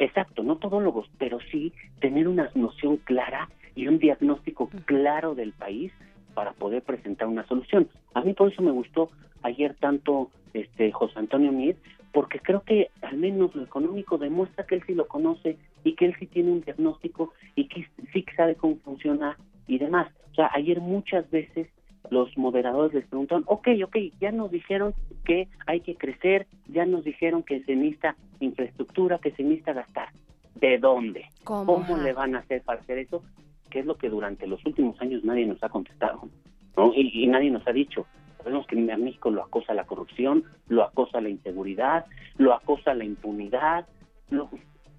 Exacto, 0.00 0.42
no 0.42 0.56
todólogos, 0.56 1.10
pero 1.18 1.38
sí 1.52 1.74
tener 2.00 2.26
una 2.26 2.50
noción 2.54 2.96
clara 2.96 3.50
y 3.74 3.86
un 3.86 3.98
diagnóstico 3.98 4.70
claro 4.86 5.34
del 5.34 5.52
país 5.52 5.92
para 6.32 6.52
poder 6.54 6.82
presentar 6.82 7.28
una 7.28 7.46
solución. 7.46 7.86
A 8.14 8.22
mí 8.22 8.32
por 8.32 8.50
eso 8.50 8.62
me 8.62 8.70
gustó 8.70 9.10
ayer 9.42 9.76
tanto 9.78 10.30
este 10.54 10.90
José 10.90 11.18
Antonio 11.18 11.52
Mir, 11.52 11.76
porque 12.12 12.40
creo 12.40 12.62
que 12.62 12.90
al 13.02 13.18
menos 13.18 13.54
lo 13.54 13.62
económico 13.62 14.16
demuestra 14.16 14.64
que 14.64 14.76
él 14.76 14.82
sí 14.86 14.94
lo 14.94 15.06
conoce 15.06 15.58
y 15.84 15.94
que 15.96 16.06
él 16.06 16.16
sí 16.18 16.26
tiene 16.26 16.50
un 16.50 16.62
diagnóstico 16.62 17.34
y 17.54 17.68
que 17.68 17.86
sí 18.10 18.24
sabe 18.34 18.54
cómo 18.54 18.76
funciona 18.76 19.36
y 19.66 19.76
demás. 19.76 20.10
O 20.32 20.34
sea, 20.34 20.50
ayer 20.54 20.80
muchas 20.80 21.30
veces 21.30 21.68
los 22.08 22.36
moderadores 22.36 22.94
les 22.94 23.06
preguntaron, 23.06 23.44
ok, 23.46 23.68
ok, 23.84 23.96
ya 24.20 24.32
nos 24.32 24.50
dijeron 24.50 24.94
que 25.24 25.48
hay 25.66 25.80
que 25.80 25.96
crecer, 25.96 26.46
ya 26.66 26.86
nos 26.86 27.04
dijeron 27.04 27.42
que 27.42 27.62
se 27.64 27.76
necesita 27.76 28.16
infraestructura, 28.40 29.18
que 29.18 29.32
se 29.32 29.42
necesita 29.42 29.72
gastar. 29.74 30.08
¿De 30.54 30.78
dónde? 30.78 31.26
¿Cómo, 31.44 31.84
le 32.02 32.12
van 32.12 32.34
a 32.34 32.40
hacer 32.40 32.62
para 32.62 32.80
hacer 32.80 32.98
eso? 32.98 33.22
Que 33.70 33.80
es 33.80 33.86
lo 33.86 33.96
que 33.96 34.08
durante 34.08 34.46
los 34.46 34.64
últimos 34.66 35.00
años 35.00 35.24
nadie 35.24 35.46
nos 35.46 35.62
ha 35.62 35.68
contestado, 35.68 36.28
¿no? 36.76 36.92
Y, 36.94 37.26
nadie 37.28 37.50
nos 37.50 37.66
ha 37.66 37.72
dicho. 37.72 38.06
Sabemos 38.38 38.66
que 38.66 38.76
a 38.90 38.96
México 38.96 39.30
lo 39.30 39.42
acosa 39.42 39.74
la 39.74 39.84
corrupción, 39.84 40.44
lo 40.68 40.82
acosa 40.82 41.20
la 41.20 41.28
inseguridad, 41.28 42.06
lo 42.38 42.54
acosa 42.54 42.94
la 42.94 43.04
impunidad, 43.04 43.86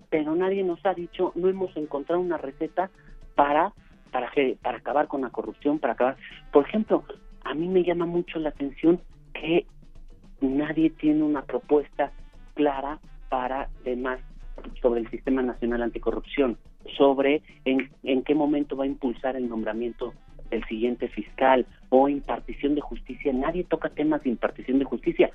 pero 0.10 0.36
nadie 0.36 0.64
nos 0.64 0.86
ha 0.86 0.94
dicho, 0.94 1.32
no 1.36 1.50
hemos 1.50 1.76
encontrado 1.76 2.22
una 2.22 2.38
receta 2.38 2.92
para 3.36 3.74
para, 4.12 4.32
para 4.62 4.78
acabar 4.78 5.08
con 5.08 5.22
la 5.22 5.30
corrupción, 5.30 5.80
para 5.80 5.94
acabar. 5.94 6.18
Por 6.52 6.68
ejemplo, 6.68 7.04
a 7.44 7.54
mí 7.54 7.68
me 7.68 7.84
llama 7.84 8.06
mucho 8.06 8.40
la 8.40 8.50
atención 8.50 9.00
que 9.34 9.66
nadie 10.42 10.90
tiene 10.90 11.24
una 11.24 11.44
propuesta 11.44 12.12
clara 12.54 13.00
para 13.30 13.70
demás 13.84 14.20
sobre 14.82 15.02
el 15.02 15.10
Sistema 15.10 15.42
Nacional 15.42 15.82
Anticorrupción, 15.82 16.58
sobre 16.98 17.42
en, 17.66 17.90
en 18.04 18.24
qué 18.24 18.36
momento 18.36 18.76
va 18.76 18.84
a 18.84 18.88
impulsar 18.88 19.36
el 19.36 19.48
nombramiento 19.48 20.14
del 20.50 20.64
siguiente 20.66 21.08
fiscal 21.08 21.66
o 21.90 22.10
impartición 22.10 22.76
de 22.76 22.82
justicia. 22.82 23.32
Nadie 23.34 23.64
toca 23.64 23.90
temas 23.90 24.24
de 24.24 24.30
impartición 24.30 24.80
de 24.80 24.86
justicia 24.86 25.32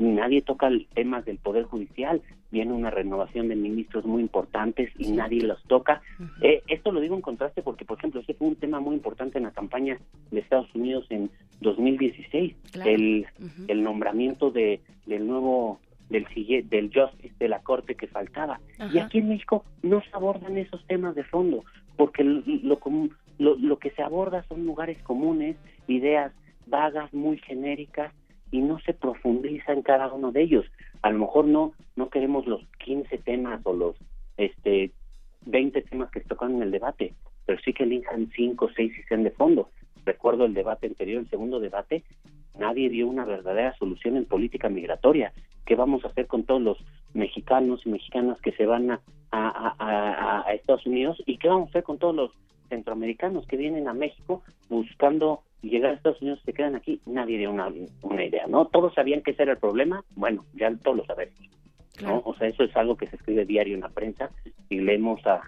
nadie 0.00 0.42
toca 0.42 0.70
temas 0.94 1.24
del 1.24 1.38
Poder 1.38 1.64
Judicial, 1.64 2.22
viene 2.50 2.72
una 2.72 2.90
renovación 2.90 3.48
de 3.48 3.56
ministros 3.56 4.04
muy 4.04 4.22
importantes 4.22 4.90
y 4.98 5.12
nadie 5.12 5.42
los 5.42 5.62
toca. 5.64 6.00
eh, 6.40 6.62
esto 6.68 6.90
lo 6.90 7.00
digo 7.00 7.14
en 7.14 7.20
contraste 7.20 7.62
porque, 7.62 7.84
por 7.84 7.98
ejemplo, 7.98 8.20
ese 8.20 8.34
fue 8.34 8.48
un 8.48 8.56
tema 8.56 8.80
muy 8.80 8.94
importante 8.94 9.38
en 9.38 9.44
la 9.44 9.50
campaña 9.50 9.98
de 10.30 10.40
Estados 10.40 10.74
Unidos 10.74 11.06
en 11.10 11.30
2016, 11.60 12.56
el, 12.86 13.26
el 13.68 13.82
nombramiento 13.82 14.50
de 14.50 14.80
del 15.06 15.26
nuevo 15.26 15.80
del 16.08 16.26
del 16.68 16.90
justice 16.92 17.34
de 17.38 17.48
la 17.48 17.60
corte 17.60 17.94
que 17.94 18.06
faltaba. 18.06 18.60
Y 18.92 18.98
aquí 18.98 19.18
en 19.18 19.28
México 19.28 19.64
no 19.82 20.00
se 20.00 20.10
abordan 20.12 20.56
esos 20.58 20.84
temas 20.86 21.14
de 21.14 21.24
fondo, 21.24 21.64
porque 21.96 22.24
lo, 22.24 22.78
lo, 23.38 23.56
lo 23.56 23.78
que 23.78 23.90
se 23.90 24.02
aborda 24.02 24.44
son 24.48 24.64
lugares 24.64 25.00
comunes, 25.02 25.56
ideas 25.86 26.32
vagas, 26.66 27.12
muy 27.12 27.38
genéricas, 27.38 28.12
y 28.50 28.60
no 28.60 28.78
se 28.80 28.94
profundiza 28.94 29.72
en 29.72 29.82
cada 29.82 30.12
uno 30.12 30.32
de 30.32 30.42
ellos. 30.42 30.66
A 31.02 31.10
lo 31.10 31.18
mejor 31.18 31.46
no 31.46 31.72
no 31.96 32.08
queremos 32.08 32.46
los 32.46 32.62
15 32.84 33.18
temas 33.18 33.60
o 33.64 33.72
los 33.72 33.96
este 34.36 34.92
20 35.46 35.82
temas 35.82 36.10
que 36.10 36.20
se 36.20 36.28
tocan 36.28 36.56
en 36.56 36.62
el 36.62 36.70
debate, 36.70 37.14
pero 37.46 37.60
sí 37.64 37.72
que 37.72 37.84
elijan 37.84 38.30
5 38.34 38.64
o 38.64 38.70
6 38.70 38.92
y 38.98 39.02
sean 39.04 39.22
de 39.22 39.30
fondo. 39.30 39.70
Recuerdo 40.04 40.44
el 40.44 40.54
debate 40.54 40.86
anterior, 40.86 41.20
el 41.20 41.30
segundo 41.30 41.60
debate, 41.60 42.04
nadie 42.58 42.88
dio 42.88 43.06
una 43.06 43.24
verdadera 43.24 43.76
solución 43.76 44.16
en 44.16 44.24
política 44.24 44.68
migratoria. 44.68 45.32
¿Qué 45.66 45.74
vamos 45.76 46.04
a 46.04 46.08
hacer 46.08 46.26
con 46.26 46.44
todos 46.44 46.62
los 46.62 46.78
mexicanos 47.14 47.82
y 47.84 47.90
mexicanas 47.90 48.40
que 48.40 48.52
se 48.52 48.66
van 48.66 48.90
a, 48.90 49.00
a, 49.30 50.52
Estados 50.52 50.86
Unidos? 50.86 51.22
¿Y 51.26 51.38
qué 51.38 51.48
vamos 51.48 51.68
a 51.68 51.70
hacer 51.70 51.84
con 51.84 51.98
todos 51.98 52.14
los 52.14 52.30
centroamericanos 52.68 53.46
que 53.46 53.56
vienen 53.56 53.88
a 53.88 53.94
México 53.94 54.42
buscando 54.68 55.42
y 55.62 55.70
llegar 55.70 55.90
a 55.90 55.94
Estados 55.94 56.20
Unidos 56.22 56.40
se 56.44 56.52
quedan 56.52 56.74
aquí, 56.74 57.00
nadie 57.06 57.38
dio 57.38 57.50
una, 57.50 57.68
una 58.02 58.24
idea, 58.24 58.46
¿no? 58.46 58.66
Todos 58.66 58.94
sabían 58.94 59.22
que 59.22 59.32
ese 59.32 59.42
era 59.42 59.52
el 59.52 59.58
problema, 59.58 60.04
bueno, 60.16 60.44
ya 60.54 60.74
todos 60.76 60.98
lo 60.98 61.04
sabemos, 61.04 61.38
¿no? 62.02 62.22
O 62.24 62.34
sea, 62.34 62.48
eso 62.48 62.64
es 62.64 62.74
algo 62.76 62.96
que 62.96 63.06
se 63.06 63.16
escribe 63.16 63.44
diario 63.44 63.74
en 63.74 63.82
la 63.82 63.88
prensa 63.88 64.30
y 64.68 64.80
leemos 64.80 65.24
a, 65.26 65.42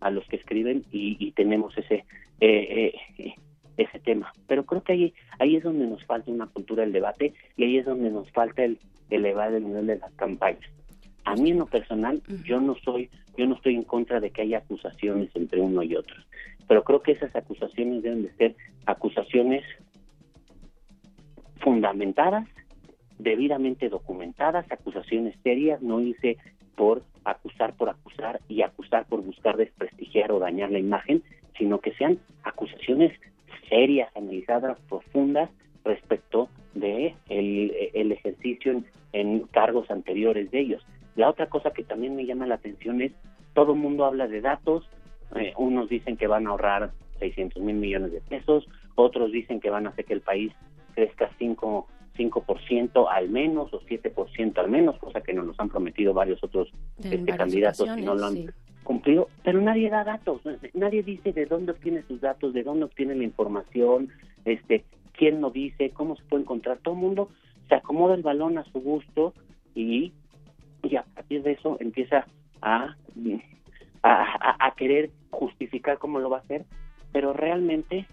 a 0.00 0.10
los 0.10 0.26
que 0.26 0.36
escriben 0.36 0.84
y, 0.90 1.16
y 1.24 1.32
tenemos 1.32 1.76
ese 1.78 2.04
eh, 2.40 2.92
eh, 3.18 3.34
ese 3.76 4.00
tema. 4.00 4.32
Pero 4.46 4.64
creo 4.64 4.82
que 4.82 4.92
ahí 4.92 5.14
ahí 5.38 5.56
es 5.56 5.62
donde 5.62 5.86
nos 5.86 6.04
falta 6.04 6.30
una 6.30 6.46
cultura 6.46 6.82
del 6.82 6.92
debate 6.92 7.34
y 7.56 7.64
ahí 7.64 7.78
es 7.78 7.86
donde 7.86 8.10
nos 8.10 8.30
falta 8.32 8.64
el 8.64 8.78
elevar 9.10 9.52
el 9.54 9.64
nivel 9.64 9.86
de 9.86 9.98
las 9.98 10.12
campañas. 10.14 10.68
A 11.24 11.36
mí 11.36 11.50
en 11.50 11.58
lo 11.58 11.66
personal, 11.66 12.20
yo 12.44 12.60
no 12.60 12.74
soy 12.84 13.10
yo 13.36 13.46
no 13.46 13.54
estoy 13.54 13.76
en 13.76 13.84
contra 13.84 14.20
de 14.20 14.30
que 14.30 14.42
haya 14.42 14.58
acusaciones 14.58 15.30
entre 15.34 15.60
uno 15.60 15.82
y 15.82 15.94
otro, 15.96 16.16
pero 16.68 16.84
creo 16.84 17.02
que 17.02 17.12
esas 17.12 17.34
acusaciones 17.34 18.02
deben 18.02 18.22
de 18.22 18.32
ser 18.34 18.56
acusaciones 18.86 19.62
fundamentadas, 21.60 22.48
debidamente 23.18 23.88
documentadas, 23.88 24.70
acusaciones 24.70 25.36
serias, 25.42 25.80
no 25.80 26.00
hice 26.00 26.36
por 26.74 27.02
acusar 27.24 27.74
por 27.74 27.88
acusar 27.88 28.40
y 28.48 28.62
acusar 28.62 29.06
por 29.06 29.22
buscar 29.22 29.56
desprestigiar 29.56 30.32
o 30.32 30.38
dañar 30.38 30.70
la 30.70 30.78
imagen, 30.78 31.22
sino 31.56 31.80
que 31.80 31.92
sean 31.94 32.18
acusaciones 32.42 33.12
serias, 33.68 34.10
analizadas, 34.16 34.78
profundas 34.88 35.50
respecto 35.84 36.48
de 36.74 37.14
el, 37.28 37.72
el 37.94 38.12
ejercicio 38.12 38.72
en, 38.72 38.86
en 39.12 39.40
cargos 39.48 39.90
anteriores 39.90 40.50
de 40.50 40.60
ellos. 40.60 40.86
La 41.14 41.28
otra 41.28 41.46
cosa 41.46 41.70
que 41.70 41.84
también 41.84 42.16
me 42.16 42.24
llama 42.24 42.46
la 42.46 42.56
atención 42.56 43.02
es, 43.02 43.12
todo 43.54 43.72
el 43.74 43.78
mundo 43.78 44.04
habla 44.04 44.26
de 44.26 44.40
datos, 44.40 44.88
eh, 45.34 45.52
unos 45.56 45.88
dicen 45.88 46.16
que 46.16 46.26
van 46.26 46.46
a 46.46 46.50
ahorrar 46.50 46.92
600 47.18 47.62
mil 47.62 47.76
millones 47.76 48.12
de 48.12 48.20
pesos, 48.20 48.68
otros 48.94 49.32
dicen 49.32 49.60
que 49.60 49.70
van 49.70 49.86
a 49.86 49.90
hacer 49.90 50.04
que 50.04 50.14
el 50.14 50.20
país 50.20 50.52
crezca 50.94 51.30
5, 51.38 51.86
5% 52.16 53.06
al 53.10 53.30
menos 53.30 53.72
o 53.72 53.80
7% 53.80 54.58
al 54.58 54.70
menos, 54.70 54.98
cosa 54.98 55.20
que 55.20 55.32
nos 55.32 55.46
los 55.46 55.58
han 55.58 55.68
prometido 55.68 56.12
varios 56.12 56.42
otros 56.42 56.70
este, 57.02 57.36
candidatos 57.36 57.88
y 57.96 58.02
no 58.02 58.14
lo 58.14 58.26
han 58.26 58.34
sí. 58.34 58.46
cumplido, 58.82 59.28
pero 59.42 59.60
nadie 59.60 59.88
da 59.88 60.04
datos, 60.04 60.42
nadie 60.74 61.02
dice 61.02 61.32
de 61.32 61.46
dónde 61.46 61.72
obtiene 61.72 62.02
sus 62.02 62.20
datos, 62.20 62.52
de 62.52 62.62
dónde 62.62 62.84
obtiene 62.84 63.14
la 63.14 63.24
información, 63.24 64.10
este, 64.44 64.84
quién 65.12 65.40
lo 65.40 65.50
dice, 65.50 65.90
cómo 65.90 66.16
se 66.16 66.24
puede 66.24 66.42
encontrar, 66.42 66.78
todo 66.78 66.94
el 66.94 67.00
mundo 67.00 67.28
se 67.68 67.76
acomoda 67.76 68.14
el 68.14 68.22
balón 68.22 68.58
a 68.58 68.64
su 68.64 68.80
gusto 68.80 69.32
y, 69.74 70.12
y 70.82 70.96
a 70.96 71.04
partir 71.04 71.42
de 71.42 71.52
eso 71.52 71.78
empieza 71.80 72.26
a, 72.60 72.96
a, 74.02 74.74
querer 74.76 75.10
justificar 75.30 75.98
cómo 75.98 76.18
lo 76.18 76.30
va 76.30 76.38
a 76.38 76.40
hacer, 76.40 76.64
pero 77.12 77.32
realmente 77.32 78.06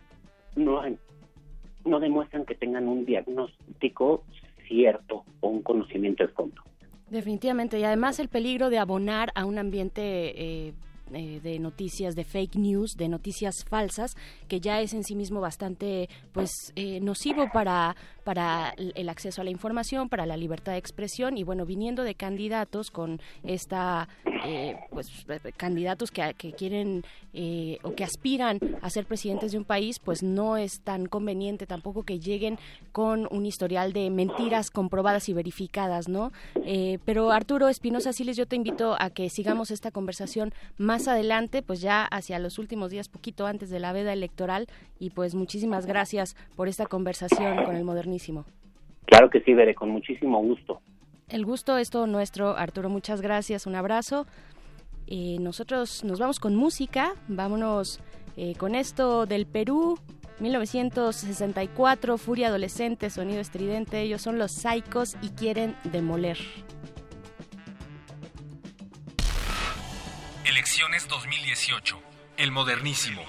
no, 0.56 0.82
no 1.86 2.00
demuestran 2.00 2.46
que 2.46 2.56
tengan 2.56 2.88
un 2.88 3.06
diagnóstico 3.06 4.24
cierto 4.68 5.24
o 5.40 5.48
un 5.48 5.62
conocimiento 5.62 6.26
de 6.26 6.30
fondo. 6.30 6.62
Definitivamente, 7.10 7.80
y 7.80 7.84
además 7.84 8.20
el 8.20 8.30
peligro 8.30 8.70
de 8.70 8.78
abonar 8.78 9.32
a 9.34 9.46
un 9.46 9.58
ambiente 9.58 10.02
eh, 10.36 10.74
eh, 11.14 11.40
de 11.42 11.60
noticias, 11.60 12.16
de 12.16 12.24
fake 12.24 12.56
news, 12.56 12.92
de 12.96 13.08
noticias 13.08 13.64
falsas, 13.68 14.16
que 14.48 14.60
ya 14.60 14.82
es 14.82 14.94
en 14.94 15.04
sí 15.04 15.16
mismo 15.16 15.42
bastante 15.42 16.10
pues 16.32 16.52
eh, 16.76 17.00
nocivo 17.00 17.50
para, 17.52 17.96
para 18.24 18.74
el 18.78 19.10
acceso 19.10 19.42
a 19.42 19.44
la 19.44 19.50
información, 19.50 20.10
para 20.10 20.26
la 20.26 20.38
libertad 20.38 20.74
de 20.74 20.78
expresión, 20.78 21.38
y 21.38 21.44
bueno, 21.44 21.66
viniendo 21.66 22.04
de 22.04 22.16
candidatos 22.16 22.92
con 22.92 23.20
esta, 23.44 24.08
eh, 24.46 24.76
pues 24.92 25.08
candidatos 25.58 26.12
que, 26.12 26.34
que 26.38 26.54
quieren 26.54 27.04
o 27.84 27.94
que 27.96 28.04
aspiran 28.04 28.60
a 28.82 28.90
ser 28.90 29.06
presidentes 29.06 29.52
de 29.52 29.58
un 29.58 29.66
país, 29.66 30.00
pues 30.00 30.24
no 30.24 30.58
es 30.58 30.82
tan 30.82 31.06
conveniente 31.06 31.66
tampoco 31.66 32.04
que 32.04 32.20
lleguen 32.20 32.58
con 32.92 33.28
un 33.32 33.46
historial 33.46 33.94
de 33.94 34.10
mentiras 34.10 34.72
comprobadas 34.72 35.30
y 35.30 35.34
verificadas, 35.34 36.08
¿no? 36.08 36.32
Pero 37.06 37.32
Arturo 37.32 37.70
Espinosa 37.70 38.14
Siles, 38.14 38.36
yo 38.36 38.46
te 38.46 38.56
invito 38.56 38.96
a 39.00 39.10
que 39.10 39.30
sigamos 39.30 39.72
esta 39.72 39.92
conversación 39.92 40.54
más 40.78 40.99
adelante, 41.08 41.62
pues 41.62 41.82
ya 41.82 42.04
hacia 42.06 42.40
los 42.40 42.60
últimos 42.60 42.92
días, 42.92 43.10
poquito 43.10 43.46
antes 43.46 43.70
de 43.70 43.80
la 43.80 43.94
veda 43.94 44.14
electoral, 44.14 44.68
y 45.00 45.12
pues 45.12 45.36
muchísimas 45.36 45.86
gracias 45.86 46.36
por 46.56 46.68
esta 46.68 46.86
conversación 46.86 47.64
con 47.66 47.76
el 47.76 47.84
modernísimo. 47.84 48.46
Claro 49.06 49.30
que 49.30 49.42
sí, 49.42 49.54
Veré, 49.54 49.74
con 49.74 49.90
muchísimo 49.90 50.40
gusto. 50.42 50.82
El 51.30 51.46
gusto 51.46 51.78
es 51.78 51.90
todo 51.90 52.08
nuestro, 52.08 52.58
Arturo, 52.58 52.90
muchas 52.90 53.22
gracias, 53.22 53.68
un 53.68 53.76
abrazo. 53.76 54.26
Eh, 55.08 55.38
nosotros 55.40 56.04
nos 56.04 56.20
vamos 56.20 56.40
con 56.40 56.56
música, 56.56 57.14
vámonos 57.28 58.00
eh, 58.38 58.54
con 58.56 58.76
esto 58.76 59.26
del 59.26 59.46
Perú, 59.48 59.98
1964, 60.40 62.18
Furia 62.18 62.48
Adolescente, 62.48 63.10
Sonido 63.10 63.42
Estridente, 63.42 64.02
ellos 64.02 64.22
son 64.22 64.38
los 64.38 64.52
Psychos 64.52 65.18
y 65.22 65.30
quieren 65.30 65.76
demoler. 65.84 66.38
Elecciones 70.60 71.08
2018. 71.08 72.02
El 72.36 72.52
modernísimo. 72.52 73.24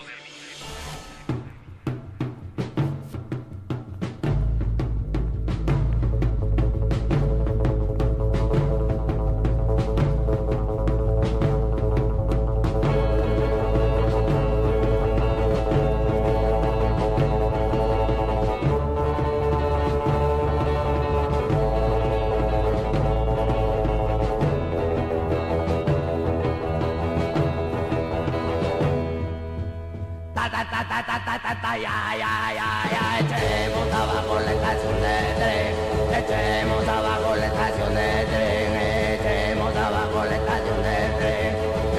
Echemos 33.21 33.93
abajo 33.93 34.41
la 34.41 34.53
estación 34.53 34.95
de 35.01 35.17
tren 35.37 35.75
echemos 36.19 36.89
abajo 36.89 37.37
la 37.37 37.47
estación 37.47 37.95
de 37.95 38.27
tren 38.31 38.77
echemos 39.21 39.77
abajo 39.77 40.25
la 40.25 40.37
estación 40.37 40.83
de 40.83 40.97
tren 41.19 41.53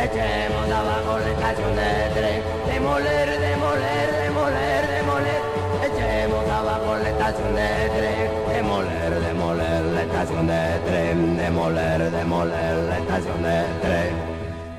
echemos 0.03 0.71
abajo 0.71 1.19
la 1.19 1.29
estación 1.31 1.75
de 1.75 2.09
tren 2.15 2.43
demoler 2.65 3.39
demoler 3.39 4.11
demoler 4.23 4.87
demoler 4.87 5.41
echemos 5.85 6.49
abajo 6.49 6.97
la 6.97 7.09
estación 7.09 7.55
de 7.55 7.89
tren 7.95 8.53
demoler 8.53 9.19
demoler 9.21 9.81
la 9.83 10.01
estación 10.01 10.47
de 10.47 10.79
tren 10.87 11.37
demoler 11.37 12.11
demoler 12.11 12.75
la 12.89 12.97
estación 12.97 13.43
de 13.43 13.63
tren 13.81 14.13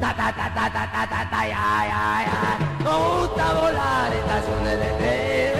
ta 0.00 0.12
ta 0.14 0.32
ta 0.32 0.50
ta 0.54 0.70
ta 0.72 0.90
ta 0.92 1.06
ta 1.06 1.30
ta 1.30 1.46
ya 1.46 1.86
ya 1.86 2.26
ya 2.26 2.71
nos 2.82 3.20
gusta 3.20 3.52
volar 3.54 4.12
estaciones 4.12 4.78
de 4.78 4.86
tren 4.98 5.51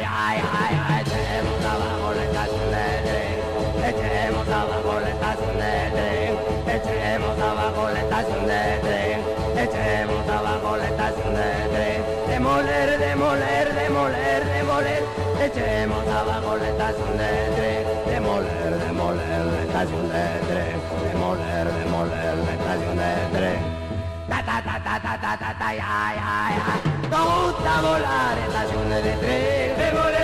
ya 0.00 0.34
ya 0.38 0.52
ya 0.76 1.00
echemos 1.00 1.64
abajo 1.64 2.14
la 2.14 2.24
estación 2.24 2.70
de 2.74 2.86
tren 3.06 3.36
echemos 3.90 4.48
abajo 4.48 5.00
la 5.00 5.10
estación 5.10 5.56
de 5.58 5.72
tren 5.96 6.32
echemos 6.76 7.38
abajo 7.38 7.88
la 7.94 8.00
estación 8.00 8.46
de 8.46 8.62
tren 8.84 9.18
echemos 9.64 10.28
abajo 10.28 10.76
la 10.76 10.86
estación 10.88 11.34
de 11.34 11.50
tren 11.74 11.98
demoler 12.28 12.98
demoler 12.98 13.74
demoler 13.74 14.44
demoler 14.56 15.02
echemos 15.46 16.06
abajo 16.08 16.56
la 16.56 16.68
estación 16.68 17.12
de 17.18 17.30
tren 17.56 17.84
demoler 18.06 18.78
demoler 18.86 19.44
la 19.46 19.62
estación 19.62 20.08
de 20.14 20.24
tren 20.48 20.76
demoler 21.12 21.66
demoler 21.80 22.36
la 22.46 22.52
estación 22.58 22.96
de 23.02 23.38
tren 23.38 23.60
ta 24.28 24.38
ta 24.48 24.62
ta 24.62 24.76
ta 24.84 25.00
ta 25.00 25.18
ta 25.18 25.18
ta 25.18 25.36
ta 25.38 25.58
ta 25.58 25.74
ya 25.74 26.14
ya 26.18 26.87
tutta 27.08 27.80
volare 27.80 28.46
la 28.48 28.66
giornata 28.70 29.00
di 29.00 29.18
tre, 29.18 30.17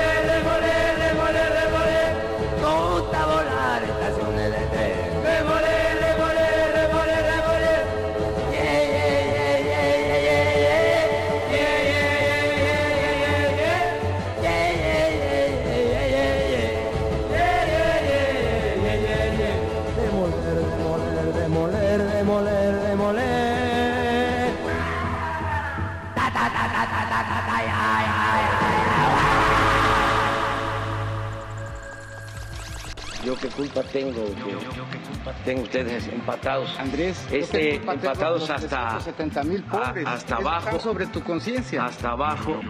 culpa 33.57 33.83
tengo 33.85 34.25
que 34.25 34.57
tengo 35.45 35.63
ustedes 35.63 36.09
empatados. 36.09 36.77
Andrés, 36.79 37.25
este, 37.31 37.77
empatados 37.77 38.49
hasta 38.51 39.01
70 39.01 39.43
mil 39.45 39.63
pobres. 39.63 40.07
a- 40.07 40.13
hasta 40.15 40.37
abajo. 40.37 40.79
sobre 40.81 41.07
tu 41.07 41.23
conciencia. 41.23 41.85
hasta 41.87 42.11
abajo. 42.11 42.61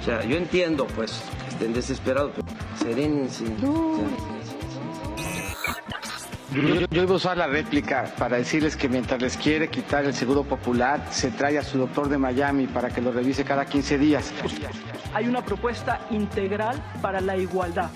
O 0.00 0.04
sea, 0.04 0.24
yo 0.24 0.36
entiendo, 0.36 0.86
pues, 0.96 1.22
que 1.44 1.48
estén 1.50 1.72
desesperados, 1.72 2.32
pero 2.34 2.46
serénense. 2.78 3.44
Yo 6.90 7.02
iba 7.02 7.12
a 7.12 7.16
usar 7.16 7.38
la 7.38 7.46
réplica 7.46 8.12
para 8.18 8.36
decirles 8.36 8.76
que 8.76 8.86
mientras 8.88 9.20
les 9.22 9.36
quiere 9.38 9.68
quitar 9.68 10.04
el 10.04 10.12
seguro 10.12 10.44
popular, 10.44 11.06
se 11.10 11.30
trae 11.30 11.56
a 11.58 11.62
su 11.62 11.78
doctor 11.78 12.08
de 12.10 12.18
Miami 12.18 12.66
para 12.66 12.90
que 12.90 13.00
lo 13.00 13.10
revise 13.10 13.42
cada 13.44 13.64
15 13.64 13.96
días. 13.96 14.32
Hay 15.14 15.28
una 15.28 15.42
propuesta 15.42 16.00
integral 16.10 16.76
para 17.00 17.20
la 17.22 17.36
igualdad. 17.38 17.88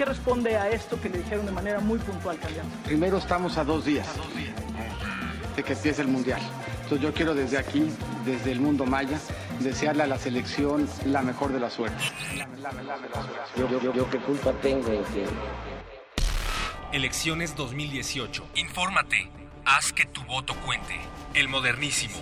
¿Qué 0.00 0.06
responde 0.06 0.56
a 0.56 0.70
esto 0.70 0.98
que 0.98 1.10
le 1.10 1.18
dijeron 1.18 1.44
de 1.44 1.52
manera 1.52 1.78
muy 1.78 1.98
puntual, 1.98 2.38
candidato? 2.38 2.70
Primero 2.86 3.18
estamos 3.18 3.58
a 3.58 3.64
dos 3.64 3.84
días 3.84 4.06
de 5.54 5.62
que 5.62 5.74
empiece 5.74 6.00
el 6.00 6.08
Mundial. 6.08 6.40
Entonces 6.84 7.02
yo 7.02 7.12
quiero 7.12 7.34
desde 7.34 7.58
aquí, 7.58 7.86
desde 8.24 8.50
el 8.52 8.60
mundo 8.60 8.86
maya, 8.86 9.18
desearle 9.58 10.04
a 10.04 10.06
la 10.06 10.16
selección 10.16 10.88
la 11.04 11.20
mejor 11.20 11.52
de 11.52 11.60
la 11.60 11.68
suerte. 11.68 12.02
yo, 13.58 13.68
yo- 13.68 13.92
yo 13.92 14.08
qué 14.08 14.16
culpa 14.20 14.52
tengo 14.62 14.88
en 14.90 15.04
que 15.04 15.26
Elecciones 16.96 17.54
2018. 17.54 18.46
Infórmate. 18.54 19.30
Haz 19.66 19.92
que 19.92 20.06
tu 20.06 20.22
voto 20.24 20.54
cuente. 20.64 20.98
El 21.34 21.48
modernísimo. 21.50 22.14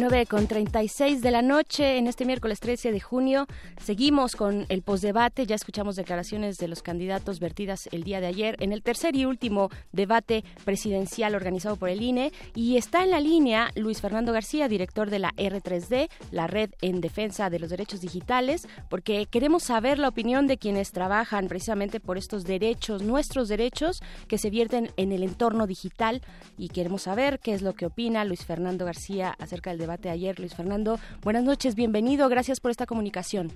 9 0.00 0.26
con 0.26 0.46
36 0.46 1.22
de 1.22 1.30
la 1.32 1.42
noche 1.42 1.98
en 1.98 2.06
este 2.06 2.24
miércoles 2.24 2.60
13 2.60 2.92
de 2.92 3.00
junio. 3.00 3.48
Seguimos 3.82 4.36
con 4.36 4.64
el 4.68 4.82
posdebate. 4.82 5.44
Ya 5.44 5.56
escuchamos 5.56 5.96
declaraciones 5.96 6.58
de 6.58 6.68
los 6.68 6.82
candidatos 6.82 7.40
vertidas 7.40 7.88
el 7.90 8.04
día 8.04 8.20
de 8.20 8.28
ayer 8.28 8.54
en 8.60 8.72
el 8.72 8.82
tercer 8.82 9.16
y 9.16 9.24
último 9.24 9.70
debate 9.90 10.44
presidencial 10.64 11.34
organizado 11.34 11.74
por 11.74 11.88
el 11.88 12.00
INE. 12.00 12.32
Y 12.54 12.76
está 12.76 13.02
en 13.02 13.10
la 13.10 13.18
línea 13.18 13.72
Luis 13.74 14.00
Fernando 14.00 14.32
García, 14.32 14.68
director 14.68 15.10
de 15.10 15.18
la 15.18 15.32
R3D, 15.32 16.08
la 16.30 16.46
Red 16.46 16.70
en 16.80 17.00
Defensa 17.00 17.50
de 17.50 17.58
los 17.58 17.70
Derechos 17.70 18.00
Digitales, 18.00 18.68
porque 18.88 19.26
queremos 19.26 19.64
saber 19.64 19.98
la 19.98 20.08
opinión 20.08 20.46
de 20.46 20.58
quienes 20.58 20.92
trabajan 20.92 21.48
precisamente 21.48 21.98
por 21.98 22.18
estos 22.18 22.44
derechos, 22.44 23.02
nuestros 23.02 23.48
derechos 23.48 24.00
que 24.28 24.38
se 24.38 24.50
vierten 24.50 24.92
en 24.96 25.10
el 25.10 25.24
entorno 25.24 25.66
digital. 25.66 26.22
Y 26.56 26.68
queremos 26.68 27.02
saber 27.02 27.40
qué 27.40 27.52
es 27.52 27.62
lo 27.62 27.74
que 27.74 27.86
opina 27.86 28.24
Luis 28.24 28.44
Fernando 28.44 28.84
García 28.84 29.34
acerca 29.40 29.70
del 29.70 29.78
debate 29.78 29.87
de 29.96 30.10
ayer. 30.10 30.38
Luis 30.38 30.54
Fernando, 30.54 30.98
buenas 31.22 31.44
noches, 31.44 31.74
bienvenido, 31.74 32.28
gracias 32.28 32.60
por 32.60 32.70
esta 32.70 32.84
comunicación. 32.84 33.50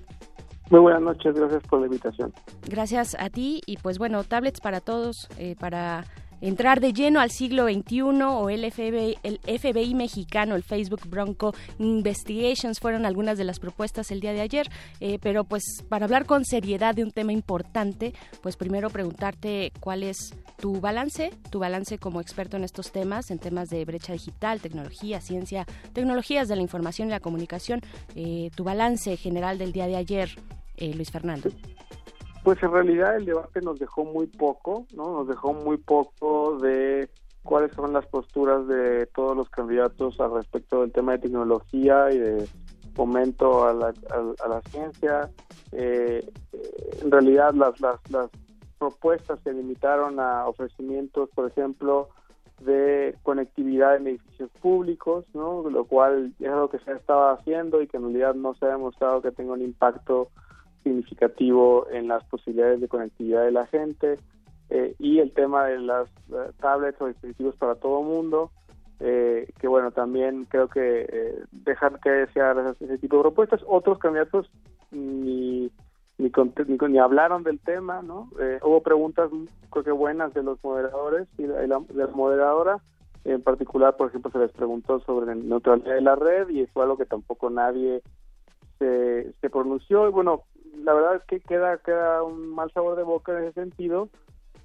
Muy 0.69 0.79
buenas 0.79 1.01
noches, 1.01 1.35
gracias 1.35 1.61
por 1.63 1.81
la 1.81 1.85
invitación. 1.85 2.33
Gracias 2.67 3.15
a 3.19 3.29
ti 3.29 3.61
y 3.65 3.77
pues 3.77 3.99
bueno, 3.99 4.23
tablets 4.23 4.59
para 4.59 4.79
todos, 4.79 5.27
eh, 5.37 5.55
para 5.59 6.05
entrar 6.43 6.81
de 6.81 6.91
lleno 6.91 7.21
al 7.21 7.31
siglo 7.31 7.65
XXI 7.65 8.01
o 8.01 8.49
el 8.49 8.69
FBI, 8.69 9.17
el 9.23 9.39
FBI 9.39 9.95
mexicano, 9.95 10.55
el 10.55 10.63
Facebook 10.63 11.07
Bronco 11.07 11.55
Investigations 11.79 12.79
fueron 12.79 13.05
algunas 13.05 13.37
de 13.37 13.45
las 13.45 13.59
propuestas 13.59 14.11
el 14.11 14.19
día 14.19 14.33
de 14.33 14.41
ayer, 14.41 14.69
eh, 14.99 15.19
pero 15.21 15.45
pues 15.45 15.63
para 15.87 16.05
hablar 16.05 16.25
con 16.25 16.43
seriedad 16.43 16.95
de 16.95 17.03
un 17.03 17.11
tema 17.11 17.31
importante, 17.31 18.13
pues 18.41 18.57
primero 18.57 18.89
preguntarte 18.89 19.71
cuál 19.79 20.03
es 20.03 20.33
tu 20.59 20.81
balance, 20.81 21.31
tu 21.49 21.59
balance 21.59 21.97
como 21.97 22.19
experto 22.19 22.57
en 22.57 22.65
estos 22.65 22.91
temas, 22.91 23.31
en 23.31 23.39
temas 23.39 23.69
de 23.69 23.85
brecha 23.85 24.11
digital, 24.11 24.59
tecnología, 24.59 25.21
ciencia, 25.21 25.65
tecnologías 25.93 26.49
de 26.49 26.57
la 26.57 26.61
información 26.61 27.07
y 27.07 27.11
la 27.11 27.21
comunicación, 27.21 27.81
eh, 28.15 28.51
tu 28.53 28.65
balance 28.65 29.15
general 29.15 29.57
del 29.57 29.71
día 29.71 29.87
de 29.87 29.95
ayer, 29.95 30.29
eh, 30.75 30.93
Luis 30.93 31.09
Fernando. 31.09 31.49
Pues 32.43 32.61
en 32.61 32.71
realidad 32.71 33.15
el 33.15 33.25
debate 33.25 33.61
nos 33.61 33.79
dejó 33.79 34.03
muy 34.03 34.27
poco, 34.27 34.85
¿no? 34.93 35.13
Nos 35.13 35.27
dejó 35.29 35.53
muy 35.53 35.77
poco 35.77 36.57
de 36.59 37.09
cuáles 37.41 37.73
son 37.73 37.93
las 37.93 38.05
posturas 38.07 38.67
de 38.67 39.05
todos 39.07 39.35
los 39.35 39.49
candidatos 39.49 40.19
al 40.19 40.33
respecto 40.33 40.81
del 40.81 40.91
tema 40.91 41.13
de 41.13 41.19
tecnología 41.19 42.11
y 42.11 42.17
de 42.17 42.47
fomento 42.95 43.65
a 43.65 43.73
la, 43.73 43.93
a, 44.09 44.47
la 44.47 44.61
ciencia. 44.69 45.29
Eh, 45.71 46.29
en 47.01 47.11
realidad 47.11 47.53
las, 47.53 47.79
las, 47.79 47.99
las 48.11 48.29
propuestas 48.77 49.39
se 49.43 49.53
limitaron 49.53 50.19
a 50.19 50.45
ofrecimientos, 50.45 51.29
por 51.33 51.49
ejemplo, 51.49 52.09
de 52.59 53.15
conectividad 53.23 53.95
en 53.95 54.07
edificios 54.07 54.49
públicos, 54.61 55.25
¿no? 55.33 55.69
Lo 55.69 55.85
cual 55.85 56.33
es 56.39 56.49
algo 56.49 56.69
que 56.69 56.79
se 56.79 56.91
estaba 56.91 57.33
haciendo 57.33 57.81
y 57.81 57.87
que 57.87 57.97
en 57.97 58.03
realidad 58.03 58.35
no 58.35 58.53
se 58.55 58.65
ha 58.65 58.69
demostrado 58.69 59.21
que 59.21 59.31
tenga 59.31 59.53
un 59.53 59.61
impacto 59.61 60.29
significativo 60.83 61.87
en 61.91 62.07
las 62.07 62.23
posibilidades 62.25 62.81
de 62.81 62.87
conectividad 62.87 63.43
de 63.43 63.51
la 63.51 63.65
gente 63.67 64.17
eh, 64.69 64.95
y 64.99 65.19
el 65.19 65.31
tema 65.31 65.65
de 65.65 65.79
las 65.79 66.07
eh, 66.29 66.51
tablets 66.59 67.01
o 67.01 67.07
dispositivos 67.07 67.55
para 67.55 67.75
todo 67.75 68.01
mundo 68.01 68.51
eh, 69.05 69.51
que 69.59 69.67
bueno 69.67 69.91
también 69.91 70.45
creo 70.45 70.69
que 70.69 71.01
eh, 71.01 71.43
dejan 71.51 71.99
que 72.01 72.09
desear 72.09 72.57
ese, 72.79 72.97
tipo 72.99 73.17
de 73.17 73.23
propuestas. 73.23 73.61
Otros 73.67 73.99
candidatos 73.99 74.49
ni 74.91 75.69
ni, 76.17 76.29
con, 76.29 76.53
ni, 76.67 76.77
ni 76.77 76.99
hablaron 76.99 77.43
del 77.43 77.59
tema 77.59 78.01
no 78.01 78.29
Eh, 78.39 78.59
hubo 78.63 78.81
preguntas 78.81 79.29
creo 79.71 79.83
que 79.83 79.91
buenas 79.91 80.33
de 80.33 80.43
los 80.43 80.63
moderadores 80.63 81.27
y 81.37 81.43
de 81.43 81.67
la, 81.67 81.79
de 81.79 81.93
la 81.95 82.07
moderadora. 82.07 82.77
En 83.25 83.41
particular 83.41 83.97
por 83.97 84.07
ejemplo 84.07 84.31
se 84.31 84.39
les 84.39 84.51
preguntó 84.51 85.01
sobre 85.01 85.25
la 85.25 85.35
neutralidad 85.35 85.95
de 85.95 86.01
la 86.01 86.15
red 86.15 86.47
y 86.47 86.65
fue 86.67 86.83
algo 86.83 86.97
que 86.97 87.05
tampoco 87.05 87.49
nadie 87.49 88.01
se, 88.79 89.33
se 89.41 89.49
pronunció. 89.49 90.07
Y 90.07 90.11
bueno 90.11 90.43
la 90.77 90.93
verdad 90.93 91.15
es 91.15 91.23
que 91.23 91.39
queda 91.39 91.77
queda 91.77 92.23
un 92.23 92.53
mal 92.53 92.71
sabor 92.71 92.95
de 92.95 93.03
boca 93.03 93.37
en 93.37 93.45
ese 93.45 93.61
sentido 93.61 94.09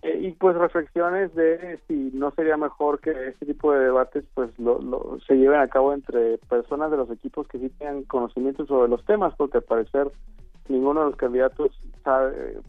eh, 0.03 0.19
y 0.21 0.33
pues 0.33 0.57
reflexiones 0.57 1.35
de 1.35 1.79
si 1.89 2.11
no 2.15 2.31
sería 2.33 2.57
mejor 2.57 3.01
que 3.01 3.11
este 3.29 3.47
tipo 3.47 3.73
de 3.73 3.81
debates 3.81 4.25
pues 4.35 4.57
lo, 4.59 4.81
lo, 4.81 5.19
se 5.27 5.35
lleven 5.35 5.61
a 5.61 5.69
cabo 5.69 5.93
entre 5.93 6.39
personas 6.49 6.91
de 6.91 6.97
los 6.97 7.11
equipos 7.11 7.49
que 7.49 7.59
sí 7.59 7.69
tengan 7.71 8.05
conocimiento 8.05 8.65
sobre 8.67 8.89
los 8.89 9.05
temas 9.05 9.35
porque 9.37 9.59
al 9.59 9.65
parecer 9.65 10.11
ninguno 10.69 11.01
de 11.01 11.07
los 11.07 11.17
candidatos 11.17 11.73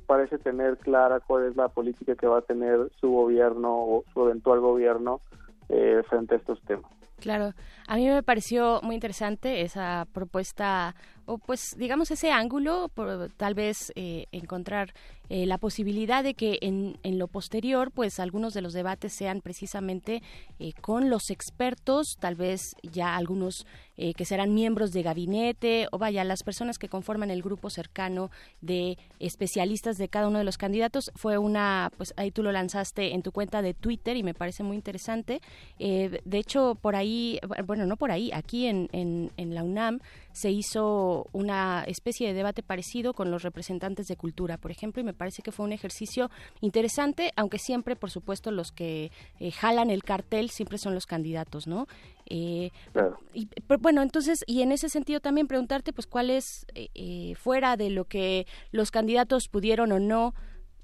parece 0.06 0.38
tener 0.38 0.78
clara 0.78 1.20
cuál 1.20 1.46
es 1.46 1.56
la 1.56 1.70
política 1.70 2.16
que 2.16 2.28
va 2.28 2.40
a 2.40 2.42
tener 2.42 2.90
su 3.00 3.10
gobierno 3.10 3.70
o 3.72 4.04
su 4.14 4.26
eventual 4.26 4.60
gobierno 4.60 5.22
eh, 5.70 6.02
frente 6.10 6.36
a 6.36 6.38
estos 6.38 6.62
temas. 6.64 6.92
Claro, 7.20 7.54
a 7.88 7.96
mí 7.96 8.08
me 8.08 8.24
pareció 8.24 8.80
muy 8.82 8.96
interesante 8.96 9.62
esa 9.62 10.08
propuesta, 10.14 10.96
o 11.30 11.38
pues 11.38 11.76
digamos 11.78 12.10
ese 12.10 12.32
ángulo, 12.32 12.90
por 12.94 13.30
tal 13.38 13.54
vez 13.54 13.94
eh, 13.96 14.26
encontrar 14.32 14.94
eh, 15.30 15.46
la 15.46 15.60
posibilidad 15.60 16.24
de 16.24 16.34
que 16.34 16.58
en, 16.62 16.98
en, 17.04 17.20
lo 17.20 17.28
posterior, 17.28 17.92
pues 17.92 18.20
algunos 18.20 18.56
de 18.56 18.64
los 18.64 18.74
debates 18.74 19.14
sean 19.14 19.42
precisamente 19.42 20.24
eh, 20.58 20.74
con 20.82 21.12
los 21.12 21.30
expertos, 21.30 22.18
tal 22.20 22.34
vez 22.34 22.76
ya 22.82 23.16
algunos 23.16 23.68
eh, 24.02 24.14
que 24.14 24.24
serán 24.24 24.54
miembros 24.54 24.94
de 24.94 25.04
gabinete, 25.04 25.90
o 25.92 25.98
vaya, 25.98 26.24
las 26.24 26.42
personas 26.44 26.80
que 26.80 26.88
conforman 26.88 27.32
el 27.32 27.42
grupo 27.42 27.70
cercano 27.70 28.32
de 28.62 28.98
especialistas 29.20 29.98
de 29.98 30.08
cada 30.08 30.30
uno 30.30 30.38
de 30.38 30.46
los 30.46 30.58
candidatos. 30.58 31.12
Fue 31.16 31.38
una, 31.38 31.92
pues 31.98 32.14
ahí 32.16 32.32
tú 32.32 32.42
lo 32.42 32.54
lanzaste 32.54 33.14
en 33.14 33.24
tu 33.24 33.34
cuenta 33.34 33.62
de 33.62 33.74
Twitter 33.74 34.16
y 34.16 34.24
me 34.24 34.34
parece 34.34 34.64
muy 34.64 34.78
interesante. 34.78 35.42
Eh, 35.80 36.22
de 36.24 36.38
hecho, 36.38 36.76
por 36.76 36.96
ahí, 36.96 37.42
bueno, 37.66 37.86
no 37.86 37.98
por 37.98 38.10
ahí, 38.10 38.32
aquí 38.32 38.68
en, 38.68 38.88
en, 38.94 39.34
en 39.36 39.54
la 39.54 39.66
UNAM 39.66 40.00
se 40.32 40.50
hizo 40.50 41.19
una 41.32 41.84
especie 41.88 42.28
de 42.28 42.34
debate 42.34 42.64
parecido 42.64 43.14
con 43.14 43.32
los 43.32 43.44
representantes 43.44 44.08
de 44.08 44.16
cultura, 44.16 44.58
por 44.58 44.72
ejemplo, 44.72 45.02
y 45.02 45.06
me 45.06 45.14
parece 45.14 45.42
que 45.42 45.52
fue 45.52 45.66
un 45.66 45.72
ejercicio 45.72 46.30
interesante, 46.62 47.32
aunque 47.36 47.60
siempre, 47.60 47.96
por 47.96 48.12
supuesto, 48.12 48.52
los 48.52 48.72
que 48.72 49.12
eh, 49.40 49.52
jalan 49.52 49.90
el 49.90 50.04
cartel 50.04 50.50
siempre 50.50 50.78
son 50.78 50.94
los 50.94 51.06
candidatos, 51.06 51.68
¿no? 51.68 51.88
Eh, 52.28 52.72
y, 53.34 53.50
bueno, 53.80 54.02
entonces, 54.02 54.44
y 54.46 54.62
en 54.62 54.72
ese 54.72 54.90
sentido 54.90 55.20
también 55.20 55.48
preguntarte, 55.48 55.94
pues, 55.94 56.08
cuál 56.08 56.30
es, 56.30 56.66
eh, 56.76 57.34
fuera 57.36 57.76
de 57.76 57.90
lo 57.90 58.06
que 58.06 58.46
los 58.72 58.92
candidatos 58.92 59.48
pudieron 59.48 59.92
o 59.92 60.00
no 60.00 60.34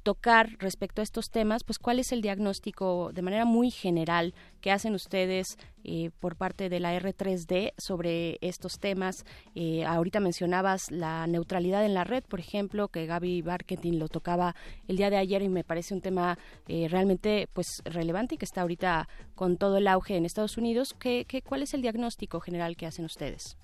tocar 0.06 0.52
respecto 0.60 1.02
a 1.02 1.04
estos 1.04 1.32
temas, 1.32 1.64
pues 1.64 1.80
cuál 1.80 1.98
es 1.98 2.12
el 2.12 2.22
diagnóstico 2.22 3.10
de 3.12 3.24
manera 3.24 3.44
muy 3.44 3.72
general 3.72 4.36
que 4.62 4.72
hacen 4.72 4.94
ustedes 4.94 5.58
eh, 5.84 6.12
por 6.20 6.36
parte 6.36 6.70
de 6.70 6.80
la 6.80 6.96
R3D 6.96 7.74
sobre 7.80 8.38
estos 8.42 8.78
temas. 8.78 9.26
Eh, 9.56 9.84
ahorita 9.84 10.20
mencionabas 10.20 10.92
la 10.92 11.26
neutralidad 11.26 11.84
en 11.84 11.96
la 11.96 12.04
red, 12.04 12.24
por 12.24 12.40
ejemplo, 12.40 12.90
que 12.90 13.08
Gaby 13.08 13.42
Marketing 13.42 13.98
lo 13.98 14.08
tocaba 14.08 14.56
el 14.88 14.98
día 14.98 15.10
de 15.10 15.18
ayer 15.18 15.42
y 15.42 15.50
me 15.50 15.64
parece 15.64 15.96
un 15.96 16.02
tema 16.02 16.38
eh, 16.68 16.88
realmente 16.88 17.50
pues 17.52 17.82
relevante 17.84 18.36
y 18.36 18.38
que 18.38 18.46
está 18.46 18.62
ahorita 18.62 19.10
con 19.34 19.58
todo 19.58 19.78
el 19.78 19.88
auge 19.88 20.18
en 20.18 20.26
Estados 20.26 20.58
Unidos. 20.58 20.94
¿Qué, 21.00 21.26
qué, 21.28 21.42
cuál 21.42 21.64
es 21.64 21.74
el 21.74 21.82
diagnóstico 21.82 22.40
general 22.42 22.78
que 22.78 22.86
hacen 22.86 23.06
ustedes? 23.06 23.58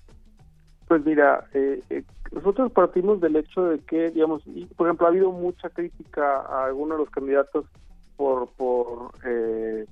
Pues 0.92 1.06
mira, 1.06 1.46
eh, 1.54 1.82
eh, 1.88 2.04
nosotros 2.32 2.70
partimos 2.70 3.18
del 3.22 3.36
hecho 3.36 3.64
de 3.64 3.78
que, 3.78 4.10
digamos, 4.10 4.42
y, 4.44 4.66
por 4.66 4.86
ejemplo, 4.86 5.06
ha 5.06 5.08
habido 5.08 5.32
mucha 5.32 5.70
crítica 5.70 6.40
a 6.42 6.66
algunos 6.66 6.98
de 6.98 7.04
los 7.04 7.10
candidatos 7.10 7.64
por, 8.18 8.50
por 8.58 9.10
eh, 9.24 9.86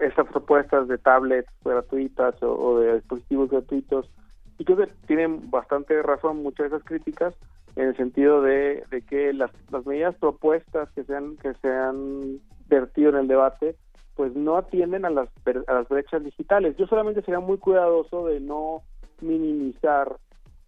estas 0.00 0.26
propuestas 0.28 0.88
de 0.88 0.96
tablets 0.96 1.50
gratuitas 1.62 2.42
o, 2.42 2.78
de 2.78 2.94
dispositivos 2.94 3.50
gratuitos. 3.50 4.10
Y 4.56 4.64
creo 4.64 4.78
que 4.78 4.86
tienen 5.06 5.50
bastante 5.50 6.02
razón 6.02 6.42
muchas 6.42 6.70
de 6.70 6.76
esas 6.78 6.88
críticas 6.88 7.34
en 7.76 7.88
el 7.88 7.96
sentido 7.98 8.40
de, 8.40 8.82
de 8.90 9.02
que 9.02 9.34
las, 9.34 9.50
las 9.70 9.84
medidas 9.84 10.14
propuestas 10.14 10.90
que 10.92 11.04
se 11.04 11.14
han, 11.14 11.36
que 11.36 11.52
se 11.52 11.70
han 11.70 12.40
vertido 12.66 13.10
en 13.10 13.16
el 13.16 13.28
debate 13.28 13.76
pues 14.14 14.34
no 14.34 14.56
atienden 14.56 15.04
a 15.04 15.10
las, 15.10 15.28
a 15.66 15.74
las 15.74 15.88
brechas 15.90 16.24
digitales. 16.24 16.78
Yo 16.78 16.86
solamente 16.86 17.20
sería 17.20 17.40
muy 17.40 17.58
cuidadoso 17.58 18.26
de 18.26 18.40
no 18.40 18.80
minimizar 19.20 20.16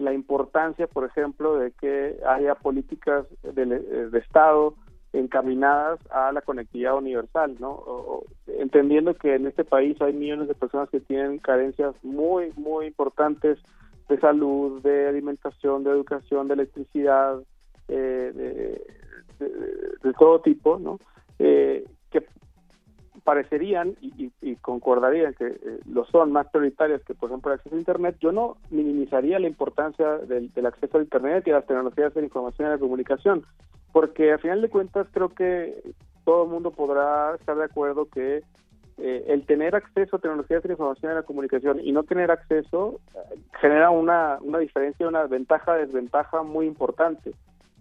la 0.05 0.13
importancia, 0.13 0.87
por 0.87 1.05
ejemplo, 1.05 1.57
de 1.57 1.73
que 1.73 2.19
haya 2.27 2.55
políticas 2.55 3.27
de, 3.43 3.63
eh, 3.63 4.09
de 4.11 4.19
Estado 4.19 4.75
encaminadas 5.13 6.01
a 6.11 6.33
la 6.33 6.41
conectividad 6.41 6.97
universal, 6.97 7.57
¿no? 7.61 8.23
entendiendo 8.47 9.15
que 9.15 9.35
en 9.35 9.47
este 9.47 9.65
país 9.65 10.01
hay 10.01 10.15
millones 10.15 10.49
de 10.49 10.55
personas 10.55 10.89
que 10.89 11.01
tienen 11.01 11.39
carencias 11.39 11.95
muy, 12.03 12.51
muy 12.57 12.87
importantes 12.87 13.59
de 14.09 14.19
salud, 14.21 14.83
de 14.83 15.09
alimentación, 15.09 15.85
de 15.85 15.91
educación, 15.91 16.49
de 16.49 16.55
electricidad, 16.55 17.41
eh, 17.89 18.33
de, 18.35 20.13
todo 20.19 20.41
tipo, 20.41 20.79
¿no? 20.79 20.99
Eh, 21.39 21.85
que 22.11 22.25
parecerían 23.25 23.95
y, 24.01 24.31
concordarían 24.57 25.35
que 25.35 25.47
eh, 25.47 25.81
lo 25.87 26.05
son 26.07 26.33
más 26.33 26.49
prioritarias 26.49 27.03
que, 27.05 27.15
por 27.15 27.31
ejemplo, 27.31 27.53
el 27.53 27.59
acceso 27.59 27.77
a 27.77 27.79
Internet, 27.79 28.17
yo 28.21 28.33
no 28.33 28.57
minimizaría 28.71 29.39
la 29.39 29.47
importancia 29.47 30.19
del, 30.19 30.51
acceso 30.67 30.99
a 30.99 31.03
Internet 31.03 31.47
y 31.47 31.51
a 31.51 31.55
las 31.55 31.67
tecnologías 31.67 32.15
de 32.15 32.21
la 32.21 32.27
información 32.27 32.69
y 32.69 32.71
la 32.73 32.79
comunicación, 32.79 33.45
porque 33.93 34.33
al 34.33 34.41
final 34.41 34.63
de 34.63 34.71
cuentas 34.71 35.07
creo 35.13 35.29
que 35.29 35.83
todo 36.25 36.45
el 36.45 36.51
mundo 36.51 36.71
podrá 36.71 37.35
estar 37.35 37.57
de 37.57 37.65
acuerdo 37.65 38.09
que 38.09 38.43
eh, 38.99 39.25
el 39.29 39.47
tener 39.47 39.75
acceso 39.75 40.17
a 40.17 40.21
tecnologías 40.21 40.63
de 40.63 40.69
la 40.69 40.75
información 40.75 41.13
y 41.13 41.15
la 41.15 41.23
comunicación 41.23 41.81
y 41.83 41.93
no 41.93 42.05
tener 42.05 42.31
acceso 42.31 43.01
eh, 43.15 43.39
genera 43.61 43.91
una, 43.91 44.39
una 44.43 44.59
diferencia, 44.59 45.09
una 45.09 45.25
ventaja-desventaja 45.27 46.43
muy 46.43 46.67
importante. 46.67 47.33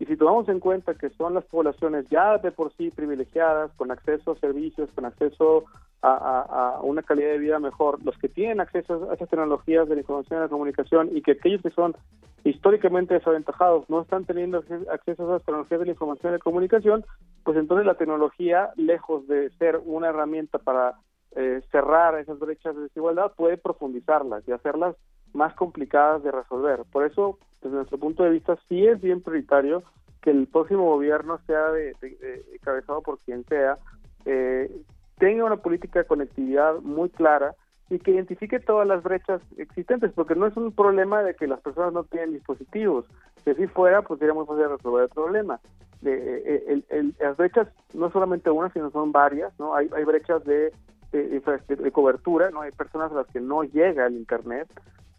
Y 0.02 0.08
si 0.08 0.18
tomamos 0.18 0.50
en 0.50 0.60
cuenta 0.60 0.96
que 0.96 1.12
son 1.12 1.36
las 1.36 1.46
poblaciones 1.46 2.08
ya 2.10 2.40
de 2.40 2.52
por 2.52 2.74
sí 2.74 2.90
privilegiadas, 2.90 3.72
con 3.74 3.92
acceso 3.92 4.32
a 4.32 4.40
servicios, 4.40 4.90
con 4.96 5.06
acceso 5.06 5.66
a, 6.02 6.80
una 6.82 7.04
calidad 7.04 7.30
de 7.30 7.38
vida 7.38 7.60
mejor, 7.60 8.04
los 8.04 8.18
que 8.18 8.28
tienen 8.28 8.62
acceso 8.62 9.12
a 9.12 9.14
esas 9.14 9.30
tecnologías 9.30 9.88
de 9.88 9.94
la 9.94 10.02
información 10.02 10.40
y 10.40 10.42
la 10.42 10.50
comunicación 10.50 11.16
y 11.16 11.22
que 11.22 11.34
aquellos 11.34 11.62
que 11.62 11.70
son 11.70 11.96
históricamente 12.44 13.14
desaventajados 13.14 13.88
no 13.92 14.02
están 14.02 14.26
teniendo 14.26 14.64
acceso 14.92 15.32
a 15.32 15.36
esas 15.36 15.46
tecnologías 15.46 15.80
de 15.82 15.86
la 15.86 15.92
información 15.92 16.34
y 16.34 16.38
la 16.38 16.40
comunicación, 16.40 17.06
pues 17.44 17.56
entonces 17.58 17.86
la 17.86 17.94
tecnología, 17.94 18.72
lejos 18.78 19.28
de 19.28 19.52
ser 19.60 19.80
una 19.86 20.10
herramienta 20.10 20.58
para 20.58 20.96
eh, 21.36 21.62
cerrar 21.72 22.18
esas 22.18 22.40
brechas 22.40 22.76
de 22.76 22.82
desigualdad, 22.82 23.34
puede 23.36 23.58
profundizarlas 23.58 24.48
y 24.48 24.52
hacerlas 24.52 24.96
más 25.34 25.54
complicadas 25.56 26.24
de 26.24 26.32
resolver. 26.32 26.84
Por 26.92 27.06
eso, 27.06 27.38
desde 27.62 27.76
nuestro 27.76 27.98
punto 27.98 28.24
de 28.24 28.32
vista, 28.32 28.58
sí 28.68 28.86
es 28.86 29.02
bien 29.02 29.22
prioritario 29.22 29.84
que 30.22 30.32
el 30.32 30.48
próximo 30.48 30.86
gobierno 30.86 31.40
sea 31.48 31.72
de, 31.72 31.96
encabezado 32.54 33.02
por 33.02 33.18
quien 33.20 33.44
sea, 33.46 33.78
eh, 34.26 34.72
tenga 35.18 35.46
una 35.46 35.58
política 35.58 36.00
de 36.00 36.06
conectividad 36.06 36.80
muy 36.82 37.10
clara 37.10 37.56
y 37.90 38.00
que 38.00 38.12
identifique 38.12 38.60
todas 38.60 38.88
las 38.88 39.04
brechas 39.04 39.42
existentes, 39.58 40.12
porque 40.14 40.36
no 40.36 40.48
es 40.48 40.56
un 40.56 40.72
problema 40.72 41.24
de 41.24 41.36
que 41.36 41.48
las 41.48 41.60
personas 41.60 41.92
no 41.92 42.04
tienen 42.06 42.34
dispositivos. 42.34 43.06
Si 43.44 43.50
así 43.50 43.68
fuera, 43.68 44.02
pues 44.02 44.20
sería 44.20 44.34
muy 44.34 44.46
fácil 44.46 44.70
resolver 44.70 45.04
el 45.04 45.10
problema. 45.10 45.60
Eh, 46.04 46.82
eh, 46.90 47.12
las 47.20 47.38
brechas 47.38 47.68
no 47.94 48.10
solamente 48.12 48.50
una, 48.50 48.72
sino 48.72 48.90
son 48.92 49.12
varias, 49.12 49.52
¿no? 49.60 49.76
Hay, 49.76 49.90
hay 49.96 50.04
brechas 50.04 50.44
de, 50.46 50.72
de, 51.12 51.92
cobertura, 51.92 52.50
¿no? 52.50 52.62
Hay 52.62 52.72
personas 52.72 53.12
a 53.12 53.16
las 53.16 53.28
que 53.28 53.42
no 53.42 53.64
llega 53.64 54.08
el 54.08 54.16
Internet, 54.16 54.68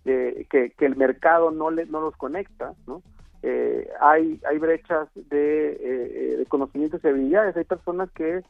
que, 0.05 0.73
que, 0.77 0.87
el 0.87 0.97
mercado 0.97 1.51
no, 1.51 1.71
le, 1.71 1.87
no 1.87 2.01
los 2.01 2.17
conecta, 2.17 2.75
¿no? 2.87 3.03
Eh, 3.43 3.89
hay, 4.01 4.41
hay 4.49 4.59
brechas 4.59 5.09
de, 5.15 5.79
eh, 5.81 6.45
conocimientos 6.49 7.03
y 7.03 7.09
habilidades, 7.09 7.57
hay 7.57 7.65
personas 7.65 8.11
que 8.13 8.43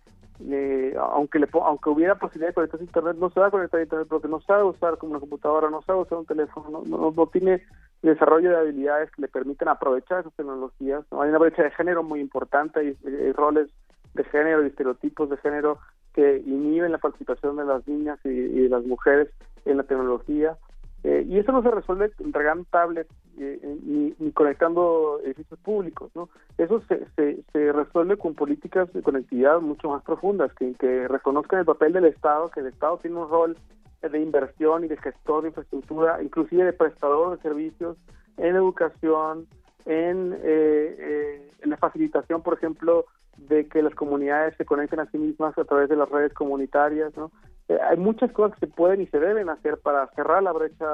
eh, 0.51 0.95
aunque 0.99 1.39
le 1.39 1.49
aunque 1.53 1.89
hubiera 1.89 2.17
posibilidad 2.17 2.49
de 2.49 2.55
conectarse 2.55 2.85
a 2.85 2.87
internet 2.87 3.17
no 3.19 3.31
se 3.31 3.39
va 3.39 3.47
a 3.47 3.51
conectar 3.51 3.79
a 3.79 3.83
internet 3.85 4.09
porque 4.11 4.29
no 4.29 4.41
sabe 4.41 4.65
usar 4.65 4.99
como 4.99 5.13
una 5.13 5.21
computadora, 5.21 5.71
no 5.71 5.83
sabe 5.83 6.01
usar 6.01 6.19
un 6.19 6.27
teléfono, 6.27 6.83
no, 6.85 7.27
tiene 7.29 7.63
desarrollo 8.03 8.51
de 8.51 8.57
habilidades 8.57 9.11
que 9.13 9.23
le 9.23 9.29
permiten 9.29 9.69
aprovechar 9.69 10.21
esas 10.21 10.35
tecnologías, 10.35 11.05
¿no? 11.11 11.23
hay 11.23 11.29
una 11.31 11.39
brecha 11.39 11.63
de 11.63 11.71
género 11.71 12.03
muy 12.03 12.21
importante, 12.21 12.81
hay, 12.81 13.33
roles 13.33 13.71
de 14.15 14.25
género 14.25 14.65
y 14.65 14.67
estereotipos 14.67 15.31
de 15.31 15.37
género 15.39 15.79
que 16.13 16.43
inhiben 16.45 16.93
la 16.93 16.99
participación 16.99 17.57
de 17.57 17.65
las 17.65 17.87
niñas 17.87 18.19
y 18.25 18.63
de 18.63 18.69
las 18.69 18.85
mujeres 18.85 19.31
en 19.65 19.79
la 19.79 19.85
tecnología. 19.85 20.57
Eh, 21.05 21.27
y 21.29 21.39
eso 21.39 21.51
no 21.51 21.63
se 21.63 21.71
resuelve 21.71 22.13
entregando 22.21 22.65
tablets 22.71 23.11
eh, 23.39 23.59
ni, 23.83 24.15
ni, 24.19 24.31
conectando 24.31 25.21
edificios 25.25 25.59
públicos, 25.61 26.13
¿no? 26.15 26.29
Eso 26.59 26.81
se, 26.87 27.07
se, 27.17 27.73
resuelve 27.73 28.17
con 28.17 28.35
políticas 28.35 28.93
de 28.93 29.03
conectividad 29.03 29.61
mucho 29.61 29.89
más 29.89 30.05
profundas, 30.05 30.53
que, 30.55 30.75
que 30.75 31.09
reconozcan 31.09 31.59
el 31.59 31.65
papel 31.65 31.93
del 31.93 32.05
Estado, 32.05 32.51
que 32.51 32.61
el 32.61 32.67
Estado 32.67 32.99
tiene 32.99 33.17
un 33.17 33.29
rol 33.29 33.57
de 34.01 34.21
inversión 34.21 34.85
y 34.85 34.89
de 34.89 34.97
gestor 34.97 35.43
de 35.43 35.49
infraestructura, 35.49 36.23
inclusive 36.23 36.65
de 36.65 36.73
prestador 36.73 37.37
de 37.37 37.43
servicios 37.43 37.97
en 38.37 38.55
educación, 38.55 39.47
en, 39.87 40.37
eh, 40.43 41.51
en 41.63 41.71
la 41.71 41.77
facilitación, 41.79 42.43
por 42.43 42.55
ejemplo, 42.55 43.07
de 43.37 43.67
que 43.67 43.83
las 43.83 43.95
comunidades 43.95 44.57
se 44.57 44.65
conecten 44.65 45.01
a 45.01 45.07
sí 45.07 45.19
mismas 45.19 45.57
a 45.59 45.65
través 45.65 45.89
de 45.89 45.97
las 45.97 46.09
redes 46.09 46.33
comunitarias, 46.33 47.17
¿no? 47.17 47.33
Eh, 47.69 47.79
hay 47.81 47.97
muchas 47.97 48.33
cosas 48.33 48.59
que 48.59 48.67
se 48.67 48.73
pueden 48.73 49.01
y 49.01 49.07
se 49.07 49.19
deben 49.19 49.49
hacer 49.49 49.79
para 49.79 50.07
cerrar 50.09 50.43
la 50.43 50.53
brecha 50.53 50.87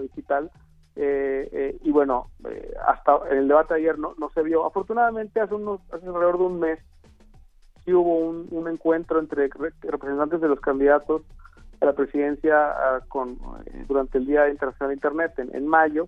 digital 0.00 0.50
eh, 0.96 1.48
eh, 1.52 1.78
y 1.82 1.90
bueno, 1.92 2.30
hasta 2.86 3.20
en 3.30 3.38
el 3.38 3.48
debate 3.48 3.74
de 3.74 3.80
ayer 3.80 3.98
no, 3.98 4.14
no 4.18 4.30
se 4.30 4.42
vio. 4.42 4.66
Afortunadamente 4.66 5.40
hace, 5.40 5.54
unos, 5.54 5.80
hace 5.92 6.06
alrededor 6.06 6.38
de 6.38 6.44
un 6.44 6.60
mes 6.60 6.78
sí 7.84 7.94
hubo 7.94 8.18
un, 8.18 8.68
encuentro 8.68 9.18
entre 9.18 9.48
representantes 9.80 10.40
de 10.40 10.48
los 10.48 10.60
candidatos 10.60 11.22
a 11.80 11.86
la 11.86 11.92
presidencia 11.94 12.70
ah, 12.70 13.00
con 13.08 13.38
durante 13.88 14.18
el 14.18 14.26
Día 14.26 14.50
Internacional 14.50 14.90
de 14.90 14.94
Internet 14.94 15.32
en 15.38 15.66
mayo 15.66 16.06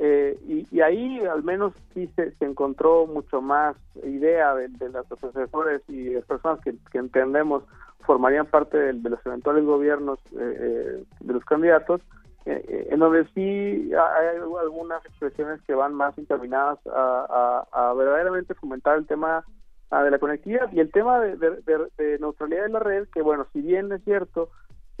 y, 0.00 0.66
y, 0.70 0.80
ahí 0.80 1.20
al 1.26 1.42
menos 1.42 1.74
sí 1.92 2.10
se, 2.16 2.32
encontró 2.40 3.06
mucho 3.06 3.42
más 3.42 3.76
idea 4.02 4.54
de, 4.54 4.68
de 4.68 4.88
los 4.88 5.24
asesores 5.24 5.82
y 5.88 6.04
de 6.04 6.22
personas 6.22 6.58
que, 6.60 6.74
entendemos 6.98 7.64
formarían 8.00 8.46
parte 8.46 8.76
de, 8.76 8.92
los 8.94 9.24
eventuales 9.24 9.64
gobiernos 9.64 10.18
eh, 10.32 10.56
eh, 10.58 11.04
de 11.20 11.32
los 11.32 11.44
candidatos, 11.44 12.00
eh, 12.46 12.88
en 12.90 12.98
donde 12.98 13.24
sí 13.34 13.92
hay 13.92 14.36
algunas 14.62 15.04
expresiones 15.04 15.60
que 15.62 15.74
van 15.74 15.94
más 15.94 16.16
encaminadas 16.16 16.78
a, 16.86 17.92
verdaderamente 17.96 18.54
fomentar 18.54 18.96
el 18.96 19.06
tema 19.06 19.44
ah, 19.90 20.02
de 20.02 20.10
la 20.10 20.18
conectividad. 20.18 20.72
Y 20.72 20.80
el 20.80 20.90
tema 20.90 21.20
de, 21.20 22.18
neutralidad 22.18 22.62
de 22.64 22.68
la 22.70 22.80
red, 22.80 23.06
que 23.12 23.22
bueno, 23.22 23.46
si 23.52 23.60
bien 23.60 23.92
es 23.92 24.02
cierto 24.04 24.48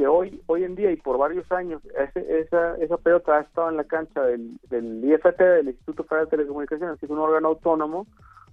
que 0.00 0.06
hoy 0.06 0.40
hoy 0.46 0.64
en 0.64 0.76
día 0.76 0.90
y 0.90 0.96
por 0.96 1.18
varios 1.18 1.52
años 1.52 1.82
esa, 2.30 2.74
esa 2.78 2.96
pelota 2.96 3.36
ha 3.36 3.40
estado 3.42 3.68
en 3.68 3.76
la 3.76 3.84
cancha 3.84 4.22
del, 4.22 4.56
del 4.70 5.04
IFT, 5.04 5.38
del 5.38 5.68
Instituto 5.68 6.04
Federal 6.04 6.24
de 6.24 6.30
Telecomunicaciones, 6.30 6.98
que 6.98 7.04
es 7.04 7.12
un 7.12 7.18
órgano 7.18 7.48
autónomo, 7.48 8.06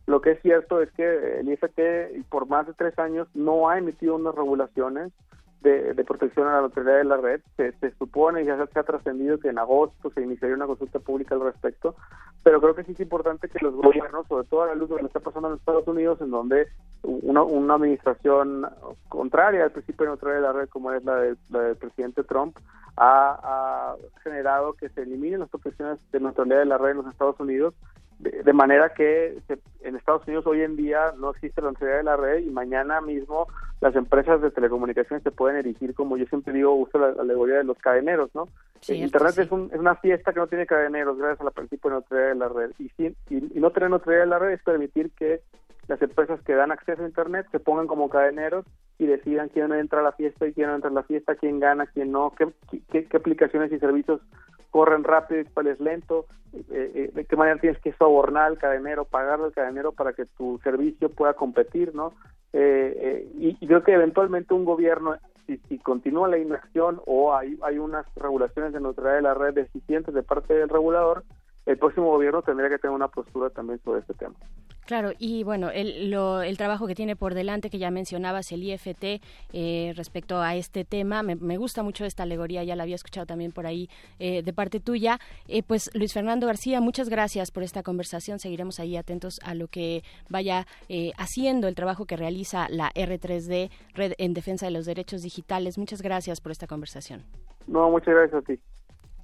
lo 0.07 0.19
que 0.19 0.31
es 0.31 0.41
cierto 0.41 0.81
es 0.81 0.91
que 0.91 1.39
el 1.39 1.47
IFT 1.47 2.27
por 2.27 2.47
más 2.47 2.67
de 2.67 2.73
tres 2.73 2.99
años 2.99 3.29
no 3.33 3.69
ha 3.69 3.77
emitido 3.77 4.15
unas 4.15 4.35
regulaciones 4.35 5.13
de, 5.61 6.03
protección 6.05 6.47
a 6.47 6.53
la 6.53 6.61
neutralidad 6.61 6.97
de 6.97 7.03
la 7.03 7.17
red. 7.17 7.41
Se, 7.55 7.91
supone 7.97 8.43
y 8.43 8.45
ya 8.45 8.57
se 8.67 8.79
ha 8.79 8.84
trascendido 8.84 9.39
que 9.39 9.49
en 9.49 9.59
agosto 9.59 10.09
se 10.11 10.21
iniciaría 10.21 10.55
una 10.55 10.67
consulta 10.67 10.99
pública 10.99 11.35
al 11.35 11.41
respecto, 11.41 11.95
pero 12.43 12.61
creo 12.61 12.75
que 12.75 12.84
sí 12.84 12.93
es 12.93 12.99
importante 12.99 13.49
que 13.49 13.59
los 13.61 13.75
gobiernos, 13.75 14.27
sobre 14.27 14.47
todo 14.47 14.63
a 14.63 14.67
la 14.67 14.75
luz 14.75 14.89
de 14.89 14.95
lo 14.95 15.01
que 15.01 15.07
está 15.07 15.19
pasando 15.19 15.49
en 15.49 15.55
Estados 15.55 15.88
Unidos, 15.88 16.21
en 16.21 16.31
donde 16.31 16.67
una, 17.03 17.43
una 17.43 17.75
administración 17.75 18.67
contraria 19.09 19.63
al 19.63 19.71
principio 19.71 20.05
de 20.05 20.11
neutralidad 20.11 20.41
de 20.41 20.47
la 20.47 20.53
red, 20.53 20.69
como 20.69 20.91
es 20.91 21.03
la, 21.03 21.15
del 21.15 21.77
presidente 21.77 22.23
Trump, 22.23 22.57
ha, 22.97 23.95
generado 24.23 24.73
que 24.73 24.89
se 24.89 25.01
eliminen 25.01 25.41
las 25.41 25.49
protecciones 25.49 25.99
de 26.11 26.19
neutralidad 26.19 26.59
de 26.59 26.65
la 26.65 26.77
red 26.77 26.91
en 26.91 26.97
los 26.97 27.07
Estados 27.07 27.39
Unidos 27.39 27.73
de, 28.19 28.53
manera 28.53 28.94
que 28.94 29.38
en 29.81 29.95
Estados 29.95 30.26
Unidos 30.26 30.48
hoy 30.48 30.61
en 30.61 30.76
día 30.76 31.14
no 31.19 31.31
existe 31.31 31.61
la 31.61 31.68
neutralidad 31.68 31.98
de 31.99 32.03
la 32.03 32.18
red 32.18 32.39
y 32.39 32.49
mañana 32.49 32.99
mismo 32.99 33.48
las 33.80 33.95
empresas 33.95 34.41
de 34.41 34.49
telecomunicaciones 34.49 35.23
se 35.23 35.31
pueden 35.31 35.57
erigir, 35.57 35.94
como 35.94 36.18
yo 36.18 36.26
siempre 36.26 36.53
digo, 36.53 36.73
uso 36.73 36.98
la, 36.98 37.10
alegoría 37.22 37.57
de 37.57 37.64
los 37.64 37.77
cadeneros, 37.77 38.34
¿no? 38.34 38.48
Internet 38.88 39.38
es, 39.38 39.52
un, 39.52 39.69
es, 39.72 39.80
una 39.80 39.95
fiesta 39.95 40.34
que 40.34 40.39
no 40.39 40.48
tiene 40.48 40.65
cadeneros 40.65 41.18
gracias 41.18 41.41
a 41.41 41.44
la 41.44 41.52
principio 41.52 41.89
de 41.89 41.95
neutralidad 41.98 42.30
de 42.30 42.35
la 42.35 42.49
red. 42.49 42.72
Y, 42.80 42.91
y, 43.35 43.60
no 43.60 43.72
tener 43.72 43.89
neutralidad 43.89 44.23
de 44.23 44.30
la 44.30 44.39
red 44.39 44.52
es 44.53 44.64
permitir 44.64 45.11
que 45.11 45.41
las 45.88 46.02
empresas 46.02 46.41
que 46.41 46.53
dan 46.53 46.72
acceso 46.72 47.03
a 47.03 47.07
Internet 47.07 47.48
se 47.52 47.60
pongan 47.60 47.88
como 47.88 48.10
cadeneros 48.10 48.65
y 48.98 49.06
decidan 49.06 49.49
quién 49.49 49.72
entra 49.73 49.99
a 49.99 50.03
la 50.03 50.11
fiesta 50.11 50.48
y 50.48 50.53
quién 50.53 50.68
no 50.68 50.76
entra 50.76 50.89
a 50.89 50.94
la 50.94 51.03
fiesta, 51.03 51.35
quién 51.35 51.60
gana, 51.60 51.85
quién 51.85 52.11
no, 52.11 52.34
qué, 52.35 52.48
qué, 52.91 53.06
qué 53.06 53.18
aplicaciones 53.18 53.72
y 53.72 53.80
servicios 53.80 54.22
corren 54.72 55.03
rápido 55.03 55.41
y 55.41 55.45
cuál 55.45 55.68
es 55.68 55.80
lento, 55.80 56.26
eh, 56.53 56.91
eh, 56.95 57.11
de 57.14 57.26
qué 57.26 57.35
manera 57.35 57.60
tienes 57.60 57.80
que 57.81 57.94
sobornar 57.94 58.45
al 58.45 58.57
cadenero, 58.57 59.06
pagarle 59.06 59.45
al 59.45 59.53
cadenero 59.53 59.91
para 59.91 60.14
que 60.14 60.26
tu 60.26 60.60
servicio 60.64 61.10
pueda 61.10 61.34
competir, 61.34 61.94
¿no? 61.94 62.14
Eh, 62.53 63.27
y, 63.38 63.57
y, 63.60 63.68
creo 63.68 63.84
que 63.84 63.94
eventualmente 63.94 64.53
un 64.53 64.65
gobierno, 64.65 65.18
si, 65.45 65.57
si 65.69 65.77
continúa 65.77 66.30
la 66.30 66.38
inacción 66.38 67.02
o 67.06 67.35
hay, 67.35 67.57
hay 67.61 67.77
unas 67.77 68.06
regulaciones 68.15 68.73
de 68.73 68.80
neutralidad 68.80 69.15
de 69.15 69.22
la 69.22 69.34
red 69.34 69.53
deficientes 69.53 70.14
de 70.14 70.23
parte 70.23 70.53
del 70.53 70.69
regulador, 70.69 71.23
el 71.68 71.77
próximo 71.77 72.07
gobierno 72.07 72.41
tendría 72.41 72.69
que 72.69 72.80
tener 72.80 72.95
una 72.95 73.10
postura 73.10 73.49
también 73.49 73.80
sobre 73.84 73.99
este 73.99 74.14
tema. 74.14 74.35
Claro, 74.85 75.11
y 75.19 75.44
bueno, 75.44 75.69
el, 75.69 76.10
lo, 76.10 76.41
el 76.41 76.57
trabajo 76.57 76.88
que 76.88 76.95
tiene 76.95 77.18
por 77.18 77.34
delante, 77.34 77.69
que 77.69 77.77
ya 77.77 77.91
mencionabas, 77.91 78.53
el 78.53 78.64
IFT, 78.64 79.22
eh, 79.52 79.94
respecto 79.98 80.39
a 80.39 80.56
este 80.56 80.85
tema, 80.85 81.23
me, 81.23 81.57
gusta 81.57 81.84
mucho 81.84 82.06
esta 82.06 82.23
alegoría, 82.23 82.64
ya 82.64 82.77
la 82.77 82.84
había 82.84 82.95
escuchado 82.95 83.26
también 83.26 83.52
por 83.52 83.68
ahí 83.68 83.89
eh, 84.18 84.44
de 84.44 84.53
parte 84.53 84.80
tuya. 84.80 85.19
Eh, 85.49 85.61
pues 85.61 85.91
Luis 85.94 86.14
Fernando 86.14 86.48
García, 86.48 86.80
muchas 86.80 87.10
gracias 87.10 87.52
por 87.52 87.64
esta 87.64 87.84
conversación, 87.84 88.39
seguiremos 88.39 88.80
ahí 88.80 88.95
atentos 88.95 89.41
a 89.44 89.56
lo 89.56 89.68
que 89.68 90.03
vaya 90.30 90.65
haciendo 91.18 91.68
el 91.68 91.76
trabajo 91.76 92.06
que 92.06 92.15
realiza 92.15 92.68
la 92.69 92.91
R3D, 92.94 93.69
Red 93.94 94.14
en 94.18 94.34
Defensa 94.34 94.68
de 94.68 94.72
los 94.72 94.85
Derechos 94.85 95.22
Digitales. 95.22 95.77
Muchas 95.77 96.02
gracias 96.02 96.39
por 96.39 96.53
esta 96.53 96.65
conversación. 96.65 97.26
No, 97.68 97.89
muchas 97.89 98.14
gracias 98.15 98.41
a 98.41 98.45
ti. 98.45 98.60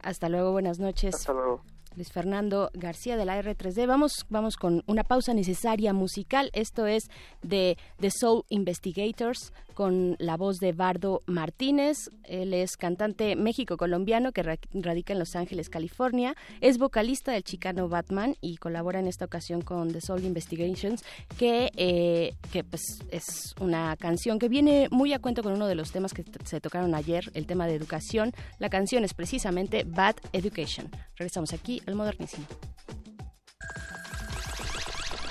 Hasta 0.02 0.28
luego, 0.28 0.52
buenas 0.52 0.78
noches. 0.80 1.16
Hasta 1.16 1.32
luego. 1.32 1.62
Luis 1.96 2.12
Fernando 2.12 2.70
García 2.74 3.18
de 3.18 3.26
la 3.26 3.42
R3D. 3.42 3.88
Vamos, 3.88 4.26
vamos 4.30 4.58
con 4.58 4.84
una 4.88 5.04
pausa 5.04 5.34
necesaria 5.34 5.94
musical. 5.94 6.50
Esto 6.54 6.88
es 6.88 7.04
de 7.42 7.78
The 8.00 8.12
Soul 8.12 8.44
Investigators 8.50 9.54
con 9.74 10.16
la 10.20 10.38
voz 10.38 10.58
de 10.58 10.72
Bardo 10.72 11.22
Martínez. 11.26 12.10
Él 12.24 12.54
es 12.54 12.78
cantante 12.78 13.36
México-colombiano 13.36 14.32
que 14.32 14.44
radica 14.44 15.14
en 15.14 15.20
Los 15.20 15.36
Ángeles, 15.36 15.70
California. 15.70 16.36
Es 16.62 16.78
vocalista 16.78 17.32
del 17.32 17.44
Chicano 17.44 17.90
Batman 17.90 18.36
y 18.42 18.58
colabora 18.58 19.00
en 19.00 19.08
esta 19.08 19.26
ocasión 19.26 19.62
con 19.62 19.92
The 19.92 20.02
Soul 20.02 20.24
Investigations, 20.24 21.04
que, 21.38 21.72
eh, 21.76 22.36
que 22.52 22.64
pues, 22.64 23.00
es 23.10 23.56
una 23.60 23.96
canción 23.98 24.40
que 24.40 24.50
viene 24.50 24.88
muy 24.92 25.14
a 25.14 25.20
cuento 25.20 25.44
con 25.44 25.54
uno 25.54 25.68
de 25.68 25.76
los 25.76 25.92
temas 25.92 26.14
que 26.14 26.24
se 26.46 26.62
tocaron 26.62 26.96
ayer, 26.96 27.32
el 27.34 27.46
tema 27.46 27.68
de 27.68 27.76
educación. 27.76 28.32
La 28.60 28.70
canción 28.70 29.04
es 29.04 29.14
precisamente 29.14 29.84
Bad 29.84 30.16
Education. 30.32 30.90
Regresamos 31.16 31.54
aquí 31.54 31.82
al 31.88 31.96
modernísimo 31.96 32.46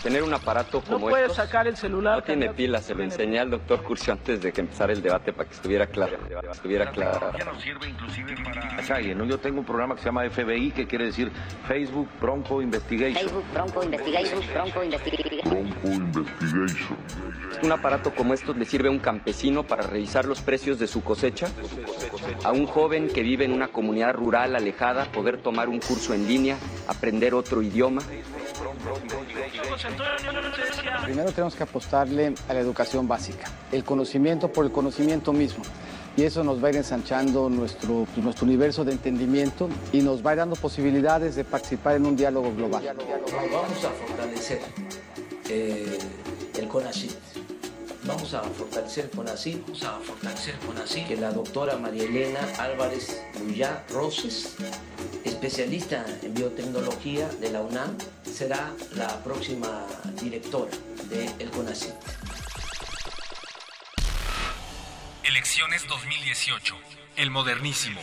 tener 0.03 0.23
un 0.23 0.35
aparato 0.35 0.81
como 0.81 1.07
no 1.07 1.11
puedes 1.11 1.33
sacar 1.35 1.67
el 1.67 1.77
celular. 1.77 2.19
No 2.19 2.25
tiene 2.25 2.51
pilas, 2.51 2.85
se 2.85 2.95
lo 2.95 3.03
enseñé 3.03 3.39
al 3.39 3.51
doctor 3.51 3.83
Curcio 3.83 4.13
antes 4.13 4.43
de 4.43 4.53
que 4.53 4.61
empezara 4.61 4.93
el 4.93 5.03
debate 5.03 5.33
para 5.33 5.49
que 5.49 5.55
estuviera 5.55 5.87
claro. 5.87 6.19
Estuviera 6.51 6.91
claro. 6.91 7.33
no 7.33 7.61
sirve 7.61 7.89
inclusive 7.89 8.35
para... 8.45 9.15
¿no? 9.15 9.25
Yo 9.25 9.39
tengo 9.39 9.61
un 9.61 9.65
programa 9.67 9.95
que 9.95 10.01
se 10.01 10.07
llama 10.07 10.29
FBI, 10.29 10.73
que 10.73 10.87
quiere 10.87 11.07
decir 11.07 11.31
Facebook 11.67 12.09
Bronco 12.21 12.61
Investigation. 12.61 13.15
Facebook 13.15 13.45
Bronco 13.53 13.83
Investigation, 13.85 14.41
Bronco 14.53 14.85
Investigation. 14.85 15.51
Bronco 15.51 15.89
Investigation. 15.89 16.97
Un 17.63 17.73
aparato 17.73 18.13
como 18.15 18.35
estos 18.35 18.57
le 18.57 18.65
sirve 18.65 18.89
a 18.89 18.91
un 18.91 18.99
campesino 18.99 19.63
para 19.63 19.83
revisar 19.83 20.25
los 20.25 20.41
precios 20.41 20.79
de 20.79 20.87
su 20.87 21.03
cosecha, 21.03 21.49
a 22.45 22.53
un 22.53 22.67
joven 22.67 23.09
que 23.09 23.23
vive 23.23 23.45
en 23.45 23.53
una 23.53 23.69
comunidad 23.69 24.15
rural 24.15 24.57
alejada 24.57 25.05
poder 25.07 25.39
tomar 25.39 25.69
un 25.69 25.79
curso 25.79 26.15
en 26.15 26.27
línea, 26.27 26.57
aprender 26.89 27.35
otro 27.35 27.63
idioma. 27.63 28.03
Primero 31.05 31.33
tenemos 31.33 31.55
que 31.55 31.63
apostarle 31.63 32.35
a 32.49 32.55
la 32.55 32.61
educación 32.61 33.09
básica, 33.09 33.51
el 33.71 33.85
conocimiento 33.85 34.53
por 34.53 34.65
el 34.65 34.73
conocimiento 34.73 35.33
mismo. 35.33 35.65
Y 36.17 36.25
eso 36.25 36.45
nos 36.45 36.63
va 36.63 36.69
a 36.69 36.71
ir 36.73 36.77
ensanchando 36.77 37.49
nuestro, 37.49 38.07
nuestro 38.17 38.45
universo 38.45 38.85
de 38.85 38.93
entendimiento 38.93 39.69
y 39.93 40.03
nos 40.03 40.25
va 40.25 40.31
a 40.31 40.33
ir 40.35 40.39
dando 40.41 40.57
posibilidades 40.57 41.37
de 41.37 41.45
participar 41.45 41.97
en 41.97 42.05
un 42.05 42.17
diálogo 42.17 42.55
global. 42.55 42.85
Vamos 42.85 43.85
a 43.85 43.91
fortalecer 43.91 44.61
eh, 45.49 45.99
el 46.59 46.69
CONACYT. 46.69 47.32
Vamos 48.15 48.35
a 48.35 48.43
fortalecer 48.43 49.09
CONACYT. 49.11 49.63
Vamos 49.63 49.85
a 49.85 49.99
fortalecer 50.01 50.55
CONACYT. 50.67 51.09
Que 51.09 51.17
la 51.17 51.33
doctora 51.33 51.79
María 51.79 52.05
Elena 52.05 52.41
Álvarez 52.59 53.23
Luyá 53.41 53.85
Roses, 53.89 54.55
especialista 55.25 56.05
en 56.23 56.35
biotecnología 56.35 57.27
de 57.41 57.51
la 57.51 57.63
UNAM, 57.63 57.97
será 58.31 58.71
la 58.97 59.09
próxima 59.25 59.87
directora 60.21 60.71
de 61.09 61.25
el 61.39 61.51
CONACYT. 61.51 61.95
Elecciones 65.25 65.89
2018. 65.89 66.77
El 67.17 67.31
modernísimo. 67.31 67.99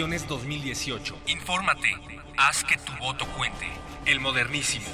Elecciones 0.00 0.26
2018. 0.28 1.14
Infórmate. 1.26 1.94
Haz 2.38 2.64
que 2.64 2.78
tu 2.78 2.90
voto 3.04 3.26
cuente. 3.36 3.66
El 4.06 4.18
modernísimo. 4.18 4.86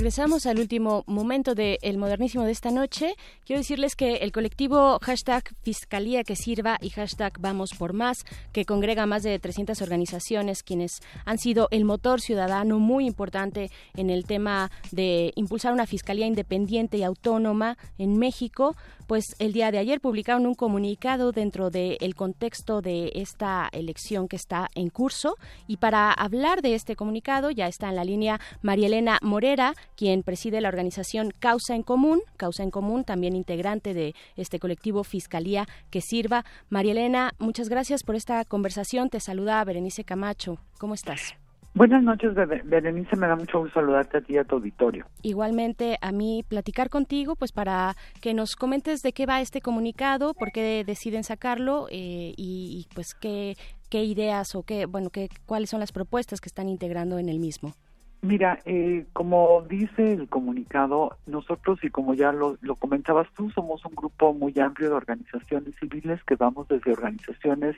Regresamos 0.00 0.46
al 0.46 0.58
último 0.58 1.04
momento 1.06 1.54
del 1.54 1.98
modernísimo 1.98 2.44
de 2.44 2.52
esta 2.52 2.70
noche. 2.70 3.16
Quiero 3.44 3.60
decirles 3.60 3.96
que 3.96 4.16
el 4.16 4.32
colectivo 4.32 4.98
hashtag 5.02 5.44
Fiscalía 5.62 6.24
que 6.24 6.36
Sirva 6.36 6.78
y 6.80 6.88
hashtag 6.88 7.38
Vamos 7.38 7.72
por 7.78 7.92
Más, 7.92 8.24
que 8.54 8.64
congrega 8.64 9.04
más 9.04 9.22
de 9.24 9.38
300 9.38 9.82
organizaciones 9.82 10.62
quienes 10.62 11.02
han 11.26 11.36
sido 11.36 11.68
el 11.70 11.84
motor 11.84 12.22
ciudadano 12.22 12.78
muy 12.78 13.04
importante 13.06 13.70
en 13.94 14.08
el 14.08 14.24
tema 14.24 14.70
de 14.90 15.34
impulsar 15.36 15.74
una 15.74 15.84
fiscalía 15.84 16.24
independiente 16.24 16.96
y 16.96 17.02
autónoma 17.02 17.76
en 17.98 18.16
México, 18.16 18.76
pues 19.10 19.34
el 19.40 19.52
día 19.52 19.72
de 19.72 19.78
ayer 19.78 20.00
publicaron 20.00 20.46
un 20.46 20.54
comunicado 20.54 21.32
dentro 21.32 21.70
del 21.70 22.14
contexto 22.14 22.80
de 22.80 23.10
esta 23.16 23.68
elección 23.72 24.28
que 24.28 24.36
está 24.36 24.68
en 24.76 24.88
curso. 24.88 25.34
Y 25.66 25.78
para 25.78 26.12
hablar 26.12 26.62
de 26.62 26.76
este 26.76 26.94
comunicado 26.94 27.50
ya 27.50 27.66
está 27.66 27.88
en 27.88 27.96
la 27.96 28.04
línea 28.04 28.38
María 28.62 28.86
Elena 28.86 29.18
Morera 29.20 29.74
quien 29.96 30.22
preside 30.22 30.60
la 30.60 30.68
organización 30.68 31.32
Causa 31.40 31.74
en 31.74 31.82
Común, 31.82 32.20
Causa 32.36 32.62
en 32.62 32.70
Común, 32.70 33.02
también 33.02 33.34
integrante 33.34 33.94
de 33.94 34.14
este 34.36 34.60
colectivo 34.60 35.02
Fiscalía 35.02 35.66
que 35.90 36.02
Sirva. 36.02 36.44
María 36.68 36.92
Elena, 36.92 37.32
muchas 37.40 37.68
gracias 37.68 38.04
por 38.04 38.14
esta 38.14 38.44
conversación. 38.44 39.10
Te 39.10 39.18
saluda 39.18 39.64
Berenice 39.64 40.04
Camacho. 40.04 40.60
¿Cómo 40.78 40.94
estás? 40.94 41.34
Buenas 41.72 42.02
noches, 42.02 42.34
Berenice. 42.34 43.16
Me 43.16 43.28
da 43.28 43.36
mucho 43.36 43.60
gusto 43.60 43.80
saludarte 43.80 44.18
a 44.18 44.20
ti 44.20 44.34
y 44.34 44.38
a 44.38 44.44
tu 44.44 44.56
auditorio. 44.56 45.06
Igualmente, 45.22 45.98
a 46.00 46.10
mí 46.10 46.44
platicar 46.46 46.90
contigo, 46.90 47.36
pues 47.36 47.52
para 47.52 47.94
que 48.20 48.34
nos 48.34 48.56
comentes 48.56 49.02
de 49.02 49.12
qué 49.12 49.24
va 49.24 49.40
este 49.40 49.60
comunicado, 49.60 50.34
por 50.34 50.50
qué 50.50 50.82
deciden 50.84 51.22
sacarlo 51.22 51.86
eh, 51.90 52.34
y, 52.36 52.88
pues 52.94 53.14
qué, 53.14 53.56
qué 53.88 54.02
ideas 54.02 54.54
o 54.56 54.64
qué, 54.64 54.86
bueno, 54.86 55.10
qué, 55.10 55.28
cuáles 55.46 55.70
son 55.70 55.78
las 55.78 55.92
propuestas 55.92 56.40
que 56.40 56.48
están 56.48 56.68
integrando 56.68 57.18
en 57.18 57.28
el 57.28 57.38
mismo. 57.38 57.74
Mira, 58.22 58.60
eh, 58.66 59.06
como 59.14 59.62
dice 59.62 60.12
el 60.12 60.28
comunicado, 60.28 61.16
nosotros, 61.26 61.82
y 61.82 61.88
como 61.88 62.12
ya 62.12 62.32
lo, 62.32 62.58
lo, 62.60 62.76
comentabas 62.76 63.26
tú, 63.34 63.50
somos 63.50 63.82
un 63.86 63.94
grupo 63.94 64.34
muy 64.34 64.52
amplio 64.58 64.90
de 64.90 64.94
organizaciones 64.94 65.74
civiles 65.80 66.22
que 66.24 66.36
vamos 66.36 66.68
desde 66.68 66.92
organizaciones 66.92 67.76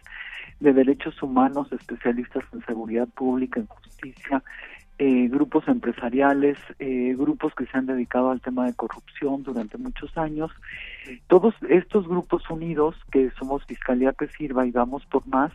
de 0.58 0.72
derechos 0.72 1.22
humanos, 1.22 1.70
especialistas 1.70 2.42
en 2.52 2.64
seguridad 2.66 3.06
pública, 3.08 3.60
en 3.60 3.66
justicia, 3.66 4.42
eh, 4.98 5.28
grupos 5.28 5.66
empresariales, 5.68 6.58
eh, 6.78 7.14
grupos 7.16 7.54
que 7.54 7.66
se 7.66 7.78
han 7.78 7.86
dedicado 7.86 8.30
al 8.30 8.40
tema 8.40 8.66
de 8.66 8.74
corrupción 8.74 9.42
durante 9.42 9.78
muchos 9.78 10.16
años. 10.18 10.50
Todos 11.28 11.54
estos 11.68 12.06
grupos 12.06 12.48
unidos, 12.50 12.94
que 13.10 13.30
somos 13.38 13.64
Fiscalía 13.64 14.12
que 14.12 14.28
Sirva 14.28 14.66
y 14.66 14.70
vamos 14.70 15.04
por 15.06 15.26
más, 15.26 15.52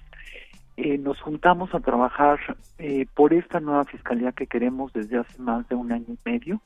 eh, 0.78 0.99
nos 0.99 1.20
juntamos 1.20 1.74
a 1.74 1.80
trabajar 1.80 2.40
eh, 2.78 3.08
por 3.16 3.34
esta 3.34 3.60
nueva 3.60 3.84
fiscalía 3.86 4.32
que 4.32 4.45
queremos 4.45 4.94
desde 4.94 5.18
hace 5.18 5.41
más 5.41 5.68
de 5.70 5.76
un 5.76 5.91
año 5.91 6.06
y 6.10 6.20
medio. 6.24 6.62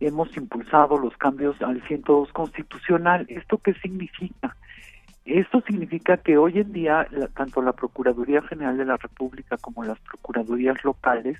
Hemos 0.00 0.34
impulsado 0.36 0.96
los 0.96 1.14
cambios 1.18 1.60
al 1.60 1.82
102 1.82 2.32
constitucional. 2.32 3.26
¿Esto 3.28 3.58
qué 3.58 3.74
significa? 3.74 4.56
Esto 5.26 5.62
significa 5.66 6.16
que 6.16 6.38
hoy 6.38 6.58
en 6.58 6.72
día 6.72 7.06
tanto 7.36 7.60
la 7.60 7.72
Procuraduría 7.72 8.40
General 8.42 8.78
de 8.78 8.86
la 8.86 8.96
República 8.96 9.58
como 9.58 9.84
las 9.84 9.98
Procuradurías 10.00 10.82
locales 10.82 11.38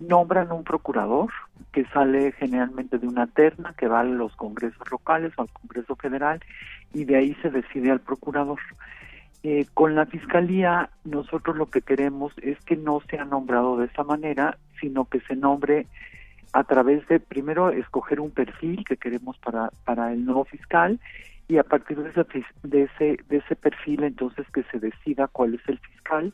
nombran 0.00 0.50
un 0.50 0.64
procurador 0.64 1.30
que 1.72 1.84
sale 1.86 2.32
generalmente 2.32 2.98
de 2.98 3.06
una 3.06 3.28
terna 3.28 3.74
que 3.78 3.86
va 3.86 4.00
a 4.00 4.04
los 4.04 4.34
congresos 4.34 4.90
locales 4.90 5.32
o 5.36 5.42
al 5.42 5.50
Congreso 5.50 5.94
Federal 5.94 6.40
y 6.92 7.04
de 7.04 7.16
ahí 7.16 7.36
se 7.42 7.50
decide 7.50 7.92
al 7.92 8.00
procurador. 8.00 8.58
Eh, 9.42 9.66
con 9.72 9.94
la 9.94 10.06
Fiscalía 10.06 10.90
nosotros 11.04 11.56
lo 11.56 11.66
que 11.66 11.80
queremos 11.80 12.32
es 12.42 12.58
que 12.60 12.76
no 12.76 13.00
sea 13.08 13.24
nombrado 13.24 13.78
de 13.78 13.86
esa 13.86 14.04
manera, 14.04 14.58
sino 14.80 15.06
que 15.06 15.20
se 15.20 15.34
nombre 15.34 15.86
a 16.52 16.64
través 16.64 17.06
de, 17.08 17.20
primero, 17.20 17.70
escoger 17.70 18.20
un 18.20 18.30
perfil 18.30 18.84
que 18.84 18.96
queremos 18.96 19.38
para, 19.38 19.70
para 19.84 20.12
el 20.12 20.24
nuevo 20.24 20.44
fiscal 20.44 20.98
y 21.48 21.58
a 21.58 21.64
partir 21.64 22.02
de 22.02 22.10
ese, 22.10 22.24
de, 22.62 22.82
ese, 22.82 23.22
de 23.28 23.36
ese 23.38 23.56
perfil 23.56 24.04
entonces 24.04 24.46
que 24.52 24.62
se 24.64 24.78
decida 24.78 25.26
cuál 25.26 25.54
es 25.54 25.68
el 25.68 25.78
fiscal. 25.78 26.32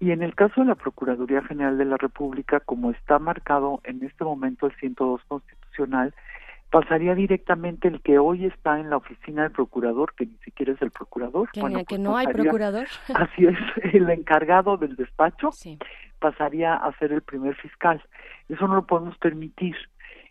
Y 0.00 0.12
en 0.12 0.22
el 0.22 0.34
caso 0.34 0.62
de 0.62 0.68
la 0.68 0.74
Procuraduría 0.76 1.42
General 1.42 1.76
de 1.76 1.84
la 1.84 1.98
República, 1.98 2.60
como 2.60 2.90
está 2.90 3.18
marcado 3.18 3.80
en 3.84 4.02
este 4.02 4.24
momento 4.24 4.66
el 4.66 4.74
102 4.76 5.20
constitucional, 5.28 6.14
pasaría 6.70 7.14
directamente 7.14 7.88
el 7.88 8.00
que 8.00 8.18
hoy 8.18 8.46
está 8.46 8.78
en 8.78 8.90
la 8.90 8.96
oficina 8.96 9.42
del 9.42 9.52
procurador, 9.52 10.14
que 10.14 10.26
ni 10.26 10.36
siquiera 10.44 10.72
es 10.72 10.80
el 10.80 10.90
procurador. 10.90 11.50
Que, 11.50 11.60
bueno, 11.60 11.80
que 11.80 11.96
pues 11.96 12.00
no 12.00 12.16
hay 12.16 12.28
procurador. 12.28 12.86
Así 13.14 13.46
es, 13.46 13.58
el 13.92 14.08
encargado 14.08 14.76
del 14.76 14.94
despacho 14.96 15.50
pasaría 16.20 16.74
a 16.74 16.96
ser 16.98 17.12
el 17.12 17.22
primer 17.22 17.56
fiscal. 17.56 18.02
Eso 18.48 18.68
no 18.68 18.76
lo 18.76 18.86
podemos 18.86 19.18
permitir. 19.18 19.74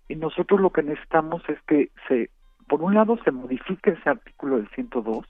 Y 0.07 0.15
nosotros 0.15 0.61
lo 0.61 0.71
que 0.71 0.81
necesitamos 0.81 1.43
es 1.49 1.61
que 1.67 1.89
se, 2.07 2.29
por 2.67 2.81
un 2.81 2.93
lado, 2.93 3.19
se 3.23 3.31
modifique 3.31 3.91
ese 3.91 4.09
artículo 4.09 4.57
del 4.57 4.69
102, 4.69 5.25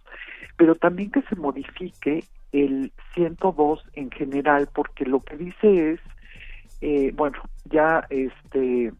pero 0.58 0.76
también 0.76 1.12
que 1.12 1.22
se 1.24 1.36
modifique 1.36 2.24
el 2.52 2.92
102 3.16 3.84
en 3.94 4.12
general, 4.12 4.70
porque 4.74 5.06
lo 5.06 5.22
que 5.22 5.38
dice 5.38 5.94
es, 5.94 6.00
eh, 6.82 7.12
bueno, 7.16 7.38
ya 7.66 8.06
este 8.10 8.94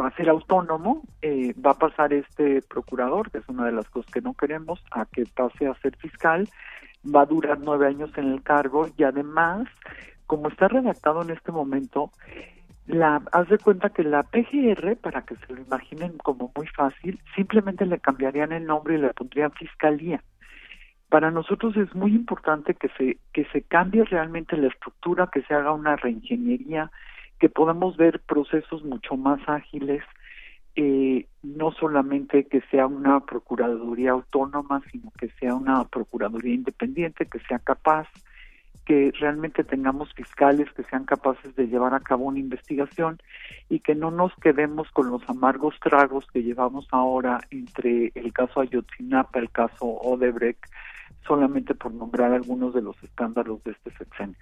va 0.00 0.08
a 0.08 0.16
ser 0.16 0.28
autónomo, 0.28 1.02
eh, 1.22 1.54
va 1.54 1.72
a 1.72 1.78
pasar 1.78 2.12
este 2.12 2.62
procurador, 2.62 3.30
que 3.30 3.38
es 3.38 3.48
una 3.48 3.66
de 3.66 3.72
las 3.72 3.88
cosas 3.88 4.10
que 4.12 4.20
no 4.20 4.34
queremos, 4.34 4.82
a 4.90 5.06
que 5.06 5.24
pase 5.26 5.66
a 5.66 5.74
ser 5.80 5.96
fiscal, 5.96 6.48
va 7.04 7.22
a 7.22 7.26
durar 7.26 7.58
nueve 7.60 7.86
años 7.86 8.10
en 8.16 8.32
el 8.32 8.42
cargo 8.42 8.88
y 8.96 9.02
además, 9.02 9.68
como 10.26 10.48
está 10.48 10.68
redactado 10.68 11.22
en 11.22 11.30
este 11.30 11.52
momento, 11.52 12.10
la, 12.86 13.22
haz 13.32 13.48
de 13.48 13.58
cuenta 13.58 13.90
que 13.90 14.04
la 14.04 14.22
PGR, 14.22 14.96
para 14.96 15.22
que 15.22 15.36
se 15.36 15.52
lo 15.52 15.60
imaginen 15.60 16.18
como 16.18 16.52
muy 16.56 16.66
fácil, 16.68 17.20
simplemente 17.34 17.84
le 17.86 17.98
cambiarían 17.98 18.52
el 18.52 18.66
nombre 18.66 18.94
y 18.94 18.98
le 18.98 19.12
pondrían 19.12 19.52
fiscalía. 19.52 20.22
Para 21.08 21.30
nosotros 21.30 21.76
es 21.76 21.94
muy 21.94 22.14
importante 22.14 22.74
que 22.74 22.88
se, 22.96 23.18
que 23.32 23.44
se 23.46 23.62
cambie 23.62 24.04
realmente 24.04 24.56
la 24.56 24.68
estructura, 24.68 25.28
que 25.32 25.42
se 25.42 25.54
haga 25.54 25.72
una 25.72 25.96
reingeniería, 25.96 26.90
que 27.38 27.48
podamos 27.48 27.96
ver 27.96 28.20
procesos 28.20 28.84
mucho 28.84 29.16
más 29.16 29.40
ágiles, 29.48 30.02
eh, 30.74 31.26
no 31.42 31.72
solamente 31.72 32.46
que 32.46 32.60
sea 32.70 32.86
una 32.86 33.20
procuraduría 33.20 34.12
autónoma, 34.12 34.82
sino 34.90 35.10
que 35.18 35.28
sea 35.40 35.54
una 35.54 35.84
procuraduría 35.84 36.54
independiente, 36.54 37.26
que 37.26 37.38
sea 37.40 37.58
capaz, 37.58 38.08
que 38.84 39.12
realmente 39.18 39.64
tengamos 39.64 40.14
fiscales 40.14 40.70
que 40.72 40.84
sean 40.84 41.04
capaces 41.04 41.56
de 41.56 41.66
llevar 41.66 41.92
a 41.92 42.00
cabo 42.00 42.26
una 42.26 42.38
investigación 42.38 43.18
y 43.68 43.80
que 43.80 43.96
no 43.96 44.12
nos 44.12 44.32
quedemos 44.36 44.88
con 44.92 45.10
los 45.10 45.28
amargos 45.28 45.74
tragos 45.80 46.24
que 46.32 46.42
llevamos 46.42 46.86
ahora 46.92 47.40
entre 47.50 48.12
el 48.14 48.32
caso 48.32 48.60
Ayotzinapa, 48.60 49.40
el 49.40 49.50
caso 49.50 49.86
Odebrecht, 49.86 50.64
solamente 51.26 51.74
por 51.74 51.92
nombrar 51.92 52.32
algunos 52.32 52.74
de 52.74 52.82
los 52.82 53.02
escándalos 53.02 53.62
de 53.64 53.72
este 53.72 53.90
sexenio. 53.90 54.36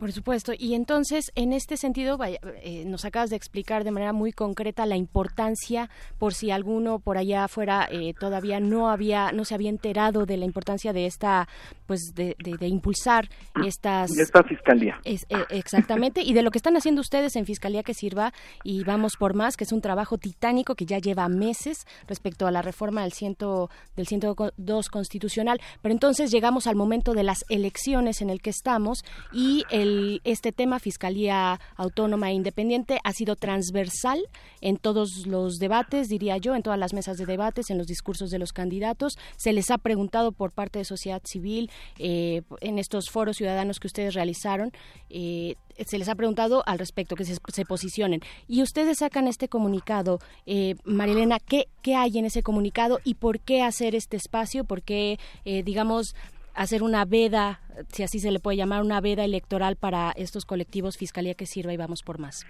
Por 0.00 0.12
supuesto. 0.12 0.52
Y 0.58 0.74
entonces, 0.74 1.30
en 1.34 1.52
este 1.52 1.76
sentido, 1.76 2.18
eh, 2.24 2.84
nos 2.86 3.04
acabas 3.04 3.28
de 3.28 3.36
explicar 3.36 3.84
de 3.84 3.90
manera 3.90 4.14
muy 4.14 4.32
concreta 4.32 4.86
la 4.86 4.96
importancia, 4.96 5.90
por 6.16 6.32
si 6.32 6.50
alguno 6.50 7.00
por 7.00 7.18
allá 7.18 7.44
afuera 7.44 7.86
eh, 7.92 8.14
todavía 8.18 8.60
no 8.60 8.88
había, 8.88 9.30
no 9.32 9.44
se 9.44 9.54
había 9.54 9.68
enterado 9.68 10.24
de 10.24 10.38
la 10.38 10.46
importancia 10.46 10.94
de 10.94 11.04
esta, 11.04 11.48
pues, 11.86 12.14
de, 12.14 12.34
impulsar 12.66 13.28
estas. 13.66 14.16
esta 14.16 14.42
fiscalía. 14.42 14.98
Eh, 15.04 15.18
exactamente. 15.50 16.22
y 16.22 16.32
de 16.32 16.40
lo 16.40 16.50
que 16.50 16.58
están 16.58 16.78
haciendo 16.78 17.02
ustedes 17.02 17.36
en 17.36 17.44
Fiscalía 17.44 17.82
que 17.82 17.92
Sirva 17.92 18.32
y 18.64 18.84
Vamos 18.84 19.16
por 19.18 19.34
Más, 19.34 19.58
que 19.58 19.64
es 19.64 19.72
un 19.72 19.82
trabajo 19.82 20.16
titánico 20.16 20.76
que 20.76 20.86
ya 20.86 20.98
lleva 20.98 21.28
meses 21.28 21.84
respecto 22.08 22.46
a 22.46 22.50
la 22.50 22.62
reforma 22.62 23.02
del, 23.02 23.12
ciento, 23.12 23.68
del 23.96 24.06
102 24.06 24.88
constitucional. 24.88 25.60
Pero 25.82 25.92
entonces 25.92 26.30
llegamos 26.30 26.66
al 26.66 26.76
momento 26.76 27.12
de 27.12 27.24
las 27.24 27.44
elecciones 27.50 28.22
en 28.22 28.30
el 28.30 28.40
que 28.40 28.48
estamos 28.48 29.04
y 29.30 29.64
el 29.68 29.89
este 30.24 30.52
tema, 30.52 30.78
Fiscalía 30.78 31.60
Autónoma 31.76 32.30
e 32.30 32.34
Independiente, 32.34 33.00
ha 33.04 33.12
sido 33.12 33.36
transversal 33.36 34.20
en 34.60 34.76
todos 34.76 35.26
los 35.26 35.58
debates, 35.58 36.08
diría 36.08 36.36
yo, 36.36 36.54
en 36.54 36.62
todas 36.62 36.78
las 36.78 36.92
mesas 36.92 37.18
de 37.18 37.26
debates, 37.26 37.70
en 37.70 37.78
los 37.78 37.86
discursos 37.86 38.30
de 38.30 38.38
los 38.38 38.52
candidatos. 38.52 39.18
Se 39.36 39.52
les 39.52 39.70
ha 39.70 39.78
preguntado 39.78 40.32
por 40.32 40.52
parte 40.52 40.78
de 40.78 40.84
sociedad 40.84 41.22
civil 41.24 41.70
eh, 41.98 42.42
en 42.60 42.78
estos 42.78 43.10
foros 43.10 43.36
ciudadanos 43.36 43.80
que 43.80 43.86
ustedes 43.86 44.14
realizaron. 44.14 44.72
Eh, 45.08 45.56
se 45.86 45.98
les 45.98 46.08
ha 46.08 46.14
preguntado 46.14 46.62
al 46.66 46.78
respecto, 46.78 47.16
que 47.16 47.24
se, 47.24 47.64
posicionen. 47.64 48.20
Y 48.48 48.62
ustedes 48.62 48.98
sacan 48.98 49.26
este 49.28 49.48
comunicado. 49.48 50.18
Eh, 50.44 50.74
Marilena, 50.84 51.38
¿qué, 51.38 51.68
¿qué 51.82 51.94
hay 51.94 52.18
en 52.18 52.26
ese 52.26 52.42
comunicado 52.42 53.00
y 53.04 53.14
por 53.14 53.40
qué 53.40 53.62
hacer 53.62 53.94
este 53.94 54.16
espacio? 54.16 54.64
¿Por 54.64 54.82
qué, 54.82 55.18
digamos, 55.44 56.14
hacer 56.60 56.82
una 56.82 57.06
veda, 57.06 57.60
si 57.88 58.02
así 58.02 58.20
se 58.20 58.30
le 58.30 58.38
puede 58.38 58.58
llamar, 58.58 58.82
una 58.82 59.00
veda 59.00 59.24
electoral 59.24 59.76
para 59.76 60.10
estos 60.10 60.44
colectivos 60.44 60.98
Fiscalía 60.98 61.34
que 61.34 61.46
sirva 61.46 61.72
y 61.72 61.78
vamos 61.78 62.02
por 62.02 62.18
más? 62.18 62.46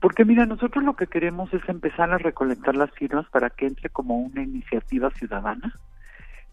Porque 0.00 0.24
mira, 0.24 0.46
nosotros 0.46 0.82
lo 0.82 0.96
que 0.96 1.06
queremos 1.06 1.52
es 1.52 1.60
empezar 1.68 2.10
a 2.10 2.16
recolectar 2.16 2.74
las 2.74 2.90
firmas 2.92 3.26
para 3.28 3.50
que 3.50 3.66
entre 3.66 3.90
como 3.90 4.16
una 4.16 4.42
iniciativa 4.42 5.10
ciudadana. 5.10 5.78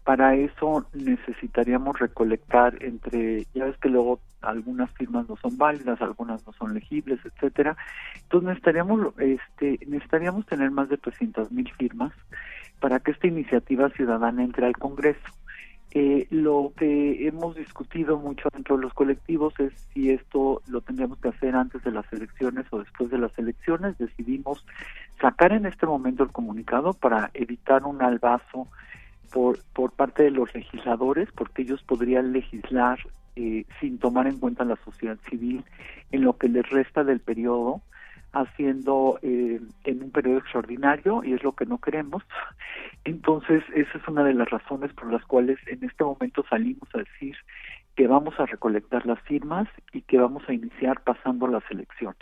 Para 0.04 0.34
eso 0.34 0.86
necesitaríamos 0.92 1.98
recolectar 1.98 2.82
entre, 2.82 3.46
ya 3.54 3.64
ves 3.64 3.78
que 3.78 3.88
luego 3.88 4.20
algunas 4.42 4.90
firmas 4.92 5.26
no 5.30 5.36
son 5.36 5.56
válidas, 5.56 6.00
algunas 6.02 6.46
no 6.46 6.52
son 6.52 6.74
legibles, 6.74 7.20
etcétera. 7.24 7.74
Entonces 8.22 8.48
necesitaríamos, 8.48 9.14
este, 9.18 9.78
necesitaríamos 9.86 10.44
tener 10.44 10.70
más 10.70 10.90
de 10.90 10.98
300 10.98 11.50
mil 11.52 11.72
firmas 11.72 12.12
para 12.80 13.00
que 13.00 13.12
esta 13.12 13.26
iniciativa 13.26 13.88
ciudadana 13.90 14.44
entre 14.44 14.66
al 14.66 14.76
Congreso. 14.76 15.20
Eh, 15.92 16.26
lo 16.30 16.72
que 16.76 17.26
hemos 17.26 17.56
discutido 17.56 18.18
mucho 18.18 18.50
dentro 18.52 18.76
de 18.76 18.82
los 18.82 18.92
colectivos 18.92 19.54
es 19.58 19.72
si 19.94 20.10
esto 20.10 20.60
lo 20.66 20.82
tendríamos 20.82 21.18
que 21.18 21.28
hacer 21.28 21.56
antes 21.56 21.82
de 21.82 21.90
las 21.90 22.10
elecciones 22.12 22.66
o 22.70 22.80
después 22.80 23.10
de 23.10 23.18
las 23.18 23.36
elecciones. 23.38 23.96
Decidimos 23.96 24.66
sacar 25.20 25.52
en 25.52 25.64
este 25.64 25.86
momento 25.86 26.24
el 26.24 26.30
comunicado 26.30 26.92
para 26.92 27.30
evitar 27.32 27.84
un 27.84 28.02
albazo 28.02 28.68
por, 29.32 29.58
por 29.72 29.92
parte 29.92 30.24
de 30.24 30.30
los 30.30 30.54
legisladores, 30.54 31.30
porque 31.34 31.62
ellos 31.62 31.82
podrían 31.82 32.32
legislar 32.32 32.98
eh, 33.36 33.64
sin 33.80 33.98
tomar 33.98 34.26
en 34.26 34.38
cuenta 34.38 34.64
la 34.64 34.76
sociedad 34.84 35.16
civil 35.30 35.64
en 36.12 36.22
lo 36.22 36.36
que 36.36 36.48
les 36.48 36.68
resta 36.68 37.04
del 37.04 37.20
periodo 37.20 37.80
haciendo 38.32 39.18
eh, 39.22 39.60
en 39.84 40.02
un 40.02 40.10
periodo 40.10 40.38
extraordinario 40.38 41.22
y 41.24 41.32
es 41.32 41.42
lo 41.42 41.52
que 41.52 41.66
no 41.66 41.78
queremos. 41.78 42.22
Entonces, 43.04 43.62
esa 43.74 43.98
es 43.98 44.08
una 44.08 44.24
de 44.24 44.34
las 44.34 44.50
razones 44.50 44.92
por 44.92 45.12
las 45.12 45.24
cuales 45.24 45.58
en 45.66 45.84
este 45.84 46.04
momento 46.04 46.44
salimos 46.48 46.88
a 46.94 46.98
decir 46.98 47.36
que 47.96 48.06
vamos 48.06 48.34
a 48.38 48.46
recolectar 48.46 49.06
las 49.06 49.20
firmas 49.22 49.68
y 49.92 50.02
que 50.02 50.18
vamos 50.18 50.42
a 50.48 50.52
iniciar 50.52 51.02
pasando 51.02 51.48
las 51.48 51.64
elecciones. 51.70 52.18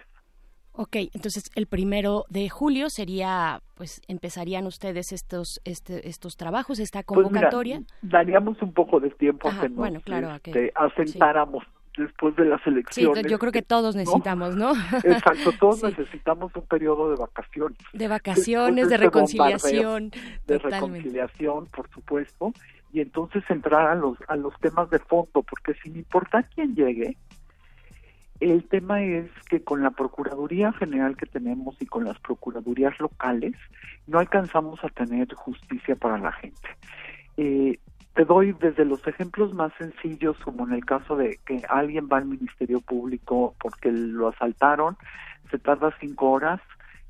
Ok, 0.79 0.97
entonces 1.15 1.51
el 1.55 1.67
primero 1.67 2.25
de 2.29 2.51
julio 2.51 2.91
sería, 2.91 3.61
pues 3.77 4.03
empezarían 4.09 4.67
ustedes 4.67 5.11
estos 5.11 5.61
este, 5.65 6.07
estos 6.07 6.37
trabajos, 6.37 6.81
esta 6.81 7.03
pues 7.03 7.23
convocatoria. 7.23 7.81
daríamos 8.03 8.61
un 8.61 8.75
poco 8.75 9.01
de 9.01 9.09
tiempo 9.11 9.49
a 9.49 9.59
que 9.59 9.69
nos 9.71 9.79
bueno, 9.79 10.01
claro, 10.03 10.31
este, 10.35 10.73
asentáramos 10.75 11.65
después 11.97 12.37
de 12.37 12.45
las 12.45 12.65
elecciones. 12.67 13.23
Sí, 13.23 13.31
yo 13.31 13.39
creo 13.39 13.53
que 13.53 13.63
todos 13.63 13.97
necesitamos, 13.97 14.57
¿no? 14.57 14.73
Exacto, 15.05 15.53
todos 15.59 15.83
necesitamos 15.83 16.55
un 16.55 16.67
periodo 16.67 17.11
de 17.11 17.17
vacaciones. 17.17 17.79
De 17.93 18.09
vacaciones, 18.09 18.89
de, 18.89 18.95
este 18.95 19.05
reconciliación. 19.05 20.11
De 20.47 20.59
reconciliación, 20.59 21.67
por 21.67 21.89
supuesto, 21.91 22.53
y 22.93 23.01
entonces 23.01 23.45
entrar 23.49 23.89
a 23.89 23.95
los, 23.95 24.19
a 24.29 24.37
los 24.37 24.59
temas 24.61 24.91
de 24.91 24.99
fondo, 24.99 25.43
porque 25.43 25.75
sin 25.83 25.97
importar 25.97 26.49
quién 26.55 26.75
llegue, 26.75 27.17
el 28.41 28.65
tema 28.69 29.03
es 29.03 29.31
que 29.49 29.63
con 29.63 29.83
la 29.83 29.91
Procuraduría 29.91 30.73
General 30.73 31.17
que 31.17 31.27
tenemos 31.27 31.81
y 31.81 31.87
con 31.87 32.05
las 32.05 32.19
Procuradurías 32.21 32.99
locales 33.01 33.55
no 34.07 34.19
alcanzamos 34.19 34.83
a 34.85 34.89
tener 34.89 35.33
justicia 35.35 35.97
para 35.97 36.19
la 36.19 36.33
gente. 36.33 36.69
Eh, 37.39 37.79
te 38.17 38.25
doy 38.25 38.57
desde 38.59 38.87
los 38.87 39.07
ejemplos 39.07 39.53
más 39.53 39.73
sencillos, 39.79 40.39
como 40.39 40.67
en 40.67 40.73
el 40.73 40.85
caso 40.85 41.17
de 41.17 41.39
que 41.45 41.63
alguien 41.69 42.09
va 42.11 42.17
al 42.17 42.25
Ministerio 42.25 42.81
Público 42.81 43.55
porque 43.61 43.93
lo 43.93 44.29
asaltaron, 44.29 44.97
se 45.51 45.59
tarda 45.59 45.95
cinco 46.01 46.31
horas, 46.31 46.61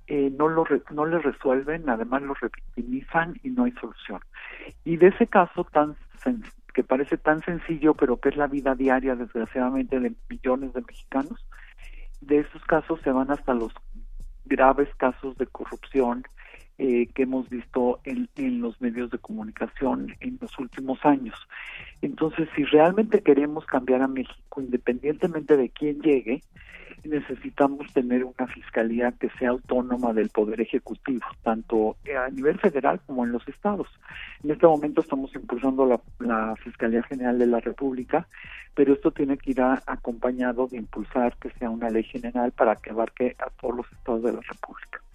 eh, 0.09 0.33
no 0.37 0.49
lo 0.49 0.67
no 0.91 1.07
le 1.07 1.21
resuelven, 1.21 1.89
además 1.89 2.23
lo 2.23 2.35
revictimizan 2.35 3.39
y 3.45 3.51
no 3.51 3.65
hay 3.65 3.73
solución. 3.73 4.21
Y 4.85 4.97
de 4.97 5.09
ese 5.09 5.29
caso 5.29 5.65
tan 5.65 5.97
que 6.75 6.83
parece 6.83 7.17
tan 7.17 7.41
sencillo, 7.43 7.95
pero 7.95 8.19
que 8.19 8.31
es 8.31 8.37
la 8.37 8.49
vida 8.49 8.75
diaria, 8.75 9.15
desgraciadamente, 9.15 10.01
de 10.01 10.13
millones 10.29 10.75
de 10.75 10.83
mexicanos, 10.83 11.47
de 12.21 12.41
esos 12.41 12.63
casos 12.65 13.01
se 13.03 13.13
van 13.13 13.31
hasta 13.31 13.55
los 13.55 13.73
graves 14.45 14.89
casos 14.97 15.39
de 15.39 15.47
corrupción, 15.47 16.25
eh, 16.79 17.09
que 17.15 17.23
hemos 17.23 17.49
visto 17.49 18.01
en, 18.05 18.29
los 18.61 18.81
medios 18.83 19.11
de 19.11 19.19
comunicación 19.19 20.15
en 20.21 20.39
los 20.41 20.59
últimos 20.59 20.99
años. 21.05 21.35
Entonces, 22.03 22.49
si 22.55 22.65
realmente 22.65 23.23
queremos 23.23 23.65
cambiar 23.65 24.03
a 24.03 24.09
México, 24.09 24.61
independientemente 24.61 25.57
de 25.57 25.71
quién 25.71 26.01
llegue, 26.03 26.43
necesitamos 27.05 27.91
tener 27.95 28.25
una 28.25 28.47
fiscalía 28.49 29.13
que 29.13 29.31
sea 29.39 29.51
autónoma 29.51 30.13
del 30.13 30.29
poder 30.29 30.61
ejecutivo, 30.61 31.25
tanto 31.43 31.97
a 32.15 32.29
nivel 32.31 32.59
federal 32.59 33.01
como 33.07 33.25
en 33.25 33.33
los 33.33 33.47
estados. 33.49 33.89
En 34.43 34.51
este 34.51 34.67
momento 34.67 35.01
estamos 35.01 35.35
impulsando 35.35 35.87
la, 35.87 36.01
la 36.19 36.57
Fiscalía 36.57 37.03
General 37.05 37.39
de 37.39 37.47
la 37.47 37.61
República, 37.61 38.29
pero 38.75 38.93
esto 38.93 39.11
tiene 39.13 39.39
que 39.39 39.53
ir 39.53 39.63
acompañado 39.63 40.67
de 40.67 40.77
impulsar 40.77 41.37
que 41.39 41.51
sea 41.53 41.71
una 41.71 41.89
ley 41.89 42.03
general 42.05 42.53
para 42.53 42.77
que 42.77 42.91
abarque 42.91 43.35
a 43.39 43.49
todos 43.51 43.77
los 43.77 43.93
estados 43.93 44.23
de 44.25 44.33
la 44.35 44.41
República. 44.41 45.06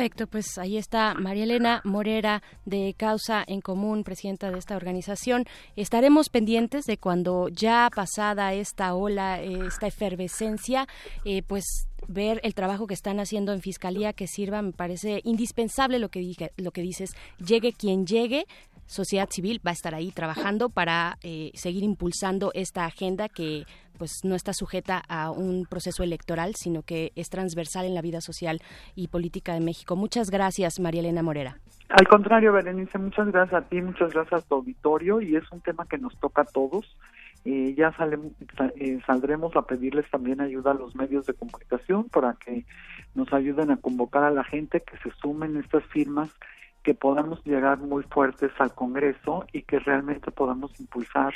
Perfecto, 0.00 0.28
pues 0.28 0.56
ahí 0.56 0.78
está 0.78 1.12
María 1.12 1.44
Elena 1.44 1.82
Morera 1.84 2.42
de 2.64 2.94
Causa 2.96 3.44
en 3.46 3.60
Común, 3.60 4.02
presidenta 4.02 4.50
de 4.50 4.58
esta 4.58 4.74
organización. 4.74 5.44
Estaremos 5.76 6.30
pendientes 6.30 6.86
de 6.86 6.96
cuando 6.96 7.50
ya 7.50 7.90
pasada 7.94 8.54
esta 8.54 8.94
ola, 8.94 9.42
esta 9.42 9.88
efervescencia, 9.88 10.88
eh, 11.26 11.42
pues 11.42 11.89
ver 12.08 12.40
el 12.42 12.54
trabajo 12.54 12.86
que 12.86 12.94
están 12.94 13.20
haciendo 13.20 13.52
en 13.52 13.60
fiscalía 13.60 14.12
que 14.12 14.26
sirva 14.26 14.62
me 14.62 14.72
parece 14.72 15.20
indispensable 15.24 15.98
lo 15.98 16.08
que 16.08 16.20
dije, 16.20 16.52
lo 16.56 16.70
que 16.70 16.82
dices 16.82 17.14
llegue 17.38 17.72
quien 17.72 18.06
llegue 18.06 18.46
sociedad 18.90 19.28
civil 19.30 19.60
va 19.64 19.70
a 19.70 19.74
estar 19.74 19.94
ahí 19.94 20.10
trabajando 20.10 20.68
para 20.68 21.16
eh, 21.22 21.52
seguir 21.54 21.84
impulsando 21.84 22.50
esta 22.54 22.86
agenda 22.86 23.28
que 23.28 23.64
pues 23.98 24.24
no 24.24 24.34
está 24.34 24.52
sujeta 24.52 25.02
a 25.08 25.30
un 25.30 25.66
proceso 25.66 26.02
electoral, 26.02 26.54
sino 26.56 26.82
que 26.82 27.12
es 27.14 27.28
transversal 27.28 27.84
en 27.84 27.94
la 27.94 28.02
vida 28.02 28.20
social 28.20 28.60
y 28.96 29.08
política 29.08 29.52
de 29.52 29.60
México. 29.60 29.94
Muchas 29.94 30.30
gracias, 30.30 30.80
María 30.80 31.00
Elena 31.00 31.22
Morera. 31.22 31.58
Al 31.90 32.08
contrario, 32.08 32.52
Berenice, 32.52 32.98
muchas 32.98 33.30
gracias 33.30 33.62
a 33.62 33.68
ti, 33.68 33.80
muchas 33.82 34.12
gracias 34.12 34.42
a 34.42 34.48
tu 34.48 34.54
auditorio 34.56 35.20
y 35.20 35.36
es 35.36 35.44
un 35.52 35.60
tema 35.60 35.86
que 35.86 35.98
nos 35.98 36.16
toca 36.18 36.42
a 36.42 36.46
todos. 36.46 36.86
Eh, 37.44 37.74
ya 37.74 37.92
saldremos 39.06 39.56
a 39.56 39.62
pedirles 39.62 40.10
también 40.10 40.40
ayuda 40.40 40.72
a 40.72 40.74
los 40.74 40.94
medios 40.94 41.24
de 41.26 41.34
comunicación 41.34 42.08
para 42.10 42.34
que 42.34 42.66
nos 43.14 43.32
ayuden 43.32 43.70
a 43.70 43.78
convocar 43.78 44.24
a 44.24 44.30
la 44.30 44.44
gente 44.44 44.82
que 44.82 44.98
se 44.98 45.10
sumen 45.20 45.56
estas 45.56 45.84
firmas 45.84 46.30
que 46.82 46.94
podamos 46.94 47.44
llegar 47.44 47.78
muy 47.78 48.02
fuertes 48.04 48.50
al 48.58 48.74
Congreso 48.74 49.46
y 49.52 49.62
que 49.62 49.78
realmente 49.78 50.30
podamos 50.30 50.78
impulsar 50.80 51.34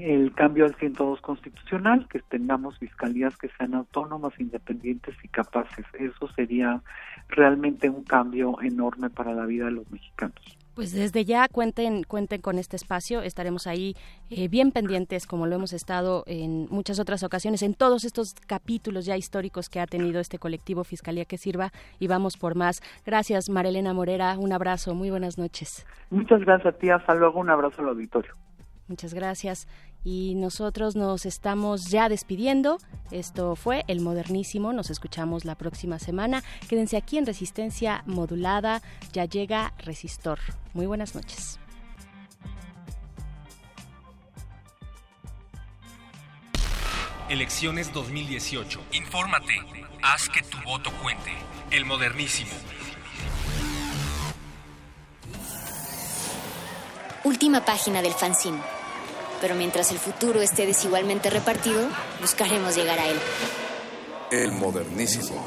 el 0.00 0.32
cambio 0.34 0.64
al 0.64 0.74
102 0.76 1.20
constitucional, 1.20 2.08
que 2.08 2.20
tengamos 2.20 2.78
fiscalías 2.78 3.36
que 3.36 3.50
sean 3.58 3.74
autónomas, 3.74 4.32
independientes 4.38 5.14
y 5.22 5.28
capaces. 5.28 5.84
Eso 5.94 6.28
sería 6.34 6.80
realmente 7.28 7.90
un 7.90 8.02
cambio 8.04 8.60
enorme 8.62 9.10
para 9.10 9.34
la 9.34 9.44
vida 9.44 9.66
de 9.66 9.72
los 9.72 9.90
mexicanos. 9.90 10.63
Pues 10.74 10.92
desde 10.92 11.24
ya 11.24 11.46
cuenten, 11.48 12.02
cuenten 12.02 12.40
con 12.40 12.58
este 12.58 12.74
espacio, 12.74 13.22
estaremos 13.22 13.68
ahí 13.68 13.94
eh, 14.30 14.48
bien 14.48 14.72
pendientes, 14.72 15.24
como 15.26 15.46
lo 15.46 15.54
hemos 15.54 15.72
estado 15.72 16.24
en 16.26 16.66
muchas 16.68 16.98
otras 16.98 17.22
ocasiones, 17.22 17.62
en 17.62 17.74
todos 17.74 18.04
estos 18.04 18.34
capítulos 18.46 19.06
ya 19.06 19.16
históricos 19.16 19.68
que 19.68 19.78
ha 19.78 19.86
tenido 19.86 20.20
este 20.20 20.38
colectivo 20.38 20.82
Fiscalía 20.82 21.26
que 21.26 21.38
Sirva, 21.38 21.70
y 22.00 22.08
vamos 22.08 22.36
por 22.36 22.56
más. 22.56 22.82
Gracias, 23.06 23.48
Marilena 23.48 23.92
Morera, 23.92 24.36
un 24.36 24.52
abrazo, 24.52 24.94
muy 24.94 25.10
buenas 25.10 25.38
noches. 25.38 25.86
Muchas 26.10 26.40
gracias 26.40 26.74
a 26.74 26.76
ti, 26.76 26.90
hasta 26.90 27.14
luego, 27.14 27.38
un 27.38 27.50
abrazo 27.50 27.82
al 27.82 27.90
auditorio. 27.90 28.34
Muchas 28.88 29.14
gracias. 29.14 29.68
Y 30.04 30.34
nosotros 30.34 30.96
nos 30.96 31.24
estamos 31.24 31.86
ya 31.86 32.10
despidiendo. 32.10 32.78
Esto 33.10 33.56
fue 33.56 33.84
El 33.88 34.00
Modernísimo. 34.00 34.74
Nos 34.74 34.90
escuchamos 34.90 35.46
la 35.46 35.54
próxima 35.54 35.98
semana. 35.98 36.44
Quédense 36.68 36.98
aquí 36.98 37.16
en 37.16 37.24
Resistencia 37.24 38.02
Modulada. 38.06 38.82
Ya 39.12 39.24
llega 39.24 39.72
Resistor. 39.78 40.38
Muy 40.74 40.84
buenas 40.84 41.14
noches. 41.14 41.58
Elecciones 47.30 47.90
2018. 47.94 48.80
Infórmate. 48.92 49.54
Haz 50.02 50.28
que 50.28 50.42
tu 50.42 50.58
voto 50.66 50.90
cuente. 51.02 51.32
El 51.70 51.86
Modernísimo. 51.86 52.50
Última 57.24 57.64
página 57.64 58.02
del 58.02 58.12
fanzine. 58.12 58.83
Pero 59.44 59.56
mientras 59.56 59.92
el 59.92 59.98
futuro 59.98 60.40
esté 60.40 60.64
desigualmente 60.64 61.28
repartido, 61.28 61.86
buscaremos 62.18 62.74
llegar 62.74 62.98
a 62.98 63.08
él. 63.08 63.18
El 64.30 64.52
modernísimo. 64.52 65.44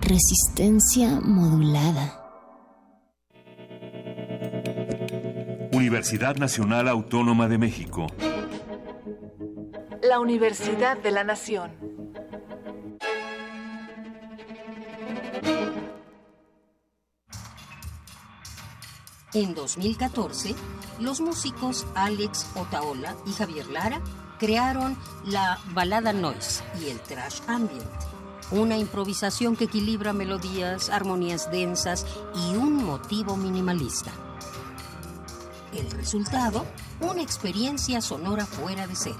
Resistencia 0.00 1.20
modulada. 1.22 2.20
Universidad 5.72 6.34
Nacional 6.34 6.88
Autónoma 6.88 7.46
de 7.46 7.58
México. 7.58 8.08
La 10.02 10.18
Universidad 10.18 10.96
de 10.96 11.10
la 11.12 11.22
Nación. 11.22 11.94
En 19.34 19.52
2014, 19.52 20.54
los 21.00 21.20
músicos 21.20 21.88
Alex 21.96 22.46
Otaola 22.54 23.16
y 23.26 23.32
Javier 23.32 23.66
Lara 23.66 24.00
crearon 24.38 24.96
la 25.24 25.58
balada 25.72 26.12
noise 26.12 26.62
y 26.80 26.90
el 26.90 27.00
trash 27.00 27.40
ambient. 27.48 27.84
Una 28.52 28.78
improvisación 28.78 29.56
que 29.56 29.64
equilibra 29.64 30.12
melodías, 30.12 30.88
armonías 30.88 31.50
densas 31.50 32.06
y 32.32 32.54
un 32.54 32.84
motivo 32.84 33.36
minimalista. 33.36 34.12
El 35.72 35.90
resultado, 35.90 36.64
una 37.00 37.22
experiencia 37.22 38.00
sonora 38.00 38.46
fuera 38.46 38.86
de 38.86 38.94
serie. 38.94 39.18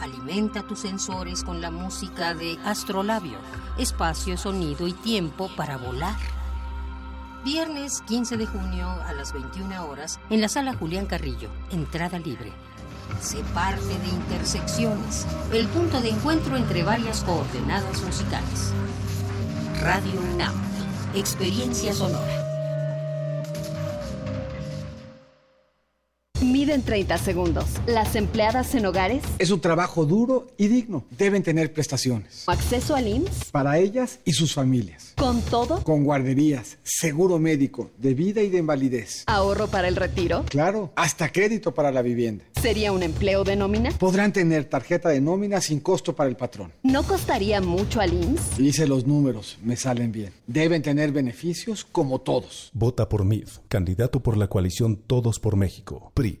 Alimenta 0.00 0.62
tus 0.62 0.78
sensores 0.78 1.42
con 1.42 1.60
la 1.60 1.72
música 1.72 2.34
de 2.34 2.56
Astrolabio, 2.64 3.38
espacio, 3.78 4.36
sonido 4.36 4.86
y 4.86 4.92
tiempo 4.92 5.50
para 5.56 5.76
volar. 5.76 6.37
Viernes 7.44 8.02
15 8.08 8.36
de 8.36 8.46
junio 8.46 8.88
a 9.06 9.12
las 9.12 9.32
21 9.32 9.86
horas 9.86 10.18
en 10.28 10.40
la 10.40 10.48
sala 10.48 10.74
Julián 10.74 11.06
Carrillo, 11.06 11.48
entrada 11.70 12.18
libre. 12.18 12.52
Se 13.20 13.38
parte 13.54 13.86
de 13.86 14.08
intersecciones, 14.08 15.24
el 15.52 15.66
punto 15.68 16.00
de 16.00 16.10
encuentro 16.10 16.56
entre 16.56 16.82
varias 16.82 17.22
coordenadas 17.22 18.02
musicales. 18.02 18.72
Radio 19.80 20.20
UNAM, 20.34 20.54
experiencia 21.14 21.94
sonora. 21.94 22.47
Miden 26.68 26.82
30 26.82 27.16
segundos. 27.16 27.64
Las 27.86 28.14
empleadas 28.14 28.74
en 28.74 28.84
hogares. 28.84 29.22
Es 29.38 29.50
un 29.50 29.58
trabajo 29.58 30.04
duro 30.04 30.48
y 30.58 30.68
digno. 30.68 31.02
Deben 31.16 31.42
tener 31.42 31.72
prestaciones. 31.72 32.44
Acceso 32.46 32.94
al 32.94 33.08
IMSS. 33.08 33.50
Para 33.50 33.78
ellas 33.78 34.18
y 34.26 34.34
sus 34.34 34.52
familias. 34.52 35.14
¿Con 35.16 35.40
todo? 35.40 35.82
Con 35.82 36.04
guarderías, 36.04 36.76
seguro 36.82 37.38
médico, 37.38 37.90
de 37.96 38.12
vida 38.12 38.42
y 38.42 38.50
de 38.50 38.58
invalidez. 38.58 39.24
¿Ahorro 39.26 39.68
para 39.68 39.88
el 39.88 39.96
retiro? 39.96 40.44
Claro, 40.46 40.92
hasta 40.94 41.32
crédito 41.32 41.72
para 41.72 41.90
la 41.90 42.02
vivienda. 42.02 42.44
¿Sería 42.60 42.92
un 42.92 43.02
empleo 43.02 43.44
de 43.44 43.56
nómina? 43.56 43.90
Podrán 43.92 44.34
tener 44.34 44.66
tarjeta 44.66 45.08
de 45.08 45.22
nómina 45.22 45.62
sin 45.62 45.80
costo 45.80 46.14
para 46.14 46.28
el 46.28 46.36
patrón. 46.36 46.74
¿No 46.82 47.02
costaría 47.02 47.62
mucho 47.62 48.02
al 48.02 48.12
IMSS? 48.12 48.60
Hice 48.60 48.86
los 48.86 49.06
números, 49.06 49.56
me 49.62 49.76
salen 49.76 50.12
bien. 50.12 50.34
Deben 50.46 50.82
tener 50.82 51.12
beneficios 51.12 51.86
como 51.90 52.20
todos. 52.20 52.70
Vota 52.74 53.08
por 53.08 53.24
MIF, 53.24 53.58
candidato 53.68 54.20
por 54.20 54.36
la 54.36 54.48
coalición 54.48 54.96
Todos 54.96 55.40
por 55.40 55.56
México, 55.56 56.12
PRI. 56.12 56.40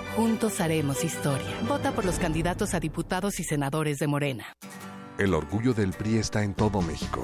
Juntos 0.21 0.61
haremos 0.61 1.03
historia. 1.03 1.49
Vota 1.67 1.93
por 1.93 2.05
los 2.05 2.19
candidatos 2.19 2.75
a 2.75 2.79
diputados 2.79 3.39
y 3.39 3.43
senadores 3.43 3.97
de 3.97 4.05
Morena. 4.05 4.45
El 5.17 5.33
orgullo 5.33 5.73
del 5.73 5.93
PRI 5.93 6.17
está 6.17 6.43
en 6.43 6.53
todo 6.53 6.79
México. 6.83 7.23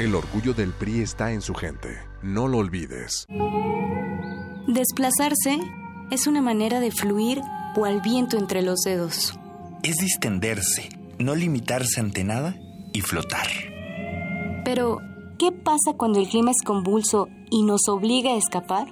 El 0.00 0.14
orgullo 0.14 0.54
del 0.54 0.72
PRI 0.72 1.02
está 1.02 1.30
en 1.30 1.42
su 1.42 1.52
gente. 1.52 1.98
No 2.22 2.48
lo 2.48 2.56
olvides. 2.56 3.26
Desplazarse 4.66 5.60
es 6.10 6.26
una 6.26 6.40
manera 6.40 6.80
de 6.80 6.90
fluir 6.90 7.42
o 7.76 7.84
al 7.84 8.00
viento 8.00 8.38
entre 8.38 8.62
los 8.62 8.80
dedos. 8.80 9.38
Es 9.82 9.96
distenderse, 9.96 10.88
no 11.18 11.34
limitarse 11.34 12.00
ante 12.00 12.24
nada 12.24 12.56
y 12.94 13.02
flotar. 13.02 13.46
Pero, 14.64 15.00
¿qué 15.38 15.52
pasa 15.52 15.92
cuando 15.98 16.18
el 16.18 16.30
clima 16.30 16.50
es 16.50 16.62
convulso 16.64 17.28
y 17.50 17.62
nos 17.62 17.86
obliga 17.86 18.30
a 18.30 18.38
escapar? 18.38 18.88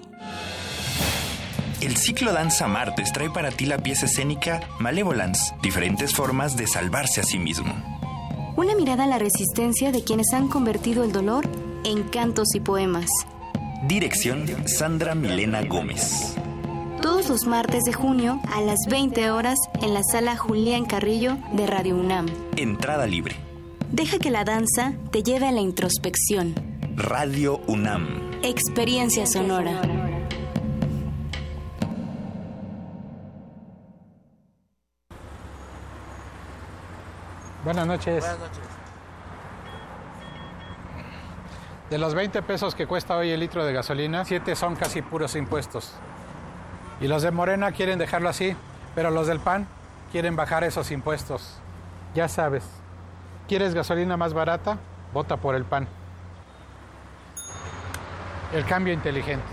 El 1.80 1.96
ciclo 1.96 2.34
Danza 2.34 2.68
Martes 2.68 3.14
trae 3.14 3.30
para 3.30 3.50
ti 3.50 3.64
la 3.64 3.78
pieza 3.78 4.04
escénica 4.04 4.68
Malevolence, 4.78 5.54
diferentes 5.62 6.12
formas 6.12 6.54
de 6.58 6.66
salvarse 6.66 7.22
a 7.22 7.24
sí 7.24 7.38
mismo. 7.38 7.97
Una 8.58 8.74
mirada 8.74 9.04
a 9.04 9.06
la 9.06 9.20
resistencia 9.20 9.92
de 9.92 10.02
quienes 10.02 10.32
han 10.32 10.48
convertido 10.48 11.04
el 11.04 11.12
dolor 11.12 11.48
en 11.84 12.02
cantos 12.02 12.56
y 12.56 12.58
poemas. 12.58 13.08
Dirección 13.86 14.48
Sandra 14.66 15.14
Milena 15.14 15.62
Gómez. 15.62 16.34
Todos 17.00 17.28
los 17.28 17.46
martes 17.46 17.84
de 17.84 17.92
junio 17.92 18.40
a 18.52 18.60
las 18.60 18.78
20 18.90 19.30
horas 19.30 19.60
en 19.80 19.94
la 19.94 20.02
sala 20.02 20.36
Julián 20.36 20.86
Carrillo 20.86 21.38
de 21.52 21.68
Radio 21.68 21.94
UNAM. 21.94 22.26
Entrada 22.56 23.06
libre. 23.06 23.36
Deja 23.92 24.18
que 24.18 24.32
la 24.32 24.42
danza 24.42 24.94
te 25.12 25.22
lleve 25.22 25.46
a 25.46 25.52
la 25.52 25.60
introspección. 25.60 26.56
Radio 26.96 27.60
UNAM. 27.68 28.32
Experiencia 28.42 29.24
sonora. 29.26 30.07
Buenas 37.68 37.86
noches. 37.86 38.20
Buenas 38.24 38.38
noches. 38.38 38.62
De 41.90 41.98
los 41.98 42.14
20 42.14 42.40
pesos 42.40 42.74
que 42.74 42.86
cuesta 42.86 43.14
hoy 43.14 43.28
el 43.28 43.40
litro 43.40 43.62
de 43.62 43.74
gasolina, 43.74 44.24
7 44.24 44.56
son 44.56 44.74
casi 44.74 45.02
puros 45.02 45.36
impuestos. 45.36 45.92
Y 46.98 47.08
los 47.08 47.20
de 47.20 47.30
Morena 47.30 47.70
quieren 47.72 47.98
dejarlo 47.98 48.30
así, 48.30 48.56
pero 48.94 49.10
los 49.10 49.26
del 49.26 49.38
PAN 49.38 49.68
quieren 50.10 50.34
bajar 50.34 50.64
esos 50.64 50.90
impuestos. 50.90 51.58
Ya 52.14 52.26
sabes, 52.26 52.64
¿quieres 53.48 53.74
gasolina 53.74 54.16
más 54.16 54.32
barata? 54.32 54.78
Vota 55.12 55.36
por 55.36 55.54
el 55.54 55.66
PAN. 55.66 55.86
El 58.54 58.64
cambio 58.64 58.94
inteligente. 58.94 59.44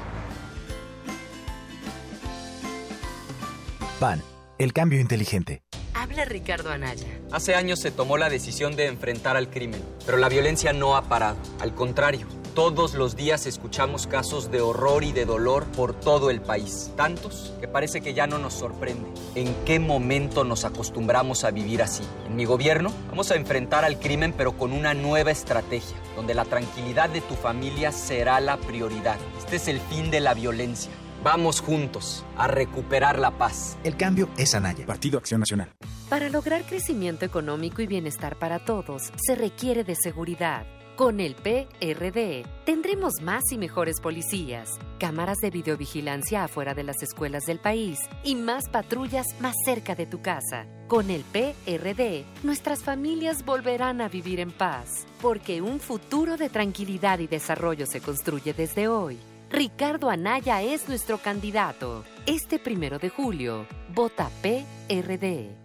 PAN, 3.99 4.23
el 4.57 4.71
cambio 4.71 5.01
inteligente. 5.01 5.65
Habla 6.05 6.25
Ricardo 6.25 6.69
Anaya. 6.69 7.07
Hace 7.31 7.55
años 7.55 7.79
se 7.79 7.89
tomó 7.89 8.19
la 8.19 8.29
decisión 8.29 8.75
de 8.75 8.85
enfrentar 8.85 9.37
al 9.37 9.49
crimen, 9.49 9.81
pero 10.05 10.19
la 10.19 10.29
violencia 10.29 10.71
no 10.71 10.95
ha 10.95 11.09
parado. 11.09 11.37
Al 11.59 11.73
contrario, 11.73 12.27
todos 12.53 12.93
los 12.93 13.15
días 13.15 13.47
escuchamos 13.47 14.05
casos 14.05 14.51
de 14.51 14.61
horror 14.61 15.03
y 15.03 15.13
de 15.13 15.25
dolor 15.25 15.65
por 15.65 15.99
todo 15.99 16.29
el 16.29 16.41
país. 16.41 16.91
Tantos 16.95 17.55
que 17.59 17.67
parece 17.67 18.01
que 18.01 18.13
ya 18.13 18.27
no 18.27 18.37
nos 18.37 18.53
sorprende. 18.53 19.09
¿En 19.33 19.55
qué 19.65 19.79
momento 19.79 20.43
nos 20.43 20.63
acostumbramos 20.63 21.43
a 21.43 21.49
vivir 21.49 21.81
así? 21.81 22.03
En 22.27 22.35
mi 22.35 22.45
gobierno 22.45 22.93
vamos 23.09 23.31
a 23.31 23.35
enfrentar 23.35 23.83
al 23.83 23.99
crimen 23.99 24.31
pero 24.31 24.55
con 24.55 24.73
una 24.73 24.93
nueva 24.93 25.31
estrategia, 25.31 25.97
donde 26.15 26.35
la 26.35 26.45
tranquilidad 26.45 27.09
de 27.09 27.21
tu 27.21 27.33
familia 27.33 27.91
será 27.91 28.39
la 28.41 28.57
prioridad. 28.57 29.17
Este 29.39 29.55
es 29.55 29.67
el 29.67 29.79
fin 29.79 30.11
de 30.11 30.19
la 30.19 30.35
violencia. 30.35 30.91
Vamos 31.25 31.59
juntos 31.59 32.23
a 32.37 32.47
recuperar 32.47 33.17
la 33.17 33.31
paz. 33.31 33.79
El 33.83 33.97
cambio 33.97 34.29
es 34.37 34.53
Anaya. 34.53 34.85
Partido 34.85 35.17
Acción 35.17 35.39
Nacional. 35.39 35.71
Para 36.07 36.29
lograr 36.29 36.61
crecimiento 36.65 37.25
económico 37.25 37.81
y 37.81 37.87
bienestar 37.87 38.37
para 38.37 38.63
todos, 38.63 39.11
se 39.17 39.33
requiere 39.33 39.83
de 39.83 39.95
seguridad. 39.95 40.67
Con 40.95 41.19
el 41.19 41.33
PRD 41.33 42.45
tendremos 42.63 43.23
más 43.23 43.41
y 43.51 43.57
mejores 43.57 43.99
policías, 44.01 44.69
cámaras 44.99 45.39
de 45.39 45.49
videovigilancia 45.49 46.43
afuera 46.43 46.75
de 46.75 46.83
las 46.83 47.01
escuelas 47.01 47.47
del 47.47 47.57
país 47.57 47.97
y 48.23 48.35
más 48.35 48.69
patrullas 48.69 49.25
más 49.39 49.55
cerca 49.65 49.95
de 49.95 50.05
tu 50.05 50.21
casa. 50.21 50.67
Con 50.87 51.09
el 51.09 51.23
PRD, 51.23 52.23
nuestras 52.43 52.83
familias 52.83 53.43
volverán 53.43 53.99
a 53.99 54.09
vivir 54.09 54.39
en 54.39 54.51
paz, 54.51 55.07
porque 55.23 55.63
un 55.63 55.79
futuro 55.79 56.37
de 56.37 56.49
tranquilidad 56.49 57.17
y 57.17 57.25
desarrollo 57.25 57.87
se 57.87 57.99
construye 57.99 58.53
desde 58.53 58.87
hoy. 58.87 59.17
Ricardo 59.49 60.09
Anaya 60.09 60.61
es 60.63 60.89
nuestro 60.89 61.19
candidato. 61.19 62.03
Este 62.25 62.57
primero 62.59 62.97
de 62.97 63.09
julio, 63.09 63.67
vota 63.93 64.29
PRD. 64.41 65.55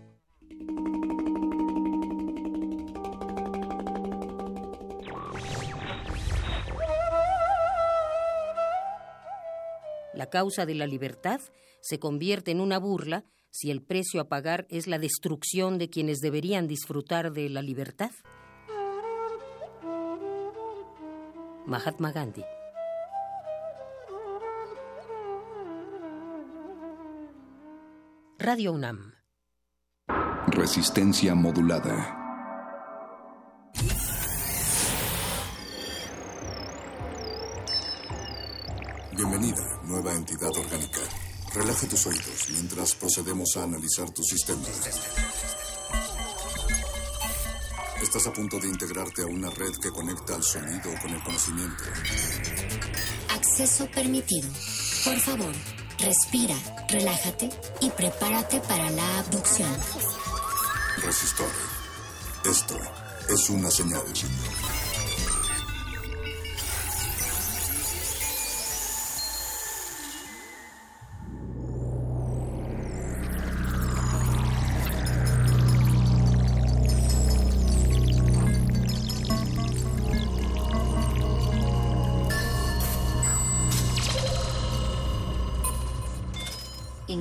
La 10.15 10.27
causa 10.29 10.67
de 10.67 10.75
la 10.75 10.87
libertad 10.87 11.41
se 11.81 11.99
convierte 11.99 12.51
en 12.51 12.61
una 12.61 12.79
burla 12.79 13.25
si 13.51 13.71
el 13.71 13.83
precio 13.83 14.21
a 14.21 14.29
pagar 14.29 14.67
es 14.69 14.87
la 14.87 14.99
destrucción 14.99 15.79
de 15.79 15.89
quienes 15.89 16.19
deberían 16.19 16.69
disfrutar 16.69 17.33
de 17.33 17.49
la 17.49 17.63
libertad. 17.63 18.11
Mahatma 21.67 22.13
Gandhi. 22.13 22.45
Radio 28.43 28.73
UNAM. 28.73 29.13
Resistencia 30.47 31.35
modulada. 31.35 32.17
Bienvenida, 39.15 39.63
nueva 39.85 40.15
entidad 40.15 40.49
orgánica. 40.57 41.01
Relaja 41.55 41.87
tus 41.87 42.07
oídos 42.07 42.47
mientras 42.51 42.95
procedemos 42.95 43.51
a 43.59 43.65
analizar 43.65 44.09
tu 44.11 44.23
sistema. 44.23 44.63
Estás 48.03 48.27
a 48.27 48.33
punto 48.33 48.59
de 48.59 48.69
integrarte 48.69 49.21
a 49.21 49.27
una 49.27 49.51
red 49.51 49.73
que 49.83 49.91
conecta 49.91 50.35
al 50.35 50.43
sonido 50.43 50.91
con 51.03 51.11
el 51.11 51.23
conocimiento. 51.23 51.85
Acceso 53.35 53.87
permitido. 53.91 54.49
Por 55.05 55.19
favor, 55.19 55.55
respira, 56.01 56.55
relájate 56.89 57.51
y 57.81 57.91
prepárate 57.91 58.61
para 58.61 58.91
la 58.91 59.19
abducción. 59.19 59.71
Resistor. 61.05 61.51
Esto 62.45 62.77
es 63.29 63.51
una 63.51 63.71
señal. 63.71 64.03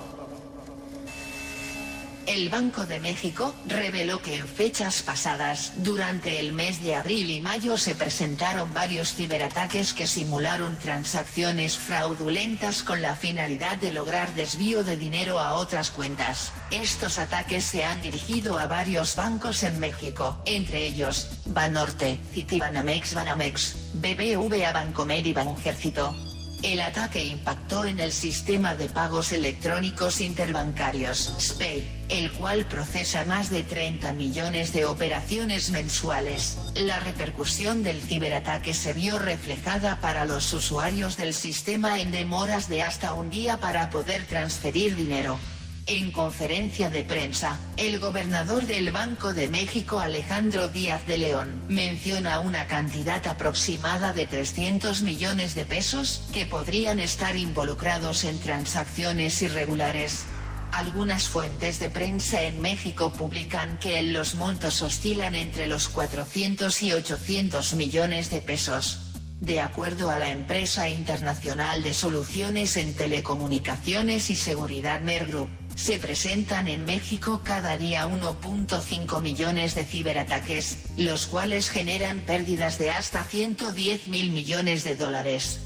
El 2.31 2.47
Banco 2.47 2.85
de 2.85 3.01
México 3.01 3.53
reveló 3.67 4.21
que 4.21 4.37
en 4.37 4.47
fechas 4.47 5.01
pasadas, 5.01 5.73
durante 5.83 6.39
el 6.39 6.53
mes 6.53 6.81
de 6.81 6.95
abril 6.95 7.29
y 7.29 7.41
mayo 7.41 7.77
se 7.77 7.93
presentaron 7.93 8.73
varios 8.73 9.13
ciberataques 9.13 9.91
que 9.91 10.07
simularon 10.07 10.79
transacciones 10.79 11.77
fraudulentas 11.77 12.83
con 12.83 13.01
la 13.01 13.17
finalidad 13.17 13.77
de 13.79 13.91
lograr 13.91 14.33
desvío 14.33 14.85
de 14.85 14.95
dinero 14.95 15.39
a 15.39 15.55
otras 15.55 15.91
cuentas. 15.91 16.53
Estos 16.71 17.19
ataques 17.19 17.65
se 17.65 17.83
han 17.83 18.01
dirigido 18.01 18.57
a 18.57 18.65
varios 18.65 19.17
bancos 19.17 19.63
en 19.63 19.77
México, 19.81 20.41
entre 20.45 20.87
ellos, 20.87 21.27
Banorte, 21.47 22.17
Citibanamex 22.33 23.13
Banamex, 23.13 23.75
BBVA 23.95 24.71
Bancomer 24.71 25.27
y 25.27 25.33
Banjército. 25.33 26.30
El 26.63 26.79
ataque 26.79 27.25
impactó 27.25 27.85
en 27.85 27.99
el 27.99 28.11
sistema 28.11 28.75
de 28.75 28.87
pagos 28.87 29.31
electrónicos 29.31 30.21
interbancarios, 30.21 31.33
SPEI, 31.39 32.05
el 32.09 32.31
cual 32.33 32.65
procesa 32.65 33.25
más 33.25 33.49
de 33.49 33.63
30 33.63 34.13
millones 34.13 34.71
de 34.71 34.85
operaciones 34.85 35.71
mensuales. 35.71 36.59
La 36.75 36.99
repercusión 36.99 37.81
del 37.81 37.99
ciberataque 37.99 38.75
se 38.75 38.93
vio 38.93 39.17
reflejada 39.17 39.99
para 40.01 40.25
los 40.25 40.53
usuarios 40.53 41.17
del 41.17 41.33
sistema 41.33 41.99
en 41.99 42.11
demoras 42.11 42.69
de 42.69 42.83
hasta 42.83 43.13
un 43.13 43.31
día 43.31 43.57
para 43.57 43.89
poder 43.89 44.27
transferir 44.27 44.95
dinero. 44.95 45.39
En 45.87 46.11
conferencia 46.11 46.89
de 46.89 47.03
prensa, 47.03 47.59
el 47.75 47.99
gobernador 47.99 48.65
del 48.67 48.91
Banco 48.91 49.33
de 49.33 49.47
México 49.47 49.99
Alejandro 49.99 50.67
Díaz 50.67 51.05
de 51.07 51.17
León 51.17 51.63
menciona 51.69 52.39
una 52.39 52.67
cantidad 52.67 53.25
aproximada 53.27 54.13
de 54.13 54.27
300 54.27 55.01
millones 55.01 55.55
de 55.55 55.65
pesos 55.65 56.23
que 56.33 56.45
podrían 56.45 56.99
estar 56.99 57.35
involucrados 57.35 58.23
en 58.25 58.39
transacciones 58.39 59.41
irregulares. 59.41 60.25
Algunas 60.71 61.27
fuentes 61.27 61.79
de 61.79 61.89
prensa 61.89 62.43
en 62.43 62.61
México 62.61 63.11
publican 63.11 63.77
que 63.79 64.01
los 64.03 64.35
montos 64.35 64.81
oscilan 64.83 65.33
entre 65.35 65.67
los 65.67 65.89
400 65.89 66.81
y 66.83 66.93
800 66.93 67.73
millones 67.73 68.29
de 68.29 68.41
pesos. 68.41 68.99
De 69.41 69.59
acuerdo 69.59 70.11
a 70.11 70.19
la 70.19 70.29
empresa 70.29 70.87
internacional 70.87 71.81
de 71.81 71.95
soluciones 71.95 72.77
en 72.77 72.93
telecomunicaciones 72.93 74.29
y 74.29 74.35
seguridad 74.35 75.01
Mer 75.01 75.27
se 75.75 75.97
presentan 75.99 76.67
en 76.67 76.85
México 76.85 77.41
cada 77.43 77.77
día 77.77 78.07
1.5 78.07 79.21
millones 79.21 79.75
de 79.75 79.85
ciberataques, 79.85 80.77
los 80.97 81.27
cuales 81.27 81.69
generan 81.69 82.19
pérdidas 82.19 82.77
de 82.77 82.91
hasta 82.91 83.23
110 83.23 84.07
mil 84.07 84.31
millones 84.31 84.83
de 84.83 84.95
dólares. 84.95 85.59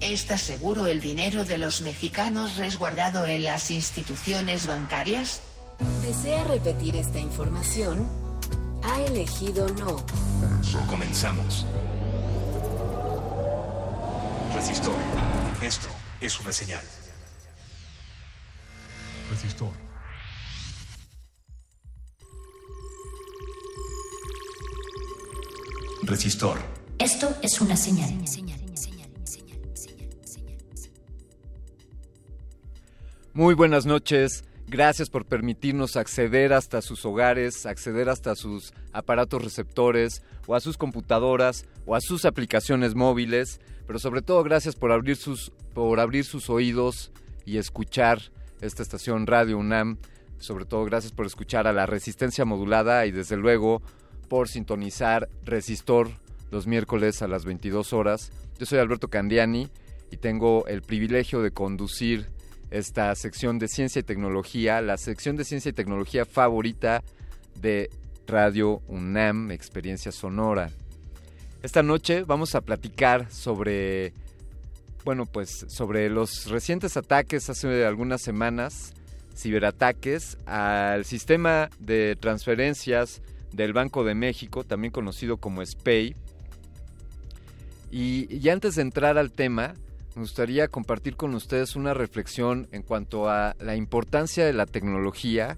¿Está 0.00 0.36
seguro 0.36 0.86
el 0.86 1.00
dinero 1.00 1.44
de 1.44 1.58
los 1.58 1.80
mexicanos 1.80 2.56
resguardado 2.56 3.24
en 3.26 3.44
las 3.44 3.70
instituciones 3.70 4.66
bancarias? 4.66 5.40
¿Desea 6.02 6.44
repetir 6.44 6.96
esta 6.96 7.18
información? 7.18 8.06
Ha 8.82 9.00
elegido 9.02 9.68
no. 9.68 10.04
Comenzamos. 10.86 11.66
Resistor. 14.54 14.94
Esto 15.62 15.88
es 16.20 16.38
una 16.40 16.52
señal. 16.52 16.82
Resistor. 19.30 19.70
Resistor. 26.02 26.58
Esto 26.98 27.36
es 27.42 27.60
una 27.60 27.76
señal. 27.76 28.10
Muy 33.34 33.54
buenas 33.54 33.84
noches. 33.84 34.44
Gracias 34.68 35.10
por 35.10 35.26
permitirnos 35.26 35.96
acceder 35.96 36.52
hasta 36.52 36.80
sus 36.80 37.04
hogares, 37.04 37.66
acceder 37.66 38.08
hasta 38.08 38.34
sus 38.34 38.72
aparatos 38.92 39.42
receptores 39.42 40.22
o 40.46 40.54
a 40.54 40.60
sus 40.60 40.78
computadoras 40.78 41.66
o 41.84 41.94
a 41.94 42.00
sus 42.00 42.24
aplicaciones 42.24 42.94
móviles, 42.94 43.60
pero 43.86 43.98
sobre 43.98 44.22
todo 44.22 44.42
gracias 44.42 44.74
por 44.74 44.92
abrir 44.92 45.16
sus 45.16 45.52
por 45.74 46.00
abrir 46.00 46.24
sus 46.24 46.48
oídos 46.48 47.12
y 47.44 47.58
escuchar 47.58 48.32
esta 48.60 48.82
estación 48.82 49.26
Radio 49.26 49.58
UNAM. 49.58 49.98
Sobre 50.38 50.64
todo 50.64 50.84
gracias 50.84 51.12
por 51.12 51.26
escuchar 51.26 51.66
a 51.66 51.72
la 51.72 51.86
Resistencia 51.86 52.44
Modulada 52.44 53.06
y 53.06 53.10
desde 53.10 53.36
luego 53.36 53.82
por 54.28 54.48
sintonizar 54.48 55.28
Resistor 55.44 56.10
los 56.50 56.66
miércoles 56.66 57.22
a 57.22 57.28
las 57.28 57.44
22 57.44 57.92
horas. 57.92 58.32
Yo 58.58 58.66
soy 58.66 58.78
Alberto 58.78 59.08
Candiani 59.08 59.68
y 60.10 60.16
tengo 60.16 60.66
el 60.66 60.82
privilegio 60.82 61.42
de 61.42 61.50
conducir 61.50 62.28
esta 62.70 63.14
sección 63.14 63.58
de 63.58 63.68
ciencia 63.68 64.00
y 64.00 64.02
tecnología, 64.02 64.80
la 64.80 64.96
sección 64.96 65.36
de 65.36 65.44
ciencia 65.44 65.70
y 65.70 65.72
tecnología 65.72 66.24
favorita 66.24 67.02
de 67.60 67.90
Radio 68.26 68.82
UNAM, 68.88 69.50
Experiencia 69.50 70.12
Sonora. 70.12 70.70
Esta 71.62 71.82
noche 71.82 72.22
vamos 72.24 72.54
a 72.54 72.60
platicar 72.60 73.30
sobre, 73.30 74.12
bueno, 75.06 75.24
pues 75.24 75.66
sobre 75.68 76.10
los 76.10 76.50
recientes 76.50 76.96
ataques 76.96 77.48
hace 77.48 77.86
algunas 77.86 78.20
semanas, 78.20 78.92
ciberataques 79.36 80.36
al 80.46 81.04
sistema 81.04 81.70
de 81.78 82.16
transferencias 82.16 83.22
del 83.52 83.72
Banco 83.72 84.02
de 84.02 84.16
México, 84.16 84.64
también 84.64 84.90
conocido 84.90 85.36
como 85.36 85.64
SPEI. 85.64 86.16
Y, 87.92 88.26
y 88.36 88.48
antes 88.48 88.74
de 88.74 88.82
entrar 88.82 89.16
al 89.16 89.30
tema, 89.30 89.74
me 90.16 90.22
gustaría 90.22 90.66
compartir 90.66 91.14
con 91.14 91.36
ustedes 91.36 91.76
una 91.76 91.94
reflexión 91.94 92.66
en 92.72 92.82
cuanto 92.82 93.30
a 93.30 93.54
la 93.60 93.76
importancia 93.76 94.44
de 94.44 94.54
la 94.54 94.66
tecnología, 94.66 95.56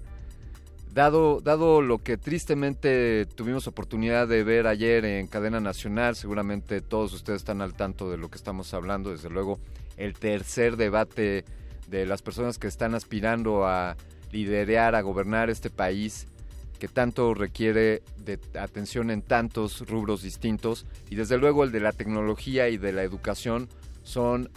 dado, 0.99 1.39
dado 1.39 1.81
lo 1.81 1.99
que 1.99 2.17
tristemente 2.17 3.25
tuvimos 3.25 3.67
oportunidad 3.67 4.27
de 4.27 4.43
ver 4.43 4.67
ayer 4.67 5.05
en 5.05 5.27
cadena 5.27 5.61
nacional, 5.61 6.17
seguramente 6.17 6.81
todos 6.81 7.13
ustedes 7.13 7.37
están 7.37 7.61
al 7.61 7.73
tanto 7.73 8.11
de 8.11 8.17
lo 8.17 8.29
que 8.29 8.35
estamos 8.35 8.73
hablando, 8.73 9.11
desde 9.11 9.29
luego 9.29 9.59
el 9.95 10.13
tercer 10.13 10.75
debate 10.75 11.45
de 11.87 12.05
las 12.05 12.21
personas 12.21 12.57
que 12.57 12.67
están 12.67 12.95
aspirando 12.95 13.65
a 13.65 13.95
liderar, 14.33 14.93
a 14.93 15.01
gobernar 15.01 15.49
este 15.49 15.69
país 15.69 16.27
que 16.79 16.89
tanto 16.89 17.33
requiere 17.33 18.01
de 18.17 18.37
atención 18.59 19.09
en 19.09 19.21
tantos 19.21 19.87
rubros 19.87 20.21
distintos 20.21 20.85
y 21.09 21.15
desde 21.15 21.37
luego 21.37 21.63
el 21.63 21.71
de 21.71 21.79
la 21.79 21.93
tecnología 21.93 22.67
y 22.67 22.77
de 22.77 22.91
la 22.91 23.03
educación 23.03 23.69
son 24.03 24.49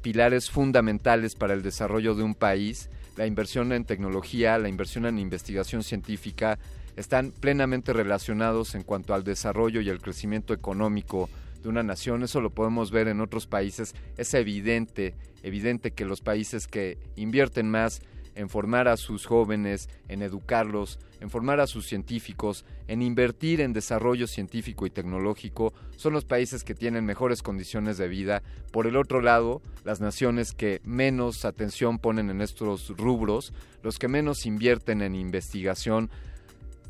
pilares 0.00 0.50
fundamentales 0.50 1.34
para 1.34 1.52
el 1.52 1.62
desarrollo 1.62 2.14
de 2.14 2.22
un 2.22 2.34
país. 2.34 2.88
La 3.16 3.26
inversión 3.26 3.72
en 3.72 3.84
tecnología, 3.84 4.58
la 4.58 4.68
inversión 4.68 5.06
en 5.06 5.18
investigación 5.18 5.82
científica 5.82 6.58
están 6.96 7.30
plenamente 7.30 7.92
relacionados 7.92 8.74
en 8.74 8.82
cuanto 8.82 9.14
al 9.14 9.24
desarrollo 9.24 9.80
y 9.80 9.88
el 9.88 10.00
crecimiento 10.00 10.52
económico 10.52 11.30
de 11.62 11.70
una 11.70 11.82
nación. 11.82 12.22
Eso 12.22 12.42
lo 12.42 12.50
podemos 12.50 12.90
ver 12.90 13.08
en 13.08 13.22
otros 13.22 13.46
países. 13.46 13.94
Es 14.18 14.34
evidente, 14.34 15.14
evidente 15.42 15.92
que 15.92 16.04
los 16.04 16.20
países 16.20 16.66
que 16.66 16.98
invierten 17.16 17.70
más 17.70 18.02
en 18.36 18.48
formar 18.48 18.86
a 18.86 18.96
sus 18.96 19.26
jóvenes, 19.26 19.88
en 20.08 20.22
educarlos, 20.22 21.00
en 21.20 21.30
formar 21.30 21.58
a 21.58 21.66
sus 21.66 21.86
científicos, 21.86 22.64
en 22.86 23.02
invertir 23.02 23.60
en 23.60 23.72
desarrollo 23.72 24.26
científico 24.26 24.86
y 24.86 24.90
tecnológico, 24.90 25.72
son 25.96 26.12
los 26.12 26.24
países 26.24 26.62
que 26.62 26.74
tienen 26.74 27.04
mejores 27.04 27.42
condiciones 27.42 27.98
de 27.98 28.08
vida. 28.08 28.42
Por 28.70 28.86
el 28.86 28.96
otro 28.96 29.20
lado, 29.20 29.62
las 29.84 30.00
naciones 30.00 30.52
que 30.52 30.80
menos 30.84 31.44
atención 31.44 31.98
ponen 31.98 32.30
en 32.30 32.42
estos 32.42 32.96
rubros, 32.96 33.52
los 33.82 33.98
que 33.98 34.08
menos 34.08 34.46
invierten 34.46 35.00
en 35.00 35.14
investigación, 35.14 36.10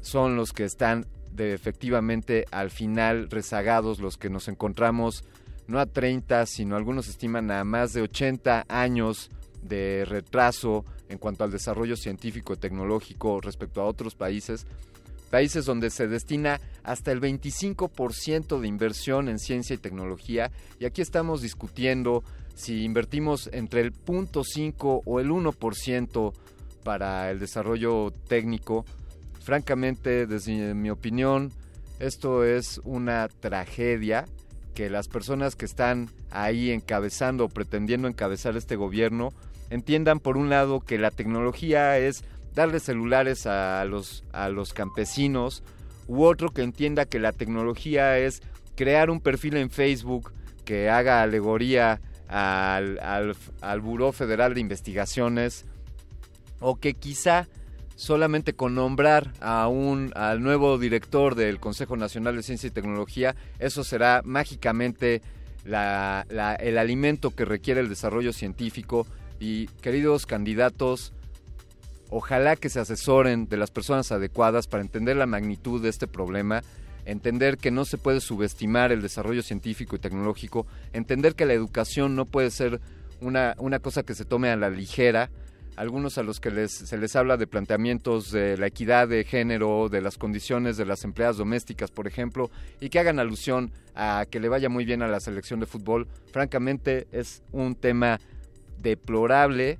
son 0.00 0.36
los 0.36 0.52
que 0.52 0.64
están 0.64 1.06
de 1.32 1.54
efectivamente 1.54 2.46
al 2.50 2.70
final 2.70 3.30
rezagados, 3.30 4.00
los 4.00 4.16
que 4.16 4.30
nos 4.30 4.48
encontramos 4.48 5.24
no 5.68 5.78
a 5.78 5.86
30, 5.86 6.46
sino 6.46 6.76
algunos 6.76 7.08
estiman 7.08 7.50
a 7.50 7.64
más 7.64 7.92
de 7.92 8.02
80 8.02 8.66
años 8.68 9.30
de 9.62 10.04
retraso 10.04 10.84
en 11.08 11.18
cuanto 11.18 11.44
al 11.44 11.50
desarrollo 11.50 11.96
científico 11.96 12.54
y 12.54 12.56
tecnológico 12.56 13.40
respecto 13.40 13.80
a 13.80 13.86
otros 13.86 14.14
países, 14.14 14.66
países 15.30 15.64
donde 15.64 15.90
se 15.90 16.08
destina 16.08 16.60
hasta 16.82 17.12
el 17.12 17.20
25% 17.20 18.60
de 18.60 18.68
inversión 18.68 19.28
en 19.28 19.38
ciencia 19.38 19.74
y 19.74 19.78
tecnología, 19.78 20.50
y 20.78 20.84
aquí 20.84 21.02
estamos 21.02 21.42
discutiendo 21.42 22.22
si 22.54 22.84
invertimos 22.84 23.50
entre 23.52 23.82
el 23.82 23.92
0.5 23.92 25.02
o 25.04 25.20
el 25.20 25.30
1% 25.30 26.32
para 26.82 27.30
el 27.30 27.38
desarrollo 27.38 28.12
técnico. 28.28 28.84
Francamente, 29.40 30.26
desde 30.26 30.74
mi 30.74 30.90
opinión, 30.90 31.52
esto 31.98 32.44
es 32.44 32.80
una 32.84 33.28
tragedia 33.28 34.24
que 34.74 34.90
las 34.90 35.08
personas 35.08 35.56
que 35.56 35.64
están 35.64 36.10
ahí 36.30 36.70
encabezando 36.70 37.46
o 37.46 37.48
pretendiendo 37.48 38.08
encabezar 38.08 38.56
este 38.56 38.76
gobierno 38.76 39.32
entiendan 39.70 40.20
por 40.20 40.36
un 40.36 40.50
lado 40.50 40.80
que 40.80 40.98
la 40.98 41.10
tecnología 41.10 41.98
es 41.98 42.24
darle 42.54 42.80
celulares 42.80 43.46
a 43.46 43.84
los, 43.84 44.24
a 44.32 44.48
los 44.48 44.72
campesinos, 44.72 45.62
u 46.08 46.24
otro 46.24 46.50
que 46.50 46.62
entienda 46.62 47.04
que 47.04 47.18
la 47.18 47.32
tecnología 47.32 48.18
es 48.18 48.42
crear 48.76 49.10
un 49.10 49.20
perfil 49.20 49.56
en 49.56 49.70
Facebook 49.70 50.32
que 50.64 50.88
haga 50.88 51.22
alegoría 51.22 52.00
al, 52.28 52.98
al, 53.00 53.36
al 53.60 53.80
Buró 53.80 54.12
Federal 54.12 54.54
de 54.54 54.60
Investigaciones, 54.60 55.64
o 56.60 56.76
que 56.76 56.94
quizá 56.94 57.48
solamente 57.96 58.52
con 58.52 58.74
nombrar 58.74 59.32
a 59.40 59.68
un, 59.68 60.12
al 60.14 60.42
nuevo 60.42 60.78
director 60.78 61.34
del 61.34 61.58
Consejo 61.58 61.96
Nacional 61.96 62.36
de 62.36 62.42
Ciencia 62.42 62.68
y 62.68 62.70
Tecnología, 62.70 63.34
eso 63.58 63.84
será 63.84 64.22
mágicamente 64.24 65.22
la, 65.64 66.26
el 66.60 66.78
alimento 66.78 67.30
que 67.30 67.44
requiere 67.44 67.80
el 67.80 67.88
desarrollo 67.88 68.32
científico 68.32 69.06
y 69.38 69.66
queridos 69.82 70.26
candidatos, 70.26 71.12
ojalá 72.10 72.56
que 72.56 72.68
se 72.68 72.80
asesoren 72.80 73.48
de 73.48 73.56
las 73.56 73.70
personas 73.70 74.12
adecuadas 74.12 74.66
para 74.66 74.82
entender 74.82 75.16
la 75.16 75.26
magnitud 75.26 75.82
de 75.82 75.88
este 75.88 76.06
problema, 76.06 76.62
entender 77.04 77.56
que 77.58 77.70
no 77.70 77.84
se 77.84 77.98
puede 77.98 78.20
subestimar 78.20 78.92
el 78.92 79.02
desarrollo 79.02 79.42
científico 79.42 79.96
y 79.96 79.98
tecnológico, 79.98 80.66
entender 80.92 81.34
que 81.34 81.46
la 81.46 81.52
educación 81.52 82.16
no 82.16 82.24
puede 82.24 82.50
ser 82.50 82.80
una, 83.20 83.54
una 83.58 83.78
cosa 83.78 84.02
que 84.02 84.14
se 84.14 84.24
tome 84.24 84.50
a 84.50 84.56
la 84.56 84.70
ligera, 84.70 85.30
algunos 85.76 86.16
a 86.16 86.22
los 86.22 86.40
que 86.40 86.50
les, 86.50 86.72
se 86.72 86.96
les 86.96 87.14
habla 87.16 87.36
de 87.36 87.46
planteamientos 87.46 88.30
de 88.30 88.56
la 88.56 88.66
equidad 88.66 89.08
de 89.08 89.24
género, 89.24 89.88
de 89.90 90.00
las 90.00 90.16
condiciones 90.16 90.78
de 90.78 90.86
las 90.86 91.04
empleadas 91.04 91.36
domésticas, 91.36 91.90
por 91.90 92.06
ejemplo, 92.06 92.50
y 92.80 92.88
que 92.88 92.98
hagan 92.98 93.18
alusión 93.18 93.70
a 93.94 94.24
que 94.28 94.40
le 94.40 94.48
vaya 94.48 94.70
muy 94.70 94.84
bien 94.84 95.02
a 95.02 95.08
la 95.08 95.20
selección 95.20 95.60
de 95.60 95.66
fútbol, 95.66 96.08
francamente 96.32 97.06
es 97.12 97.42
un 97.52 97.74
tema 97.74 98.20
deplorable 98.78 99.78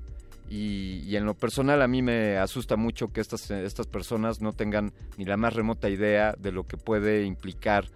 y, 0.49 1.17
en 1.17 1.25
lo 1.25 1.35
personal 1.35 1.83
a 1.83 1.89
mí 1.89 2.03
me 2.03 2.39
asusta 2.39 2.77
mucho 2.77 3.13
que 3.13 3.21
estas, 3.21 3.51
estas 3.51 3.87
personas 3.87 4.41
no 4.41 4.53
tengan 4.53 4.93
ni 5.17 5.25
la 5.25 5.37
más 5.37 5.55
remota 5.55 5.89
idea 5.89 6.35
de 6.39 6.53
lo 6.53 6.65
que 6.65 6.77
puede 6.77 7.25
implicar 7.25 7.87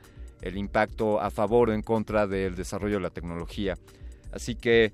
el 0.43 0.56
impacto 0.56 1.20
a 1.20 1.31
favor 1.31 1.70
o 1.70 1.72
en 1.72 1.82
contra 1.82 2.27
del 2.27 2.56
desarrollo 2.56 2.97
de 2.97 3.02
la 3.02 3.10
tecnología. 3.10 3.77
Así 4.32 4.55
que, 4.55 4.93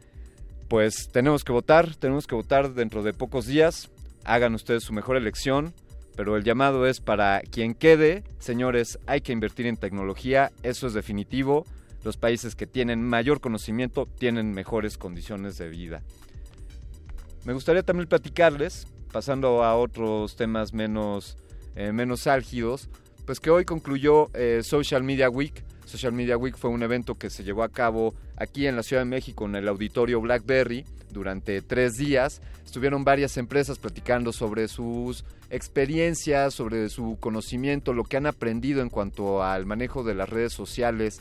pues 0.69 1.09
tenemos 1.13 1.45
que 1.45 1.53
votar, 1.53 1.95
tenemos 1.95 2.27
que 2.27 2.35
votar 2.35 2.75
dentro 2.75 3.03
de 3.03 3.13
pocos 3.13 3.47
días. 3.47 3.91
Hagan 4.25 4.55
ustedes 4.55 4.83
su 4.83 4.93
mejor 4.93 5.17
elección, 5.17 5.73
pero 6.17 6.37
el 6.37 6.45
llamado 6.45 6.87
es 6.87 7.01
para 7.01 7.41
quien 7.41 7.75
quede, 7.75 8.25
señores, 8.39 8.99
hay 9.07 9.21
que 9.21 9.33
invertir 9.33 9.67
en 9.67 9.77
tecnología, 9.77 10.51
eso 10.63 10.87
es 10.89 10.95
definitivo 10.95 11.65
los 12.07 12.17
países 12.17 12.55
que 12.55 12.69
tienen 12.69 13.03
mayor 13.03 13.41
conocimiento 13.41 14.07
tienen 14.07 14.53
mejores 14.53 14.97
condiciones 14.97 15.59
de 15.59 15.69
vida. 15.69 16.03
Me 17.45 17.53
gustaría 17.53 17.83
también 17.83 18.09
platicarles, 18.09 18.87
pasando 19.13 19.65
a 19.65 19.77
otros 19.77 20.37
temas 20.37 20.73
menos, 20.73 21.37
eh, 21.75 21.91
menos 21.91 22.29
álgidos, 22.29 22.89
pues 23.27 23.41
que 23.41 23.51
hoy 23.51 23.65
concluyó 23.65 24.31
eh, 24.35 24.61
Social 24.63 25.03
Media 25.03 25.29
Week. 25.29 25.65
Social 25.85 26.13
Media 26.13 26.37
Week 26.39 26.57
fue 26.57 26.71
un 26.71 26.85
evento 26.85 27.17
que 27.17 27.29
se 27.29 27.43
llevó 27.43 27.65
a 27.65 27.71
cabo 27.71 28.15
aquí 28.37 28.69
en 28.69 28.77
la 28.77 28.85
Ciudad 28.85 29.03
de 29.03 29.07
México 29.07 29.45
en 29.45 29.57
el 29.57 29.67
auditorio 29.67 30.21
BlackBerry 30.21 30.85
durante 31.11 31.61
tres 31.61 31.95
días. 31.95 32.41
Estuvieron 32.65 33.03
varias 33.03 33.37
empresas 33.37 33.79
platicando 33.81 34.33
sobre 34.33 34.69
sus 34.69 35.25
experiencias, 35.51 36.55
sobre 36.55 36.89
su 36.89 37.17
conocimiento, 37.19 37.93
lo 37.93 38.05
que 38.05 38.17
han 38.17 38.27
aprendido 38.27 38.81
en 38.81 38.91
cuanto 38.91 39.43
al 39.43 39.67
manejo 39.67 40.05
de 40.05 40.15
las 40.15 40.29
redes 40.29 40.53
sociales, 40.53 41.21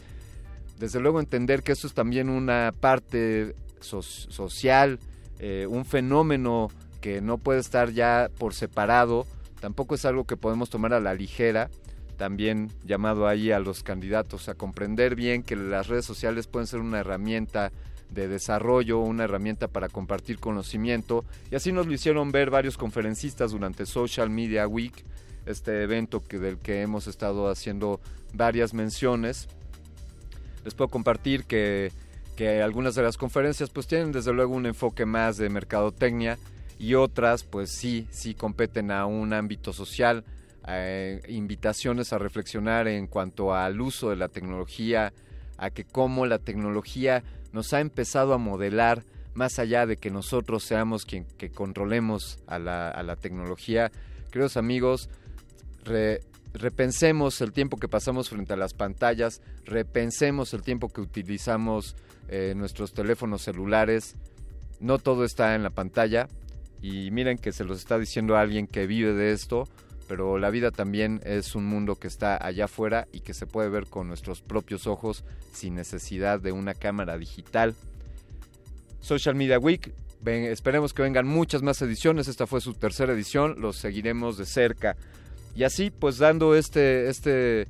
desde 0.77 0.99
luego 0.99 1.19
entender 1.19 1.64
que 1.64 1.72
esto 1.72 1.88
es 1.88 1.93
también 1.93 2.30
una 2.30 2.73
parte 2.80 3.56
so 3.80 4.02
social, 4.02 4.99
eh, 5.39 5.68
un 5.69 5.85
fenómeno 5.85 6.69
que 7.02 7.22
no 7.22 7.38
puede 7.38 7.60
estar 7.60 7.91
ya 7.91 8.30
por 8.38 8.53
separado, 8.53 9.26
tampoco 9.60 9.95
es 9.95 10.06
algo 10.06 10.26
que 10.26 10.38
podemos 10.38 10.69
tomar 10.69 10.93
a 10.93 10.99
la 10.99 11.14
ligera, 11.14 11.69
también 12.18 12.72
llamado 12.84 13.27
ahí 13.27 13.52
a 13.52 13.60
los 13.60 13.84
candidatos 13.84 14.49
a 14.49 14.56
comprender 14.56 15.15
bien 15.15 15.43
que 15.43 15.56
las 15.56 15.88
redes 15.88 16.06
sociales 16.06 16.47
pueden 16.47 16.68
ser 16.68 16.80
una 16.80 16.99
herramienta 16.99 17.72
de 18.10 18.27
desarrollo, 18.27 18.99
una 18.99 19.26
herramienta 19.26 19.68
para 19.68 19.89
compartir 19.89 20.39
conocimiento, 20.39 21.26
y 21.52 21.56
así 21.56 21.72
nos 21.72 21.88
lo 21.88 21.93
hicieron 21.93 22.31
ver 22.31 22.49
varios 22.49 22.77
conferencistas 22.77 23.52
durante 23.52 23.85
Social 23.85 24.30
Media 24.30 24.68
Week, 24.68 25.06
este 25.45 25.84
evento 25.84 26.23
que, 26.23 26.39
del 26.39 26.57
que 26.57 26.81
hemos 26.81 27.07
estado 27.07 27.49
haciendo 27.49 27.99
varias 28.34 28.73
menciones 28.73 29.47
les 30.66 30.74
puedo 30.74 30.90
compartir 30.90 31.46
que, 31.46 31.92
que 32.36 32.62
algunas 32.62 32.96
de 32.96 33.04
las 33.04 33.18
conferencias 33.18 33.70
pues 33.70 33.88
tienen 33.88 34.12
desde 34.12 34.34
luego 34.34 34.54
un 34.54 34.66
enfoque 34.66 35.06
más 35.06 35.38
de 35.38 35.48
mercadotecnia 35.50 36.38
y 36.78 36.96
otras 36.96 37.44
pues 37.44 37.72
sí, 37.72 38.08
sí 38.12 38.34
competen 38.34 38.92
a 38.92 39.06
un 39.06 39.32
ámbito 39.32 39.72
social, 39.72 40.26
eh, 40.68 41.22
invitaciones 41.30 42.12
a 42.12 42.18
reflexionar 42.18 42.88
en 42.88 43.08
cuanto 43.08 43.54
al 43.54 43.80
uso 43.80 44.10
de 44.10 44.18
la 44.18 44.28
tecnología, 44.28 45.14
a 45.58 45.70
que 45.70 45.86
cómo 45.86 46.26
la 46.26 46.40
tecnología 46.40 47.24
nos 47.54 47.72
ha 47.74 47.80
empezado 47.80 48.34
a 48.34 48.38
modelar 48.38 49.04
más 49.36 49.60
allá 49.60 49.86
de 49.86 49.98
que 49.98 50.10
nosotros 50.10 50.64
seamos 50.64 51.06
quien 51.06 51.26
que 51.38 51.52
controlemos 51.52 52.40
a 52.48 52.58
la, 52.58 52.90
a 52.90 53.04
la 53.04 53.16
tecnología. 53.16 53.92
Queridos 54.32 54.58
amigos, 54.58 55.10
re, 55.84 56.22
repensemos 56.56 57.41
el 57.41 57.52
tiempo 57.52 57.77
que 57.77 57.88
pasamos 57.88 58.30
frente 58.30 58.53
a 58.53 58.57
las 58.57 58.73
pantallas, 58.73 59.41
repensemos 59.65 60.53
el 60.53 60.61
tiempo 60.61 60.90
que 60.90 61.02
utilizamos 61.02 61.95
eh, 62.27 62.53
nuestros 62.56 62.94
teléfonos 62.94 63.44
celulares. 63.44 64.15
No 64.80 64.98
todo 64.98 65.26
está 65.26 65.56
en 65.56 65.64
la 65.64 65.69
pantalla 65.69 66.27
y 66.82 67.11
miren 67.11 67.38
que 67.38 67.52
se 67.52 67.64
los 67.64 67.80
está 67.80 67.99
diciendo 67.99 68.38
alguien 68.38 68.68
que 68.68 68.88
vive 68.88 69.14
de 69.14 69.32
esto, 69.32 69.68
pero 70.07 70.38
la 70.38 70.49
vida 70.49 70.72
también 70.72 71.22
es 71.23 71.56
un 71.56 71.65
mundo 71.65 71.95
que 71.95 72.07
está 72.07 72.44
allá 72.44 72.65
afuera 72.65 73.07
y 73.11 73.22
que 73.22 73.34
se 73.34 73.48
puede 73.48 73.69
ver 73.69 73.88
con 73.88 74.07
nuestros 74.07 74.41
propios 74.41 74.88
ojos 74.88 75.23
sin 75.52 75.76
necesidad 75.76 76.40
de 76.40 76.52
una 76.52 76.73
cámara 76.73 77.18
digital. 77.18 77.76
Social 78.99 79.36
Media 79.36 79.60
Week, 79.60 79.94
esperemos 80.26 80.94
que 80.94 81.03
vengan 81.03 81.27
muchas 81.27 81.61
más 81.61 81.82
ediciones, 81.82 82.27
esta 82.27 82.48
fue 82.48 82.61
su 82.61 82.73
tercera 82.73 83.14
edición, 83.14 83.56
los 83.60 83.77
seguiremos 83.77 84.38
de 84.38 84.45
cerca. 84.45 84.95
Y 85.56 85.64
así, 85.64 85.90
pues 85.90 86.18
dando 86.18 86.56
este, 86.56 87.10
este 87.10 87.68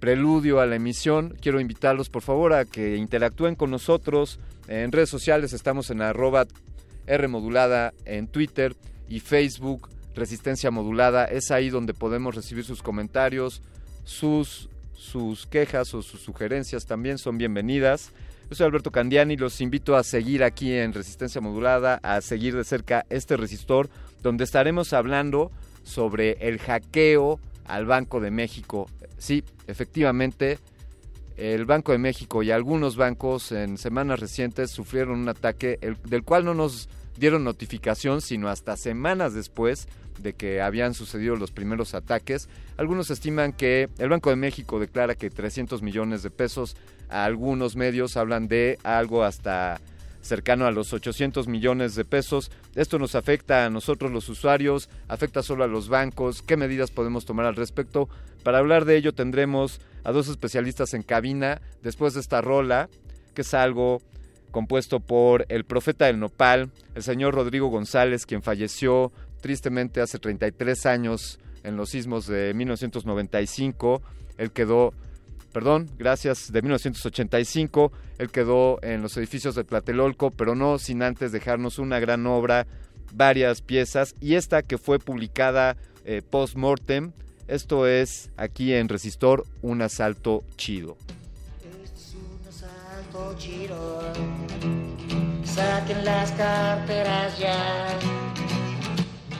preludio 0.00 0.60
a 0.60 0.66
la 0.66 0.76
emisión, 0.76 1.36
quiero 1.40 1.60
invitarlos 1.60 2.08
por 2.08 2.22
favor 2.22 2.54
a 2.54 2.64
que 2.64 2.96
interactúen 2.96 3.54
con 3.54 3.70
nosotros. 3.70 4.40
En 4.68 4.90
redes 4.90 5.10
sociales 5.10 5.52
estamos 5.52 5.90
en 5.90 6.00
arroba 6.00 6.46
R 7.06 7.28
modulada 7.28 7.92
en 8.04 8.26
Twitter 8.26 8.74
y 9.08 9.20
Facebook 9.20 9.90
Resistencia 10.14 10.70
Modulada. 10.70 11.26
Es 11.26 11.50
ahí 11.50 11.68
donde 11.68 11.92
podemos 11.92 12.34
recibir 12.34 12.64
sus 12.64 12.82
comentarios, 12.82 13.62
sus, 14.04 14.70
sus 14.94 15.46
quejas 15.46 15.92
o 15.94 16.02
sus 16.02 16.20
sugerencias 16.22 16.86
también 16.86 17.18
son 17.18 17.36
bienvenidas. 17.36 18.12
Yo 18.48 18.56
soy 18.56 18.66
Alberto 18.66 18.92
Candiani, 18.92 19.36
los 19.36 19.60
invito 19.60 19.96
a 19.96 20.04
seguir 20.04 20.42
aquí 20.42 20.72
en 20.72 20.92
Resistencia 20.92 21.40
Modulada, 21.40 21.98
a 22.02 22.20
seguir 22.20 22.56
de 22.56 22.64
cerca 22.64 23.04
este 23.10 23.36
resistor, 23.36 23.90
donde 24.22 24.44
estaremos 24.44 24.92
hablando 24.92 25.50
sobre 25.86 26.32
el 26.40 26.58
hackeo 26.58 27.38
al 27.64 27.86
Banco 27.86 28.20
de 28.20 28.30
México. 28.30 28.90
Sí, 29.18 29.44
efectivamente, 29.68 30.58
el 31.36 31.64
Banco 31.64 31.92
de 31.92 31.98
México 31.98 32.42
y 32.42 32.50
algunos 32.50 32.96
bancos 32.96 33.52
en 33.52 33.78
semanas 33.78 34.20
recientes 34.20 34.70
sufrieron 34.70 35.20
un 35.20 35.28
ataque 35.28 35.78
el- 35.80 35.96
del 36.02 36.22
cual 36.24 36.44
no 36.44 36.54
nos 36.54 36.88
dieron 37.16 37.44
notificación, 37.44 38.20
sino 38.20 38.48
hasta 38.48 38.76
semanas 38.76 39.32
después 39.32 39.86
de 40.18 40.32
que 40.32 40.60
habían 40.60 40.92
sucedido 40.94 41.36
los 41.36 41.50
primeros 41.50 41.94
ataques. 41.94 42.48
Algunos 42.76 43.10
estiman 43.10 43.52
que 43.52 43.88
el 43.98 44.08
Banco 44.08 44.30
de 44.30 44.36
México 44.36 44.80
declara 44.80 45.14
que 45.14 45.30
300 45.30 45.82
millones 45.82 46.22
de 46.22 46.30
pesos, 46.30 46.76
algunos 47.08 47.76
medios 47.76 48.16
hablan 48.16 48.48
de 48.48 48.78
algo 48.82 49.24
hasta 49.24 49.80
cercano 50.26 50.66
a 50.66 50.70
los 50.70 50.92
800 50.92 51.48
millones 51.48 51.94
de 51.94 52.04
pesos. 52.04 52.50
Esto 52.74 52.98
nos 52.98 53.14
afecta 53.14 53.64
a 53.64 53.70
nosotros 53.70 54.12
los 54.12 54.28
usuarios, 54.28 54.88
afecta 55.08 55.42
solo 55.42 55.64
a 55.64 55.68
los 55.68 55.88
bancos. 55.88 56.42
¿Qué 56.42 56.56
medidas 56.56 56.90
podemos 56.90 57.24
tomar 57.24 57.46
al 57.46 57.56
respecto? 57.56 58.08
Para 58.42 58.58
hablar 58.58 58.84
de 58.84 58.96
ello 58.96 59.12
tendremos 59.12 59.80
a 60.04 60.12
dos 60.12 60.28
especialistas 60.28 60.94
en 60.94 61.02
cabina 61.02 61.60
después 61.82 62.14
de 62.14 62.20
esta 62.20 62.40
rola, 62.40 62.88
que 63.34 63.42
es 63.42 63.54
algo 63.54 64.00
compuesto 64.50 65.00
por 65.00 65.46
el 65.48 65.64
profeta 65.64 66.06
del 66.06 66.18
nopal, 66.18 66.70
el 66.94 67.02
señor 67.02 67.34
Rodrigo 67.34 67.68
González, 67.68 68.24
quien 68.24 68.42
falleció 68.42 69.12
tristemente 69.40 70.00
hace 70.00 70.18
33 70.18 70.86
años 70.86 71.38
en 71.62 71.76
los 71.76 71.90
sismos 71.90 72.26
de 72.26 72.54
1995. 72.54 74.02
Él 74.38 74.52
quedó, 74.52 74.94
perdón, 75.56 75.88
gracias, 75.96 76.52
de 76.52 76.60
1985. 76.60 77.90
Él 78.18 78.30
quedó 78.30 78.78
en 78.82 79.00
los 79.00 79.16
edificios 79.16 79.54
de 79.54 79.64
Tlatelolco, 79.64 80.30
pero 80.30 80.54
no 80.54 80.78
sin 80.78 81.02
antes 81.02 81.32
dejarnos 81.32 81.78
una 81.78 81.98
gran 81.98 82.26
obra, 82.26 82.66
varias 83.14 83.62
piezas, 83.62 84.14
y 84.20 84.34
esta 84.34 84.60
que 84.60 84.76
fue 84.76 84.98
publicada 84.98 85.78
eh, 86.04 86.20
post-mortem. 86.20 87.12
Esto 87.48 87.86
es 87.86 88.28
aquí 88.36 88.74
en 88.74 88.90
Resistor, 88.90 89.46
un 89.62 89.80
asalto 89.80 90.44
chido. 90.58 90.98
Salto 92.50 93.34
giro. 93.38 94.02
Saquen 95.42 96.04
las 96.04 96.32
carteras 96.32 97.38
ya. 97.38 97.98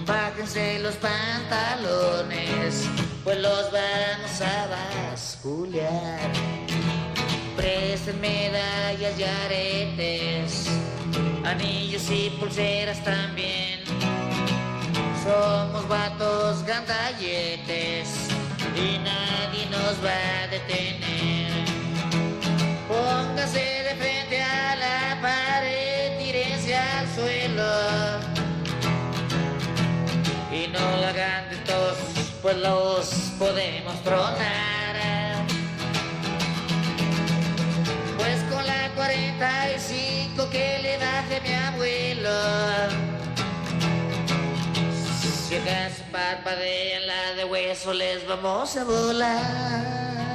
Bájense 0.06 0.78
los 0.78 0.94
pantalones, 0.96 2.88
pues 3.26 3.38
los 3.40 3.72
vamos 3.72 4.40
a 4.40 4.68
basculear. 5.10 6.30
Presten 7.56 8.20
medallas 8.20 9.18
y 9.18 9.24
aretes, 9.24 10.68
anillos 11.44 12.08
y 12.08 12.30
pulseras 12.38 13.02
también. 13.02 13.80
Somos 15.24 15.88
vatos 15.88 16.62
gandalletes 16.62 18.28
y 18.76 18.98
nadie 18.98 19.66
nos 19.72 19.96
va 20.04 20.44
a 20.44 20.46
detener. 20.46 21.50
Póngase 22.86 23.58
de 23.58 23.94
frente 23.96 24.15
pues 32.46 32.58
los 32.58 33.06
podemos 33.40 34.00
tronar. 34.04 35.44
Pues 38.16 38.40
con 38.44 38.64
la 38.64 38.88
45 38.94 40.48
que 40.50 40.78
le 40.80 40.96
baje 40.96 41.40
mi 41.40 41.52
abuelo. 41.52 42.30
Si 45.48 45.56
acaso 45.56 46.04
parpadean 46.12 47.08
la 47.08 47.34
de 47.34 47.44
hueso, 47.46 47.92
les 47.92 48.24
vamos 48.28 48.76
a 48.76 48.84
volar. 48.84 50.25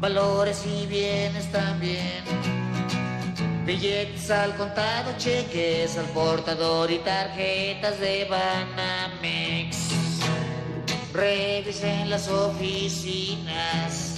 Valores 0.00 0.64
y 0.66 0.86
bienes 0.86 1.50
también. 1.50 2.24
Billetes 3.64 4.30
al 4.30 4.54
contado, 4.56 5.12
cheques 5.18 5.96
al 5.98 6.06
portador 6.06 6.90
y 6.90 6.98
tarjetas 6.98 7.98
de 7.98 8.26
Banamex. 8.26 9.76
Revisen 11.12 12.10
las 12.10 12.28
oficinas, 12.28 14.16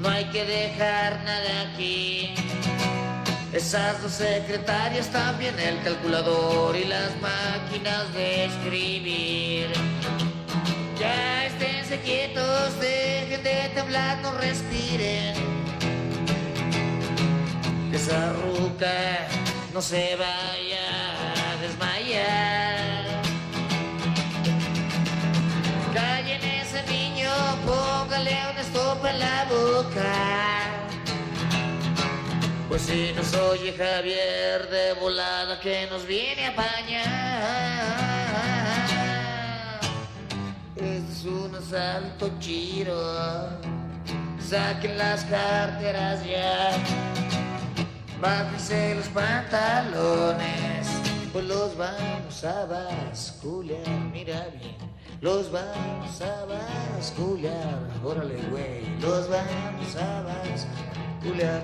no 0.00 0.08
hay 0.08 0.24
que 0.26 0.44
dejar 0.44 1.22
nada 1.24 1.72
aquí. 1.72 2.34
Esas 3.52 4.02
dos 4.02 4.12
secretarias 4.12 5.08
también, 5.08 5.58
el 5.58 5.82
calculador 5.82 6.76
y 6.76 6.84
las 6.84 7.10
máquinas 7.20 8.12
de 8.12 8.44
escribir. 8.44 9.70
Esténse 11.90 12.00
quietos, 12.02 12.80
dejen 12.80 13.42
de 13.42 13.70
temblar, 13.74 14.18
no 14.22 14.32
respiren. 14.32 15.34
Que 17.90 17.96
esa 17.96 18.32
ruca 18.32 19.28
no 19.74 19.82
se 19.82 20.16
vaya 20.16 20.86
a 21.50 21.56
desmayar. 21.60 23.22
Callen 25.92 26.42
ese 26.42 26.82
niño, 26.84 27.30
póngale 27.66 28.36
un 28.52 28.58
stop 28.58 29.04
en 29.06 29.18
la 29.18 29.46
boca. 29.50 30.12
Pues 32.68 32.82
si 32.82 33.12
nos 33.14 33.34
oye 33.34 33.72
Javier 33.72 34.68
de 34.68 34.92
volada 34.94 35.58
que 35.58 35.88
nos 35.90 36.06
viene 36.06 36.46
a 36.46 36.50
apañar. 36.50 38.19
Es 41.20 41.26
un 41.26 41.54
asalto 41.54 42.30
chiro. 42.38 42.96
Saquen 44.38 44.96
las 44.96 45.24
carteras 45.24 46.24
ya. 46.24 46.70
Bájense 48.20 48.94
los 48.94 49.08
pantalones. 49.08 50.88
Pues 51.32 51.44
los 51.44 51.76
vamos 51.76 52.44
a 52.44 52.64
bascular. 52.64 53.86
Mira 54.12 54.48
bien. 54.58 54.76
Los 55.20 55.52
vamos 55.52 56.22
a 56.22 56.46
bascular. 56.46 57.78
Órale, 58.02 58.40
güey. 58.50 58.98
Los 59.00 59.28
vamos 59.28 59.96
a 59.96 60.22
bascular. 60.22 61.62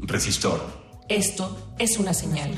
Resistor. 0.00 0.60
Esto 1.08 1.74
es 1.78 1.98
una 1.98 2.14
señal. 2.14 2.52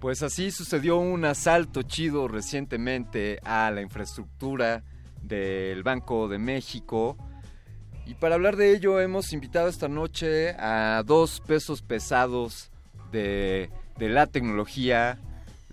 Pues 0.00 0.22
así 0.22 0.52
sucedió 0.52 0.98
un 0.98 1.24
asalto 1.24 1.82
chido 1.82 2.28
recientemente 2.28 3.40
a 3.42 3.70
la 3.72 3.82
infraestructura 3.82 4.84
del 5.22 5.82
Banco 5.82 6.28
de 6.28 6.38
México. 6.38 7.16
Y 8.06 8.14
para 8.14 8.36
hablar 8.36 8.56
de 8.56 8.74
ello 8.74 9.00
hemos 9.00 9.32
invitado 9.32 9.68
esta 9.68 9.88
noche 9.88 10.50
a 10.58 11.02
dos 11.04 11.40
pesos 11.40 11.82
pesados 11.82 12.70
de, 13.10 13.70
de 13.98 14.08
la 14.08 14.26
tecnología, 14.26 15.18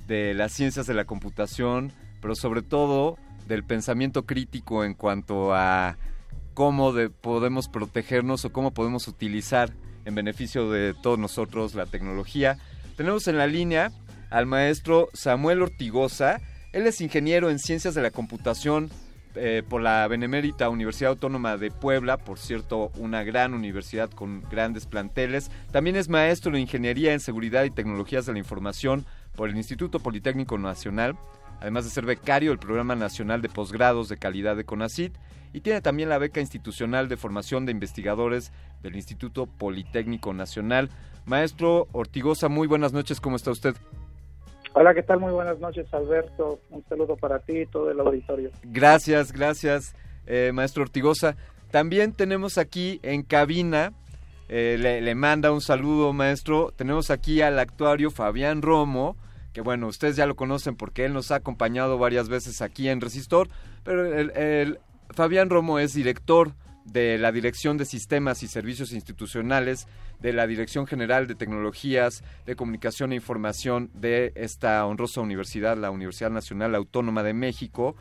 de 0.07 0.33
las 0.33 0.51
ciencias 0.53 0.87
de 0.87 0.93
la 0.93 1.05
computación, 1.05 1.91
pero 2.21 2.35
sobre 2.35 2.61
todo 2.61 3.17
del 3.47 3.63
pensamiento 3.63 4.25
crítico 4.25 4.83
en 4.83 4.93
cuanto 4.93 5.53
a 5.53 5.97
cómo 6.53 6.93
de- 6.93 7.09
podemos 7.09 7.67
protegernos 7.67 8.45
o 8.45 8.51
cómo 8.51 8.71
podemos 8.71 9.07
utilizar 9.07 9.71
en 10.05 10.15
beneficio 10.15 10.69
de 10.69 10.93
todos 11.01 11.19
nosotros 11.19 11.75
la 11.75 11.85
tecnología. 11.85 12.57
Tenemos 12.95 13.27
en 13.27 13.37
la 13.37 13.47
línea 13.47 13.91
al 14.29 14.45
maestro 14.45 15.09
Samuel 15.13 15.61
Ortigosa. 15.61 16.39
Él 16.73 16.87
es 16.87 17.01
ingeniero 17.01 17.49
en 17.49 17.59
ciencias 17.59 17.93
de 17.95 18.01
la 18.01 18.11
computación 18.11 18.89
eh, 19.35 19.63
por 19.67 19.81
la 19.81 20.07
Benemérita 20.07 20.69
Universidad 20.69 21.11
Autónoma 21.11 21.57
de 21.57 21.69
Puebla, 21.69 22.17
por 22.17 22.39
cierto, 22.39 22.91
una 22.97 23.23
gran 23.23 23.53
universidad 23.53 24.09
con 24.09 24.41
grandes 24.49 24.85
planteles. 24.85 25.51
También 25.71 25.97
es 25.97 26.07
maestro 26.07 26.53
de 26.53 26.61
Ingeniería 26.61 27.11
en 27.13 27.19
Seguridad 27.19 27.65
y 27.65 27.71
Tecnologías 27.71 28.25
de 28.25 28.33
la 28.33 28.39
Información 28.39 29.05
por 29.35 29.49
el 29.49 29.57
Instituto 29.57 29.99
Politécnico 29.99 30.57
Nacional, 30.57 31.17
además 31.59 31.85
de 31.85 31.91
ser 31.91 32.05
becario 32.05 32.51
del 32.51 32.59
Programa 32.59 32.95
Nacional 32.95 33.41
de 33.41 33.49
Posgrados 33.49 34.09
de 34.09 34.17
Calidad 34.17 34.55
de 34.55 34.65
CONACIT 34.65 35.17
y 35.53 35.61
tiene 35.61 35.81
también 35.81 36.09
la 36.09 36.17
beca 36.17 36.41
institucional 36.41 37.07
de 37.07 37.17
formación 37.17 37.65
de 37.65 37.71
investigadores 37.71 38.51
del 38.81 38.95
Instituto 38.95 39.45
Politécnico 39.45 40.33
Nacional. 40.33 40.89
Maestro 41.25 41.87
Ortigosa, 41.93 42.49
muy 42.49 42.67
buenas 42.67 42.91
noches, 42.91 43.21
¿cómo 43.21 43.37
está 43.37 43.51
usted? 43.51 43.75
Hola, 44.73 44.93
¿qué 44.93 45.03
tal? 45.03 45.21
Muy 45.21 45.31
buenas 45.31 45.57
noches, 45.59 45.91
Alberto. 45.93 46.59
Un 46.69 46.83
saludo 46.89 47.15
para 47.15 47.39
ti 47.39 47.59
y 47.59 47.65
todo 47.65 47.89
el 47.89 47.99
auditorio. 48.01 48.51
Gracias, 48.63 49.31
gracias, 49.31 49.95
eh, 50.27 50.51
maestro 50.53 50.83
Ortigosa. 50.83 51.37
También 51.71 52.11
tenemos 52.11 52.57
aquí 52.57 52.99
en 53.01 53.23
cabina, 53.23 53.93
eh, 54.49 54.75
le, 54.77 54.99
le, 54.99 55.15
manda 55.15 55.53
un 55.53 55.61
saludo, 55.61 56.11
maestro. 56.11 56.73
Tenemos 56.75 57.09
aquí 57.09 57.41
al 57.41 57.57
actuario 57.59 58.11
Fabián 58.11 58.61
Romo, 58.61 59.15
que 59.55 59.61
bueno, 59.61 59.87
ustedes 59.87 60.17
ya 60.17 60.25
lo 60.25 60.35
conocen 60.35 60.75
porque 60.75 61.05
él 61.05 61.13
nos 61.13 61.31
ha 61.31 61.35
acompañado 61.35 61.97
varias 61.97 62.27
veces 62.27 62.61
aquí 62.61 62.89
en 62.89 62.99
Resistor, 62.99 63.47
pero 63.85 64.05
el, 64.05 64.79
Fabián 65.11 65.49
Romo 65.49 65.79
es 65.79 65.93
director 65.93 66.51
de 66.83 67.17
la 67.17 67.31
Dirección 67.31 67.77
de 67.77 67.85
Sistemas 67.85 68.43
y 68.43 68.49
Servicios 68.49 68.91
Institucionales, 68.91 69.87
de 70.19 70.33
la 70.33 70.45
Dirección 70.45 70.87
General 70.87 71.25
de 71.25 71.35
Tecnologías 71.35 72.21
de 72.45 72.57
Comunicación 72.57 73.13
e 73.13 73.15
Información 73.15 73.91
de 73.93 74.33
esta 74.35 74.85
honrosa 74.85 75.21
universidad, 75.21 75.77
la 75.77 75.89
Universidad 75.89 76.31
Nacional 76.31 76.75
Autónoma 76.75 77.23
de 77.23 77.33
México. 77.33 77.95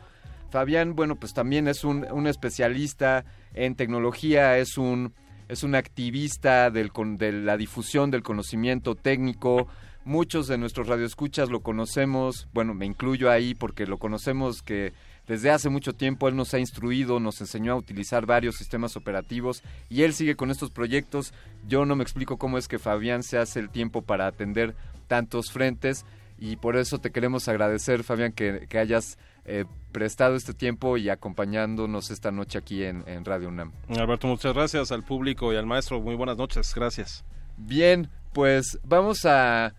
Fabián, 0.49 0.93
bueno, 0.93 1.15
pues 1.15 1.33
también 1.33 1.69
es 1.69 1.85
un, 1.85 2.05
un 2.11 2.27
especialista 2.27 3.23
en 3.53 3.75
tecnología, 3.75 4.57
es 4.57 4.77
un, 4.77 5.13
es 5.47 5.63
un 5.63 5.73
activista 5.75 6.69
del, 6.69 6.91
de 7.17 7.31
la 7.31 7.55
difusión 7.55 8.11
del 8.11 8.23
conocimiento 8.23 8.95
técnico. 8.95 9.69
Muchos 10.05 10.47
de 10.47 10.59
nuestros 10.59 10.87
radioescuchas 10.87 11.49
lo 11.49 11.61
conocemos, 11.61 12.47
bueno, 12.53 12.75
me 12.75 12.85
incluyo 12.85 13.31
ahí 13.31 13.55
porque 13.55 13.87
lo 13.87 13.97
conocemos 13.97 14.61
que 14.61 14.93
desde 15.25 15.49
hace 15.49 15.69
mucho 15.69 15.93
tiempo 15.93 16.27
él 16.27 16.35
nos 16.35 16.53
ha 16.53 16.59
instruido, 16.59 17.19
nos 17.19 17.41
enseñó 17.41 17.73
a 17.73 17.77
utilizar 17.77 18.27
varios 18.27 18.55
sistemas 18.55 18.95
operativos 18.95 19.63
y 19.89 20.03
él 20.03 20.13
sigue 20.13 20.35
con 20.35 20.51
estos 20.51 20.69
proyectos. 20.69 21.33
Yo 21.67 21.85
no 21.85 21.95
me 21.95 22.03
explico 22.03 22.37
cómo 22.37 22.59
es 22.59 22.67
que 22.67 22.77
Fabián 22.77 23.23
se 23.23 23.39
hace 23.39 23.59
el 23.59 23.69
tiempo 23.71 24.03
para 24.03 24.27
atender 24.27 24.75
tantos 25.07 25.51
frentes 25.51 26.05
y 26.37 26.57
por 26.57 26.77
eso 26.77 26.99
te 26.99 27.11
queremos 27.11 27.47
agradecer, 27.47 28.03
Fabián, 28.03 28.31
que, 28.31 28.67
que 28.69 28.77
hayas 28.77 29.17
eh, 29.45 29.65
prestado 29.91 30.35
este 30.35 30.53
tiempo 30.53 30.97
y 30.97 31.09
acompañándonos 31.09 32.11
esta 32.11 32.31
noche 32.31 32.59
aquí 32.59 32.83
en, 32.83 33.03
en, 33.07 33.25
Radio 33.25 33.47
UNAM. 33.47 33.71
Alberto, 33.89 34.27
muchas 34.27 34.53
gracias 34.53 34.91
al 34.91 35.03
público 35.03 35.51
y 35.51 35.55
al 35.55 35.65
maestro. 35.65 35.99
Muy 36.01 36.13
buenas 36.13 36.37
noches, 36.37 36.73
gracias. 36.75 37.23
Bien, 37.57 38.09
pues 38.33 38.77
vamos 38.83 39.25
a 39.25 39.73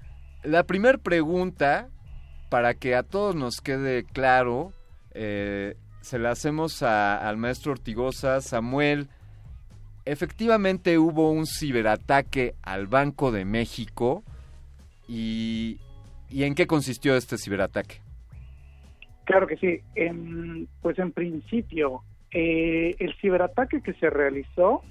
la 0.46 0.64
primera 0.64 0.96
pregunta 0.98 1.88
para 2.48 2.74
que 2.74 2.94
a 2.94 3.02
todos 3.02 3.34
nos 3.34 3.60
quede 3.60 4.04
claro 4.04 4.72
eh, 5.12 5.74
se 6.00 6.18
la 6.18 6.30
hacemos 6.30 6.82
al 6.82 7.36
maestro 7.36 7.72
Ortigosa. 7.72 8.40
Samuel, 8.40 9.08
efectivamente 10.04 10.98
hubo 10.98 11.32
un 11.32 11.46
ciberataque 11.46 12.54
al 12.62 12.86
Banco 12.86 13.32
de 13.32 13.44
México. 13.44 14.22
¿Y, 15.08 15.80
y 16.30 16.44
en 16.44 16.54
qué 16.54 16.66
consistió 16.66 17.16
este 17.16 17.38
ciberataque? 17.38 18.00
Claro 19.24 19.48
que 19.48 19.56
sí. 19.56 19.80
Pues 20.80 20.98
en 21.00 21.10
principio, 21.10 22.02
eh, 22.30 22.94
el 23.00 23.14
ciberataque 23.20 23.80
que 23.80 23.94
se 23.94 24.10
realizó 24.10 24.82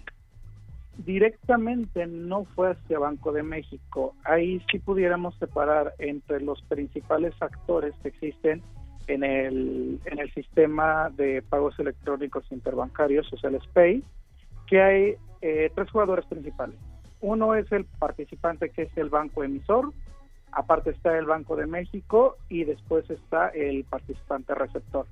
directamente 0.97 2.07
no 2.07 2.45
fue 2.55 2.71
hacia 2.71 2.99
Banco 2.99 3.31
de 3.31 3.43
México. 3.43 4.15
Ahí 4.23 4.61
sí 4.71 4.79
pudiéramos 4.79 5.35
separar 5.37 5.93
entre 5.99 6.41
los 6.41 6.61
principales 6.63 7.33
actores 7.41 7.93
que 8.01 8.09
existen 8.09 8.61
en 9.07 9.23
el, 9.23 9.99
en 10.05 10.19
el 10.19 10.33
sistema 10.33 11.09
de 11.11 11.41
pagos 11.41 11.77
electrónicos 11.79 12.45
interbancarios, 12.51 13.31
o 13.31 13.37
sea, 13.37 13.51
que 14.67 14.81
hay 14.81 15.15
eh, 15.41 15.71
tres 15.75 15.91
jugadores 15.91 16.25
principales. 16.25 16.75
Uno 17.21 17.55
es 17.55 17.71
el 17.71 17.85
participante 17.85 18.69
que 18.69 18.83
es 18.83 18.97
el 18.97 19.09
banco 19.09 19.43
emisor, 19.43 19.93
aparte 20.51 20.91
está 20.91 21.17
el 21.17 21.25
Banco 21.25 21.55
de 21.55 21.67
México 21.67 22.37
y 22.49 22.63
después 22.63 23.09
está 23.09 23.49
el 23.49 23.83
participante 23.83 24.55
receptor. 24.55 25.05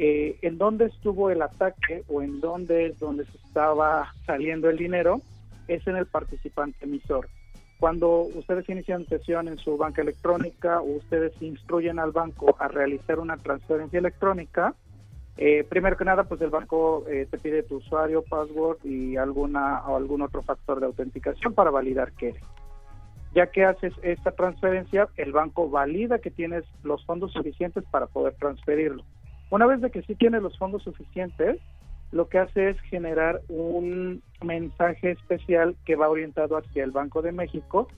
Eh, 0.00 0.38
¿En 0.42 0.58
dónde 0.58 0.84
estuvo 0.84 1.28
el 1.28 1.42
ataque 1.42 2.04
o 2.06 2.22
en 2.22 2.40
dónde 2.40 2.86
es 2.86 3.00
donde 3.00 3.24
se 3.24 3.36
estaba 3.38 4.14
saliendo 4.24 4.70
el 4.70 4.78
dinero? 4.78 5.20
Es 5.66 5.84
en 5.88 5.96
el 5.96 6.06
participante 6.06 6.84
emisor. 6.84 7.28
Cuando 7.80 8.20
ustedes 8.20 8.68
inician 8.68 9.06
sesión 9.06 9.48
en 9.48 9.58
su 9.58 9.76
banca 9.76 10.02
electrónica 10.02 10.80
o 10.80 10.96
ustedes 10.96 11.32
instruyen 11.42 11.98
al 11.98 12.12
banco 12.12 12.54
a 12.60 12.68
realizar 12.68 13.18
una 13.18 13.38
transferencia 13.38 13.98
electrónica, 13.98 14.72
eh, 15.36 15.64
primero 15.68 15.96
que 15.96 16.04
nada, 16.04 16.24
pues 16.24 16.40
el 16.42 16.50
banco 16.50 17.04
eh, 17.08 17.26
te 17.28 17.38
pide 17.38 17.64
tu 17.64 17.76
usuario, 17.76 18.22
password 18.22 18.78
y 18.84 19.16
alguna 19.16 19.82
o 19.88 19.96
algún 19.96 20.22
otro 20.22 20.42
factor 20.42 20.78
de 20.78 20.86
autenticación 20.86 21.54
para 21.54 21.70
validar 21.70 22.12
que 22.12 22.30
eres. 22.30 22.42
Ya 23.34 23.48
que 23.48 23.64
haces 23.64 23.92
esta 24.02 24.30
transferencia, 24.30 25.08
el 25.16 25.32
banco 25.32 25.68
valida 25.68 26.20
que 26.20 26.30
tienes 26.30 26.64
los 26.84 27.04
fondos 27.04 27.32
suficientes 27.32 27.82
para 27.90 28.06
poder 28.06 28.34
transferirlo. 28.34 29.04
Una 29.50 29.66
vez 29.66 29.80
de 29.80 29.90
que 29.90 30.02
sí 30.02 30.14
tienes 30.14 30.42
los 30.42 30.58
fondos 30.58 30.82
suficientes, 30.82 31.58
lo 32.12 32.28
que 32.28 32.38
hace 32.38 32.70
es 32.70 32.80
generar 32.82 33.40
un 33.48 34.22
mensaje 34.42 35.12
especial 35.12 35.76
que 35.84 35.96
va 35.96 36.08
orientado 36.08 36.56
hacia 36.56 36.84
el 36.84 36.90
Banco 36.90 37.22
de 37.22 37.32
México 37.32 37.88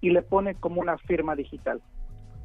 y 0.00 0.10
le 0.10 0.22
pone 0.22 0.54
como 0.54 0.80
una 0.80 0.98
firma 0.98 1.36
digital. 1.36 1.80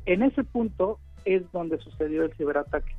En 0.05 0.23
ese 0.23 0.43
punto 0.43 0.99
es 1.25 1.51
donde 1.51 1.77
sucedió 1.79 2.23
el 2.23 2.33
ciberataque. 2.33 2.95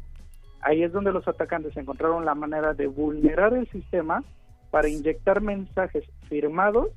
Ahí 0.60 0.82
es 0.82 0.92
donde 0.92 1.12
los 1.12 1.28
atacantes 1.28 1.76
encontraron 1.76 2.24
la 2.24 2.34
manera 2.34 2.74
de 2.74 2.86
vulnerar 2.86 3.54
el 3.54 3.68
sistema 3.70 4.24
para 4.70 4.88
inyectar 4.88 5.40
mensajes 5.40 6.04
firmados 6.28 6.88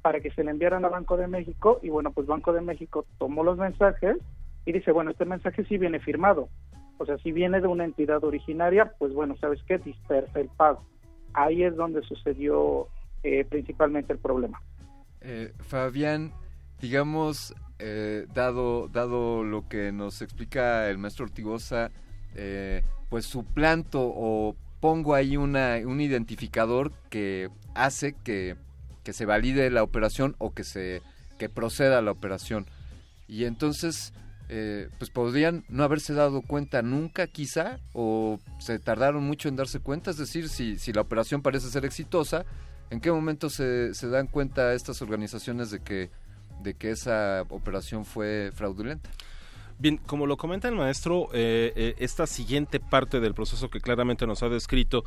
para 0.00 0.20
que 0.20 0.30
se 0.32 0.42
le 0.42 0.50
enviaran 0.50 0.84
a 0.84 0.88
Banco 0.88 1.16
de 1.16 1.28
México 1.28 1.78
y 1.82 1.88
bueno, 1.88 2.10
pues 2.12 2.26
Banco 2.26 2.52
de 2.52 2.60
México 2.60 3.04
tomó 3.18 3.44
los 3.44 3.58
mensajes 3.58 4.16
y 4.64 4.72
dice, 4.72 4.92
bueno, 4.92 5.10
este 5.10 5.24
mensaje 5.24 5.64
sí 5.64 5.78
viene 5.78 6.00
firmado, 6.00 6.48
o 6.98 7.06
sea, 7.06 7.18
si 7.18 7.32
viene 7.32 7.60
de 7.60 7.66
una 7.66 7.84
entidad 7.84 8.22
originaria, 8.24 8.92
pues 8.98 9.12
bueno, 9.12 9.36
¿sabes 9.40 9.60
qué? 9.66 9.78
Dispersa 9.78 10.40
el 10.40 10.48
pago. 10.48 10.84
Ahí 11.34 11.62
es 11.62 11.74
donde 11.76 12.02
sucedió 12.02 12.88
eh, 13.22 13.44
principalmente 13.44 14.12
el 14.12 14.18
problema. 14.18 14.60
Eh, 15.20 15.52
Fabián, 15.60 16.32
digamos, 16.80 17.54
eh, 17.78 18.26
dado, 18.32 18.88
dado 18.88 19.44
lo 19.44 19.68
que 19.68 19.92
nos 19.92 20.22
explica 20.22 20.88
el 20.88 20.98
maestro 20.98 21.24
Ortigosa, 21.24 21.90
eh, 22.34 22.82
pues 23.08 23.26
suplanto 23.26 24.00
o 24.02 24.56
pongo 24.80 25.14
ahí 25.14 25.36
una, 25.36 25.78
un 25.84 26.00
identificador 26.00 26.92
que 27.08 27.48
hace 27.74 28.14
que, 28.24 28.56
que 29.04 29.12
se 29.12 29.26
valide 29.26 29.70
la 29.70 29.82
operación 29.82 30.34
o 30.38 30.52
que 30.52 30.64
se 30.64 31.02
que 31.38 31.48
proceda 31.48 32.02
la 32.02 32.12
operación. 32.12 32.66
Y 33.26 33.46
entonces 33.46 34.12
eh, 34.54 34.90
pues 34.98 35.10
podrían 35.10 35.64
no 35.70 35.82
haberse 35.82 36.12
dado 36.12 36.42
cuenta 36.42 36.82
nunca 36.82 37.26
quizá 37.26 37.78
o 37.94 38.38
se 38.58 38.78
tardaron 38.78 39.24
mucho 39.24 39.48
en 39.48 39.56
darse 39.56 39.80
cuenta, 39.80 40.10
es 40.10 40.18
decir, 40.18 40.50
si, 40.50 40.78
si 40.78 40.92
la 40.92 41.00
operación 41.00 41.40
parece 41.40 41.70
ser 41.70 41.86
exitosa, 41.86 42.44
¿en 42.90 43.00
qué 43.00 43.10
momento 43.10 43.48
se, 43.48 43.94
se 43.94 44.08
dan 44.10 44.26
cuenta 44.26 44.74
estas 44.74 45.00
organizaciones 45.00 45.70
de 45.70 45.80
que, 45.80 46.10
de 46.62 46.74
que 46.74 46.90
esa 46.90 47.46
operación 47.48 48.04
fue 48.04 48.52
fraudulenta? 48.54 49.08
Bien, 49.78 49.96
como 49.96 50.26
lo 50.26 50.36
comenta 50.36 50.68
el 50.68 50.74
maestro, 50.74 51.30
eh, 51.32 51.72
eh, 51.74 51.94
esta 51.96 52.26
siguiente 52.26 52.78
parte 52.78 53.20
del 53.20 53.32
proceso 53.32 53.70
que 53.70 53.80
claramente 53.80 54.26
nos 54.26 54.42
ha 54.42 54.50
descrito 54.50 55.02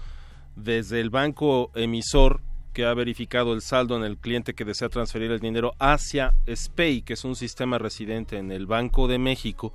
desde 0.56 1.02
el 1.02 1.12
banco 1.12 1.70
emisor 1.76 2.42
que 2.76 2.86
ha 2.86 2.94
verificado 2.94 3.54
el 3.54 3.62
saldo 3.62 3.96
en 3.96 4.04
el 4.04 4.18
cliente 4.18 4.54
que 4.54 4.66
desea 4.66 4.90
transferir 4.90 5.32
el 5.32 5.40
dinero 5.40 5.74
hacia 5.80 6.36
SPAY, 6.46 7.04
que 7.04 7.14
es 7.14 7.24
un 7.24 7.38
sistema 7.38 7.78
residente 7.78 8.38
en 8.38 8.52
el 8.52 8.68
Banco 8.68 9.08
de 9.08 9.18
México, 9.18 9.74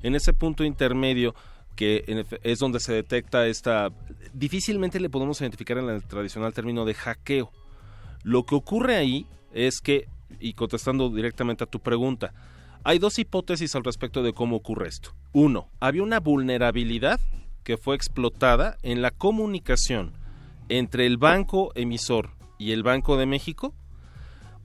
en 0.00 0.14
ese 0.14 0.32
punto 0.32 0.62
intermedio 0.62 1.34
que 1.74 2.24
es 2.44 2.58
donde 2.60 2.78
se 2.78 2.94
detecta 2.94 3.48
esta... 3.48 3.90
Difícilmente 4.32 5.00
le 5.00 5.10
podemos 5.10 5.40
identificar 5.40 5.76
en 5.78 5.90
el 5.90 6.04
tradicional 6.04 6.54
término 6.54 6.84
de 6.84 6.94
hackeo. 6.94 7.50
Lo 8.22 8.44
que 8.44 8.54
ocurre 8.54 8.94
ahí 8.94 9.26
es 9.52 9.80
que, 9.80 10.08
y 10.38 10.54
contestando 10.54 11.10
directamente 11.10 11.64
a 11.64 11.66
tu 11.66 11.80
pregunta, 11.80 12.32
hay 12.84 13.00
dos 13.00 13.18
hipótesis 13.18 13.74
al 13.74 13.82
respecto 13.82 14.22
de 14.22 14.32
cómo 14.32 14.56
ocurre 14.56 14.86
esto. 14.86 15.10
Uno, 15.32 15.68
había 15.80 16.04
una 16.04 16.20
vulnerabilidad 16.20 17.18
que 17.64 17.76
fue 17.76 17.96
explotada 17.96 18.78
en 18.82 19.02
la 19.02 19.10
comunicación 19.10 20.12
entre 20.68 21.06
el 21.06 21.16
banco 21.18 21.72
emisor 21.74 22.35
y 22.58 22.72
el 22.72 22.82
Banco 22.82 23.16
de 23.16 23.26
México, 23.26 23.74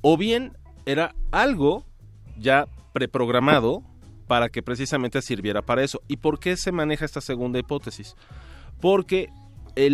o 0.02 0.18
bien 0.18 0.58
era 0.86 1.14
algo 1.32 1.86
ya 2.38 2.68
preprogramado 2.94 3.84
para 4.28 4.50
que 4.50 4.64
precisamente 4.64 5.22
sirviera 5.22 5.62
para 5.62 5.84
eso. 5.84 6.02
¿Y 6.08 6.18
por 6.18 6.40
qué 6.40 6.58
se 6.58 6.72
maneja 6.72 7.06
esta 7.06 7.22
segunda 7.22 7.60
hipótesis? 7.60 8.16
porque 8.82 9.30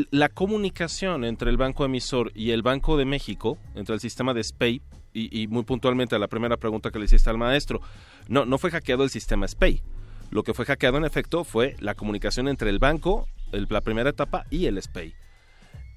la 0.09 0.29
comunicación 0.29 1.23
entre 1.23 1.51
el 1.51 1.57
banco 1.57 1.85
emisor 1.85 2.31
y 2.33 2.49
el 2.49 2.63
Banco 2.63 2.97
de 2.97 3.05
México, 3.05 3.59
entre 3.75 3.93
el 3.93 4.01
sistema 4.01 4.33
de 4.33 4.43
SPAY, 4.43 4.81
y, 5.13 5.47
muy 5.47 5.63
puntualmente 5.63 6.15
a 6.15 6.19
la 6.19 6.27
primera 6.27 6.57
pregunta 6.57 6.91
que 6.91 6.99
le 6.99 7.05
hiciste 7.05 7.29
al 7.29 7.37
maestro, 7.37 7.81
no, 8.27 8.45
no 8.45 8.57
fue 8.57 8.71
hackeado 8.71 9.03
el 9.03 9.09
sistema 9.09 9.47
SPAY. 9.47 9.81
Lo 10.29 10.43
que 10.43 10.53
fue 10.53 10.65
hackeado 10.65 10.97
en 10.97 11.05
efecto 11.05 11.43
fue 11.43 11.75
la 11.79 11.95
comunicación 11.95 12.47
entre 12.47 12.69
el 12.69 12.79
banco, 12.79 13.27
la 13.51 13.81
primera 13.81 14.11
etapa, 14.11 14.45
y 14.49 14.65
el 14.65 14.81
SPAY. 14.81 15.13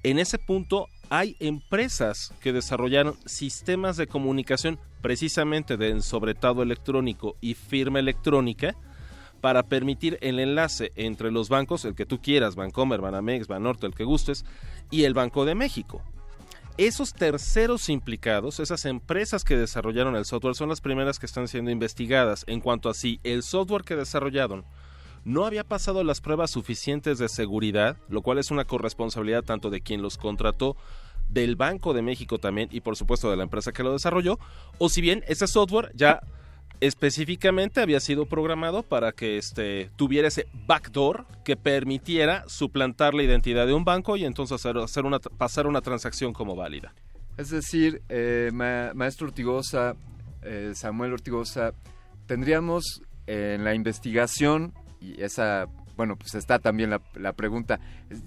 En 0.03 0.17
ese 0.17 0.39
punto 0.39 0.87
hay 1.09 1.35
empresas 1.39 2.33
que 2.41 2.53
desarrollaron 2.53 3.15
sistemas 3.25 3.97
de 3.97 4.07
comunicación 4.07 4.79
precisamente 5.01 5.77
de 5.77 5.89
ensobretado 5.89 6.63
electrónico 6.63 7.35
y 7.39 7.53
firma 7.53 7.99
electrónica 7.99 8.75
para 9.41 9.63
permitir 9.63 10.17
el 10.21 10.39
enlace 10.39 10.91
entre 10.95 11.31
los 11.31 11.49
bancos, 11.49 11.85
el 11.85 11.95
que 11.95 12.05
tú 12.05 12.19
quieras, 12.19 12.55
Bancomer, 12.55 13.01
Banamex, 13.01 13.47
Banorte, 13.47 13.87
el 13.87 13.95
que 13.95 14.03
gustes, 14.03 14.45
y 14.89 15.03
el 15.03 15.13
Banco 15.13 15.45
de 15.45 15.55
México. 15.55 16.01
Esos 16.77 17.13
terceros 17.13 17.89
implicados, 17.89 18.59
esas 18.59 18.85
empresas 18.85 19.43
que 19.43 19.57
desarrollaron 19.57 20.15
el 20.15 20.25
software, 20.25 20.55
son 20.55 20.69
las 20.69 20.81
primeras 20.81 21.19
que 21.19 21.25
están 21.25 21.47
siendo 21.47 21.69
investigadas 21.69 22.43
en 22.47 22.61
cuanto 22.61 22.89
a 22.89 22.93
si 22.93 23.19
el 23.23 23.43
software 23.43 23.83
que 23.83 23.95
desarrollaron 23.95 24.63
no 25.25 25.45
había 25.45 25.63
pasado 25.63 26.03
las 26.03 26.21
pruebas 26.21 26.51
suficientes 26.51 27.17
de 27.19 27.29
seguridad, 27.29 27.97
lo 28.09 28.21
cual 28.21 28.37
es 28.39 28.51
una 28.51 28.65
corresponsabilidad 28.65 29.43
tanto 29.43 29.69
de 29.69 29.81
quien 29.81 30.01
los 30.01 30.17
contrató, 30.17 30.75
del 31.29 31.55
Banco 31.55 31.93
de 31.93 32.01
México 32.01 32.39
también 32.39 32.67
y 32.71 32.81
por 32.81 32.97
supuesto 32.97 33.31
de 33.31 33.37
la 33.37 33.43
empresa 33.43 33.71
que 33.71 33.83
lo 33.83 33.93
desarrolló, 33.93 34.37
o 34.79 34.89
si 34.89 34.99
bien 34.99 35.23
ese 35.27 35.47
software 35.47 35.91
ya 35.95 36.21
específicamente 36.81 37.79
había 37.79 37.99
sido 37.99 38.25
programado 38.25 38.83
para 38.83 39.11
que 39.11 39.37
este 39.37 39.91
tuviera 39.95 40.27
ese 40.27 40.47
backdoor 40.67 41.25
que 41.45 41.55
permitiera 41.55 42.43
suplantar 42.47 43.13
la 43.13 43.23
identidad 43.23 43.67
de 43.67 43.73
un 43.73 43.85
banco 43.85 44.17
y 44.17 44.25
entonces 44.25 44.65
hacer, 44.65 45.05
una, 45.05 45.19
pasar 45.19 45.67
una 45.67 45.81
transacción 45.81 46.33
como 46.33 46.55
válida. 46.55 46.93
Es 47.37 47.49
decir, 47.49 48.01
eh, 48.09 48.49
ma- 48.51 48.91
maestro 48.93 49.27
Ortigosa, 49.27 49.95
eh, 50.41 50.71
Samuel 50.75 51.13
Ortigosa, 51.13 51.73
tendríamos 52.25 53.01
eh, 53.27 53.53
en 53.57 53.63
la 53.63 53.73
investigación, 53.75 54.73
y 55.01 55.21
esa, 55.21 55.67
bueno, 55.97 56.15
pues 56.15 56.35
está 56.35 56.59
también 56.59 56.91
la, 57.15 57.33
pregunta, 57.33 57.79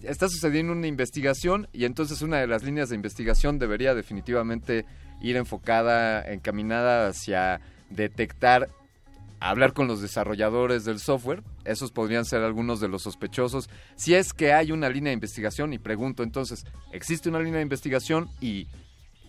está 0.02 0.28
sucediendo 0.28 0.72
una 0.72 0.88
investigación 0.88 1.68
y 1.72 1.84
entonces 1.84 2.20
una 2.20 2.38
de 2.38 2.46
las 2.46 2.64
líneas 2.64 2.88
de 2.88 2.96
investigación 2.96 3.58
debería 3.58 3.94
definitivamente 3.94 4.84
ir 5.20 5.36
enfocada, 5.36 6.22
encaminada 6.30 7.08
hacia 7.08 7.60
detectar 7.90 8.68
hablar 9.40 9.74
con 9.74 9.86
los 9.88 10.00
desarrolladores 10.00 10.84
del 10.84 10.98
software, 10.98 11.42
esos 11.64 11.92
podrían 11.92 12.24
ser 12.24 12.42
algunos 12.42 12.80
de 12.80 12.88
los 12.88 13.02
sospechosos. 13.02 13.68
Si 13.94 14.14
es 14.14 14.32
que 14.32 14.54
hay 14.54 14.72
una 14.72 14.88
línea 14.88 15.10
de 15.10 15.14
investigación, 15.14 15.74
y 15.74 15.78
pregunto 15.78 16.22
entonces, 16.22 16.64
¿existe 16.92 17.28
una 17.28 17.40
línea 17.40 17.56
de 17.56 17.64
investigación 17.64 18.30
y, 18.40 18.68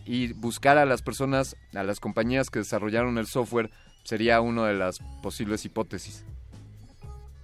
y 0.06 0.32
buscar 0.33 0.77
a 0.77 0.85
las 0.85 1.01
personas, 1.01 1.57
a 1.74 1.83
las 1.83 1.99
compañías 1.99 2.49
que 2.49 2.59
desarrollaron 2.59 3.17
el 3.17 3.27
software, 3.27 3.72
sería 4.06 4.40
una 4.40 4.67
de 4.67 4.75
las 4.75 4.99
posibles 5.22 5.65
hipótesis? 5.65 6.24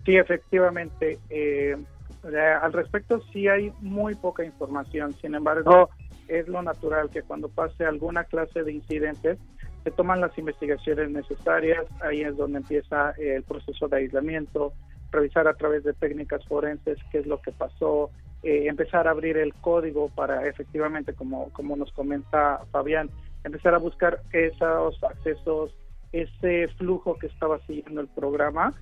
Sí, 0.05 0.15
efectivamente. 0.17 1.19
eh, 1.29 1.75
al 2.23 2.71
respecto 2.73 3.19
sí 3.33 3.47
hay 3.47 3.73
muy 3.81 4.15
poca 4.15 4.43
información. 4.43 5.13
Sin 5.21 5.33
embargo, 5.33 5.89
es 6.27 6.47
lo 6.47 6.61
natural 6.61 7.09
que 7.09 7.23
cuando 7.23 7.49
pase 7.49 7.85
alguna 7.85 8.23
clase 8.23 8.63
de 8.63 8.73
incidentes 8.73 9.37
se 9.83 9.91
toman 9.91 10.21
las 10.21 10.37
investigaciones 10.37 11.09
necesarias. 11.09 11.85
Ahí 12.01 12.21
es 12.21 12.37
donde 12.37 12.59
empieza 12.59 13.11
eh, 13.17 13.35
el 13.35 13.43
proceso 13.43 13.87
de 13.87 13.97
aislamiento, 13.97 14.73
revisar 15.11 15.47
a 15.47 15.55
través 15.55 15.83
de 15.83 15.93
técnicas 15.93 16.45
forenses 16.45 16.97
qué 17.11 17.19
es 17.19 17.25
lo 17.25 17.41
que 17.41 17.51
pasó, 17.51 18.11
eh, 18.43 18.67
empezar 18.67 19.07
a 19.07 19.11
abrir 19.11 19.37
el 19.37 19.53
código 19.55 20.09
para 20.09 20.47
efectivamente, 20.47 21.13
como, 21.13 21.49
como 21.51 21.75
nos 21.75 21.91
comenta 21.91 22.61
Fabián, 22.71 23.09
empezar 23.43 23.73
a 23.73 23.79
buscar 23.79 24.21
esos 24.31 25.03
accesos, 25.03 25.75
ese 26.11 26.67
flujo 26.77 27.17
que 27.17 27.27
estaba 27.27 27.59
siguiendo 27.65 28.01
el 28.01 28.07
programa. 28.07 28.73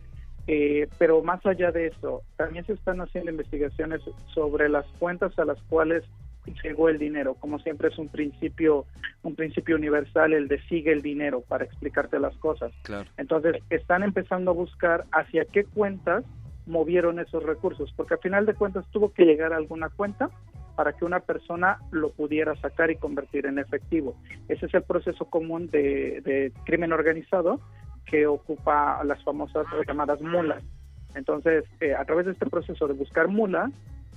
Eh, 0.52 0.88
pero 0.98 1.22
más 1.22 1.46
allá 1.46 1.72
de 1.72 1.86
eso, 1.86 2.24
también 2.36 2.66
se 2.66 2.74
están 2.74 3.00
haciendo 3.02 3.30
investigaciones 3.30 4.02
sobre 4.34 4.68
las 4.68 4.88
cuentas 4.98 5.38
a 5.38 5.46
las 5.46 5.62
cuales 5.70 6.04
llegó 6.64 6.90
el 6.90 6.98
dinero. 6.98 7.36
Como 7.36 7.60
siempre 7.60 7.90
es 7.90 8.00
un 8.00 8.10
principio, 8.10 8.88
un 9.22 9.36
principio 9.36 9.76
universal 9.76 10.34
el 10.34 10.48
de 10.48 10.60
sigue 10.64 10.92
el 10.92 11.04
dinero 11.04 11.42
para 11.42 11.66
explicarte 11.66 12.18
las 12.18 12.36
cosas. 12.38 12.72
Claro. 12.82 13.08
Entonces 13.18 13.58
están 13.70 14.02
empezando 14.02 14.50
a 14.50 14.56
buscar 14.56 15.06
hacia 15.12 15.46
qué 15.46 15.66
cuentas 15.66 16.26
movieron 16.66 17.20
esos 17.20 17.44
recursos, 17.44 17.94
porque 17.96 18.16
al 18.16 18.20
final 18.20 18.48
de 18.48 18.56
cuentas 18.56 18.86
tuvo 18.90 19.14
que 19.14 19.26
llegar 19.26 19.54
a 19.54 19.58
alguna 19.58 19.90
cuenta 19.90 20.32
para 20.76 20.94
que 20.94 21.06
una 21.06 21.20
persona 21.20 21.78
lo 21.92 22.10
pudiera 22.10 22.56
sacar 22.56 22.90
y 22.90 22.96
convertir 22.96 23.46
en 23.46 23.60
efectivo. 23.60 24.16
Ese 24.48 24.66
es 24.66 24.74
el 24.74 24.82
proceso 24.82 25.26
común 25.26 25.68
de, 25.68 26.22
de 26.22 26.52
crimen 26.66 26.92
organizado 26.92 27.60
que 28.10 28.28
ocupa 28.28 29.04
las 29.04 29.24
famosas 29.24 29.66
llamadas 29.88 30.22
mulas. 30.22 30.64
Entonces, 31.16 31.64
eh, 31.80 31.96
a 31.96 32.06
través 32.06 32.26
de 32.26 32.34
este 32.34 32.46
proceso 32.46 32.88
de 32.88 32.94
buscar 32.94 33.28
mulas, 33.28 33.72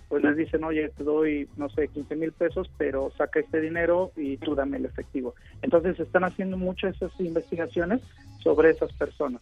pues 0.08 0.22
les 0.22 0.36
dicen, 0.36 0.62
oye, 0.64 0.90
te 0.90 1.04
doy, 1.04 1.48
no 1.56 1.70
sé, 1.70 1.88
15 1.88 2.16
mil 2.16 2.32
pesos, 2.32 2.70
pero 2.76 3.10
saca 3.16 3.40
este 3.40 3.60
dinero 3.60 4.12
y 4.16 4.36
tú 4.36 4.54
dame 4.54 4.76
el 4.76 4.84
efectivo. 4.84 5.34
Entonces, 5.62 5.98
están 5.98 6.24
haciendo 6.24 6.58
muchas 6.58 6.94
esas 6.96 7.18
investigaciones 7.18 8.02
sobre 8.42 8.70
esas 8.70 8.92
personas. 8.92 9.40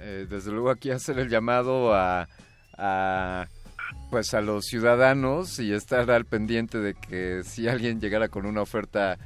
Eh, 0.00 0.26
desde 0.28 0.50
luego 0.50 0.70
aquí 0.70 0.90
hacer 0.90 1.18
el 1.18 1.28
llamado 1.28 1.94
a, 1.94 2.26
a, 2.76 3.46
pues 4.10 4.34
a 4.34 4.40
los 4.40 4.66
ciudadanos 4.66 5.58
y 5.60 5.72
estar 5.72 6.10
al 6.10 6.24
pendiente 6.24 6.78
de 6.78 6.94
que 6.94 7.42
si 7.44 7.68
alguien 7.68 8.00
llegara 8.00 8.28
con 8.28 8.46
una 8.46 8.62
oferta 8.62 9.16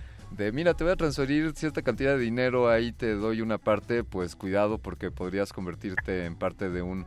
de 0.41 0.53
mira 0.53 0.75
te 0.75 0.85
voy 0.85 0.93
a 0.93 0.97
transferir 0.97 1.53
cierta 1.55 1.83
cantidad 1.83 2.17
de 2.17 2.23
dinero 2.23 2.69
ahí 2.69 2.93
te 2.93 3.15
doy 3.15 3.41
una 3.43 3.59
parte 3.59 4.05
pues 4.05 4.35
cuidado 4.37 4.79
porque 4.79 5.11
podrías 5.11 5.53
convertirte 5.53 6.25
en 6.25 6.35
parte 6.37 6.71
de 6.71 6.83
un 6.83 7.07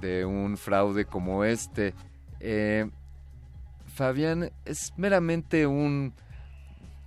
de 0.00 0.24
un 0.24 0.56
fraude 0.56 1.04
como 1.04 1.44
este 1.44 1.94
Eh, 2.40 2.90
Fabián 3.94 4.50
es 4.64 4.92
meramente 4.96 5.66
un 5.66 6.12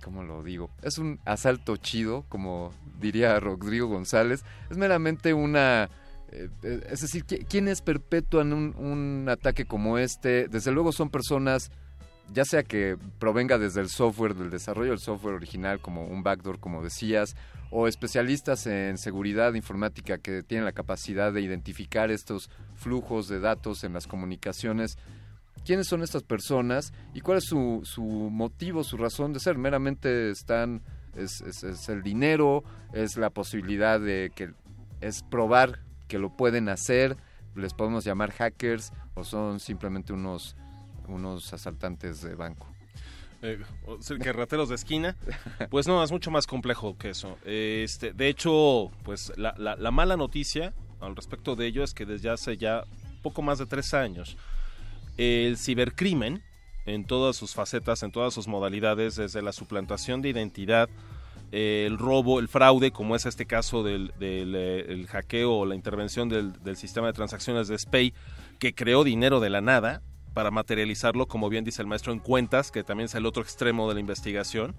¿cómo 0.02 0.22
lo 0.22 0.42
digo? 0.42 0.70
Es 0.82 0.96
un 0.98 1.18
asalto 1.24 1.76
chido, 1.76 2.24
como 2.28 2.72
diría 3.00 3.38
Rodrigo 3.40 3.88
González. 3.88 4.42
Es 4.70 4.76
meramente 4.78 5.34
una... 5.34 5.90
eh, 6.32 6.48
es 6.88 7.00
decir, 7.02 7.24
¿qui- 7.26 7.44
¿quiénes 7.46 7.82
perpetúan 7.82 8.52
un, 8.54 8.74
un 8.76 9.28
ataque 9.28 9.66
como 9.66 9.98
este? 9.98 10.48
Desde 10.48 10.70
luego 10.72 10.92
son 10.92 11.10
personas, 11.10 11.70
ya 12.32 12.44
sea 12.44 12.62
que 12.62 12.96
provenga 13.18 13.58
desde 13.58 13.80
el 13.80 13.88
software, 13.88 14.34
del 14.34 14.50
desarrollo 14.50 14.90
del 14.90 15.00
software 15.00 15.34
original, 15.34 15.80
como 15.80 16.04
un 16.06 16.22
backdoor, 16.22 16.58
como 16.60 16.82
decías, 16.82 17.34
o 17.70 17.86
especialistas 17.88 18.66
en 18.66 18.96
seguridad 18.98 19.54
informática 19.54 20.18
que 20.18 20.42
tienen 20.42 20.64
la 20.64 20.72
capacidad 20.72 21.32
de 21.32 21.40
identificar 21.42 22.10
estos 22.10 22.50
flujos 22.76 23.28
de 23.28 23.40
datos 23.40 23.84
en 23.84 23.92
las 23.92 24.06
comunicaciones 24.06 24.96
quiénes 25.66 25.88
son 25.88 26.02
estas 26.02 26.22
personas 26.22 26.92
y 27.12 27.20
cuál 27.20 27.38
es 27.38 27.44
su, 27.44 27.82
su 27.84 28.02
motivo, 28.02 28.84
su 28.84 28.96
razón 28.96 29.32
de 29.34 29.40
ser. 29.40 29.58
Meramente 29.58 30.30
están, 30.30 30.82
es, 31.14 31.40
es- 31.42 31.62
es 31.64 31.88
el 31.90 32.02
dinero, 32.02 32.62
es 32.94 33.16
la 33.18 33.28
posibilidad 33.30 34.00
de 34.00 34.30
que, 34.34 34.52
es 35.02 35.22
probar 35.24 35.80
que 36.06 36.18
lo 36.18 36.34
pueden 36.34 36.68
hacer, 36.70 37.16
les 37.54 37.74
podemos 37.74 38.04
llamar 38.04 38.30
hackers 38.30 38.92
o 39.14 39.24
son 39.24 39.60
simplemente 39.60 40.12
unos, 40.14 40.56
unos 41.08 41.52
asaltantes 41.52 42.22
de 42.22 42.34
banco. 42.34 42.66
Eh, 43.42 43.62
que 44.20 44.32
rateros 44.32 44.68
de 44.68 44.74
esquina, 44.74 45.16
pues 45.70 45.86
no, 45.86 46.02
es 46.02 46.10
mucho 46.10 46.30
más 46.30 46.46
complejo 46.46 46.96
que 46.98 47.10
eso. 47.10 47.38
Este, 47.44 48.12
de 48.12 48.28
hecho, 48.28 48.90
pues 49.04 49.32
la, 49.36 49.54
la- 49.58 49.76
la 49.76 49.90
mala 49.92 50.16
noticia 50.16 50.74
al 51.00 51.14
respecto 51.14 51.54
de 51.54 51.66
ello 51.66 51.84
es 51.84 51.94
que 51.94 52.04
desde 52.04 52.30
hace 52.30 52.56
ya 52.56 52.82
poco 53.22 53.42
más 53.42 53.58
de 53.58 53.66
tres 53.66 53.94
años, 53.94 54.36
el 55.16 55.56
cibercrimen, 55.56 56.42
en 56.86 57.04
todas 57.04 57.36
sus 57.36 57.54
facetas, 57.54 58.02
en 58.02 58.10
todas 58.12 58.32
sus 58.34 58.48
modalidades, 58.48 59.16
desde 59.16 59.42
la 59.42 59.52
suplantación 59.52 60.22
de 60.22 60.30
identidad, 60.30 60.88
el 61.52 61.96
robo, 61.98 62.40
el 62.40 62.48
fraude, 62.48 62.90
como 62.90 63.14
es 63.14 63.24
este 63.26 63.46
caso 63.46 63.82
del, 63.82 64.12
del, 64.18 64.54
eh, 64.56 64.86
el 64.88 65.06
hackeo 65.06 65.52
o 65.58 65.66
la 65.66 65.74
intervención 65.74 66.28
del, 66.28 66.52
del 66.62 66.76
sistema 66.76 67.06
de 67.06 67.12
transacciones 67.12 67.68
de 67.68 67.78
SPAY, 67.78 68.12
que 68.58 68.74
creó 68.74 69.04
dinero 69.04 69.38
de 69.40 69.50
la 69.50 69.60
nada 69.60 70.02
para 70.38 70.52
materializarlo, 70.52 71.26
como 71.26 71.48
bien 71.48 71.64
dice 71.64 71.82
el 71.82 71.88
maestro, 71.88 72.12
en 72.12 72.20
cuentas, 72.20 72.70
que 72.70 72.84
también 72.84 73.06
es 73.06 73.14
el 73.16 73.26
otro 73.26 73.42
extremo 73.42 73.88
de 73.88 73.94
la 73.94 73.98
investigación, 73.98 74.76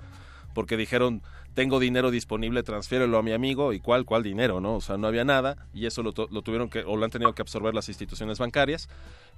porque 0.54 0.78
dijeron, 0.78 1.22
tengo 1.54 1.82
dinero 1.82 2.12
disponible, 2.12 2.64
transfiérelo 2.64 3.18
a 3.18 3.24
mi 3.24 3.34
amigo, 3.34 3.74
y 3.74 3.82
cuál, 3.82 4.06
cuál 4.06 4.24
dinero, 4.24 4.62
¿no? 4.62 4.76
O 4.76 4.80
sea, 4.80 4.98
no 4.98 5.08
había 5.08 5.26
nada, 5.26 5.68
y 5.74 5.86
eso 5.86 6.02
lo, 6.02 6.14
tuvieron 6.14 6.70
que, 6.70 6.86
o 6.86 6.96
lo 6.96 7.04
han 7.04 7.12
tenido 7.12 7.36
que 7.36 7.42
absorber 7.42 7.76
las 7.76 7.90
instituciones 7.90 8.40
bancarias. 8.40 8.88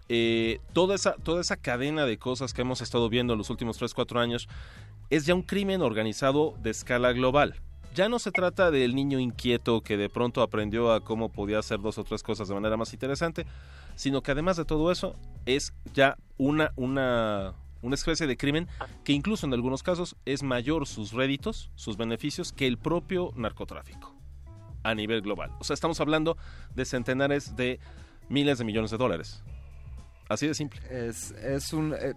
Eh, 0.09 0.59
toda, 0.73 0.93
esa, 0.93 1.13
toda 1.13 1.41
esa 1.41 1.57
cadena 1.57 2.05
de 2.05 2.19
cosas 2.19 2.53
que 2.53 2.61
hemos 2.61 2.81
estado 2.81 3.09
viendo 3.09 3.33
en 3.33 3.39
los 3.39 3.49
últimos 3.49 3.79
3, 3.79 3.91
4 3.91 4.19
años 4.19 4.47
es 5.09 5.25
ya 5.25 5.33
un 5.33 5.41
crimen 5.41 5.81
organizado 5.81 6.53
de 6.61 6.69
escala 6.69 7.13
global. 7.13 7.55
ya 7.95 8.09
no 8.09 8.19
se 8.19 8.31
trata 8.31 8.69
del 8.69 8.93
niño 8.93 9.19
inquieto 9.19 9.81
que 9.81 9.97
de 9.97 10.07
pronto 10.07 10.43
aprendió 10.43 10.93
a 10.93 11.03
cómo 11.03 11.29
podía 11.29 11.57
hacer 11.57 11.81
dos 11.81 11.97
o 11.97 12.03
tres 12.03 12.21
cosas 12.21 12.47
de 12.47 12.53
manera 12.53 12.77
más 12.77 12.93
interesante, 12.93 13.47
sino 13.95 14.21
que 14.21 14.31
además 14.31 14.57
de 14.57 14.65
todo 14.65 14.91
eso 14.91 15.15
es 15.45 15.73
ya 15.93 16.17
una, 16.37 16.71
una, 16.75 17.53
una 17.81 17.95
especie 17.95 18.27
de 18.27 18.37
crimen 18.37 18.67
que 19.03 19.13
incluso 19.13 19.45
en 19.45 19.53
algunos 19.53 19.83
casos 19.83 20.15
es 20.25 20.43
mayor 20.43 20.87
sus 20.87 21.13
réditos, 21.13 21.71
sus 21.75 21.97
beneficios, 21.97 22.51
que 22.53 22.67
el 22.67 22.77
propio 22.77 23.31
narcotráfico 23.35 24.15
a 24.83 24.95
nivel 24.95 25.21
global. 25.21 25.51
O 25.59 25.63
sea, 25.63 25.73
estamos 25.73 25.99
hablando 25.99 26.37
de 26.75 26.85
centenares 26.85 27.55
de 27.55 27.79
miles 28.29 28.57
de 28.57 28.65
millones 28.65 28.91
de 28.91 28.97
dólares. 28.97 29.43
Así 30.29 30.47
de 30.47 30.53
simple. 30.53 30.79
Es, 30.89 31.31
es 31.31 31.73
un... 31.73 31.93
eh, 31.93 32.13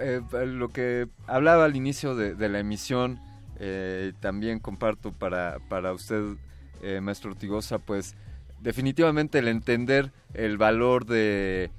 eh, 0.00 0.22
lo 0.46 0.68
que 0.68 1.08
hablaba 1.26 1.64
al 1.64 1.76
inicio 1.76 2.14
de, 2.14 2.48
la 2.48 2.58
emisión, 2.58 3.20
eh, 3.58 4.12
también 4.20 4.58
comparto 4.58 5.12
para, 5.12 5.58
para 5.68 5.92
usted, 5.92 6.36
eh, 6.82 7.00
maestro 7.00 7.30
Ortigosa, 7.30 7.78
pues 7.78 8.16
definitivamente 8.62 9.38
el 9.38 9.48
entender 9.48 10.12
el 10.34 10.56
valor 10.56 11.06
de 11.06 11.70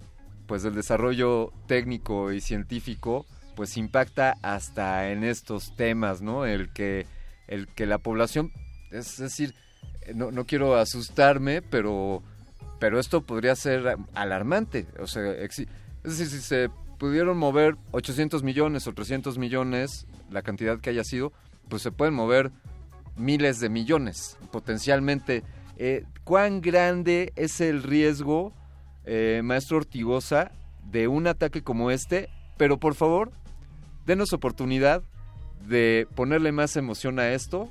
pues 0.47 0.63
del 0.63 0.75
desarrollo 0.75 1.51
técnico 1.67 2.31
y 2.31 2.41
científico 2.41 3.25
pues 3.55 3.77
impacta 3.77 4.35
hasta 4.41 5.09
en 5.11 5.23
estos 5.23 5.75
temas, 5.75 6.21
¿no? 6.21 6.45
El 6.45 6.71
que 6.73 7.05
el 7.47 7.67
que 7.67 7.85
la 7.85 7.97
población 7.97 8.51
es 8.91 9.17
decir, 9.17 9.55
no, 10.13 10.31
no 10.31 10.45
quiero 10.45 10.75
asustarme, 10.75 11.61
pero 11.61 12.21
pero 12.79 12.99
esto 12.99 13.21
podría 13.21 13.55
ser 13.55 13.97
alarmante, 14.13 14.87
o 14.99 15.07
sea, 15.07 15.31
es 15.31 15.57
decir, 16.03 16.27
si 16.27 16.41
se 16.41 16.69
pudieron 16.99 17.37
mover 17.37 17.75
800 17.91 18.43
millones 18.43 18.87
o 18.87 18.93
300 18.93 19.37
millones, 19.37 20.05
la 20.29 20.41
cantidad 20.41 20.79
que 20.79 20.89
haya 20.89 21.03
sido, 21.03 21.31
pues 21.69 21.81
se 21.81 21.91
pueden 21.91 22.13
mover 22.13 22.51
miles 23.15 23.59
de 23.59 23.69
millones 23.69 24.37
potencialmente. 24.51 25.43
Eh, 25.77 26.05
¿Cuán 26.23 26.61
grande 26.61 27.33
es 27.35 27.61
el 27.61 27.83
riesgo, 27.83 28.53
eh, 29.05 29.41
maestro 29.43 29.77
Ortigosa, 29.77 30.51
de 30.89 31.07
un 31.07 31.27
ataque 31.27 31.63
como 31.63 31.91
este? 31.91 32.29
Pero 32.57 32.77
por 32.77 32.95
favor, 32.95 33.31
denos 34.05 34.33
oportunidad 34.33 35.03
de 35.67 36.07
ponerle 36.15 36.51
más 36.51 36.75
emoción 36.75 37.19
a 37.19 37.31
esto 37.31 37.69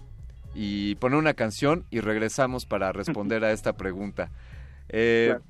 y 0.55 0.97
poner 0.97 1.19
una 1.19 1.35
canción 1.35 1.85
y 1.91 2.01
regresamos 2.01 2.67
para 2.67 2.93
responder 2.93 3.45
a 3.45 3.53
esta 3.53 3.73
pregunta. 3.75 4.31
Eh, 4.89 5.29
Claro. 5.31 5.45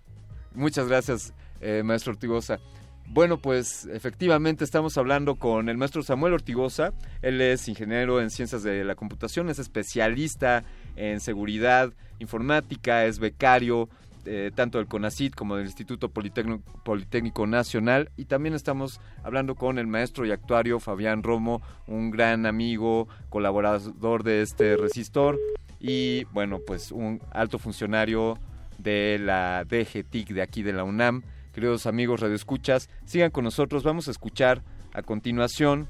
Muchas 0.55 0.87
gracias, 0.87 1.33
eh, 1.61 1.83
maestro 1.83 2.13
Ortigosa. 2.13 2.59
Bueno, 3.07 3.39
pues 3.39 3.87
efectivamente 3.87 4.65
estamos 4.65 4.97
hablando 4.97 5.35
con 5.35 5.69
el 5.69 5.77
maestro 5.77 6.03
Samuel 6.03 6.35
Ortigosa. 6.35 6.93
Él 7.21 7.41
es 7.41 7.69
ingeniero 7.69 8.21
en 8.21 8.31
ciencias 8.31 8.63
de 8.63 8.85
la 8.85 8.95
computación, 8.95 9.49
es 9.51 9.59
especialista 9.59 10.63
en 10.97 11.21
seguridad 11.21 11.93
informática, 12.19 13.05
es 13.05 13.19
becario 13.19 13.89
eh, 14.25 14.53
tanto 14.55 14.79
del 14.79 14.87
CONACIT 14.87 15.35
como 15.35 15.57
del 15.57 15.67
Instituto 15.67 16.09
Politécnico, 16.09 17.47
Nacional. 17.47 18.11
Y 18.17 18.27
también 18.27 18.55
estamos 18.55 19.01
hablando 19.25 19.57
con 19.57 19.79
el 19.79 19.89
maestro 19.89 20.25
y 20.25 20.31
actuario 20.31 20.79
Fabián 20.79 21.25
Romo, 21.25 21.61
un 21.89 22.13
gran 22.13 22.47
amigo, 22.47 23.09
colaborador 23.31 24.23
de 24.23 24.43
este 24.43 24.77
resistor 24.77 25.41
y, 25.81 26.23
bueno, 26.27 26.61
pues 26.65 26.93
un 26.93 27.21
alto 27.33 27.59
funcionario 27.59 28.39
de 28.79 29.19
la 29.21 29.65
DGTIC 29.65 30.29
de 30.29 30.43
aquí 30.43 30.63
de 30.63 30.73
la 30.73 30.85
UNAM. 30.85 31.23
Queridos 31.53 31.87
amigos 31.87 32.21
radioescuchas, 32.21 32.89
sigan 33.05 33.33
con 33.33 33.43
nosotros. 33.43 33.83
Vamos 33.83 34.07
a 34.07 34.13
escuchar 34.13 34.63
a 34.95 35.03
continuación 35.03 35.89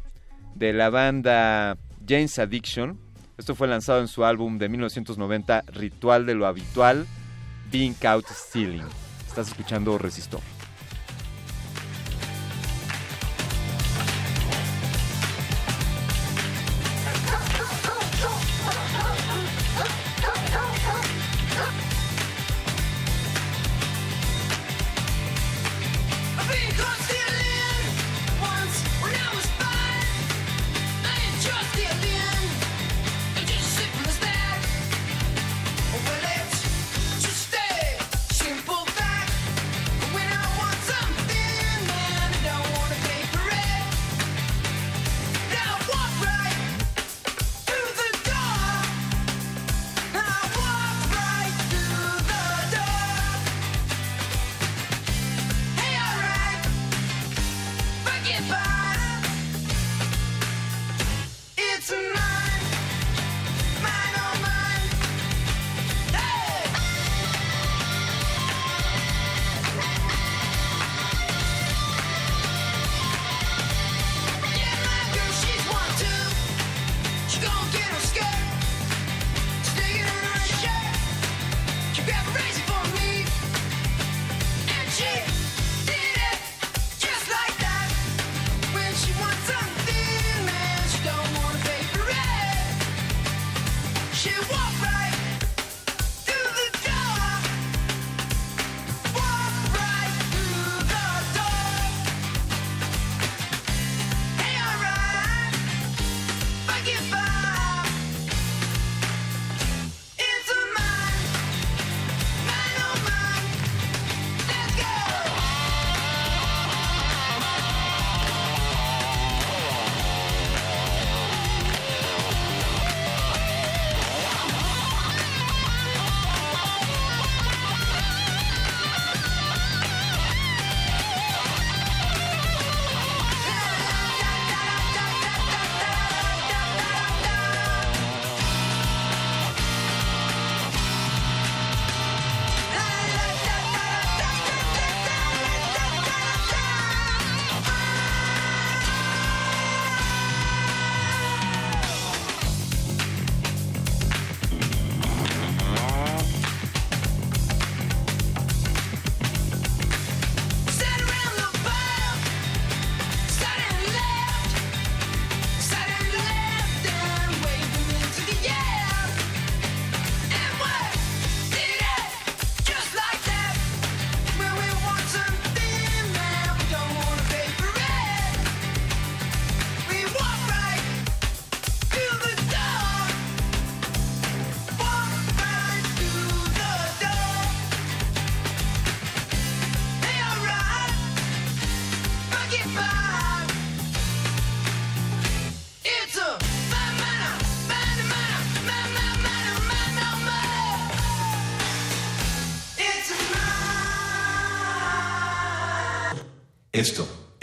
de 0.54 0.72
la 0.72 0.88
banda 0.88 1.76
James 2.08 2.38
Addiction. 2.38 2.98
Esto 3.42 3.56
fue 3.56 3.66
lanzado 3.66 3.98
en 3.98 4.06
su 4.06 4.24
álbum 4.24 4.56
de 4.56 4.68
1990, 4.68 5.64
Ritual 5.66 6.26
de 6.26 6.36
lo 6.36 6.46
Habitual, 6.46 7.08
Being 7.72 7.96
Out 8.06 8.26
Stealing. 8.28 8.86
Estás 9.26 9.48
escuchando 9.48 9.98
Resistor. 9.98 10.40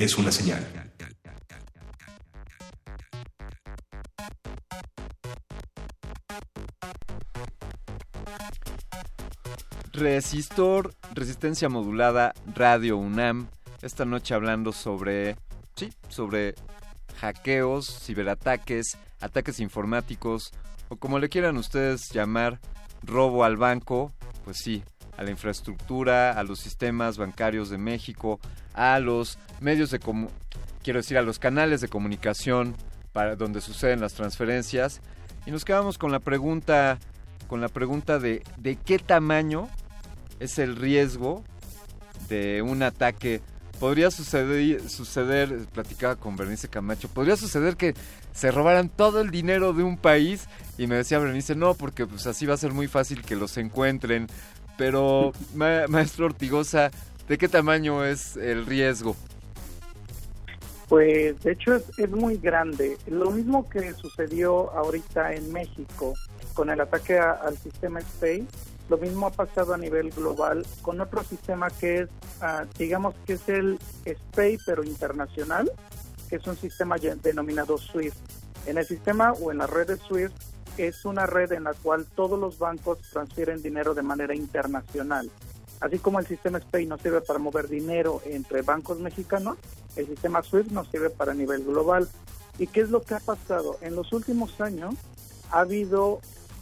Es 0.09 0.17
una 0.17 0.31
señal. 0.31 0.65
Resistor, 9.93 10.95
resistencia 11.13 11.69
modulada, 11.69 12.33
Radio 12.55 12.97
UNAM. 12.97 13.49
Esta 13.83 14.05
noche 14.05 14.33
hablando 14.33 14.71
sobre, 14.71 15.35
sí, 15.75 15.93
sobre 16.07 16.55
hackeos, 17.21 17.99
ciberataques, 18.03 18.97
ataques 19.19 19.59
informáticos 19.59 20.51
o 20.87 20.95
como 20.95 21.19
le 21.19 21.29
quieran 21.29 21.57
ustedes 21.57 22.09
llamar, 22.11 22.59
robo 23.03 23.43
al 23.43 23.57
banco, 23.57 24.11
pues 24.43 24.57
sí, 24.57 24.83
a 25.17 25.23
la 25.23 25.29
infraestructura, 25.29 26.31
a 26.31 26.43
los 26.43 26.59
sistemas 26.59 27.17
bancarios 27.17 27.69
de 27.69 27.77
México, 27.77 28.39
a 28.79 28.99
los 28.99 29.37
medios 29.59 29.91
de 29.91 29.99
quiero 30.83 30.99
decir 30.99 31.17
a 31.17 31.21
los 31.21 31.37
canales 31.37 31.81
de 31.81 31.89
comunicación 31.89 32.75
para 33.11 33.35
donde 33.35 33.59
suceden 33.59 33.99
las 33.99 34.13
transferencias 34.13 35.01
y 35.45 35.51
nos 35.51 35.65
quedamos 35.65 35.97
con 35.97 36.11
la 36.13 36.19
pregunta 36.19 36.97
con 37.47 37.59
la 37.59 37.67
pregunta 37.67 38.19
de 38.19 38.41
de 38.57 38.77
qué 38.77 38.97
tamaño 38.97 39.67
es 40.39 40.57
el 40.59 40.77
riesgo 40.77 41.43
de 42.29 42.61
un 42.61 42.81
ataque. 42.83 43.41
Podría 43.79 44.11
suceder, 44.11 44.89
suceder, 44.89 45.65
platicaba 45.73 46.15
con 46.17 46.35
Bernice 46.35 46.67
Camacho, 46.67 47.07
podría 47.09 47.35
suceder 47.37 47.75
que 47.77 47.93
se 48.33 48.51
robaran 48.51 48.89
todo 48.89 49.19
el 49.21 49.31
dinero 49.31 49.73
de 49.73 49.83
un 49.83 49.97
país 49.97 50.47
y 50.77 50.85
me 50.87 50.95
decía 50.95 51.17
Bernice, 51.19 51.55
no, 51.55 51.73
porque 51.75 52.05
pues 52.05 52.27
así 52.27 52.45
va 52.45 52.53
a 52.53 52.57
ser 52.57 52.71
muy 52.73 52.87
fácil 52.87 53.21
que 53.23 53.35
los 53.35 53.57
encuentren. 53.57 54.27
Pero, 54.77 55.33
ma- 55.55 55.87
maestro 55.89 56.25
Ortigosa, 56.25 56.91
¿de 57.29 57.37
qué 57.37 57.47
tamaño 57.47 58.03
es 58.03 58.35
el 58.35 58.65
riesgo? 58.65 59.15
Pues 60.89 61.39
de 61.43 61.51
hecho 61.51 61.75
es, 61.75 62.09
muy 62.09 62.37
grande. 62.37 62.97
Lo 63.05 63.29
mismo 63.29 63.69
que 63.69 63.93
sucedió 63.93 64.71
ahorita 64.71 65.35
en 65.35 65.53
México 65.53 66.15
con 66.55 66.71
el 66.71 66.81
ataque 66.81 67.19
al 67.19 67.55
sistema 67.59 68.01
SPAY, 68.01 68.47
lo 68.89 68.97
mismo 68.97 69.27
ha 69.27 69.31
pasado 69.31 69.75
a 69.75 69.77
nivel 69.77 70.09
global 70.09 70.65
con 70.81 70.99
otro 70.99 71.23
sistema 71.23 71.69
que 71.69 71.99
es, 71.99 72.09
ah, 72.41 72.65
digamos 72.79 73.13
que 73.27 73.33
es 73.33 73.47
el 73.47 73.77
SPAY 74.03 74.57
pero 74.65 74.83
internacional, 74.83 75.71
que 76.27 76.37
es 76.37 76.47
un 76.47 76.57
sistema 76.57 76.95
denominado 76.97 77.77
SWIFT. 77.77 78.17
En 78.65 78.79
el 78.79 78.85
sistema 78.85 79.33
o 79.33 79.51
en 79.51 79.59
la 79.59 79.67
red 79.67 79.87
de 79.87 79.97
SWIFT 79.97 80.33
es 80.77 81.05
una 81.05 81.27
red 81.27 81.51
en 81.51 81.65
la 81.65 81.75
cual 81.75 82.07
todos 82.15 82.39
los 82.39 82.57
bancos 82.57 82.97
transfieren 83.11 83.61
dinero 83.61 83.93
de 83.93 84.01
manera 84.01 84.33
internacional. 84.33 85.29
Así 85.79 85.97
como 85.99 86.19
el 86.19 86.27
sistema 86.27 86.59
SPAY 86.59 86.85
nos 86.85 87.01
sirve 87.01 87.21
para 87.21 87.39
mover 87.39 87.69
dinero 87.69 88.21
entre 88.25 88.61
bancos 88.61 88.99
mexicanos, 88.99 89.57
el 89.95 90.07
sistema 90.07 90.43
SWIFT 90.43 90.71
nos 90.71 90.89
sirve 90.89 91.09
para 91.09 91.33
nivel 91.33 91.63
global. 91.63 92.09
¿Y 92.57 92.67
qué 92.67 92.81
es 92.81 92.89
lo 92.89 93.01
que 93.01 93.13
ha 93.13 93.19
pasado? 93.19 93.77
En 93.81 93.95
los 93.95 94.11
últimos 94.11 94.59
años 94.59 94.95
ha 95.51 95.61
habido 95.61 96.19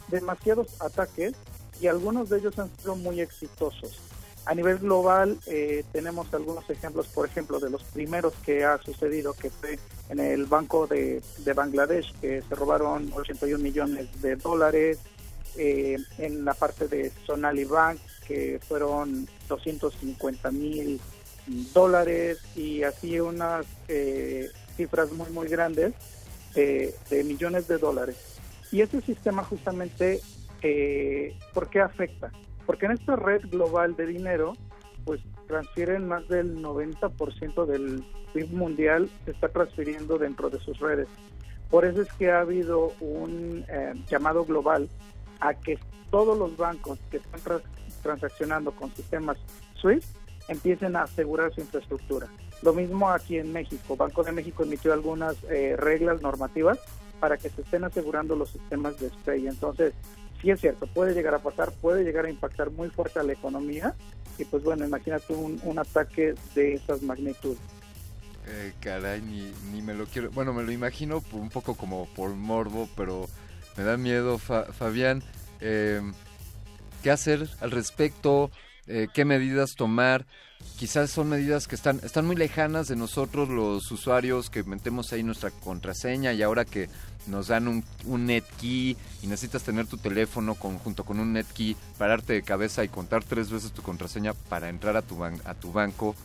demasiados 0.08 0.80
ataques 0.80 1.34
y 1.80 1.88
algunos 1.88 2.28
de 2.28 2.38
ellos 2.38 2.58
han 2.58 2.70
sido 2.78 2.94
muy 2.94 3.20
exitosos. 3.20 3.98
A 4.46 4.54
nivel 4.54 4.78
global 4.78 5.38
eh, 5.46 5.84
tenemos 5.92 6.32
algunos 6.32 6.70
ejemplos, 6.70 7.06
por 7.08 7.26
ejemplo, 7.26 7.58
de 7.60 7.70
los 7.70 7.82
primeros 7.82 8.32
que 8.46 8.64
ha 8.64 8.78
sucedido, 8.78 9.34
que 9.34 9.50
fue 9.50 9.78
en 10.08 10.20
el 10.20 10.46
Banco 10.46 10.86
de, 10.86 11.20
de 11.38 11.52
Bangladesh, 11.52 12.14
que 12.20 12.42
se 12.48 12.54
robaron 12.54 13.12
81 13.12 13.62
millones 13.62 14.22
de 14.22 14.36
dólares, 14.36 14.98
eh, 15.56 15.98
en 16.18 16.44
la 16.44 16.54
parte 16.54 16.86
de 16.86 17.12
Sonali 17.26 17.64
Bank, 17.64 17.98
que 18.28 18.60
fueron 18.68 19.26
250 19.48 20.50
mil 20.50 21.00
dólares 21.72 22.38
y 22.54 22.82
así 22.82 23.18
unas 23.18 23.66
eh, 23.88 24.50
cifras 24.76 25.10
muy 25.12 25.30
muy 25.30 25.48
grandes 25.48 25.94
de, 26.54 27.24
millones 27.24 27.68
de 27.68 27.78
dólares. 27.78 28.16
Y 28.70 28.82
este 28.82 29.00
sistema 29.00 29.42
justamente, 29.44 30.20
eh, 30.62 31.36
¿por 31.54 31.70
qué 31.70 31.80
afecta? 31.80 32.30
Porque 32.66 32.86
en 32.86 32.92
esta 32.92 33.16
red 33.16 33.42
global 33.48 33.96
de 33.96 34.06
dinero, 34.06 34.54
pues 35.04 35.20
transfieren 35.46 36.06
más 36.06 36.28
del 36.28 36.62
90% 36.62 37.64
del 37.64 38.04
PIB 38.34 38.50
mundial, 38.52 39.08
se 39.24 39.30
está 39.30 39.48
transfiriendo 39.48 40.18
dentro 40.18 40.50
de 40.50 40.58
sus 40.60 40.78
redes. 40.78 41.08
Por 41.70 41.84
eso 41.84 42.02
es 42.02 42.12
que 42.14 42.30
ha 42.30 42.40
habido 42.40 42.92
un 43.00 43.64
eh, 43.68 43.94
llamado 44.10 44.44
global 44.44 44.88
a 45.40 45.54
que 45.54 45.78
todos 46.10 46.36
los 46.36 46.56
bancos 46.56 46.98
que 47.10 47.18
están 47.18 47.40
transaccionando 47.98 48.72
con 48.72 48.94
sistemas 48.94 49.36
SWIFT 49.80 50.04
empiecen 50.48 50.96
a 50.96 51.02
asegurar 51.02 51.52
su 51.54 51.60
infraestructura. 51.60 52.26
Lo 52.62 52.72
mismo 52.72 53.10
aquí 53.10 53.38
en 53.38 53.52
México. 53.52 53.96
Banco 53.96 54.22
de 54.24 54.32
México 54.32 54.62
emitió 54.64 54.92
algunas 54.92 55.36
eh, 55.50 55.76
reglas 55.76 56.22
normativas 56.22 56.78
para 57.20 57.36
que 57.36 57.50
se 57.50 57.62
estén 57.62 57.84
asegurando 57.84 58.34
los 58.34 58.50
sistemas 58.50 58.98
de 58.98 59.10
spray. 59.10 59.46
Entonces, 59.46 59.92
sí 60.40 60.50
es 60.50 60.60
cierto, 60.60 60.86
puede 60.86 61.14
llegar 61.14 61.34
a 61.34 61.38
pasar, 61.40 61.70
puede 61.72 62.02
llegar 62.04 62.24
a 62.26 62.30
impactar 62.30 62.70
muy 62.70 62.88
fuerte 62.90 63.18
a 63.18 63.22
la 63.22 63.32
economía. 63.32 63.94
Y 64.38 64.44
pues 64.44 64.62
bueno, 64.62 64.86
imagínate 64.86 65.34
un, 65.34 65.60
un 65.64 65.78
ataque 65.78 66.34
de 66.54 66.74
esas 66.74 67.02
magnitudes. 67.02 67.58
Eh, 68.46 68.72
caray, 68.80 69.20
ni, 69.20 69.52
ni 69.72 69.82
me 69.82 69.94
lo 69.94 70.06
quiero. 70.06 70.30
Bueno, 70.30 70.52
me 70.54 70.62
lo 70.62 70.72
imagino 70.72 71.22
un 71.32 71.50
poco 71.50 71.74
como 71.74 72.06
por 72.14 72.30
morbo, 72.30 72.88
pero 72.96 73.26
me 73.76 73.84
da 73.84 73.96
miedo, 73.96 74.38
Fa- 74.38 74.64
Fabián. 74.72 75.22
eh, 75.60 76.00
¿Qué 77.02 77.10
hacer 77.10 77.48
al 77.60 77.70
respecto? 77.70 78.50
Eh, 78.86 79.08
¿Qué 79.12 79.24
medidas 79.24 79.74
tomar? 79.76 80.26
Quizás 80.78 81.10
son 81.10 81.28
medidas 81.28 81.68
que 81.68 81.74
están, 81.74 82.00
están 82.02 82.26
muy 82.26 82.34
lejanas 82.36 82.88
de 82.88 82.96
nosotros, 82.96 83.48
los 83.48 83.90
usuarios, 83.92 84.50
que 84.50 84.64
metemos 84.64 85.12
ahí 85.12 85.22
nuestra 85.22 85.50
contraseña 85.50 86.32
y 86.32 86.42
ahora 86.42 86.64
que 86.64 86.88
nos 87.26 87.48
dan 87.48 87.68
un, 87.68 87.84
un 88.06 88.26
netkey 88.26 88.96
y 89.22 89.26
necesitas 89.26 89.62
tener 89.62 89.86
tu 89.86 89.98
teléfono 89.98 90.54
con, 90.54 90.78
junto 90.78 91.04
con 91.04 91.20
un 91.20 91.32
netkey, 91.32 91.76
pararte 91.98 92.32
de 92.32 92.42
cabeza 92.42 92.82
y 92.82 92.88
contar 92.88 93.22
tres 93.22 93.50
veces 93.50 93.72
tu 93.72 93.82
contraseña 93.82 94.34
para 94.48 94.68
entrar 94.68 94.96
a 94.96 95.02
tu, 95.02 95.16
ban- 95.16 95.40
a 95.44 95.54
tu 95.54 95.72
banco. 95.72 96.16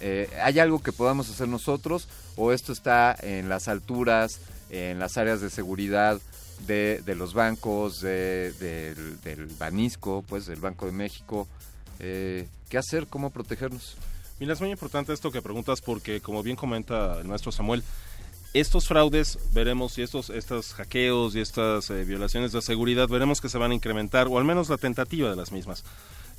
Eh, 0.00 0.28
¿Hay 0.42 0.58
algo 0.58 0.82
que 0.82 0.92
podamos 0.92 1.30
hacer 1.30 1.48
nosotros 1.48 2.08
o 2.36 2.52
esto 2.52 2.72
está 2.72 3.16
en 3.20 3.48
las 3.48 3.68
alturas, 3.68 4.40
en 4.70 4.98
las 4.98 5.16
áreas 5.16 5.40
de 5.40 5.50
seguridad 5.50 6.20
de, 6.66 7.02
de 7.04 7.14
los 7.14 7.34
bancos, 7.34 8.00
de- 8.00 8.52
del, 8.52 9.46
Banisco, 9.58 10.24
pues 10.28 10.46
del 10.46 10.60
Banco 10.60 10.86
de 10.86 10.92
México? 10.92 11.46
Eh, 12.00 12.46
¿Qué 12.68 12.78
hacer? 12.78 13.06
¿Cómo 13.06 13.30
protegernos? 13.30 13.96
Mira, 14.40 14.52
es 14.52 14.60
muy 14.60 14.70
importante 14.70 15.12
esto 15.12 15.30
que 15.32 15.42
preguntas 15.42 15.80
porque, 15.80 16.20
como 16.20 16.42
bien 16.42 16.56
comenta 16.56 17.18
el 17.20 17.26
maestro 17.26 17.50
Samuel, 17.50 17.82
estos 18.54 18.86
fraudes, 18.88 19.38
veremos, 19.52 19.98
y 19.98 20.02
estos, 20.02 20.30
estos 20.30 20.72
hackeos 20.74 21.34
y 21.34 21.40
estas 21.40 21.90
eh, 21.90 22.04
violaciones 22.04 22.52
de 22.52 22.62
seguridad, 22.62 23.08
veremos 23.08 23.40
que 23.40 23.48
se 23.48 23.58
van 23.58 23.72
a 23.72 23.74
incrementar, 23.74 24.26
o 24.28 24.38
al 24.38 24.44
menos 24.44 24.68
la 24.68 24.78
tentativa 24.78 25.28
de 25.28 25.36
las 25.36 25.52
mismas, 25.52 25.84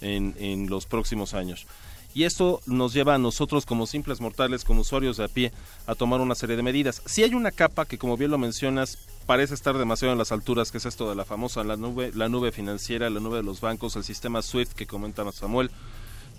en, 0.01 0.35
en 0.39 0.69
los 0.69 0.85
próximos 0.85 1.33
años. 1.33 1.67
Y 2.19 2.25
esto 2.25 2.59
nos 2.65 2.93
lleva 2.93 3.15
a 3.15 3.17
nosotros 3.17 3.65
como 3.65 3.87
simples 3.87 4.19
mortales, 4.19 4.65
como 4.65 4.81
usuarios 4.81 5.15
de 5.15 5.23
a 5.23 5.29
pie, 5.29 5.53
a 5.87 5.95
tomar 5.95 6.19
una 6.19 6.35
serie 6.35 6.57
de 6.57 6.63
medidas. 6.63 7.01
Si 7.05 7.23
hay 7.23 7.33
una 7.33 7.49
capa 7.49 7.85
que, 7.85 7.97
como 7.97 8.17
bien 8.17 8.29
lo 8.29 8.37
mencionas, 8.37 8.97
parece 9.25 9.53
estar 9.53 9.77
demasiado 9.77 10.11
en 10.11 10.17
las 10.17 10.33
alturas, 10.33 10.69
que 10.69 10.79
es 10.79 10.85
esto 10.85 11.09
de 11.09 11.15
la 11.15 11.23
famosa 11.23 11.63
la 11.63 11.77
nube, 11.77 12.11
la 12.13 12.27
nube 12.27 12.51
financiera, 12.51 13.09
la 13.09 13.21
nube 13.21 13.37
de 13.37 13.43
los 13.43 13.61
bancos, 13.61 13.95
el 13.95 14.03
sistema 14.03 14.41
SWIFT 14.41 14.73
que 14.73 14.85
comenta 14.85 15.31
Samuel, 15.31 15.71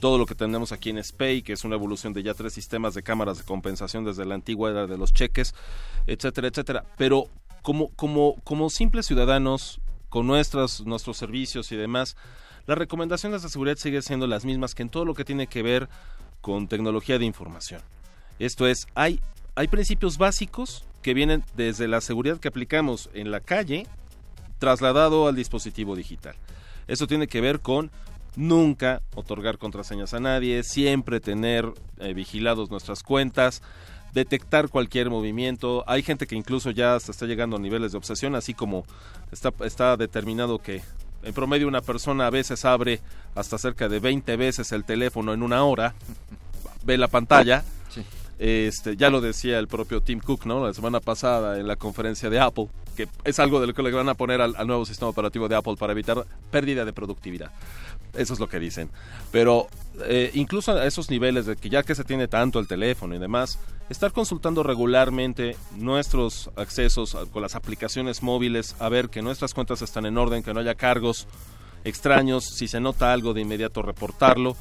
todo 0.00 0.18
lo 0.18 0.26
que 0.26 0.34
tenemos 0.34 0.70
aquí 0.72 0.90
en 0.90 1.02
SPAY, 1.02 1.40
que 1.40 1.54
es 1.54 1.64
una 1.64 1.76
evolución 1.76 2.12
de 2.12 2.24
ya 2.24 2.34
tres 2.34 2.52
sistemas 2.52 2.92
de 2.92 3.02
cámaras 3.02 3.38
de 3.38 3.44
compensación 3.44 4.04
desde 4.04 4.26
la 4.26 4.34
antigua 4.34 4.68
era 4.68 4.86
de 4.86 4.98
los 4.98 5.14
cheques, 5.14 5.54
etcétera, 6.06 6.48
etcétera. 6.48 6.84
Pero 6.98 7.28
como, 7.62 7.88
como, 7.96 8.34
como 8.44 8.68
simples 8.68 9.06
ciudadanos, 9.06 9.80
con 10.10 10.26
nuestras, 10.26 10.82
nuestros 10.82 11.16
servicios 11.16 11.72
y 11.72 11.76
demás, 11.76 12.18
las 12.70 12.78
recomendaciones 12.78 13.42
de 13.42 13.48
seguridad 13.48 13.78
siguen 13.78 14.00
siendo 14.00 14.28
las 14.28 14.44
mismas 14.44 14.76
que 14.76 14.82
en 14.82 14.90
todo 14.90 15.04
lo 15.04 15.12
que 15.12 15.24
tiene 15.24 15.48
que 15.48 15.60
ver 15.60 15.88
con 16.40 16.68
tecnología 16.68 17.18
de 17.18 17.24
información. 17.24 17.82
Esto 18.38 18.68
es, 18.68 18.86
hay, 18.94 19.18
hay 19.56 19.66
principios 19.66 20.18
básicos 20.18 20.84
que 21.02 21.12
vienen 21.12 21.42
desde 21.56 21.88
la 21.88 22.00
seguridad 22.00 22.38
que 22.38 22.46
aplicamos 22.46 23.10
en 23.12 23.32
la 23.32 23.40
calle, 23.40 23.88
trasladado 24.60 25.26
al 25.26 25.34
dispositivo 25.34 25.96
digital. 25.96 26.36
Esto 26.86 27.08
tiene 27.08 27.26
que 27.26 27.40
ver 27.40 27.58
con 27.58 27.90
nunca 28.36 29.02
otorgar 29.16 29.58
contraseñas 29.58 30.14
a 30.14 30.20
nadie, 30.20 30.62
siempre 30.62 31.18
tener 31.18 31.72
eh, 31.98 32.14
vigilados 32.14 32.70
nuestras 32.70 33.02
cuentas, 33.02 33.62
detectar 34.14 34.68
cualquier 34.68 35.10
movimiento. 35.10 35.82
Hay 35.88 36.04
gente 36.04 36.28
que 36.28 36.36
incluso 36.36 36.70
ya 36.70 36.94
está 36.94 37.26
llegando 37.26 37.56
a 37.56 37.58
niveles 37.58 37.90
de 37.90 37.98
obsesión, 37.98 38.36
así 38.36 38.54
como 38.54 38.84
está, 39.32 39.52
está 39.64 39.96
determinado 39.96 40.60
que 40.60 40.82
en 41.22 41.32
promedio 41.32 41.68
una 41.68 41.80
persona 41.80 42.26
a 42.26 42.30
veces 42.30 42.64
abre 42.64 43.00
hasta 43.34 43.58
cerca 43.58 43.88
de 43.88 44.00
20 44.00 44.36
veces 44.36 44.72
el 44.72 44.84
teléfono 44.84 45.32
en 45.32 45.42
una 45.42 45.64
hora, 45.64 45.94
ve 46.84 46.98
la 46.98 47.08
pantalla. 47.08 47.64
Este, 48.38 48.96
ya 48.96 49.10
lo 49.10 49.20
decía 49.20 49.58
el 49.58 49.68
propio 49.68 50.00
Tim 50.00 50.18
Cook, 50.18 50.46
¿no? 50.46 50.66
La 50.66 50.72
semana 50.72 51.00
pasada 51.00 51.58
en 51.58 51.68
la 51.68 51.76
conferencia 51.76 52.30
de 52.30 52.40
Apple, 52.40 52.68
que 52.96 53.06
es 53.24 53.38
algo 53.38 53.60
de 53.60 53.66
lo 53.66 53.74
que 53.74 53.82
le 53.82 53.90
van 53.90 54.08
a 54.08 54.14
poner 54.14 54.40
al, 54.40 54.56
al 54.56 54.66
nuevo 54.66 54.86
sistema 54.86 55.10
operativo 55.10 55.46
de 55.46 55.56
Apple 55.56 55.76
para 55.78 55.92
evitar 55.92 56.24
pérdida 56.50 56.86
de 56.86 56.94
productividad. 56.94 57.50
Eso 58.14 58.34
es 58.34 58.40
lo 58.40 58.48
que 58.48 58.58
dicen. 58.58 58.90
Pero 59.30 59.68
eh, 60.04 60.30
incluso 60.34 60.72
a 60.72 60.86
esos 60.86 61.10
niveles 61.10 61.46
de 61.46 61.56
que 61.56 61.68
ya 61.70 61.82
que 61.82 61.94
se 61.94 62.04
tiene 62.04 62.28
tanto 62.28 62.58
el 62.58 62.66
teléfono 62.66 63.14
y 63.14 63.18
demás, 63.18 63.58
estar 63.88 64.12
consultando 64.12 64.62
regularmente 64.62 65.56
nuestros 65.76 66.50
accesos 66.56 67.16
con 67.32 67.42
las 67.42 67.54
aplicaciones 67.54 68.22
móviles, 68.22 68.74
a 68.78 68.88
ver 68.88 69.08
que 69.10 69.22
nuestras 69.22 69.54
cuentas 69.54 69.82
están 69.82 70.06
en 70.06 70.16
orden, 70.18 70.42
que 70.42 70.52
no 70.54 70.60
haya 70.60 70.74
cargos 70.74 71.26
extraños, 71.84 72.44
si 72.44 72.68
se 72.68 72.80
nota 72.80 73.12
algo 73.12 73.32
de 73.34 73.40
inmediato 73.42 73.82
reportarlo. 73.82 74.56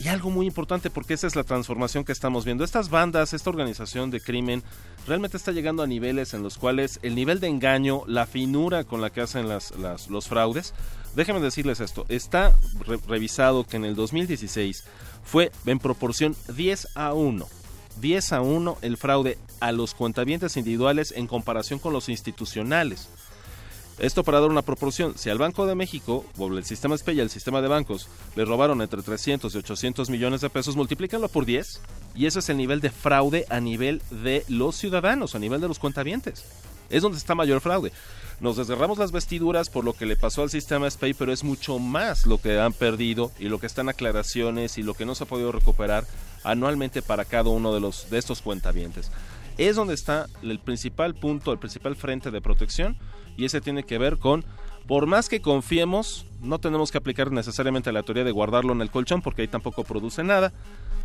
Y 0.00 0.06
algo 0.06 0.30
muy 0.30 0.46
importante 0.46 0.90
porque 0.90 1.14
esa 1.14 1.26
es 1.26 1.34
la 1.34 1.42
transformación 1.42 2.04
que 2.04 2.12
estamos 2.12 2.44
viendo. 2.44 2.62
Estas 2.62 2.88
bandas, 2.88 3.32
esta 3.32 3.50
organización 3.50 4.12
de 4.12 4.20
crimen, 4.20 4.62
realmente 5.08 5.36
está 5.36 5.50
llegando 5.50 5.82
a 5.82 5.88
niveles 5.88 6.34
en 6.34 6.44
los 6.44 6.56
cuales 6.56 7.00
el 7.02 7.16
nivel 7.16 7.40
de 7.40 7.48
engaño, 7.48 8.02
la 8.06 8.24
finura 8.24 8.84
con 8.84 9.00
la 9.00 9.10
que 9.10 9.22
hacen 9.22 9.48
las- 9.48 9.72
los 10.08 10.28
fraudes, 10.28 10.72
déjenme 11.18 11.40
decirles 11.40 11.80
esto, 11.80 12.06
está 12.08 12.54
re- 12.86 12.98
revisado 13.06 13.64
que 13.64 13.76
en 13.76 13.84
el 13.84 13.94
2016 13.94 14.84
fue 15.24 15.52
en 15.66 15.78
proporción 15.78 16.34
10 16.54 16.88
a 16.94 17.12
1. 17.12 17.46
10 18.00 18.32
a 18.32 18.40
1 18.40 18.78
el 18.82 18.96
fraude 18.96 19.36
a 19.60 19.72
los 19.72 19.92
cuentavientes 19.94 20.56
individuales 20.56 21.12
en 21.16 21.26
comparación 21.26 21.78
con 21.80 21.92
los 21.92 22.08
institucionales. 22.08 23.08
Esto 23.98 24.22
para 24.22 24.38
dar 24.38 24.48
una 24.48 24.62
proporción, 24.62 25.18
si 25.18 25.28
al 25.28 25.38
Banco 25.38 25.66
de 25.66 25.74
México, 25.74 26.24
o 26.38 26.46
el 26.46 26.64
sistema 26.64 26.96
SPE 26.96 27.14
y 27.14 27.20
el 27.20 27.30
sistema 27.30 27.60
de 27.60 27.66
bancos, 27.66 28.08
le 28.36 28.44
robaron 28.44 28.80
entre 28.80 29.02
300 29.02 29.52
y 29.52 29.58
800 29.58 30.08
millones 30.08 30.40
de 30.40 30.48
pesos, 30.50 30.76
multiplícanlo 30.76 31.28
por 31.28 31.44
10 31.44 31.80
y 32.14 32.26
ese 32.26 32.38
es 32.38 32.48
el 32.48 32.58
nivel 32.58 32.80
de 32.80 32.90
fraude 32.90 33.44
a 33.50 33.58
nivel 33.58 34.00
de 34.12 34.44
los 34.48 34.76
ciudadanos, 34.76 35.34
a 35.34 35.40
nivel 35.40 35.60
de 35.60 35.66
los 35.66 35.80
cuentavientes. 35.80 36.44
Es 36.90 37.02
donde 37.02 37.18
está 37.18 37.34
mayor 37.34 37.60
fraude. 37.60 37.92
Nos 38.40 38.56
desgarramos 38.56 38.98
las 38.98 39.10
vestiduras 39.10 39.68
por 39.68 39.84
lo 39.84 39.94
que 39.94 40.06
le 40.06 40.16
pasó 40.16 40.42
al 40.42 40.50
sistema 40.50 40.88
SPEI, 40.88 41.14
pero 41.14 41.32
es 41.32 41.42
mucho 41.42 41.80
más 41.80 42.24
lo 42.24 42.38
que 42.38 42.60
han 42.60 42.72
perdido 42.72 43.32
y 43.40 43.48
lo 43.48 43.58
que 43.58 43.66
están 43.66 43.88
aclaraciones 43.88 44.78
y 44.78 44.84
lo 44.84 44.94
que 44.94 45.04
no 45.04 45.16
se 45.16 45.24
ha 45.24 45.26
podido 45.26 45.50
recuperar 45.50 46.04
anualmente 46.44 47.02
para 47.02 47.24
cada 47.24 47.50
uno 47.50 47.74
de, 47.74 47.80
los, 47.80 48.10
de 48.10 48.18
estos 48.18 48.40
cuentavientes. 48.40 49.10
Es 49.56 49.74
donde 49.74 49.94
está 49.94 50.28
el 50.42 50.60
principal 50.60 51.16
punto, 51.16 51.50
el 51.50 51.58
principal 51.58 51.96
frente 51.96 52.30
de 52.30 52.40
protección 52.40 52.96
y 53.36 53.44
ese 53.44 53.60
tiene 53.60 53.82
que 53.82 53.98
ver 53.98 54.18
con, 54.18 54.44
por 54.86 55.06
más 55.06 55.28
que 55.28 55.42
confiemos, 55.42 56.24
no 56.40 56.60
tenemos 56.60 56.92
que 56.92 56.98
aplicar 56.98 57.32
necesariamente 57.32 57.90
la 57.90 58.04
teoría 58.04 58.22
de 58.22 58.30
guardarlo 58.30 58.72
en 58.72 58.82
el 58.82 58.90
colchón 58.90 59.20
porque 59.20 59.42
ahí 59.42 59.48
tampoco 59.48 59.82
produce 59.82 60.22
nada. 60.22 60.52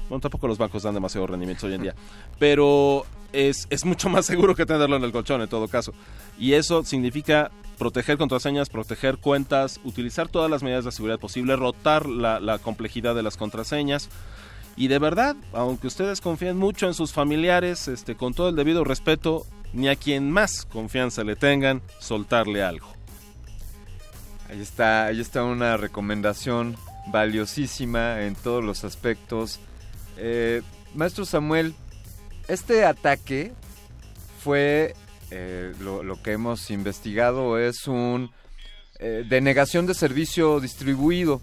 Bueno, 0.08 0.22
tampoco 0.22 0.48
los 0.48 0.60
bancos 0.60 0.84
dan 0.84 0.94
demasiado 0.94 1.26
rendimiento 1.26 1.66
hoy 1.66 1.74
en 1.74 1.82
día. 1.82 1.96
Pero 2.38 3.08
es, 3.34 3.68
es 3.70 3.84
mucho 3.86 4.10
más 4.10 4.26
seguro 4.26 4.56
que 4.56 4.66
tenerlo 4.66 4.96
en 4.96 5.04
el 5.04 5.12
colchón 5.12 5.42
en 5.42 5.50
todo 5.50 5.68
caso. 5.68 5.94
Y 6.40 6.54
eso 6.54 6.84
significa 6.84 7.52
proteger 7.78 8.18
contraseñas, 8.18 8.70
proteger 8.70 9.18
cuentas, 9.18 9.80
utilizar 9.84 10.30
todas 10.30 10.50
las 10.50 10.64
medidas 10.64 10.86
de 10.86 10.92
seguridad 10.92 11.20
posible, 11.20 11.56
rotar 11.56 12.08
la, 12.08 12.58
complejidad 12.60 13.16
de 13.16 13.24
las 13.24 13.38
contraseñas. 13.38 14.10
Y 14.76 14.88
de 14.88 15.00
verdad, 15.00 15.36
aunque 15.52 15.88
ustedes 15.88 16.22
confíen 16.22 16.58
mucho 16.58 16.88
en 16.88 16.94
sus 16.94 17.14
familiares, 17.14 17.88
este, 17.88 18.16
con 18.16 18.34
todo 18.34 18.50
el 18.50 18.56
debido 18.56 18.84
respeto, 18.84 19.46
ni 19.72 19.88
a 19.88 19.96
quien 19.96 20.32
más 20.32 20.66
confianza 20.66 21.24
le 21.24 21.36
tengan, 21.36 21.82
soltarle 22.00 22.64
algo. 22.64 22.88
Ahí 24.50 24.62
está, 24.62 25.06
ahí 25.06 25.20
está 25.20 25.44
una 25.44 25.78
recomendación 25.78 26.76
valiosísima 27.08 28.22
en 28.22 28.36
todos 28.36 28.64
los 28.64 28.84
aspectos. 28.84 29.60
Eh, 30.18 30.62
Maestro 30.96 31.26
Samuel, 31.26 31.74
este 32.48 32.86
ataque 32.86 33.54
fue, 34.44 34.96
eh, 35.32 35.74
lo, 35.80 36.22
que 36.22 36.34
hemos 36.34 36.70
investigado 36.70 37.58
es 37.58 37.88
un 37.88 38.32
eh, 39.00 39.26
denegación 39.28 39.86
de 39.86 39.94
servicio 39.94 40.60
distribuido. 40.60 41.42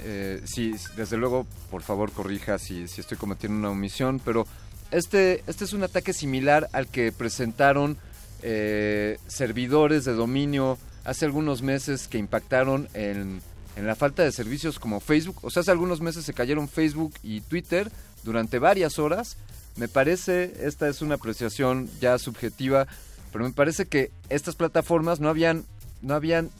Eh, 0.00 0.42
sí, 0.44 0.74
desde 0.96 1.16
luego, 1.16 1.46
por 1.70 1.82
favor, 1.82 2.12
corrija 2.12 2.58
si, 2.58 2.88
si 2.88 3.00
estoy 3.00 3.16
cometiendo 3.16 3.58
una 3.58 3.70
omisión, 3.70 4.20
pero 4.24 4.46
este, 4.90 5.42
este 5.46 5.64
es 5.64 5.72
un 5.72 5.82
ataque 5.82 6.12
similar 6.12 6.68
al 6.72 6.88
que 6.88 7.10
presentaron 7.10 7.96
eh, 8.42 9.18
servidores 9.26 10.04
de 10.04 10.12
dominio 10.12 10.78
hace 11.04 11.24
algunos 11.24 11.62
meses 11.62 12.06
que 12.06 12.18
impactaron 12.18 12.88
en, 12.94 13.40
en 13.76 13.86
la 13.86 13.94
falta 13.94 14.22
de 14.22 14.32
servicios 14.32 14.78
como 14.78 15.00
Facebook. 15.00 15.38
O 15.42 15.50
sea, 15.50 15.60
hace 15.62 15.70
algunos 15.70 16.00
meses 16.00 16.24
se 16.24 16.34
cayeron 16.34 16.68
Facebook 16.68 17.14
y 17.22 17.40
Twitter 17.40 17.90
durante 18.22 18.58
varias 18.58 18.98
horas. 18.98 19.36
Me 19.76 19.88
parece, 19.88 20.54
esta 20.60 20.88
es 20.88 21.02
una 21.02 21.16
apreciación 21.16 21.90
ya 22.00 22.18
subjetiva, 22.18 22.86
pero 23.32 23.44
me 23.44 23.52
parece 23.52 23.86
que 23.86 24.10
estas 24.28 24.54
plataformas 24.54 25.20
no 25.20 25.28
habían, 25.28 25.64
no 26.02 26.14
habían 26.14 26.50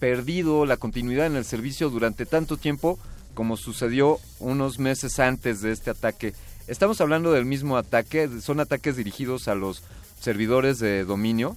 perdido 0.00 0.66
la 0.66 0.76
continuidad 0.76 1.26
en 1.26 1.36
el 1.36 1.44
servicio 1.44 1.88
durante 1.88 2.26
tanto 2.26 2.56
tiempo 2.56 2.98
como 3.34 3.56
sucedió 3.56 4.18
unos 4.40 4.78
meses 4.78 5.18
antes 5.18 5.60
de 5.60 5.72
este 5.72 5.90
ataque. 5.90 6.34
Estamos 6.66 7.00
hablando 7.00 7.32
del 7.32 7.44
mismo 7.44 7.76
ataque, 7.76 8.28
son 8.40 8.60
ataques 8.60 8.96
dirigidos 8.96 9.48
a 9.48 9.54
los 9.54 9.82
servidores 10.20 10.78
de 10.78 11.04
dominio. 11.04 11.56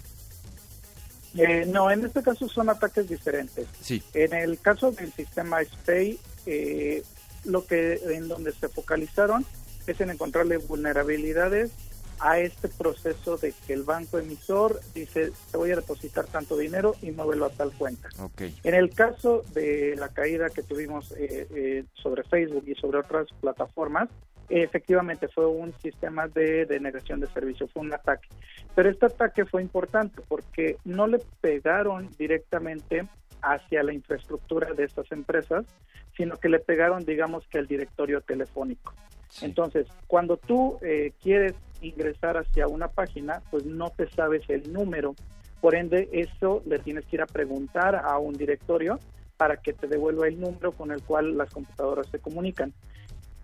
Eh, 1.36 1.66
no, 1.68 1.90
en 1.92 2.06
este 2.06 2.22
caso 2.24 2.50
son 2.50 2.70
ataques 2.70 3.08
diferentes. 3.08 3.68
Sí. 3.82 4.04
En 4.14 4.34
el 4.34 4.60
caso 4.60 4.92
del 4.92 5.14
sistema 5.14 5.64
SPAY, 5.64 6.20
eh, 6.46 7.04
lo 7.46 7.66
que 7.66 8.02
en 8.10 8.28
donde 8.28 8.52
se 8.54 8.68
focalizaron 8.70 9.46
es 9.92 10.02
en 10.02 10.10
encontrarle 10.10 10.58
vulnerabilidades 10.58 11.72
a 12.20 12.40
este 12.40 12.68
proceso 12.68 13.38
de 13.38 13.54
que 13.66 13.74
el 13.74 13.84
banco 13.84 14.18
emisor 14.18 14.80
dice 14.96 15.32
te 15.52 15.58
voy 15.58 15.72
a 15.72 15.76
depositar 15.76 16.26
tanto 16.26 16.58
dinero 16.58 16.96
y 17.02 17.12
muévelo 17.12 17.46
a 17.46 17.50
tal 17.50 17.72
cuenta. 17.74 18.10
En 18.64 18.74
el 18.74 18.90
caso 18.94 19.44
de 19.54 19.96
la 19.98 20.10
caída 20.10 20.50
que 20.50 20.64
tuvimos 20.64 21.12
eh, 21.12 21.48
eh, 21.54 21.84
sobre 21.94 22.24
Facebook 22.24 22.64
y 22.68 22.76
sobre 22.76 23.00
otras 23.00 23.28
plataformas, 23.40 24.10
eh, 24.50 24.64
efectivamente 24.64 25.28
fue 25.28 25.46
un 25.46 25.74
sistema 25.80 26.28
de 26.28 26.66
denegación 26.66 27.20
de 27.20 27.28
servicio, 27.28 27.68
fue 27.68 27.84
un 27.84 27.94
ataque. 27.94 28.30
Pero 28.76 28.90
este 28.90 29.08
ataque 29.08 29.46
fue 29.46 29.62
importante 29.62 30.22
porque 30.28 30.78
no 30.86 31.08
le 31.08 31.20
pegaron 31.42 32.10
directamente 32.18 33.08
hacia 33.42 33.84
la 33.84 33.94
infraestructura 33.94 34.74
de 34.74 34.86
estas 34.86 35.12
empresas, 35.12 35.66
sino 36.16 36.38
que 36.38 36.50
le 36.50 36.60
pegaron, 36.60 37.06
digamos 37.06 37.48
que 37.48 37.60
al 37.60 37.68
directorio 37.68 38.22
telefónico. 38.22 38.94
Entonces, 39.42 39.88
cuando 40.08 40.38
tú 40.38 40.78
eh, 40.82 41.14
quieres 41.22 41.54
ingresar 41.82 42.38
hacia 42.38 42.68
una 42.68 42.88
página, 42.88 43.42
pues 43.52 43.66
no 43.66 43.90
te 43.92 44.10
sabes 44.10 44.42
el 44.50 44.72
número. 44.74 45.16
Por 45.62 45.76
ende, 45.76 46.10
eso 46.12 46.62
le 46.66 46.80
tienes 46.80 47.06
que 47.06 47.18
ir 47.18 47.22
a 47.22 47.26
preguntar 47.28 47.96
a 47.96 48.18
un 48.20 48.34
directorio 48.34 49.00
para 49.38 49.58
que 49.58 49.74
te 49.74 49.88
devuelva 49.88 50.28
el 50.28 50.40
número 50.40 50.72
con 50.72 50.92
el 50.92 51.02
cual 51.04 51.38
las 51.38 51.50
computadoras 51.52 52.08
se 52.08 52.20
comunican. 52.20 52.74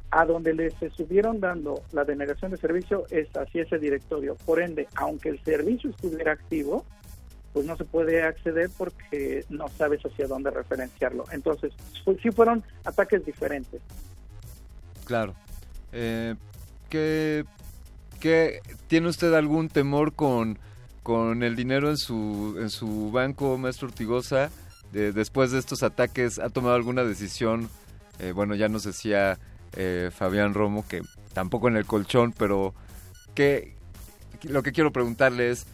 A 0.09 0.25
donde 0.25 0.53
les 0.53 0.79
estuvieron 0.81 1.39
dando 1.39 1.81
la 1.91 2.03
denegación 2.05 2.51
de 2.51 2.57
servicio 2.57 3.05
es 3.09 3.27
hacia 3.35 3.63
ese 3.63 3.79
directorio. 3.79 4.35
Por 4.45 4.61
ende, 4.61 4.87
aunque 4.95 5.29
el 5.29 5.43
servicio 5.43 5.89
estuviera 5.89 6.33
activo, 6.33 6.85
pues 7.51 7.65
no 7.65 7.75
se 7.77 7.83
puede 7.85 8.21
acceder 8.23 8.69
porque 8.77 9.43
no 9.49 9.67
sabes 9.69 10.01
hacia 10.05 10.27
dónde 10.27 10.49
referenciarlo. 10.51 11.25
Entonces, 11.31 11.73
fu- 12.03 12.17
sí 12.21 12.29
fueron 12.31 12.63
ataques 12.85 13.25
diferentes. 13.25 13.81
Claro. 15.05 15.33
Eh, 15.93 16.35
¿qué, 16.89 17.45
qué- 18.19 18.59
¿Tiene 18.88 19.07
usted 19.09 19.33
algún 19.33 19.69
temor 19.69 20.13
con, 20.13 20.59
con 21.03 21.43
el 21.43 21.55
dinero 21.55 21.89
en 21.89 21.97
su, 21.97 22.57
en 22.59 22.69
su 22.69 23.11
banco, 23.11 23.57
maestro 23.57 23.88
Ortigosa? 23.88 24.49
De- 24.91 25.11
después 25.11 25.51
de 25.51 25.59
estos 25.59 25.81
ataques, 25.83 26.39
¿ha 26.39 26.49
tomado 26.49 26.75
alguna 26.75 27.03
decisión? 27.03 27.69
Eh, 28.19 28.31
bueno, 28.31 28.53
ya 28.55 28.69
nos 28.69 28.83
decía 28.83 29.39
eh, 29.75 30.11
Fabián 30.15 30.53
Romo 30.53 30.85
que 30.88 31.01
tampoco 31.33 31.67
en 31.67 31.77
el 31.77 31.85
colchón, 31.85 32.31
pero 32.38 32.73
¿qué, 33.33 33.75
lo 34.43 34.61
que 34.61 34.72
quiero 34.72 34.91
preguntarle 34.91 35.49
es, 35.49 35.65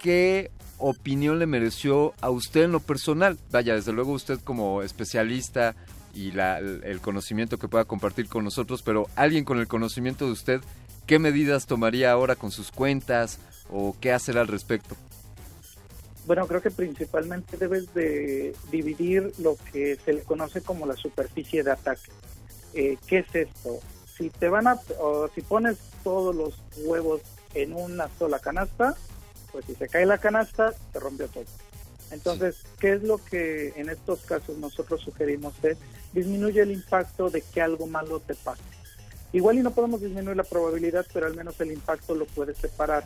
¿qué 0.00 0.50
opinión 0.78 1.38
le 1.38 1.46
mereció 1.46 2.14
a 2.20 2.30
usted 2.30 2.64
en 2.64 2.72
lo 2.72 2.80
personal? 2.80 3.38
Vaya, 3.52 3.74
desde 3.76 3.92
luego 3.92 4.10
usted 4.12 4.40
como 4.42 4.82
especialista 4.82 5.76
y 6.14 6.32
la- 6.32 6.58
el 6.58 7.00
conocimiento 7.00 7.58
que 7.58 7.68
pueda 7.68 7.84
compartir 7.84 8.28
con 8.28 8.44
nosotros, 8.44 8.82
pero 8.82 9.08
alguien 9.16 9.44
con 9.44 9.58
el 9.58 9.68
conocimiento 9.68 10.26
de 10.26 10.32
usted, 10.32 10.60
¿qué 11.06 11.18
medidas 11.18 11.66
tomaría 11.66 12.12
ahora 12.12 12.36
con 12.36 12.50
sus 12.50 12.70
cuentas 12.70 13.38
o 13.70 13.96
qué 14.00 14.12
hacer 14.12 14.38
al 14.38 14.48
respecto? 14.48 14.96
Bueno, 16.26 16.46
creo 16.46 16.62
que 16.62 16.70
principalmente 16.70 17.56
debes 17.56 17.92
de 17.94 18.54
dividir 18.70 19.32
lo 19.38 19.56
que 19.72 19.96
se 20.04 20.12
le 20.12 20.22
conoce 20.22 20.60
como 20.60 20.86
la 20.86 20.94
superficie 20.94 21.64
de 21.64 21.72
ataque. 21.72 22.10
Eh, 22.74 22.96
¿Qué 23.06 23.18
es 23.18 23.34
esto? 23.34 23.80
Si 24.16 24.30
te 24.30 24.48
van 24.48 24.68
a, 24.68 24.78
o 25.00 25.28
si 25.34 25.40
pones 25.40 25.78
todos 26.04 26.34
los 26.34 26.54
huevos 26.84 27.22
en 27.54 27.72
una 27.72 28.08
sola 28.18 28.38
canasta, 28.38 28.94
pues 29.50 29.64
si 29.64 29.74
se 29.74 29.88
cae 29.88 30.06
la 30.06 30.18
canasta, 30.18 30.72
se 30.92 31.00
rompió 31.00 31.26
todo. 31.28 31.44
Entonces, 32.12 32.56
¿qué 32.78 32.92
es 32.92 33.02
lo 33.02 33.18
que 33.18 33.72
en 33.76 33.88
estos 33.90 34.20
casos 34.20 34.58
nosotros 34.58 35.00
sugerimos? 35.00 35.54
Es 35.64 35.78
disminuye 36.12 36.62
el 36.62 36.72
impacto 36.72 37.30
de 37.30 37.42
que 37.42 37.60
algo 37.60 37.86
malo 37.86 38.20
te 38.20 38.34
pase. 38.34 38.62
Igual 39.32 39.58
y 39.58 39.62
no 39.62 39.70
podemos 39.70 40.00
disminuir 40.00 40.36
la 40.36 40.44
probabilidad, 40.44 41.06
pero 41.12 41.26
al 41.26 41.34
menos 41.34 41.60
el 41.60 41.72
impacto 41.72 42.14
lo 42.14 42.26
puedes 42.26 42.58
separar. 42.58 43.04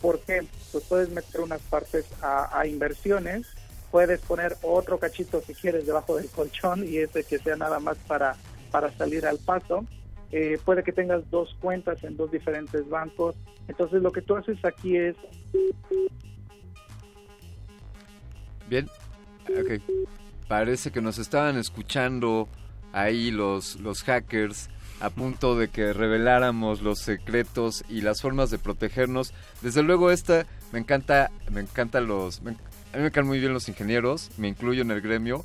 ¿Por 0.00 0.20
qué? 0.20 0.46
Pues 0.72 0.84
puedes 0.84 1.08
meter 1.10 1.40
unas 1.40 1.60
partes 1.62 2.04
a, 2.20 2.58
a 2.58 2.66
inversiones, 2.66 3.46
puedes 3.90 4.20
poner 4.20 4.56
otro 4.62 4.98
cachito 4.98 5.40
si 5.40 5.54
quieres 5.54 5.86
debajo 5.86 6.16
del 6.16 6.28
colchón 6.28 6.86
y 6.86 6.98
ese 6.98 7.24
que 7.24 7.38
sea 7.38 7.56
nada 7.56 7.78
más 7.78 7.96
para, 8.06 8.36
para 8.70 8.92
salir 8.96 9.24
al 9.24 9.38
paso. 9.38 9.86
Eh, 10.32 10.58
puede 10.64 10.82
que 10.82 10.92
tengas 10.92 11.30
dos 11.30 11.56
cuentas 11.60 12.02
en 12.02 12.16
dos 12.16 12.30
diferentes 12.30 12.88
bancos. 12.88 13.36
Entonces 13.68 14.02
lo 14.02 14.10
que 14.12 14.22
tú 14.22 14.36
haces 14.36 14.58
aquí 14.64 14.96
es... 14.96 15.16
Bien, 18.68 18.88
ok. 19.48 19.80
Parece 20.48 20.90
que 20.92 21.00
nos 21.00 21.18
estaban 21.18 21.56
escuchando 21.56 22.48
ahí 22.92 23.30
los, 23.30 23.76
los 23.80 24.02
hackers 24.04 24.68
a 25.00 25.10
punto 25.10 25.58
de 25.58 25.68
que 25.68 25.92
reveláramos 25.92 26.80
los 26.80 27.00
secretos 27.00 27.84
y 27.88 28.00
las 28.00 28.22
formas 28.22 28.50
de 28.50 28.58
protegernos. 28.58 29.32
Desde 29.60 29.82
luego 29.82 30.10
esta 30.10 30.46
me 30.72 30.78
encanta, 30.78 31.30
me 31.52 31.60
encanta 31.60 32.00
los, 32.00 32.40
me- 32.42 32.52
a 32.52 32.96
mí 32.96 33.02
me 33.02 33.10
caen 33.10 33.26
muy 33.26 33.40
bien 33.40 33.52
los 33.52 33.68
ingenieros, 33.68 34.30
me 34.38 34.48
incluyo 34.48 34.82
en 34.82 34.90
el 34.90 35.00
gremio. 35.00 35.44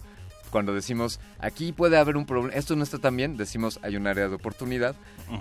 Cuando 0.51 0.73
decimos 0.73 1.19
aquí 1.39 1.71
puede 1.71 1.97
haber 1.97 2.15
un 2.17 2.25
problema, 2.25 2.53
esto 2.53 2.75
no 2.75 2.83
está 2.83 2.97
tan 2.99 3.15
bien, 3.17 3.37
decimos 3.37 3.79
hay 3.83 3.95
un 3.95 4.05
área 4.07 4.27
de 4.29 4.35
oportunidad. 4.35 4.95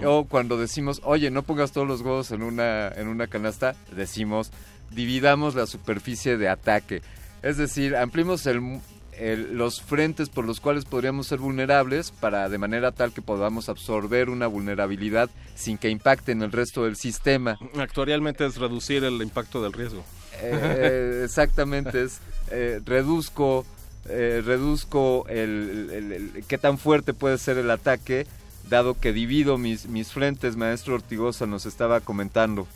O 0.05 0.25
cuando 0.25 0.57
decimos 0.57 1.01
oye 1.05 1.31
no 1.31 1.43
pongas 1.43 1.73
todos 1.73 1.87
los 1.87 2.01
huevos 2.01 2.31
en 2.31 2.43
una 2.43 2.89
en 2.89 3.09
una 3.09 3.27
canasta, 3.27 3.75
decimos 3.95 4.51
dividamos 4.91 5.55
la 5.55 5.67
superficie 5.67 6.37
de 6.37 6.49
ataque. 6.49 7.03
Es 7.43 7.57
decir, 7.57 7.97
ampliemos 7.97 8.47
el, 8.47 8.81
el- 9.21 9.57
los 9.57 9.83
frentes 9.83 10.29
por 10.31 10.45
los 10.47 10.61
cuales 10.61 10.85
podríamos 10.87 11.27
ser 11.27 11.39
vulnerables 11.39 12.11
para 12.11 12.49
de 12.49 12.59
manera 12.59 12.91
tal 12.93 13.13
que 13.13 13.21
podamos 13.23 13.69
absorber 13.69 14.31
una 14.31 14.47
vulnerabilidad 14.47 15.29
sin 15.55 15.77
que 15.79 15.91
impacte 15.91 16.33
en 16.33 16.43
el 16.43 16.51
resto 16.53 16.85
del 16.85 16.97
sistema. 16.97 17.59
Actuarialmente 17.79 18.47
es 18.47 18.57
reducir 18.57 19.05
el 19.05 19.21
impacto 19.23 19.63
del 19.63 19.73
riesgo. 19.75 20.03
Eh, 20.43 21.21
exactamente, 21.25 22.03
es 22.05 22.21
eh, 22.51 22.81
reduzco, 22.85 23.67
eh, 24.09 24.43
reduzco 24.45 25.27
el, 25.29 25.91
el- 25.93 26.13
el- 26.13 26.45
qué 26.49 26.57
tan 26.59 26.79
fuerte 26.79 27.13
puede 27.15 27.37
ser 27.39 27.59
el 27.59 27.71
ataque, 27.71 28.27
dado 28.71 28.99
que 28.99 29.13
divido 29.13 29.59
mis, 29.59 29.87
mis 29.87 30.13
frentes, 30.13 30.57
maestro 30.57 30.95
Ortigosa 30.95 31.45
nos 31.47 31.67
estaba 31.67 32.01
comentando. 32.01 32.67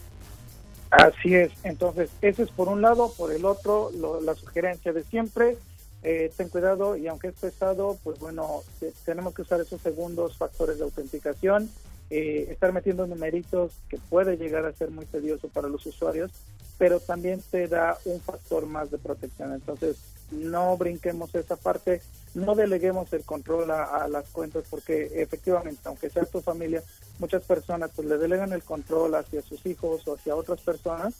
Así 0.90 1.34
es, 1.34 1.50
entonces 1.64 2.10
ese 2.22 2.42
es 2.44 2.50
por 2.50 2.68
un 2.68 2.82
lado, 2.82 3.12
por 3.16 3.32
el 3.32 3.44
otro, 3.46 3.90
lo- 3.98 4.20
la 4.20 4.34
sugerencia 4.34 4.92
de 4.92 5.02
siempre, 5.04 5.56
eh, 6.04 6.30
ten 6.36 6.48
cuidado 6.50 6.96
y 6.96 7.08
aunque 7.08 7.28
es 7.28 7.34
pesado, 7.34 7.98
pues 8.04 8.18
bueno, 8.18 8.62
te- 8.78 8.92
tenemos 9.04 9.34
que 9.34 9.42
usar 9.42 9.60
esos 9.60 9.80
segundos 9.80 10.36
factores 10.36 10.78
de 10.78 10.84
autenticación, 10.84 11.68
eh, 12.10 12.46
estar 12.50 12.72
metiendo 12.72 13.06
numeritos 13.06 13.72
que 13.88 13.98
puede 13.98 14.36
llegar 14.36 14.64
a 14.66 14.72
ser 14.72 14.90
muy 14.90 15.06
tedioso 15.06 15.48
para 15.48 15.68
los 15.68 15.84
usuarios, 15.86 16.30
pero 16.78 17.00
también 17.00 17.42
te 17.50 17.66
da 17.68 17.96
un 18.04 18.20
factor 18.20 18.66
más 18.66 18.90
de 18.90 18.98
protección, 18.98 19.52
entonces 19.54 19.96
no 20.30 20.76
brinquemos 20.76 21.34
esa 21.34 21.56
parte, 21.56 22.02
no 22.34 22.54
deleguemos 22.54 23.12
el 23.12 23.22
control 23.24 23.70
a, 23.70 23.84
a 23.84 24.08
las 24.08 24.28
cuentas 24.30 24.64
porque 24.68 25.10
efectivamente, 25.22 25.80
aunque 25.84 26.10
sea 26.10 26.24
tu 26.24 26.40
familia, 26.40 26.82
muchas 27.18 27.42
personas 27.44 27.90
pues 27.94 28.08
le 28.08 28.18
delegan 28.18 28.52
el 28.52 28.62
control 28.62 29.14
hacia 29.14 29.40
sus 29.42 29.64
hijos 29.66 30.06
o 30.08 30.14
hacia 30.14 30.34
otras 30.34 30.60
personas 30.60 31.14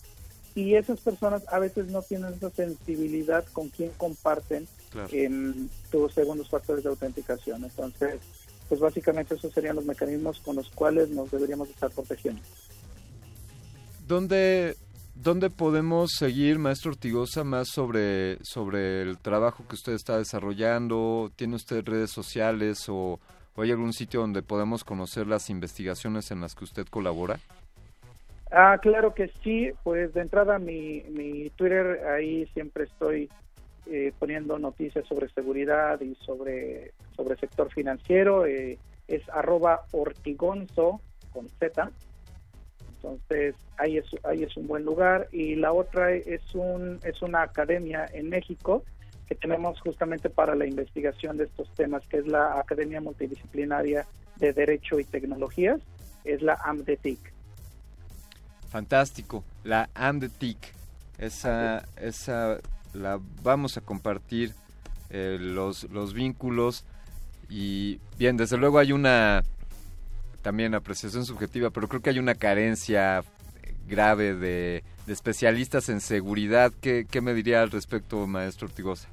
y 0.54 0.74
esas 0.74 1.00
personas 1.00 1.42
a 1.48 1.58
veces 1.58 1.88
no 1.88 2.02
tienen 2.02 2.32
esa 2.34 2.50
sensibilidad 2.50 3.44
con 3.52 3.68
quien 3.70 3.90
comparten 3.96 4.68
Claro. 4.90 5.08
em, 5.12 5.68
tus 5.90 6.12
segundos 6.14 6.48
factores 6.48 6.84
de 6.84 6.90
autenticación. 6.90 7.64
Entonces, 7.64 8.20
pues 8.68 8.80
básicamente 8.80 9.34
esos 9.34 9.52
serían 9.52 9.76
los 9.76 9.84
mecanismos 9.84 10.38
con 10.40 10.56
los 10.56 10.68
cuales 10.70 11.10
nos 11.10 11.30
deberíamos 11.30 11.68
estar 11.68 11.90
protegiendo. 11.90 12.40
¿Dónde, 14.06 14.76
¿Dónde 15.14 15.50
podemos 15.50 16.12
seguir, 16.18 16.58
maestro 16.58 16.90
Ortigosa, 16.92 17.42
más 17.44 17.68
sobre, 17.68 18.38
sobre 18.44 19.02
el 19.02 19.18
trabajo 19.18 19.66
que 19.68 19.74
usted 19.74 19.92
está 19.94 20.18
desarrollando? 20.18 21.32
¿Tiene 21.36 21.56
usted 21.56 21.84
redes 21.84 22.10
sociales 22.10 22.88
o, 22.88 23.18
o 23.56 23.62
hay 23.62 23.70
algún 23.70 23.92
sitio 23.92 24.20
donde 24.20 24.42
podamos 24.42 24.84
conocer 24.84 25.26
las 25.26 25.50
investigaciones 25.50 26.30
en 26.30 26.40
las 26.40 26.54
que 26.54 26.64
usted 26.64 26.86
colabora? 26.86 27.40
Ah, 28.50 28.78
claro 28.80 29.14
que 29.14 29.30
sí, 29.42 29.70
pues 29.82 30.14
de 30.14 30.20
entrada 30.20 30.58
mi, 30.58 31.02
mi 31.10 31.50
Twitter, 31.50 32.06
ahí 32.06 32.46
siempre 32.54 32.84
estoy 32.84 33.28
eh, 33.86 34.12
poniendo 34.18 34.58
noticias 34.58 35.06
sobre 35.06 35.28
seguridad 35.30 36.00
y 36.00 36.14
sobre, 36.16 36.92
sobre 37.16 37.36
sector 37.36 37.72
financiero, 37.72 38.46
eh, 38.46 38.78
es 39.08 39.28
arroba 39.28 39.82
ortigonzo 39.92 41.00
con 41.32 41.48
Z, 41.48 41.90
entonces 43.04 43.54
ahí 43.76 43.98
es, 43.98 44.06
ahí 44.24 44.42
es 44.44 44.56
un 44.56 44.66
buen 44.66 44.84
lugar. 44.84 45.28
Y 45.30 45.56
la 45.56 45.72
otra 45.72 46.12
es, 46.12 46.54
un, 46.54 46.98
es 47.02 47.20
una 47.20 47.42
academia 47.42 48.06
en 48.12 48.30
México 48.30 48.82
que 49.28 49.34
tenemos 49.34 49.78
justamente 49.80 50.30
para 50.30 50.54
la 50.54 50.66
investigación 50.66 51.36
de 51.36 51.44
estos 51.44 51.70
temas, 51.74 52.06
que 52.08 52.18
es 52.18 52.26
la 52.26 52.58
Academia 52.58 53.00
Multidisciplinaria 53.00 54.06
de 54.36 54.52
Derecho 54.52 54.98
y 54.98 55.04
Tecnologías, 55.04 55.80
es 56.24 56.40
la 56.40 56.54
AMDETIC. 56.64 57.33
Fantástico. 58.74 59.44
La 59.62 59.88
AMDETIC. 59.94 60.58
Esa, 61.18 61.86
esa 61.94 62.58
la 62.92 63.20
vamos 63.44 63.76
a 63.76 63.80
compartir 63.80 64.52
eh, 65.10 65.38
los, 65.40 65.84
los 65.92 66.12
vínculos. 66.12 66.84
Y 67.48 68.00
bien, 68.18 68.36
desde 68.36 68.56
luego 68.56 68.80
hay 68.80 68.90
una 68.90 69.44
también 70.42 70.74
apreciación 70.74 71.24
subjetiva, 71.24 71.70
pero 71.70 71.86
creo 71.86 72.02
que 72.02 72.10
hay 72.10 72.18
una 72.18 72.34
carencia 72.34 73.22
grave 73.86 74.34
de, 74.34 74.82
de 75.06 75.12
especialistas 75.12 75.88
en 75.88 76.00
seguridad. 76.00 76.72
¿Qué, 76.80 77.06
¿Qué 77.08 77.20
me 77.20 77.32
diría 77.32 77.62
al 77.62 77.70
respecto, 77.70 78.26
maestro 78.26 78.66
Ortigosa? 78.66 79.06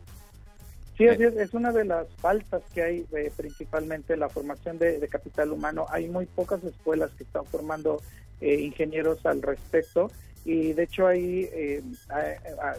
Sí, 0.97 1.07
así 1.07 1.21
es, 1.21 1.35
es 1.35 1.53
una 1.53 1.71
de 1.71 1.85
las 1.85 2.07
faltas 2.15 2.63
que 2.73 2.81
hay 2.81 3.05
eh, 3.15 3.31
principalmente 3.37 4.17
la 4.17 4.27
formación 4.27 4.79
de, 4.79 4.97
de 4.97 5.07
capital 5.07 5.51
humano. 5.51 5.85
Hay 5.89 6.09
muy 6.09 6.25
pocas 6.25 6.63
escuelas 6.63 7.11
que 7.11 7.25
están 7.25 7.45
formando 7.45 8.01
eh, 8.41 8.59
ingenieros 8.59 9.25
al 9.25 9.41
respecto. 9.41 10.11
Y 10.43 10.73
de 10.73 10.83
hecho 10.83 11.05
ahí 11.05 11.47
eh, 11.53 11.83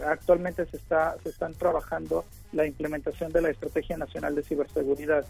actualmente 0.05 0.67
se 0.67 0.77
está 0.77 1.17
se 1.23 1.29
están 1.29 1.55
trabajando 1.55 2.25
la 2.53 2.67
implementación 2.67 3.31
de 3.33 3.41
la 3.41 3.51
estrategia 3.51 3.97
nacional 3.97 4.35
de 4.35 4.43
ciberseguridad 4.43 5.25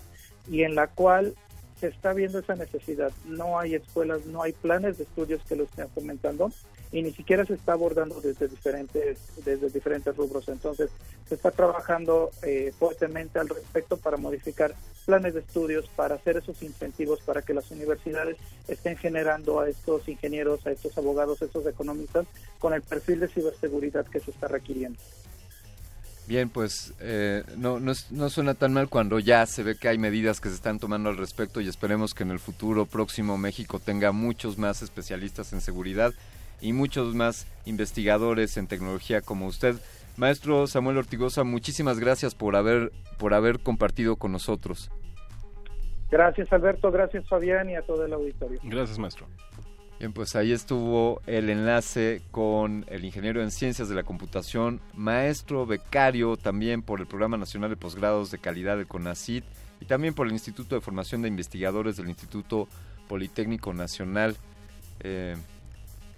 y 0.50 0.62
en 0.62 0.74
la 0.74 0.86
cual 0.86 1.34
se 1.82 1.88
está 1.88 2.12
viendo 2.12 2.38
esa 2.38 2.54
necesidad. 2.54 3.10
No 3.26 3.58
hay 3.58 3.74
escuelas, 3.74 4.24
no 4.26 4.40
hay 4.40 4.52
planes 4.52 4.98
de 4.98 5.02
estudios 5.02 5.42
que 5.48 5.56
lo 5.56 5.64
estén 5.64 5.88
fomentando 5.88 6.52
y 6.92 7.02
ni 7.02 7.10
siquiera 7.10 7.44
se 7.44 7.54
está 7.54 7.72
abordando 7.72 8.20
desde 8.20 8.46
diferentes 8.46 9.18
desde 9.44 9.68
diferentes 9.68 10.16
rubros. 10.16 10.46
Entonces 10.46 10.90
se 11.28 11.34
está 11.34 11.50
trabajando 11.50 12.30
eh, 12.44 12.72
fuertemente 12.78 13.40
al 13.40 13.48
respecto 13.48 13.96
para 13.96 14.16
modificar 14.16 14.76
planes 15.06 15.34
de 15.34 15.40
estudios, 15.40 15.88
para 15.96 16.14
hacer 16.14 16.36
esos 16.36 16.62
incentivos 16.62 17.18
para 17.22 17.42
que 17.42 17.52
las 17.52 17.68
universidades 17.72 18.36
estén 18.68 18.96
generando 18.96 19.58
a 19.58 19.68
estos 19.68 20.08
ingenieros, 20.08 20.64
a 20.68 20.70
estos 20.70 20.96
abogados, 20.96 21.42
a 21.42 21.46
estos 21.46 21.66
economistas 21.66 22.26
con 22.60 22.74
el 22.74 22.82
perfil 22.82 23.18
de 23.18 23.28
ciberseguridad 23.28 24.06
que 24.06 24.20
se 24.20 24.30
está 24.30 24.46
requiriendo. 24.46 25.00
Bien, 26.32 26.48
pues 26.48 26.94
eh, 26.98 27.42
no, 27.58 27.78
no, 27.78 27.92
es- 27.92 28.10
no 28.10 28.30
suena 28.30 28.54
tan 28.54 28.72
mal 28.72 28.88
cuando 28.88 29.18
ya 29.18 29.44
se 29.44 29.62
ve 29.62 29.76
que 29.76 29.88
hay 29.88 29.98
medidas 29.98 30.40
que 30.40 30.48
se 30.48 30.54
están 30.54 30.78
tomando 30.78 31.10
al 31.10 31.18
respecto 31.18 31.60
y 31.60 31.68
esperemos 31.68 32.14
que 32.14 32.22
en 32.22 32.30
el 32.30 32.38
futuro 32.38 32.86
próximo 32.86 33.36
México 33.36 33.78
tenga 33.78 34.12
muchos 34.12 34.56
más 34.56 34.80
especialistas 34.80 35.52
en 35.52 35.60
seguridad 35.60 36.14
y 36.62 36.72
muchos 36.72 37.14
más 37.14 37.46
investigadores 37.66 38.56
en 38.56 38.66
tecnología 38.66 39.20
como 39.20 39.46
usted. 39.46 39.76
Maestro 40.16 40.66
Samuel 40.66 40.96
Ortigosa, 40.96 41.44
muchísimas 41.44 41.98
gracias 41.98 42.34
por 42.34 42.56
haber, 42.56 42.92
por 43.18 43.34
haber 43.34 43.60
compartido 43.60 44.16
con 44.16 44.32
nosotros. 44.32 44.90
Gracias 46.10 46.50
Alberto, 46.50 46.90
gracias 46.90 47.28
Fabián 47.28 47.68
y 47.68 47.76
a 47.76 47.82
todo 47.82 48.06
el 48.06 48.12
auditorio. 48.14 48.58
Gracias, 48.62 48.98
maestro. 48.98 49.26
Bien, 50.02 50.12
pues 50.12 50.34
ahí 50.34 50.50
estuvo 50.50 51.22
el 51.28 51.48
enlace 51.48 52.22
con 52.32 52.84
el 52.88 53.04
ingeniero 53.04 53.40
en 53.40 53.52
ciencias 53.52 53.88
de 53.88 53.94
la 53.94 54.02
computación, 54.02 54.80
maestro 54.94 55.64
becario 55.64 56.36
también 56.36 56.82
por 56.82 56.98
el 56.98 57.06
Programa 57.06 57.36
Nacional 57.36 57.70
de 57.70 57.76
Posgrados 57.76 58.32
de 58.32 58.38
Calidad 58.38 58.76
del 58.76 58.88
CONACIT 58.88 59.44
y 59.80 59.84
también 59.84 60.12
por 60.12 60.26
el 60.26 60.32
Instituto 60.32 60.74
de 60.74 60.80
Formación 60.80 61.22
de 61.22 61.28
Investigadores 61.28 61.96
del 61.96 62.08
Instituto 62.08 62.66
Politécnico 63.06 63.72
Nacional. 63.74 64.36
Eh, 65.04 65.36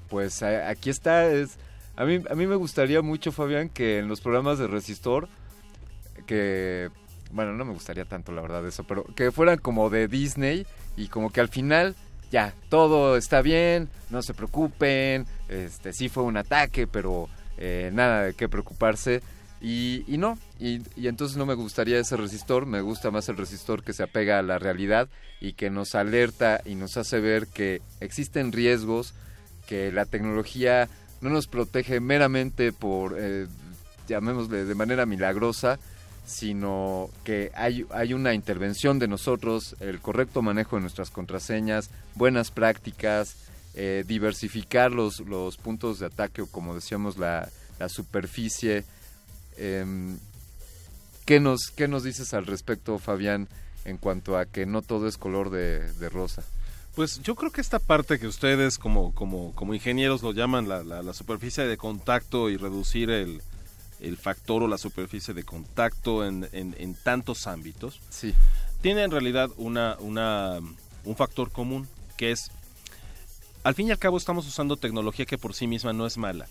pues 0.09 0.43
aquí 0.43 0.89
está. 0.89 1.27
Es, 1.27 1.59
a, 1.95 2.07
mí, 2.07 2.23
a 2.31 2.35
mí 2.35 2.47
me 2.47 2.57
gustaría 2.57 3.03
mucho, 3.03 3.33
Fabián, 3.33 3.69
que 3.69 3.99
en 3.99 4.09
los 4.09 4.23
programas 4.23 4.59
de 4.59 4.67
Resistor, 4.67 5.29
que, 6.27 6.89
bueno, 7.33 7.53
no 7.53 7.67
me 7.67 7.75
gustaría 7.75 8.07
tanto 8.07 8.33
la 8.33 8.41
verdad 8.41 8.67
eso, 8.67 8.85
pero 8.85 9.05
que 9.15 9.31
fueran 9.31 9.59
como 9.59 9.91
de 9.91 10.09
Disney 10.09 10.67
y 10.97 11.09
como 11.09 11.29
que 11.29 11.43
al 11.43 11.49
final 11.49 11.95
ya, 12.35 12.53
todo 12.69 13.17
está 13.17 13.43
bien, 13.43 13.89
no 14.11 14.21
se 14.21 14.35
preocupen, 14.35 15.25
este 15.49 15.93
sí 15.93 16.09
fue 16.09 16.25
un 16.25 16.37
ataque, 16.37 16.89
pero 16.89 17.29
eh, 17.59 17.93
nada 17.95 18.25
de 18.25 18.35
qué 18.35 18.49
preocuparse. 18.49 19.23
Y, 19.61 20.03
y 20.09 20.19
no, 20.19 20.37
y, 20.59 20.81
y 20.97 21.07
entonces 21.07 21.37
no 21.37 21.47
me 21.47 21.55
gustaría 21.55 21.97
ese 22.01 22.17
resistor, 22.17 22.67
me 22.67 22.81
gusta 22.81 23.13
más 23.13 23.29
el 23.29 23.37
resistor 23.37 23.85
que 23.85 23.93
se 23.93 24.03
apega 24.03 24.41
a 24.41 24.43
la 24.43 24.59
realidad 24.59 25.09
y 25.41 25.53
que 25.53 25.71
nos 25.71 25.95
alerta 25.95 26.61
y 26.65 26.75
nos 26.75 26.97
hace 26.97 27.21
ver 27.21 27.47
que 27.47 27.83
existen 28.01 28.51
riesgos, 28.51 29.15
que 29.69 29.93
la 29.93 30.05
tecnología 30.05 30.89
no 31.21 31.31
nos 31.31 31.47
protege 31.47 32.01
meramente 32.01 32.73
por, 32.73 33.15
eh, 33.17 33.47
llamémosle, 34.09 34.65
de 34.65 34.75
manera 34.75 35.07
milagrosa, 35.07 35.79
sino 36.25 37.11
que 37.23 37.51
hay, 37.55 37.87
hay 37.91 38.15
una 38.15 38.35
intervención 38.35 38.99
de 38.99 39.09
nosotros, 39.09 39.77
el 39.81 40.01
correcto 40.01 40.43
manejo 40.43 40.77
de 40.77 40.83
nuestras 40.83 41.11
contraseñas, 41.11 41.91
buenas 42.15 42.51
prácticas, 42.51 43.37
eh, 43.75 44.05
diversificar 44.07 44.93
los, 44.93 45.21
los 45.21 45.57
puntos 45.57 45.99
de 45.99 46.07
ataque 46.07 46.43
o 46.43 46.47
como 46.47 46.75
decíamos 46.75 47.19
la, 47.19 47.49
la 47.79 47.89
superficie. 47.89 48.85
Em, 49.57 50.19
¿qué, 51.27 51.41
nos, 51.41 51.71
¿Qué 51.75 51.89
nos 51.89 52.05
dices 52.05 52.33
al 52.33 52.47
respecto, 52.47 52.99
Fabián, 52.99 53.49
en 53.85 53.99
cuanto 53.99 54.39
a 54.39 54.47
que 54.47 54.65
no 54.65 54.81
todo 54.81 55.07
es 55.09 55.19
color 55.19 55.51
de, 55.51 55.93
de 55.95 56.09
rosa? 56.09 56.43
Pues 56.95 57.21
yo 57.23 57.35
creo 57.35 57.51
que 57.51 57.61
esta 57.61 57.81
parte 57.81 58.19
que 58.19 58.29
ustedes 58.29 58.79
como, 58.79 59.13
como, 59.15 59.53
como 59.55 59.75
ingenieros 59.75 60.23
lo 60.23 60.33
llaman 60.33 60.69
la, 60.69 60.85
la, 60.85 61.03
la 61.03 61.13
superficie 61.13 61.65
de 61.65 61.77
contacto 61.77 62.51
y 62.51 62.57
reducir 62.57 63.11
el, 63.11 63.43
el 64.05 64.17
factor 64.17 64.63
o 64.63 64.69
la 64.69 64.79
superficie 64.79 65.35
de 65.35 65.45
contacto 65.45 66.25
en, 66.25 66.49
en, 66.53 66.75
en 66.79 66.95
tantos 66.95 67.47
ámbitos, 67.47 68.01
sí. 68.11 68.35
tiene 68.83 69.03
en 69.03 69.11
realidad 69.11 69.51
una, 69.57 69.97
una, 70.01 70.61
un 71.05 71.17
factor 71.17 71.51
común 71.51 71.89
que 72.17 72.31
es, 72.31 72.51
al 73.63 73.75
fin 73.75 73.89
y 73.89 73.91
al 73.91 73.99
cabo 73.99 74.17
estamos 74.17 74.47
usando 74.47 74.77
tecnología 74.77 75.27
que 75.27 75.39
por 75.39 75.55
sí 75.55 75.67
misma 75.67 75.93
no 75.93 76.07
es 76.07 76.19
mala. 76.19 76.47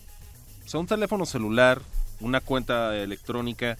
O 0.66 0.68
sea, 0.68 0.80
un 0.80 0.86
teléfono 0.86 1.26
celular, 1.26 1.80
una 2.20 2.40
cuenta 2.40 2.96
electrónica, 2.96 3.76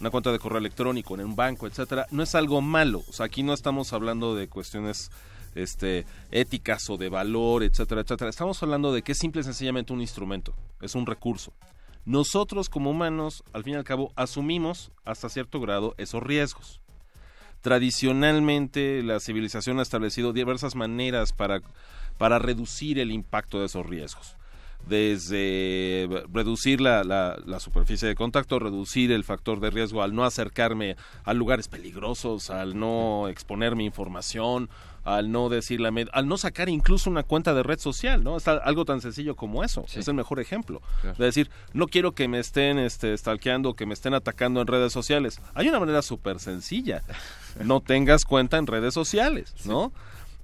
una 0.00 0.10
cuenta 0.10 0.32
de 0.32 0.38
correo 0.38 0.58
electrónico 0.58 1.14
en 1.14 1.24
un 1.24 1.36
banco, 1.36 1.66
etcétera, 1.66 2.06
no 2.10 2.22
es 2.22 2.34
algo 2.34 2.60
malo. 2.60 3.04
O 3.08 3.12
sea, 3.12 3.26
aquí 3.26 3.42
no 3.42 3.54
estamos 3.54 3.92
hablando 3.92 4.34
de 4.34 4.48
cuestiones 4.48 5.10
este, 5.54 6.06
éticas 6.30 6.90
o 6.90 6.96
de 6.96 7.08
valor, 7.08 7.62
etcétera, 7.62 8.00
etcétera. 8.00 8.30
Estamos 8.30 8.60
hablando 8.62 8.92
de 8.92 9.02
que 9.02 9.12
es 9.12 9.18
simple 9.18 9.42
y 9.42 9.44
sencillamente 9.44 9.92
un 9.92 10.00
instrumento, 10.00 10.54
es 10.80 10.94
un 10.94 11.06
recurso. 11.06 11.52
Nosotros 12.04 12.68
como 12.68 12.90
humanos, 12.90 13.44
al 13.52 13.62
fin 13.62 13.74
y 13.74 13.76
al 13.76 13.84
cabo, 13.84 14.12
asumimos 14.16 14.90
hasta 15.04 15.28
cierto 15.28 15.60
grado 15.60 15.94
esos 15.98 16.22
riesgos. 16.22 16.80
Tradicionalmente 17.60 19.02
la 19.04 19.20
civilización 19.20 19.78
ha 19.78 19.82
establecido 19.82 20.32
diversas 20.32 20.74
maneras 20.74 21.32
para, 21.32 21.60
para 22.18 22.40
reducir 22.40 22.98
el 22.98 23.12
impacto 23.12 23.60
de 23.60 23.66
esos 23.66 23.86
riesgos 23.86 24.36
desde 24.86 26.08
reducir 26.32 26.80
la, 26.80 27.04
la, 27.04 27.38
la, 27.46 27.60
superficie 27.60 28.08
de 28.08 28.14
contacto, 28.14 28.58
reducir 28.58 29.12
el 29.12 29.24
factor 29.24 29.60
de 29.60 29.70
riesgo 29.70 30.02
al 30.02 30.14
no 30.14 30.24
acercarme 30.24 30.96
a 31.24 31.34
lugares 31.34 31.68
peligrosos, 31.68 32.50
al 32.50 32.76
no 32.78 33.28
exponer 33.28 33.76
mi 33.76 33.84
información, 33.84 34.68
al 35.04 35.32
no 35.32 35.48
decirle, 35.48 36.06
al 36.12 36.28
no 36.28 36.36
sacar 36.36 36.68
incluso 36.68 37.10
una 37.10 37.22
cuenta 37.22 37.54
de 37.54 37.62
red 37.62 37.78
social, 37.78 38.22
¿no? 38.22 38.36
Es 38.36 38.46
algo 38.48 38.84
tan 38.84 39.00
sencillo 39.00 39.36
como 39.36 39.64
eso. 39.64 39.84
Sí. 39.88 40.00
Es 40.00 40.08
el 40.08 40.14
mejor 40.14 40.40
ejemplo. 40.40 40.80
Claro. 41.00 41.16
De 41.18 41.24
decir, 41.24 41.50
no 41.72 41.88
quiero 41.88 42.12
que 42.12 42.28
me 42.28 42.38
estén 42.38 42.78
este, 42.78 43.16
stalkeando, 43.16 43.74
que 43.74 43.86
me 43.86 43.94
estén 43.94 44.14
atacando 44.14 44.60
en 44.60 44.66
redes 44.66 44.92
sociales. 44.92 45.40
Hay 45.54 45.68
una 45.68 45.80
manera 45.80 46.02
súper 46.02 46.38
sencilla. 46.38 47.02
No 47.62 47.80
tengas 47.82 48.24
cuenta 48.24 48.56
en 48.56 48.66
redes 48.66 48.94
sociales, 48.94 49.54
¿no? 49.66 49.92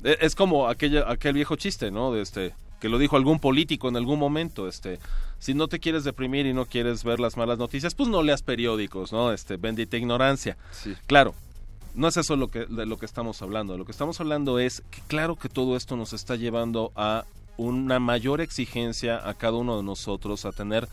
Sí. 0.03 0.11
Es 0.21 0.35
como 0.35 0.69
aquella, 0.69 1.11
aquel 1.11 1.33
viejo 1.33 1.57
chiste, 1.57 1.91
¿no? 1.91 2.13
De 2.13 2.21
este, 2.21 2.55
que 2.81 2.89
lo 2.89 2.99
dijo 2.99 3.17
algún 3.17 3.41
político 3.41 3.89
en 3.89 3.97
algún 3.97 4.19
momento, 4.19 4.69
este, 4.69 4.99
si 5.39 5.55
no 5.55 5.69
te 5.69 5.81
quieres 5.81 6.05
deprimir 6.05 6.47
y 6.47 6.53
no 6.53 6.67
quieres 6.67 7.05
ver 7.05 7.21
las 7.21 7.37
malas 7.37 7.59
noticias, 7.59 7.95
pues 7.95 8.09
no 8.09 8.23
leas 8.23 8.43
periódicos, 8.43 9.13
¿no? 9.13 9.33
Este, 9.33 9.57
bendita 9.57 9.97
ignorancia. 9.97 10.57
Sí. 10.71 10.95
Claro, 11.07 11.35
no 11.99 12.07
es 12.07 12.17
eso 12.17 12.37
lo 12.37 12.47
que, 12.47 12.65
de 12.67 12.87
lo 12.87 12.97
que 12.97 13.07
estamos 13.07 13.43
hablando. 13.43 13.77
Lo 13.77 13.85
que 13.85 13.91
estamos 13.91 14.21
hablando 14.21 14.61
es 14.61 14.85
que 14.89 15.01
claro 15.09 15.35
que 15.35 15.49
todo 15.49 15.77
esto 15.77 15.97
nos 15.97 16.13
está 16.13 16.37
llevando 16.37 16.93
a 16.95 17.25
una 17.57 17.99
mayor 17.99 18.41
exigencia 18.41 19.29
a 19.29 19.35
cada 19.35 19.55
uno 19.55 19.77
de 19.77 19.83
nosotros, 19.83 20.45
a 20.45 20.53
tener 20.53 20.89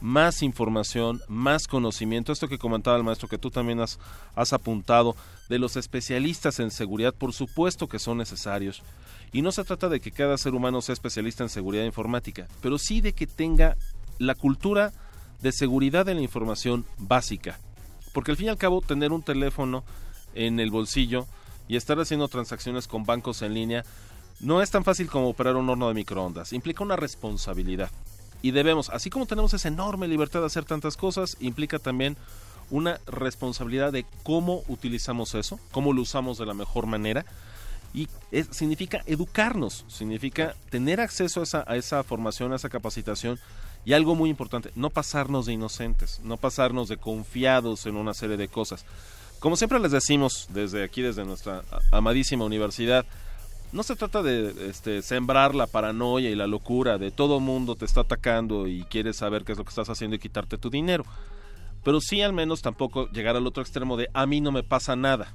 más 0.00 0.42
información, 0.42 1.20
más 1.28 1.68
conocimiento. 1.68 2.32
Esto 2.32 2.48
que 2.48 2.58
comentaba 2.58 2.96
el 2.96 3.04
maestro, 3.04 3.28
que 3.28 3.38
tú 3.38 3.52
también 3.52 3.78
has, 3.78 4.00
has 4.34 4.52
apuntado, 4.52 5.14
de 5.48 5.60
los 5.60 5.76
especialistas 5.76 6.58
en 6.58 6.72
seguridad, 6.72 7.14
por 7.14 7.32
supuesto 7.32 7.88
que 7.88 8.00
son 8.00 8.18
necesarios. 8.18 8.82
Y 9.32 9.42
no 9.42 9.52
se 9.52 9.62
trata 9.62 9.88
de 9.88 10.00
que 10.00 10.10
cada 10.10 10.36
ser 10.36 10.54
humano 10.54 10.82
sea 10.82 10.94
especialista 10.94 11.44
en 11.44 11.48
seguridad 11.48 11.84
informática, 11.84 12.48
pero 12.60 12.76
sí 12.76 13.00
de 13.00 13.12
que 13.12 13.28
tenga 13.28 13.76
la 14.18 14.34
cultura 14.34 14.92
de 15.42 15.52
seguridad 15.52 16.06
de 16.06 16.14
la 16.14 16.22
información 16.22 16.84
básica. 16.98 17.60
Porque 18.12 18.32
al 18.32 18.36
fin 18.36 18.46
y 18.46 18.50
al 18.50 18.58
cabo, 18.58 18.80
tener 18.80 19.12
un 19.12 19.22
teléfono 19.22 19.84
en 20.34 20.60
el 20.60 20.70
bolsillo 20.70 21.26
y 21.68 21.76
estar 21.76 21.98
haciendo 22.00 22.28
transacciones 22.28 22.88
con 22.88 23.04
bancos 23.04 23.42
en 23.42 23.54
línea 23.54 23.84
no 24.40 24.62
es 24.62 24.70
tan 24.70 24.84
fácil 24.84 25.08
como 25.08 25.28
operar 25.28 25.56
un 25.56 25.68
horno 25.68 25.88
de 25.88 25.94
microondas. 25.94 26.52
Implica 26.52 26.82
una 26.82 26.96
responsabilidad. 26.96 27.90
Y 28.42 28.52
debemos, 28.52 28.88
así 28.90 29.10
como 29.10 29.26
tenemos 29.26 29.52
esa 29.52 29.68
enorme 29.68 30.08
libertad 30.08 30.40
de 30.40 30.46
hacer 30.46 30.64
tantas 30.64 30.96
cosas, 30.96 31.36
implica 31.40 31.78
también 31.78 32.16
una 32.70 33.00
responsabilidad 33.06 33.92
de 33.92 34.06
cómo 34.22 34.62
utilizamos 34.68 35.34
eso, 35.34 35.60
cómo 35.72 35.92
lo 35.92 36.02
usamos 36.02 36.38
de 36.38 36.46
la 36.46 36.54
mejor 36.54 36.86
manera 36.86 37.26
y 37.92 38.08
significa 38.50 39.02
educarnos, 39.06 39.84
significa 39.88 40.54
tener 40.70 41.00
acceso 41.00 41.42
a 41.66 41.76
esa 41.76 42.02
formación, 42.04 42.52
a 42.52 42.56
esa 42.56 42.68
capacitación 42.68 43.38
y 43.84 43.94
algo 43.94 44.14
muy 44.14 44.30
importante, 44.30 44.70
no 44.74 44.90
pasarnos 44.90 45.46
de 45.46 45.54
inocentes, 45.54 46.20
no 46.22 46.36
pasarnos 46.36 46.88
de 46.88 46.98
confiados 46.98 47.86
en 47.86 47.96
una 47.96 48.14
serie 48.14 48.36
de 48.36 48.48
cosas. 48.48 48.84
Como 49.40 49.56
siempre 49.56 49.80
les 49.80 49.90
decimos 49.90 50.48
desde 50.50 50.84
aquí, 50.84 51.00
desde 51.00 51.24
nuestra 51.24 51.62
amadísima 51.90 52.44
universidad, 52.44 53.06
no 53.72 53.82
se 53.82 53.96
trata 53.96 54.22
de 54.22 54.68
este, 54.68 55.00
sembrar 55.00 55.54
la 55.54 55.66
paranoia 55.66 56.28
y 56.28 56.34
la 56.34 56.46
locura 56.46 56.98
de 56.98 57.10
todo 57.10 57.40
mundo 57.40 57.74
te 57.74 57.86
está 57.86 58.02
atacando 58.02 58.66
y 58.66 58.84
quieres 58.84 59.16
saber 59.16 59.44
qué 59.44 59.52
es 59.52 59.58
lo 59.58 59.64
que 59.64 59.70
estás 59.70 59.88
haciendo 59.88 60.16
y 60.16 60.18
quitarte 60.18 60.58
tu 60.58 60.68
dinero. 60.68 61.04
Pero 61.82 62.00
sí 62.02 62.20
al 62.20 62.34
menos 62.34 62.60
tampoco 62.60 63.08
llegar 63.10 63.34
al 63.34 63.46
otro 63.46 63.62
extremo 63.62 63.96
de 63.96 64.10
a 64.12 64.26
mí 64.26 64.42
no 64.42 64.52
me 64.52 64.62
pasa 64.62 64.94
nada. 64.94 65.32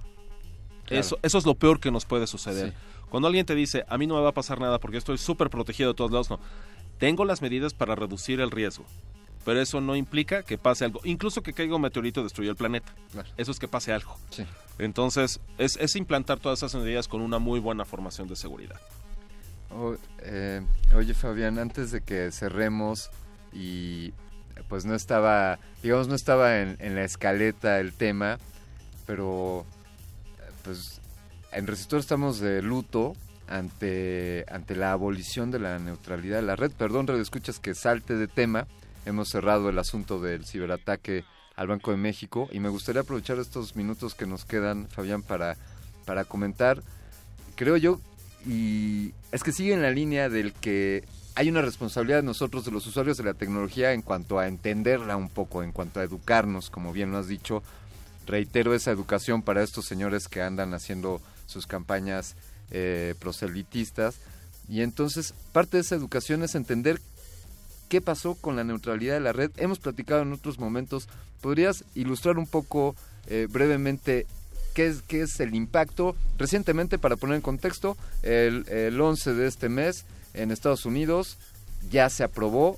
Claro. 0.86 1.02
Eso, 1.02 1.18
eso 1.24 1.38
es 1.40 1.46
lo 1.46 1.56
peor 1.56 1.80
que 1.80 1.90
nos 1.90 2.06
puede 2.06 2.28
suceder. 2.28 2.70
Sí. 2.70 2.76
Cuando 3.10 3.28
alguien 3.28 3.46
te 3.46 3.56
dice, 3.56 3.86
a 3.88 3.98
mí 3.98 4.06
no 4.06 4.16
me 4.16 4.22
va 4.22 4.30
a 4.30 4.34
pasar 4.34 4.60
nada 4.60 4.80
porque 4.80 4.98
estoy 4.98 5.18
súper 5.18 5.50
protegido 5.50 5.90
de 5.90 5.96
todos 5.96 6.12
lados, 6.12 6.30
no. 6.30 6.40
Tengo 7.00 7.26
las 7.26 7.42
medidas 7.42 7.74
para 7.74 7.96
reducir 7.96 8.40
el 8.40 8.52
riesgo. 8.52 8.86
Pero 9.46 9.62
eso 9.62 9.80
no 9.80 9.96
implica 9.96 10.44
que 10.44 10.58
pase 10.58 10.84
algo. 10.86 11.00
Incluso 11.04 11.42
que 11.42 11.54
caiga 11.54 11.76
un 11.76 11.82
meteorito 11.82 12.20
y 12.20 12.24
destruya 12.24 12.50
el 12.50 12.56
planeta. 12.58 12.94
Claro. 13.12 13.30
Eso 13.38 13.52
es 13.52 13.60
que 13.60 13.68
pase 13.68 13.94
algo. 13.94 14.18
Sí. 14.32 14.44
Entonces, 14.80 15.40
es, 15.58 15.78
es, 15.78 15.96
implantar 15.96 16.40
todas 16.40 16.60
esas 16.60 16.76
medidas 16.76 17.08
con 17.08 17.22
una 17.22 17.40
muy 17.40 17.60
buena 17.60 17.86
formación 17.86 18.28
de 18.28 18.36
seguridad. 18.36 18.82
Oh, 19.70 19.96
eh, 20.20 20.62
oye, 20.96 21.14
Fabián, 21.14 21.60
antes 21.60 21.92
de 21.92 22.02
que 22.02 22.32
cerremos 22.32 23.10
y 23.54 24.14
pues 24.68 24.86
no 24.86 24.96
estaba, 24.96 25.60
digamos, 25.84 26.08
no 26.08 26.16
estaba 26.16 26.60
en, 26.60 26.76
en 26.80 26.96
la 26.96 27.04
escaleta 27.04 27.80
el 27.80 27.94
tema, 27.94 28.40
pero 29.06 29.66
pues 30.64 31.02
en 31.52 31.68
Resistor 31.68 32.00
estamos 32.00 32.40
de 32.40 32.62
luto 32.62 33.14
ante, 33.48 34.46
ante 34.50 34.76
la 34.76 34.92
abolición 34.92 35.52
de 35.52 35.60
la 35.60 35.80
neutralidad 35.80 36.38
de 36.38 36.42
la 36.44 36.56
red. 36.56 36.72
Perdón, 36.72 37.08
Escuchas, 37.20 37.60
que 37.60 37.76
salte 37.76 38.16
de 38.16 38.28
tema. 38.28 38.68
Hemos 39.06 39.30
cerrado 39.30 39.70
el 39.70 39.80
asunto 39.80 40.20
del 40.20 40.46
ciberataque 40.46 41.24
al 41.56 41.68
Banco 41.68 41.92
de 41.92 41.98
México 41.98 42.50
y 42.52 42.60
me 42.60 42.70
gustaría 42.70 43.02
aprovechar 43.02 43.40
estos 43.40 43.76
minutos 43.76 44.16
que 44.16 44.26
nos 44.26 44.46
quedan, 44.46 44.88
Fabián, 44.90 45.22
para, 45.22 45.58
para 46.06 46.26
comentar, 46.26 46.82
creo 47.56 47.78
yo, 47.78 48.00
y 48.46 49.14
es 49.32 49.44
que 49.44 49.52
sigue 49.52 49.74
en 49.74 49.82
la 49.82 49.92
línea 49.92 50.30
del 50.30 50.54
que 50.54 51.04
hay 51.36 51.50
una 51.50 51.62
responsabilidad 51.62 52.20
de 52.20 52.24
nosotros, 52.24 52.64
de 52.66 52.72
los 52.72 52.88
usuarios 52.88 53.18
de 53.18 53.24
la 53.24 53.34
tecnología, 53.34 53.94
en 53.94 54.02
cuanto 54.02 54.40
a 54.40 54.48
entenderla 54.48 55.18
un 55.18 55.30
poco, 55.30 55.64
en 55.64 55.72
cuanto 55.72 56.00
a 56.00 56.04
educarnos, 56.04 56.70
como 56.70 56.94
bien 56.94 57.12
lo 57.12 57.18
has 57.18 57.28
dicho, 57.28 57.62
reitero 58.26 58.74
esa 58.74 58.92
educación 58.92 59.42
para 59.42 59.62
estos 59.62 59.86
señores 59.86 60.28
que 60.28 60.42
andan 60.42 60.74
haciendo 60.74 61.22
sus 61.46 61.68
campañas 61.68 62.36
eh, 62.72 63.16
proselitistas. 63.20 64.16
Y 64.70 64.82
entonces 64.82 65.34
parte 65.52 65.78
de 65.78 65.82
esa 65.82 65.96
educación 65.96 66.42
es 66.44 66.56
entender 66.56 67.02
qué 67.90 68.02
pasó 68.02 68.36
con 68.36 68.56
la 68.56 68.64
neutralidad 68.64 69.16
de 69.16 69.20
la 69.20 69.34
red. 69.34 69.52
Hemos 69.58 69.80
platicado 69.80 70.22
en 70.22 70.34
otros 70.34 70.60
momentos. 70.60 71.08
¿Podrías 71.42 71.84
ilustrar 71.96 72.38
un 72.38 72.48
poco 72.48 72.96
eh, 73.28 73.48
brevemente 73.50 74.26
qué 74.74 74.88
es, 74.88 75.02
qué 75.02 75.22
es 75.22 75.40
el 75.40 75.56
impacto? 75.56 76.16
Recientemente, 76.38 76.98
para 76.98 77.16
poner 77.16 77.36
en 77.36 77.42
contexto, 77.42 77.98
el, 78.24 78.68
el 78.70 79.00
11 79.00 79.34
de 79.34 79.48
este 79.48 79.70
mes 79.70 80.06
en 80.34 80.52
Estados 80.52 80.86
Unidos 80.86 81.38
ya 81.90 82.10
se 82.10 82.24
aprobó 82.24 82.78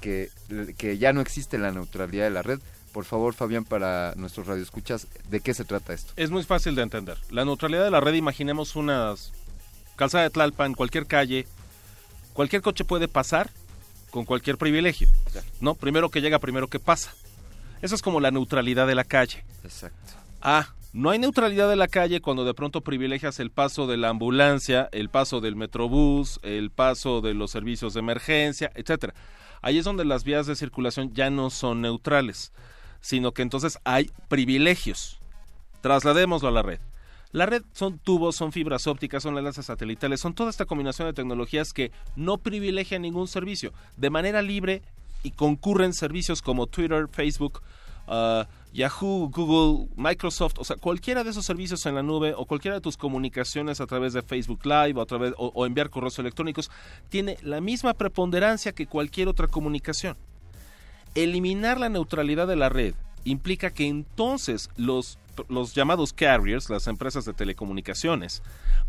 que, 0.00 0.30
que 0.78 0.98
ya 0.98 1.12
no 1.12 1.20
existe 1.20 1.58
la 1.58 1.72
neutralidad 1.72 2.24
de 2.24 2.30
la 2.30 2.42
red 2.42 2.60
por 2.96 3.04
favor, 3.04 3.34
Fabián, 3.34 3.66
para 3.66 4.14
nuestros 4.16 4.46
radioescuchas, 4.46 5.06
¿de 5.28 5.40
qué 5.40 5.52
se 5.52 5.66
trata 5.66 5.92
esto? 5.92 6.14
Es 6.16 6.30
muy 6.30 6.44
fácil 6.44 6.74
de 6.74 6.80
entender. 6.80 7.18
La 7.28 7.44
neutralidad 7.44 7.84
de 7.84 7.90
la 7.90 8.00
red, 8.00 8.14
imaginemos 8.14 8.74
unas 8.74 9.34
calzada 9.96 10.24
de 10.24 10.30
Tlalpan, 10.30 10.72
cualquier 10.72 11.06
calle, 11.06 11.46
cualquier 12.32 12.62
coche 12.62 12.86
puede 12.86 13.06
pasar 13.06 13.50
con 14.10 14.24
cualquier 14.24 14.58
privilegio, 14.58 15.08
¿no? 15.60 15.74
Primero 15.74 16.10
que 16.10 16.20
llega, 16.20 16.38
primero 16.38 16.68
que 16.68 16.80
pasa. 16.80 17.14
Eso 17.82 17.94
es 17.94 18.02
como 18.02 18.20
la 18.20 18.30
neutralidad 18.30 18.86
de 18.86 18.94
la 18.94 19.04
calle. 19.04 19.44
Exacto. 19.62 20.14
Ah, 20.40 20.74
no 20.92 21.10
hay 21.10 21.18
neutralidad 21.18 21.68
de 21.68 21.76
la 21.76 21.88
calle 21.88 22.20
cuando 22.20 22.44
de 22.44 22.54
pronto 22.54 22.80
privilegias 22.80 23.38
el 23.38 23.50
paso 23.50 23.86
de 23.86 23.98
la 23.98 24.08
ambulancia, 24.08 24.88
el 24.92 25.10
paso 25.10 25.40
del 25.42 25.54
metrobús, 25.54 26.40
el 26.42 26.70
paso 26.70 27.20
de 27.20 27.34
los 27.34 27.50
servicios 27.50 27.92
de 27.92 28.00
emergencia, 28.00 28.70
etcétera. 28.74 29.12
Ahí 29.60 29.78
es 29.78 29.84
donde 29.84 30.04
las 30.04 30.24
vías 30.24 30.46
de 30.46 30.56
circulación 30.56 31.12
ya 31.12 31.28
no 31.28 31.50
son 31.50 31.82
neutrales, 31.82 32.52
sino 33.00 33.32
que 33.32 33.42
entonces 33.42 33.78
hay 33.84 34.10
privilegios. 34.28 35.18
Trasladémoslo 35.82 36.48
a 36.48 36.52
la 36.52 36.62
red. 36.62 36.80
La 37.36 37.44
red 37.44 37.64
son 37.74 37.98
tubos, 37.98 38.34
son 38.34 38.50
fibras 38.50 38.86
ópticas, 38.86 39.22
son 39.22 39.36
enlaces 39.36 39.66
satelitales, 39.66 40.20
son 40.20 40.32
toda 40.32 40.48
esta 40.48 40.64
combinación 40.64 41.06
de 41.06 41.12
tecnologías 41.12 41.74
que 41.74 41.92
no 42.16 42.38
privilegian 42.38 43.02
ningún 43.02 43.28
servicio. 43.28 43.74
De 43.98 44.08
manera 44.08 44.40
libre 44.40 44.80
y 45.22 45.32
concurren 45.32 45.92
servicios 45.92 46.40
como 46.40 46.66
Twitter, 46.66 47.08
Facebook, 47.12 47.60
uh, 48.06 48.44
Yahoo, 48.72 49.28
Google, 49.28 49.86
Microsoft, 49.96 50.54
o 50.56 50.64
sea, 50.64 50.76
cualquiera 50.76 51.24
de 51.24 51.30
esos 51.32 51.44
servicios 51.44 51.84
en 51.84 51.96
la 51.96 52.02
nube 52.02 52.32
o 52.34 52.46
cualquiera 52.46 52.76
de 52.76 52.80
tus 52.80 52.96
comunicaciones 52.96 53.82
a 53.82 53.86
través 53.86 54.14
de 54.14 54.22
Facebook 54.22 54.64
Live 54.64 54.94
o, 54.98 55.02
a 55.02 55.06
través, 55.06 55.34
o 55.36 55.66
enviar 55.66 55.90
correos 55.90 56.18
electrónicos 56.18 56.70
tiene 57.10 57.36
la 57.42 57.60
misma 57.60 57.92
preponderancia 57.92 58.72
que 58.72 58.86
cualquier 58.86 59.28
otra 59.28 59.46
comunicación. 59.46 60.16
Eliminar 61.14 61.78
la 61.78 61.90
neutralidad 61.90 62.46
de 62.46 62.56
la 62.56 62.70
red 62.70 62.94
implica 63.24 63.70
que 63.72 63.86
entonces 63.86 64.70
los, 64.76 65.18
los 65.48 65.74
llamados 65.74 66.12
carriers, 66.12 66.70
las 66.70 66.86
empresas 66.86 67.24
de 67.24 67.32
telecomunicaciones, 67.32 68.42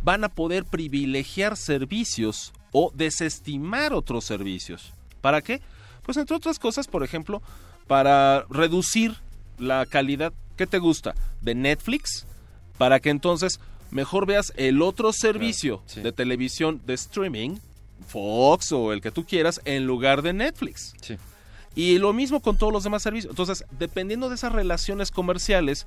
van 0.03 0.23
a 0.23 0.29
poder 0.29 0.65
privilegiar 0.65 1.57
servicios 1.57 2.53
o 2.71 2.91
desestimar 2.93 3.93
otros 3.93 4.25
servicios. 4.25 4.93
¿Para 5.21 5.41
qué? 5.41 5.61
Pues 6.03 6.17
entre 6.17 6.35
otras 6.35 6.59
cosas, 6.59 6.87
por 6.87 7.03
ejemplo, 7.03 7.41
para 7.87 8.45
reducir 8.49 9.15
la 9.57 9.85
calidad, 9.85 10.33
¿qué 10.55 10.67
te 10.67 10.79
gusta? 10.79 11.15
De 11.41 11.55
Netflix, 11.55 12.25
para 12.77 12.99
que 12.99 13.09
entonces 13.09 13.59
mejor 13.91 14.25
veas 14.25 14.53
el 14.55 14.81
otro 14.81 15.11
servicio 15.13 15.81
sí. 15.85 16.01
de 16.01 16.11
televisión 16.11 16.81
de 16.85 16.93
streaming, 16.93 17.57
Fox 18.07 18.71
o 18.71 18.93
el 18.93 19.01
que 19.01 19.11
tú 19.11 19.25
quieras, 19.25 19.59
en 19.65 19.85
lugar 19.85 20.21
de 20.21 20.33
Netflix. 20.33 20.93
Sí. 21.01 21.17
Y 21.75 21.99
lo 21.99 22.13
mismo 22.13 22.41
con 22.41 22.57
todos 22.57 22.73
los 22.73 22.83
demás 22.83 23.03
servicios. 23.03 23.31
Entonces, 23.31 23.65
dependiendo 23.77 24.29
de 24.29 24.35
esas 24.35 24.51
relaciones 24.51 25.11
comerciales, 25.11 25.85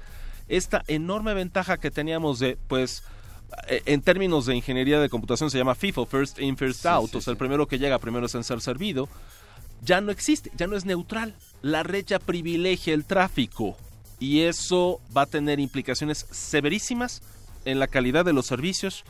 esta 0.50 0.82
enorme 0.88 1.32
ventaja 1.32 1.78
que 1.78 1.90
teníamos 1.90 2.40
de, 2.40 2.58
pues, 2.68 3.04
eh, 3.68 3.82
en 3.86 4.02
términos 4.02 4.46
de 4.46 4.56
ingeniería 4.56 5.00
de 5.00 5.08
computación 5.08 5.50
se 5.50 5.58
llama 5.58 5.74
FIFO, 5.74 6.06
First 6.06 6.40
In, 6.40 6.56
First 6.56 6.84
Out, 6.86 7.12
sí, 7.12 7.16
o 7.16 7.20
sea, 7.20 7.30
el 7.30 7.38
primero 7.38 7.66
que 7.66 7.78
llega 7.78 7.98
primero 7.98 8.26
es 8.26 8.34
en 8.34 8.44
ser 8.44 8.60
servido, 8.60 9.08
ya 9.82 10.00
no 10.00 10.10
existe, 10.10 10.50
ya 10.56 10.66
no 10.66 10.76
es 10.76 10.84
neutral. 10.84 11.34
La 11.62 11.82
red 11.82 12.04
ya 12.04 12.18
privilegia 12.18 12.92
el 12.92 13.04
tráfico 13.04 13.76
y 14.18 14.40
eso 14.40 15.00
va 15.16 15.22
a 15.22 15.26
tener 15.26 15.60
implicaciones 15.60 16.26
severísimas 16.30 17.22
en 17.64 17.78
la 17.78 17.86
calidad 17.86 18.24
de 18.24 18.32
los 18.32 18.46
servicios, 18.46 19.04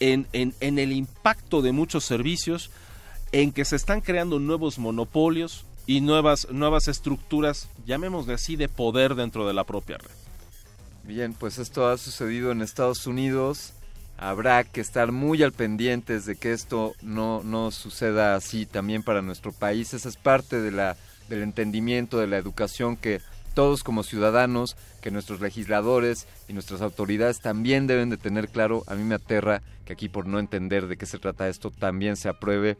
en, 0.00 0.26
en, 0.32 0.54
en 0.60 0.78
el 0.78 0.92
impacto 0.92 1.60
de 1.60 1.72
muchos 1.72 2.04
servicios, 2.04 2.70
en 3.32 3.52
que 3.52 3.64
se 3.64 3.76
están 3.76 4.00
creando 4.00 4.38
nuevos 4.38 4.78
monopolios 4.78 5.66
y 5.86 6.00
nuevas, 6.00 6.46
nuevas 6.50 6.88
estructuras, 6.88 7.68
llamémosle 7.84 8.34
así, 8.34 8.56
de 8.56 8.68
poder 8.68 9.14
dentro 9.14 9.46
de 9.46 9.54
la 9.54 9.64
propia 9.64 9.98
red. 9.98 10.10
Bien, 11.04 11.34
pues 11.34 11.58
esto 11.58 11.88
ha 11.88 11.98
sucedido 11.98 12.52
en 12.52 12.62
Estados 12.62 13.06
Unidos. 13.06 13.72
Habrá 14.18 14.62
que 14.62 14.80
estar 14.80 15.10
muy 15.10 15.42
al 15.42 15.52
pendientes 15.52 16.26
de 16.26 16.36
que 16.36 16.52
esto 16.52 16.94
no, 17.02 17.42
no 17.42 17.72
suceda 17.72 18.36
así 18.36 18.66
también 18.66 19.02
para 19.02 19.20
nuestro 19.20 19.50
país. 19.52 19.94
Esa 19.94 20.08
es 20.08 20.16
parte 20.16 20.60
de 20.60 20.70
la, 20.70 20.96
del 21.28 21.42
entendimiento, 21.42 22.18
de 22.18 22.28
la 22.28 22.38
educación 22.38 22.96
que 22.96 23.20
todos 23.54 23.82
como 23.82 24.04
ciudadanos, 24.04 24.76
que 25.00 25.10
nuestros 25.10 25.40
legisladores 25.40 26.28
y 26.48 26.52
nuestras 26.52 26.80
autoridades 26.80 27.40
también 27.40 27.88
deben 27.88 28.08
de 28.08 28.16
tener 28.16 28.48
claro. 28.48 28.84
A 28.86 28.94
mí 28.94 29.02
me 29.02 29.16
aterra 29.16 29.60
que 29.84 29.94
aquí 29.94 30.08
por 30.08 30.26
no 30.26 30.38
entender 30.38 30.86
de 30.86 30.96
qué 30.96 31.06
se 31.06 31.18
trata 31.18 31.48
esto 31.48 31.72
también 31.72 32.16
se 32.16 32.28
apruebe. 32.28 32.78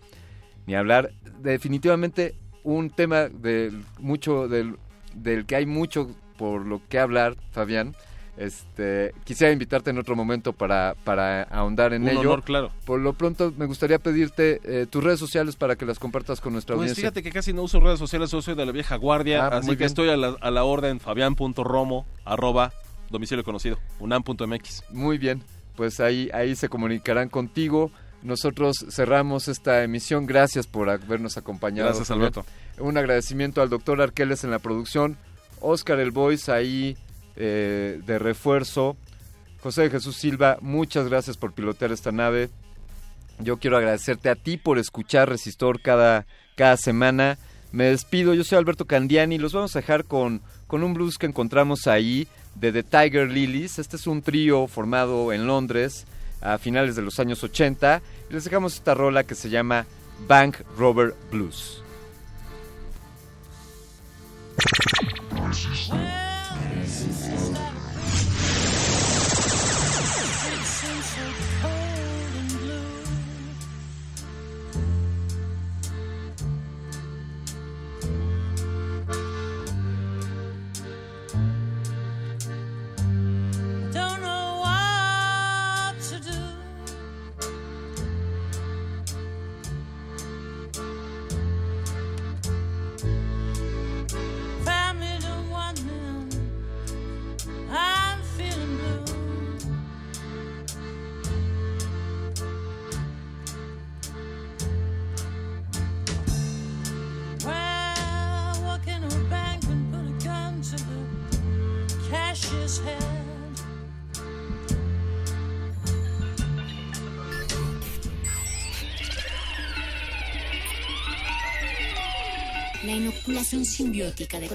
Ni 0.67 0.77
hablar. 0.77 1.11
Definitivamente 1.41 2.37
un 2.63 2.91
tema 2.91 3.29
del 3.29 3.85
mucho 3.99 4.47
del, 4.47 4.77
del 5.15 5.45
que 5.45 5.57
hay 5.57 5.67
mucho 5.67 6.15
por 6.39 6.65
lo 6.65 6.81
que 6.89 7.01
hablar, 7.01 7.37
Fabián. 7.51 7.97
Este, 8.37 9.13
quisiera 9.25 9.53
invitarte 9.53 9.91
en 9.91 9.99
otro 9.99 10.17
momento 10.17 10.53
para, 10.55 10.95
para 11.05 11.43
ahondar 11.45 11.93
en 11.93 12.03
Un 12.05 12.09
ello. 12.09 12.21
honor, 12.21 12.43
claro. 12.43 12.71
Por 12.87 12.99
lo 13.01 13.13
pronto 13.13 13.53
me 13.57 13.67
gustaría 13.67 13.99
pedirte 13.99 14.61
eh, 14.65 14.87
tus 14.87 15.05
redes 15.05 15.21
sociales 15.21 15.55
para 15.57 15.77
que 15.77 15.85
las 15.85 15.99
compartas 15.99 16.41
con 16.41 16.55
nuestra 16.55 16.75
Pues 16.75 16.85
audiencia. 16.93 17.03
fíjate 17.11 17.23
que 17.23 17.31
casi 17.31 17.53
no 17.53 17.63
uso 17.63 17.79
redes 17.81 17.99
sociales, 17.99 18.31
yo 18.31 18.41
soy 18.41 18.55
de 18.55 18.65
la 18.65 18.73
vieja 18.73 18.97
guardia, 18.97 19.47
Ah, 19.47 19.59
así 19.59 19.71
que 19.71 19.77
bien. 19.77 19.87
estoy 19.87 20.09
a 20.09 20.17
la, 20.17 20.37
a 20.41 20.51
la 20.51 20.65
orden 20.65 20.99
fabián.romo, 20.99 22.07
arroba, 22.25 22.73
domicilio 23.11 23.45
conocido, 23.45 23.79
unam.mx. 24.01 24.85
Muy 24.91 25.19
bien, 25.19 25.43
pues 25.77 26.01
ahí, 26.01 26.31
ahí 26.33 26.57
se 26.57 26.69
comunicarán 26.71 27.29
contigo. 27.29 27.91
Nosotros 28.23 28.77
cerramos 28.89 29.49
esta 29.49 29.83
emisión. 29.83 30.27
Gracias 30.27 30.67
por 30.69 30.89
habernos 30.89 31.37
acompañado. 31.37 31.89
Gracias. 31.89 32.11
Alberto. 32.13 32.47
Un 32.79 32.97
agradecimiento 32.97 33.61
al 33.63 33.69
doctor 33.69 34.01
Arqueles 34.01 34.45
en 34.45 34.51
la 34.53 34.61
producción. 34.61 35.17
Oscar 35.61 35.99
El 35.99 36.13
Boys 36.13 36.49
ahí 36.49 36.97
eh, 37.37 38.01
de 38.05 38.19
refuerzo. 38.19 38.97
José 39.63 39.83
de 39.83 39.91
Jesús 39.91 40.17
Silva, 40.17 40.59
muchas 40.61 41.09
gracias 41.09 41.37
por 41.37 41.53
pilotear 41.53 41.93
esta 41.93 42.13
nave. 42.13 42.51
Yo 43.39 43.59
quiero 43.59 43.77
agradecerte 43.77 44.29
a 44.29 44.35
ti 44.35 44.57
por 44.57 44.79
escuchar 44.79 45.29
Resistor 45.29 45.81
cada, 45.81 46.27
cada 46.57 46.77
semana. 46.77 47.39
Me 47.71 47.85
despido, 47.85 48.35
yo 48.35 48.45
soy 48.45 48.59
Alberto 48.59 48.87
Candiani. 48.87 49.39
Los 49.39 49.53
vamos 49.53 49.75
a 49.75 49.81
dejar 49.81 50.05
con, 50.05 50.43
con 50.67 50.83
un 50.83 50.95
blues 50.95 51.17
que 51.17 51.27
encontramos 51.27 51.87
ahí 51.87 52.29
de 52.55 52.73
The 52.73 52.83
Tiger 52.83 53.31
Lilies. 53.31 53.79
Este 53.79 53.97
es 53.97 54.07
un 54.07 54.23
trío 54.23 54.67
formado 54.67 55.33
en 55.33 55.47
Londres 55.47 56.07
a 56.41 56.59
finales 56.59 56.97
de 56.97 57.03
los 57.03 57.19
años 57.19 57.43
80. 57.43 58.03
Y 58.31 58.35
les 58.35 58.45
dejamos 58.45 58.75
esta 58.75 58.95
rola 58.95 59.25
que 59.25 59.35
se 59.35 59.49
llama 59.49 59.87
Bank 60.29 60.57
Robber 60.77 61.15
Blues. 61.31 61.83
This 66.75 67.27
is 67.27 67.72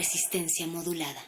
Resistencia 0.00 0.66
modulada. 0.66 1.20